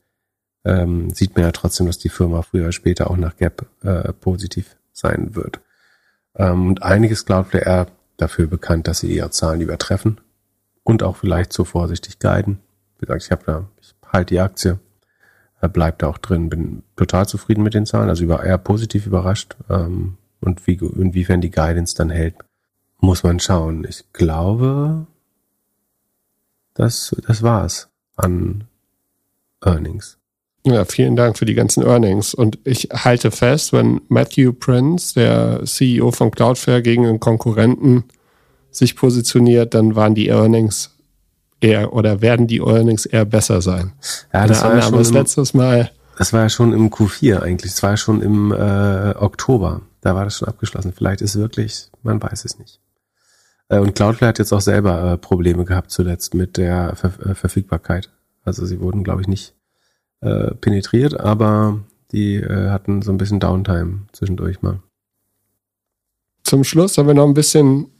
ähm, 0.65 1.09
sieht 1.11 1.35
man 1.35 1.45
ja 1.45 1.51
trotzdem, 1.51 1.87
dass 1.87 1.97
die 1.97 2.09
Firma 2.09 2.41
früher 2.41 2.63
oder 2.63 2.71
später 2.71 3.09
auch 3.09 3.17
nach 3.17 3.37
Gap 3.37 3.65
äh, 3.83 4.11
positiv 4.13 4.75
sein 4.91 5.35
wird. 5.35 5.61
Ähm, 6.35 6.67
und 6.67 6.83
einiges 6.83 7.25
Cloudflare 7.25 7.87
dafür 8.17 8.47
bekannt, 8.47 8.87
dass 8.87 8.99
sie 8.99 9.15
ihre 9.15 9.31
Zahlen 9.31 9.61
übertreffen 9.61 10.19
und 10.83 11.03
auch 11.03 11.17
vielleicht 11.17 11.53
zu 11.53 11.65
vorsichtig 11.65 12.19
guiden. 12.19 12.59
Wie 12.99 13.05
gesagt, 13.05 13.23
ich 13.23 13.31
habe 13.31 13.43
da, 13.45 13.67
ich 13.79 13.95
halte 14.11 14.33
die 14.33 14.39
Aktie, 14.39 14.79
äh, 15.61 15.69
bleibt 15.69 16.01
da 16.01 16.07
auch 16.07 16.17
drin, 16.17 16.49
bin 16.49 16.83
total 16.95 17.27
zufrieden 17.27 17.63
mit 17.63 17.73
den 17.73 17.85
Zahlen, 17.85 18.09
also 18.09 18.23
über, 18.23 18.43
eher 18.43 18.57
positiv 18.57 19.07
überrascht. 19.07 19.55
Ähm, 19.69 20.17
und 20.41 20.67
wie, 20.67 20.75
inwiefern 20.75 21.41
die 21.41 21.51
Guidance 21.51 21.95
dann 21.95 22.09
hält, 22.09 22.35
muss 22.99 23.23
man 23.23 23.39
schauen. 23.39 23.85
Ich 23.87 24.05
glaube, 24.13 25.07
das, 26.77 27.15
das 27.27 27.43
war's 27.43 27.89
an 28.15 28.65
Earnings. 29.63 30.17
Ja, 30.65 30.85
vielen 30.85 31.15
Dank 31.15 31.37
für 31.37 31.45
die 31.45 31.53
ganzen 31.53 31.83
Earnings. 31.83 32.33
Und 32.33 32.59
ich 32.63 32.89
halte 32.91 33.31
fest, 33.31 33.73
wenn 33.73 34.01
Matthew 34.09 34.53
Prince, 34.53 35.13
der 35.13 35.61
CEO 35.65 36.11
von 36.11 36.29
Cloudflare, 36.29 36.81
gegen 36.81 37.05
einen 37.05 37.19
Konkurrenten 37.19 38.03
sich 38.69 38.95
positioniert, 38.95 39.73
dann 39.73 39.95
waren 39.95 40.13
die 40.13 40.27
Earnings 40.27 40.91
eher 41.61 41.93
oder 41.93 42.21
werden 42.21 42.47
die 42.47 42.59
Earnings 42.59 43.05
eher 43.05 43.25
besser 43.25 43.61
sein. 43.61 43.93
Ja, 44.33 44.45
das 44.45 44.63
war 44.63 44.75
ja 44.75 44.81
schon 44.81 45.01
im, 45.01 45.13
letztes 45.13 45.53
Mal. 45.53 45.89
Das 46.17 46.33
war 46.33 46.41
ja 46.41 46.49
schon 46.49 46.73
im 46.73 46.89
Q4 46.89 47.39
eigentlich. 47.39 47.71
Das 47.71 47.83
war 47.83 47.91
ja 47.91 47.97
schon 47.97 48.21
im 48.21 48.51
äh, 48.51 49.15
Oktober. 49.17 49.81
Da 50.01 50.15
war 50.15 50.25
das 50.25 50.37
schon 50.37 50.47
abgeschlossen. 50.47 50.93
Vielleicht 50.95 51.21
ist 51.21 51.35
wirklich, 51.37 51.89
man 52.03 52.21
weiß 52.21 52.45
es 52.45 52.59
nicht. 52.59 52.79
Äh, 53.69 53.80
und 53.80 53.95
Cloudflare 53.95 54.30
hat 54.30 54.39
jetzt 54.39 54.53
auch 54.53 54.61
selber 54.61 55.14
äh, 55.14 55.18
Probleme 55.18 55.65
gehabt 55.65 55.91
zuletzt 55.91 56.34
mit 56.34 56.57
der 56.57 56.95
Ver 56.95 57.11
äh, 57.26 57.35
Verfügbarkeit. 57.35 58.10
Also 58.44 58.65
sie 58.65 58.80
wurden, 58.80 59.03
glaube 59.03 59.22
ich, 59.22 59.27
nicht 59.27 59.53
penetriert, 60.19 61.19
aber 61.19 61.81
die 62.11 62.44
hatten 62.44 63.03
so 63.03 63.11
ein 63.11 63.19
bisschen 63.19 63.39
Downtime 63.39 64.07
zwischendurch 64.14 64.64
mal. 64.64 64.80
Zum 66.41 66.64
Schluss 66.64 66.98
haben 66.98 67.06
wir 67.06 67.14
noch 67.14 67.27
ein 67.27 67.35
bisschen 67.35 67.91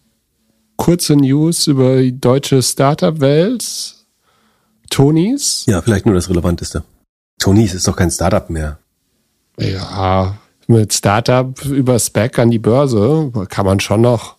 kurze 0.78 1.16
News 1.16 1.68
über 1.68 1.98
die 1.98 2.20
deutsche 2.20 2.64
Startup-Welt. 2.64 3.96
Tonys. 4.90 5.66
Ja, 5.68 5.82
vielleicht 5.84 6.08
nur 6.08 6.16
das 6.16 6.28
Relevanteste. 6.28 6.84
Tonys 7.40 7.76
ist 7.76 7.88
doch 7.88 7.96
kein 7.96 8.10
Startup 8.10 8.50
mehr. 8.50 8.80
Ja, 9.60 10.38
mit 10.66 10.94
Startup 10.94 11.64
über 11.66 12.00
Spec 12.00 12.40
an 12.40 12.50
die 12.50 12.58
Börse 12.58 13.32
kann 13.50 13.66
man 13.66 13.80
schon 13.80 14.02
noch. 14.02 14.37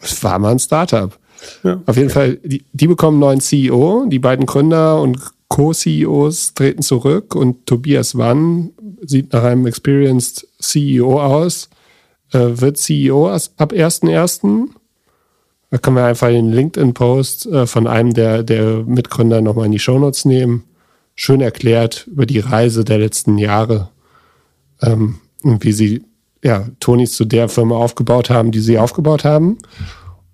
Es 0.00 0.22
war 0.22 0.38
mal 0.38 0.52
ein 0.52 0.58
Startup. 0.58 1.16
Ja. 1.62 1.80
Auf 1.86 1.96
jeden 1.96 2.10
Fall, 2.10 2.36
die, 2.42 2.64
die 2.72 2.86
bekommen 2.86 3.16
einen 3.16 3.20
neuen 3.20 3.40
CEO. 3.40 4.06
Die 4.08 4.18
beiden 4.18 4.46
Gründer 4.46 5.00
und 5.00 5.18
Co-CEOs 5.48 6.54
treten 6.54 6.82
zurück 6.82 7.34
und 7.34 7.66
Tobias 7.66 8.16
Wann 8.16 8.70
sieht 9.02 9.32
nach 9.32 9.44
einem 9.44 9.66
Experienced 9.66 10.46
CEO 10.60 11.20
aus, 11.20 11.70
äh, 12.32 12.38
wird 12.38 12.76
CEO 12.76 13.28
ab 13.28 13.72
1.1. 13.72 14.68
Da 15.70 15.78
können 15.78 15.96
wir 15.96 16.04
einfach 16.04 16.28
den 16.28 16.52
LinkedIn-Post 16.52 17.46
äh, 17.46 17.66
von 17.66 17.86
einem 17.86 18.14
der, 18.14 18.42
der 18.42 18.84
Mitgründer 18.84 19.40
nochmal 19.40 19.66
in 19.66 19.72
die 19.72 19.78
Shownotes 19.78 20.24
nehmen. 20.24 20.64
Schön 21.14 21.40
erklärt 21.40 22.06
über 22.06 22.26
die 22.26 22.38
Reise 22.38 22.84
der 22.84 22.98
letzten 22.98 23.38
Jahre 23.38 23.88
ähm, 24.82 25.16
und 25.42 25.64
wie 25.64 25.72
sie 25.72 26.04
ja, 26.42 26.66
Tonys 26.80 27.12
zu 27.12 27.24
der 27.24 27.48
Firma 27.48 27.76
aufgebaut 27.76 28.30
haben, 28.30 28.52
die 28.52 28.60
sie 28.60 28.78
aufgebaut 28.78 29.24
haben. 29.24 29.58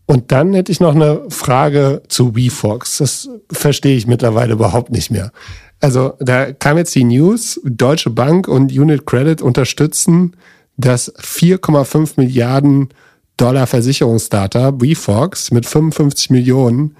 Und 0.07 0.33
dann 0.33 0.53
hätte 0.53 0.71
ich 0.71 0.81
noch 0.81 0.95
eine 0.95 1.23
Frage 1.31 2.03
zu 2.09 2.37
WeFox. 2.37 2.99
Das 2.99 3.29
verstehe 3.51 3.97
ich 3.97 4.07
mittlerweile 4.07 4.53
überhaupt 4.53 4.93
nicht 4.93 5.11
mehr. 5.11 5.33
Also 5.81 6.15
da 6.21 6.53
kam 6.53 6.77
jetzt 6.77 6.95
die 6.95 7.05
News, 7.05 7.61
Deutsche 7.65 8.11
Bank 8.11 8.49
und 8.49 8.73
Unit 8.73 9.07
Credit 9.07 9.41
unterstützen 9.43 10.37
das 10.77 11.15
4,5 11.17 12.15
Milliarden 12.17 12.89
Dollar 13.37 13.67
Versicherungsstartup 13.67 14.81
WeFox 14.81 15.51
mit 15.51 15.67
55 15.67 16.31
Millionen 16.31 16.97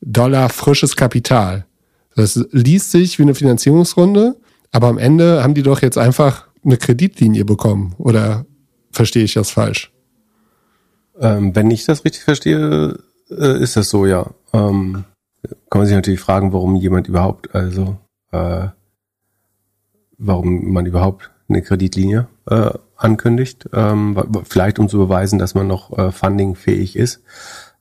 Dollar 0.00 0.48
frisches 0.48 0.96
Kapital. 0.96 1.64
Das 2.16 2.44
liest 2.52 2.90
sich 2.90 3.18
wie 3.18 3.22
eine 3.22 3.34
Finanzierungsrunde, 3.34 4.36
aber 4.72 4.88
am 4.88 4.98
Ende 4.98 5.42
haben 5.42 5.54
die 5.54 5.62
doch 5.62 5.82
jetzt 5.82 5.98
einfach 5.98 6.46
eine 6.64 6.76
Kreditlinie 6.76 7.44
bekommen. 7.44 7.94
Oder 7.98 8.46
verstehe 8.90 9.24
ich 9.24 9.34
das 9.34 9.50
falsch? 9.50 9.92
Ähm, 11.20 11.54
wenn 11.54 11.70
ich 11.70 11.84
das 11.84 12.04
richtig 12.04 12.22
verstehe, 12.22 12.98
äh, 13.30 13.62
ist 13.62 13.76
das 13.76 13.88
so, 13.90 14.06
ja. 14.06 14.30
Ähm, 14.52 15.04
kann 15.70 15.80
man 15.80 15.86
sich 15.86 15.94
natürlich 15.94 16.20
fragen, 16.20 16.52
warum 16.52 16.76
jemand 16.76 17.08
überhaupt, 17.08 17.54
also 17.54 17.98
äh, 18.32 18.68
warum 20.18 20.72
man 20.72 20.86
überhaupt 20.86 21.30
eine 21.48 21.62
Kreditlinie 21.62 22.28
äh, 22.48 22.70
ankündigt. 22.96 23.68
Ähm, 23.72 24.16
vielleicht 24.44 24.78
um 24.78 24.88
zu 24.88 24.98
beweisen, 24.98 25.38
dass 25.38 25.54
man 25.54 25.66
noch 25.66 25.96
äh, 25.96 26.12
fundingfähig 26.12 26.96
ist, 26.96 27.22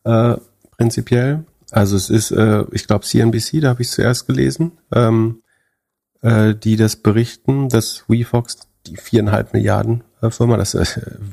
äh, 0.03 0.35
prinzipiell. 0.72 1.45
Also 1.72 1.95
es 1.95 2.10
ist, 2.10 2.31
äh, 2.31 2.65
ich 2.72 2.88
glaube, 2.88 3.05
CNBC, 3.05 3.61
da 3.61 3.69
habe 3.69 3.81
ich 3.81 3.89
zuerst 3.89 4.27
gelesen, 4.27 4.73
ähm, 4.93 5.41
äh, 6.22 6.53
die 6.55 6.76
das 6.76 6.97
berichten, 6.97 7.69
dass 7.69 8.03
WeFox 8.07 8.60
die 8.88 8.97
viereinhalb 8.97 9.53
Milliarden 9.53 10.03
äh, 10.22 10.30
Firma, 10.30 10.57
das, 10.57 10.73
äh, 10.73 10.85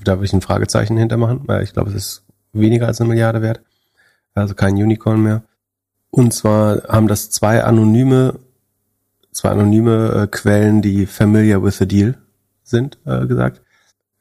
da 0.05 0.17
würde 0.17 0.27
ich 0.27 0.33
ein 0.33 0.41
Fragezeichen 0.41 0.97
hintermachen, 0.97 1.43
weil 1.47 1.63
ich 1.63 1.73
glaube, 1.73 1.91
es 1.91 1.97
ist 1.97 2.25
weniger 2.53 2.87
als 2.87 3.01
eine 3.01 3.09
Milliarde 3.09 3.43
wert. 3.43 3.61
Also 4.35 4.55
kein 4.55 4.75
Unicorn 4.75 5.23
mehr. 5.23 5.43
Und 6.11 6.33
zwar 6.35 6.83
haben 6.89 7.09
das 7.09 7.31
zwei 7.31 7.63
anonyme, 7.63 8.39
zwei 9.33 9.51
anonyme 9.51 10.23
äh, 10.23 10.27
Quellen, 10.27 10.83
die 10.83 11.07
familiar 11.07 11.63
with 11.63 11.79
the 11.79 11.87
deal 11.87 12.19
sind, 12.63 12.99
äh, 13.05 13.27
gesagt. 13.27 13.61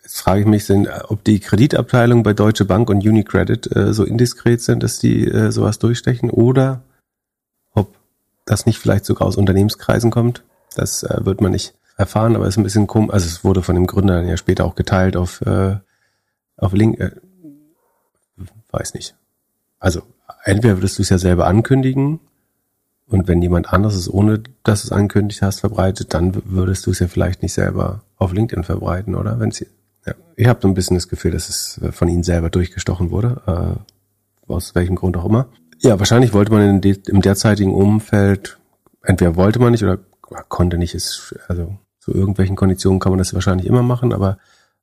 Jetzt 0.03 0.22
frage 0.22 0.41
ich 0.41 0.47
mich, 0.47 0.65
sind, 0.65 0.89
ob 1.10 1.23
die 1.23 1.39
Kreditabteilung 1.39 2.23
bei 2.23 2.34
Deutsche 2.34 2.65
Bank 2.65 2.89
und 2.89 3.06
Unicredit 3.06 3.76
äh, 3.76 3.93
so 3.93 4.03
indiskret 4.03 4.61
sind, 4.61 4.81
dass 4.81 4.99
die 4.99 5.27
äh, 5.27 5.51
sowas 5.51 5.80
durchstechen 5.80 6.30
oder 6.30 6.84
ob 7.73 7.95
das 8.45 8.65
nicht 8.65 8.80
vielleicht 8.80 9.06
sogar 9.06 9.27
aus 9.27 9.38
Unternehmenskreisen 9.38 10.10
kommt. 10.10 10.43
Das 10.76 11.03
äh, 11.03 11.26
wird 11.26 11.41
man 11.41 11.51
nicht 11.51 11.76
erfahren, 11.99 12.35
aber 12.35 12.45
es 12.45 12.53
ist 12.53 12.57
ein 12.57 12.63
bisschen 12.63 12.88
komisch. 12.88 13.13
Also 13.13 13.27
es 13.27 13.43
wurde 13.43 13.61
von 13.61 13.76
dem 13.76 13.85
Gründer 13.85 14.15
dann 14.15 14.27
ja 14.27 14.38
später 14.38 14.65
auch 14.65 14.76
geteilt 14.76 15.17
auf, 15.17 15.41
äh, 15.41 15.76
auf 16.57 16.73
Link. 16.73 16.99
Äh, 16.99 17.11
weiß 18.71 18.93
nicht. 18.93 19.15
Also 19.80 20.03
entweder 20.43 20.77
würdest 20.77 20.97
du 20.97 21.01
es 21.01 21.09
ja 21.09 21.17
selber 21.17 21.47
ankündigen 21.47 22.19
und 23.07 23.27
wenn 23.27 23.41
jemand 23.41 23.73
anderes 23.73 23.95
es, 23.95 24.11
ohne 24.11 24.43
dass 24.63 24.81
du 24.81 24.88
es 24.88 24.91
ankündigt 24.91 25.41
hast, 25.41 25.59
verbreitet, 25.59 26.13
dann 26.13 26.41
würdest 26.45 26.85
du 26.85 26.91
es 26.91 26.99
ja 26.99 27.07
vielleicht 27.07 27.41
nicht 27.41 27.53
selber 27.53 28.03
auf 28.17 28.34
LinkedIn 28.34 28.63
verbreiten, 28.63 29.15
oder? 29.15 29.39
Wenn 29.39 29.51
ja, 30.05 30.13
ich 30.35 30.47
habe 30.47 30.59
so 30.61 30.67
ein 30.67 30.73
bisschen 30.76 30.95
das 30.95 31.09
Gefühl, 31.09 31.31
dass 31.31 31.49
es 31.49 31.81
von 31.91 32.07
ihnen 32.07 32.23
selber 32.23 32.49
durchgestochen 32.49 33.11
wurde, 33.11 33.41
äh, 34.47 34.51
aus 34.51 34.73
welchem 34.76 34.95
Grund 34.95 35.17
auch 35.17 35.26
immer. 35.26 35.49
Ja, 35.80 35.99
wahrscheinlich 35.99 36.34
wollte 36.34 36.51
man 36.51 36.81
de 36.81 36.97
im 37.07 37.21
derzeitigen 37.21 37.73
Umfeld, 37.73 38.57
entweder 39.03 39.35
wollte 39.35 39.59
man 39.59 39.71
nicht 39.71 39.84
oder 39.84 39.99
konnte 40.47 40.77
nicht, 40.77 40.93
ist, 40.93 41.35
also 41.47 41.77
zu 42.10 42.18
irgendwelchen 42.18 42.56
Konditionen 42.56 42.99
kann 42.99 43.11
man 43.11 43.19
das 43.19 43.34
wahrscheinlich 43.34 43.68
immer 43.68 43.84
machen, 43.84 44.14
aber 44.14 44.38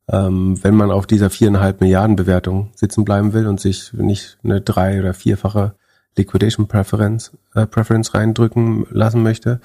ähm, 0.09 0.61
wenn 0.63 0.75
man 0.75 0.91
auf 0.91 1.05
dieser 1.05 1.29
viereinhalb 1.29 1.81
Milliarden 1.81 2.15
Bewertung 2.15 2.71
sitzen 2.75 3.03
bleiben 3.03 3.33
will 3.33 3.47
und 3.47 3.59
sich 3.59 3.91
nicht 3.93 4.37
eine 4.43 4.61
drei- 4.61 4.99
oder 4.99 5.13
vierfache 5.13 5.73
Liquidation 6.15 6.67
Preference, 6.67 7.31
äh, 7.53 7.65
Preference 7.65 8.13
reindrücken 8.13 8.85
lassen 8.89 9.21
möchte, 9.21 9.59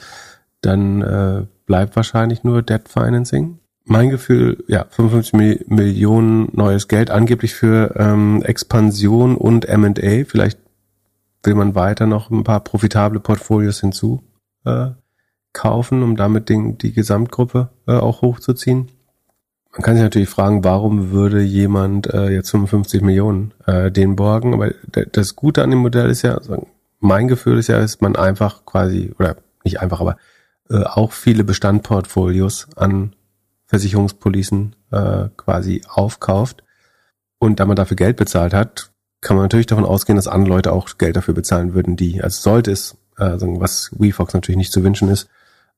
dann 0.61 1.03
äh, 1.03 1.47
bleibt 1.67 1.95
wahrscheinlich 1.97 2.45
nur 2.45 2.63
Debt 2.63 2.89
Financing. 2.89 3.59
Mein 3.85 4.11
Gefühl, 4.11 4.63
ja, 4.69 4.87
55 4.89 5.69
Millionen 5.69 6.49
neues 6.53 6.89
Geld, 6.89 7.11
angeblich 7.11 7.55
für 7.55 7.95
ähm, 7.97 8.43
Expansion 8.43 9.37
und 9.37 9.65
M&A. 9.65 10.25
Vielleicht 10.25 10.59
will 11.43 11.55
man 11.55 11.75
weiter 11.75 12.07
noch 12.07 12.31
ein 12.31 12.45
paar 12.45 12.61
profitable 12.61 13.19
Portfolios 13.19 13.81
hinzu 13.81 14.23
äh, 14.65 14.91
kaufen, 15.53 16.03
um 16.03 16.17
damit 16.17 16.49
den, 16.49 16.79
die 16.79 16.93
Gesamtgruppe 16.93 17.71
äh, 17.87 17.93
auch 17.93 18.23
hochzuziehen. 18.23 18.89
Man 19.73 19.83
kann 19.83 19.95
sich 19.95 20.03
natürlich 20.03 20.29
fragen, 20.29 20.65
warum 20.65 21.11
würde 21.13 21.43
jemand 21.43 22.07
äh, 22.13 22.29
jetzt 22.29 22.51
55 22.51 23.01
Millionen 23.01 23.55
äh, 23.67 23.91
den 23.91 24.17
borgen? 24.17 24.53
Aber 24.53 24.73
das 25.13 25.35
Gute 25.35 25.63
an 25.63 25.71
dem 25.71 25.79
Modell 25.79 26.11
ist 26.11 26.23
ja, 26.23 26.37
also 26.37 26.67
mein 27.01 27.27
Gefühl 27.27 27.59
ist 27.59 27.69
ja, 27.69 27.79
dass 27.79 28.01
man 28.01 28.15
einfach 28.15 28.67
quasi, 28.67 29.15
oder 29.19 29.37
nicht 29.65 29.81
einfach, 29.81 30.01
aber 30.01 30.19
äh, 30.69 30.83
auch 30.83 31.13
viele 31.13 31.45
Bestandportfolios 31.45 32.69
an 32.77 33.15
Versicherungspolicen 33.67 34.77
äh, 34.91 35.29
quasi 35.37 35.83
aufkauft. 35.89 36.63
Und 37.39 37.59
da 37.59 37.65
man 37.65 37.77
dafür 37.77 37.97
Geld 37.97 38.17
bezahlt 38.17 38.53
hat, 38.53 38.93
kann 39.23 39.37
man 39.37 39.45
natürlich 39.45 39.67
davon 39.67 39.87
ausgehen, 39.87 40.17
dass 40.17 40.29
andere 40.29 40.55
Leute 40.55 40.73
auch 40.73 40.99
Geld 40.99 41.17
dafür 41.17 41.35
bezahlen 41.35 41.73
würden, 41.73 41.97
die, 41.97 42.23
also 42.23 42.43
sollte 42.43 42.71
es, 42.71 42.99
äh, 43.17 43.37
was 43.39 43.91
WeFox 43.99 44.35
natürlich 44.35 44.59
nicht 44.59 44.73
zu 44.73 44.85
wünschen 44.85 45.09
ist, 45.09 45.29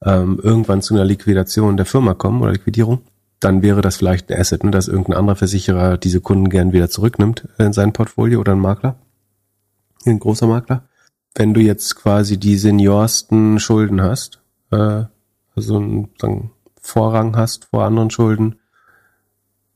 ähm, 0.02 0.40
irgendwann 0.42 0.82
zu 0.82 0.94
einer 0.94 1.04
Liquidation 1.04 1.76
der 1.76 1.86
Firma 1.86 2.14
kommen 2.14 2.42
oder 2.42 2.52
Liquidierung, 2.52 3.00
dann 3.40 3.62
wäre 3.62 3.82
das 3.82 3.96
vielleicht 3.96 4.30
ein 4.30 4.40
Asset, 4.40 4.64
ne, 4.64 4.70
dass 4.70 4.88
irgendein 4.88 5.18
anderer 5.18 5.36
Versicherer 5.36 5.98
diese 5.98 6.20
Kunden 6.20 6.48
gern 6.48 6.72
wieder 6.72 6.88
zurücknimmt 6.88 7.48
in 7.58 7.72
sein 7.72 7.92
Portfolio 7.92 8.40
oder 8.40 8.52
ein 8.52 8.60
Makler, 8.60 8.96
ein 10.06 10.18
großer 10.18 10.46
Makler. 10.46 10.88
Wenn 11.34 11.52
du 11.52 11.60
jetzt 11.60 11.96
quasi 11.96 12.38
die 12.38 12.56
seniorsten 12.56 13.58
Schulden 13.58 14.00
hast, 14.02 14.40
äh, 14.70 15.04
also 15.56 15.76
einen 15.76 16.10
sagen, 16.18 16.52
Vorrang 16.80 17.36
hast 17.36 17.66
vor 17.66 17.84
anderen 17.84 18.10
Schulden, 18.10 18.56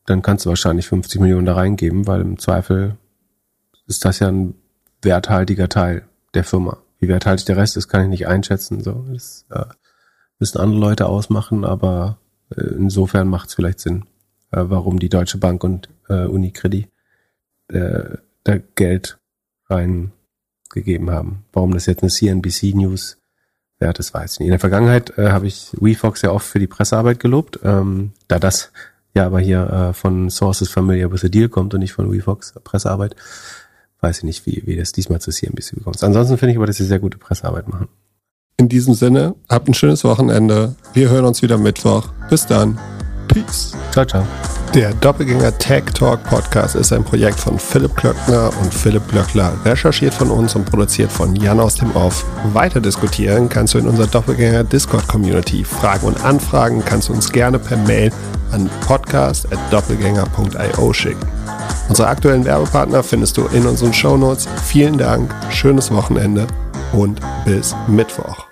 dann 0.05 0.23
kannst 0.23 0.45
du 0.45 0.51
wahrscheinlich 0.51 0.89
50 0.89 1.21
Millionen 1.21 1.47
da 1.47 1.55
reingeben, 1.55 2.07
weil 2.07 2.21
im 2.21 2.39
Zweifel 2.39 2.97
ist 3.87 4.05
das 4.05 4.19
ja 4.19 4.29
ein 4.29 4.55
werthaltiger 5.03 5.69
Teil 5.69 6.07
der 6.35 6.45
Firma. 6.45 6.79
Wie 6.99 7.09
werthaltig 7.09 7.47
der 7.47 7.57
Rest 7.57 7.77
ist, 7.77 7.89
kann 7.89 8.03
ich 8.03 8.09
nicht 8.09 8.27
einschätzen. 8.27 8.83
So, 8.83 9.05
das, 9.11 9.47
äh, 9.51 9.65
müssen 10.39 10.59
andere 10.59 10.81
Leute 10.81 11.07
ausmachen, 11.07 11.65
aber 11.65 12.19
äh, 12.55 12.61
insofern 12.61 13.29
macht 13.29 13.49
es 13.49 13.55
vielleicht 13.55 13.81
Sinn, 13.81 14.05
äh, 14.51 14.65
warum 14.65 14.99
die 14.99 15.09
Deutsche 15.09 15.39
Bank 15.39 15.65
und 15.65 15.89
äh, 16.09 16.27
Unicredit 16.27 16.89
äh, 17.69 18.17
da 18.45 18.59
Geld 18.75 19.19
reingegeben 19.69 21.11
haben. 21.11 21.45
Warum 21.53 21.73
das 21.73 21.87
jetzt 21.87 22.03
eine 22.03 22.11
CNBC 22.11 22.75
News 22.75 23.19
wert 23.79 23.99
ist, 23.99 24.15
weiß 24.15 24.35
ich 24.35 24.39
nicht. 24.41 24.47
In 24.47 24.53
der 24.53 24.61
Vergangenheit 24.61 25.17
äh, 25.19 25.31
habe 25.31 25.47
ich 25.47 25.71
WeFox 25.79 26.23
ja 26.23 26.33
oft 26.33 26.47
für 26.47 26.59
die 26.59 26.67
Pressearbeit 26.67 27.21
gelobt, 27.21 27.61
ähm, 27.63 28.13
da 28.27 28.39
das 28.39 28.73
ja 29.15 29.27
aber 29.27 29.41
hier 29.41 29.69
äh, 29.71 29.93
von 29.93 30.31
Sources 30.31 30.69
Familiar 30.69 31.13
with 31.13 31.21
the 31.21 31.31
Deal 31.31 31.49
kommt 31.49 31.75
und 31.75 31.81
nicht 31.81 31.93
von 31.93 32.11
WeFox 32.11 32.55
Pressearbeit, 32.65 33.17
weiß 34.01 34.19
ich 34.19 34.25
nicht, 34.25 34.47
wie, 34.47 34.63
wie 34.67 34.77
das 34.77 34.93
diesmal 34.93 35.21
zu 35.21 35.31
CNBC 35.31 35.83
kommt. 35.83 36.03
Ansonsten 36.03 36.39
finde 36.39 36.53
ich 36.53 36.57
aber, 36.57 36.67
dass 36.67 36.77
sie 36.77 36.85
sehr 36.85 37.01
gute 37.01 37.19
Pressearbeit 37.19 37.69
machen. 37.69 37.89
In 38.61 38.69
diesem 38.69 38.95
Sinne, 38.95 39.37
habt 39.49 39.69
ein 39.69 39.75
schönes 39.75 40.03
Wochenende. 40.03 40.75
Wir 40.93 41.11
hören 41.11 41.27
uns 41.27 41.43
wieder 41.43 41.59
Mittwoch. 41.59 42.09
Bis 42.29 42.45
dann. 42.45 42.77
Peace. 43.29 43.71
Ciao, 43.93 44.05
ciao. 44.05 44.27
Der 44.75 44.93
Doppelgänger 44.95 45.57
Tech 45.59 45.85
Talk 45.95 46.25
Podcast 46.25 46.75
ist 46.75 46.93
ein 46.93 47.05
Projekt 47.05 47.39
von 47.39 47.57
Philipp 47.57 47.95
Klöckner 47.95 48.51
und 48.61 48.75
Philipp 48.75 49.07
Glöckler, 49.09 49.53
recherchiert 49.65 50.13
von 50.13 50.33
uns 50.33 50.57
und 50.57 50.69
produziert 50.69 51.13
von 51.13 51.37
Jan 51.37 51.61
aus 51.61 51.77
dem 51.77 51.95
Off. 51.95 52.25
Weiter 52.53 52.81
diskutieren 52.81 53.49
kannst 53.49 53.75
du 53.75 53.79
in 53.79 53.87
unserer 53.87 54.09
Doppelgänger 54.09 54.65
Discord 54.65 55.07
Community. 55.07 55.63
Fragen 55.63 56.09
und 56.09 56.25
Anfragen 56.25 56.83
kannst 56.85 57.11
du 57.11 57.13
uns 57.13 57.31
gerne 57.31 57.61
per 57.61 57.77
Mail 57.77 58.11
an 58.51 58.69
podcast.doppelgänger.io 58.87 60.93
schicken. 60.93 61.29
Unsere 61.89 62.09
aktuellen 62.09 62.45
Werbepartner 62.45 63.05
findest 63.05 63.37
du 63.37 63.47
in 63.47 63.65
unseren 63.67 63.95
Shownotes. 63.95 64.49
Vielen 64.65 64.99
Dank, 64.99 65.33
schönes 65.51 65.93
Wochenende 65.93 66.49
und 66.93 67.21
bis 67.45 67.77
Mittwoch. 67.87 68.48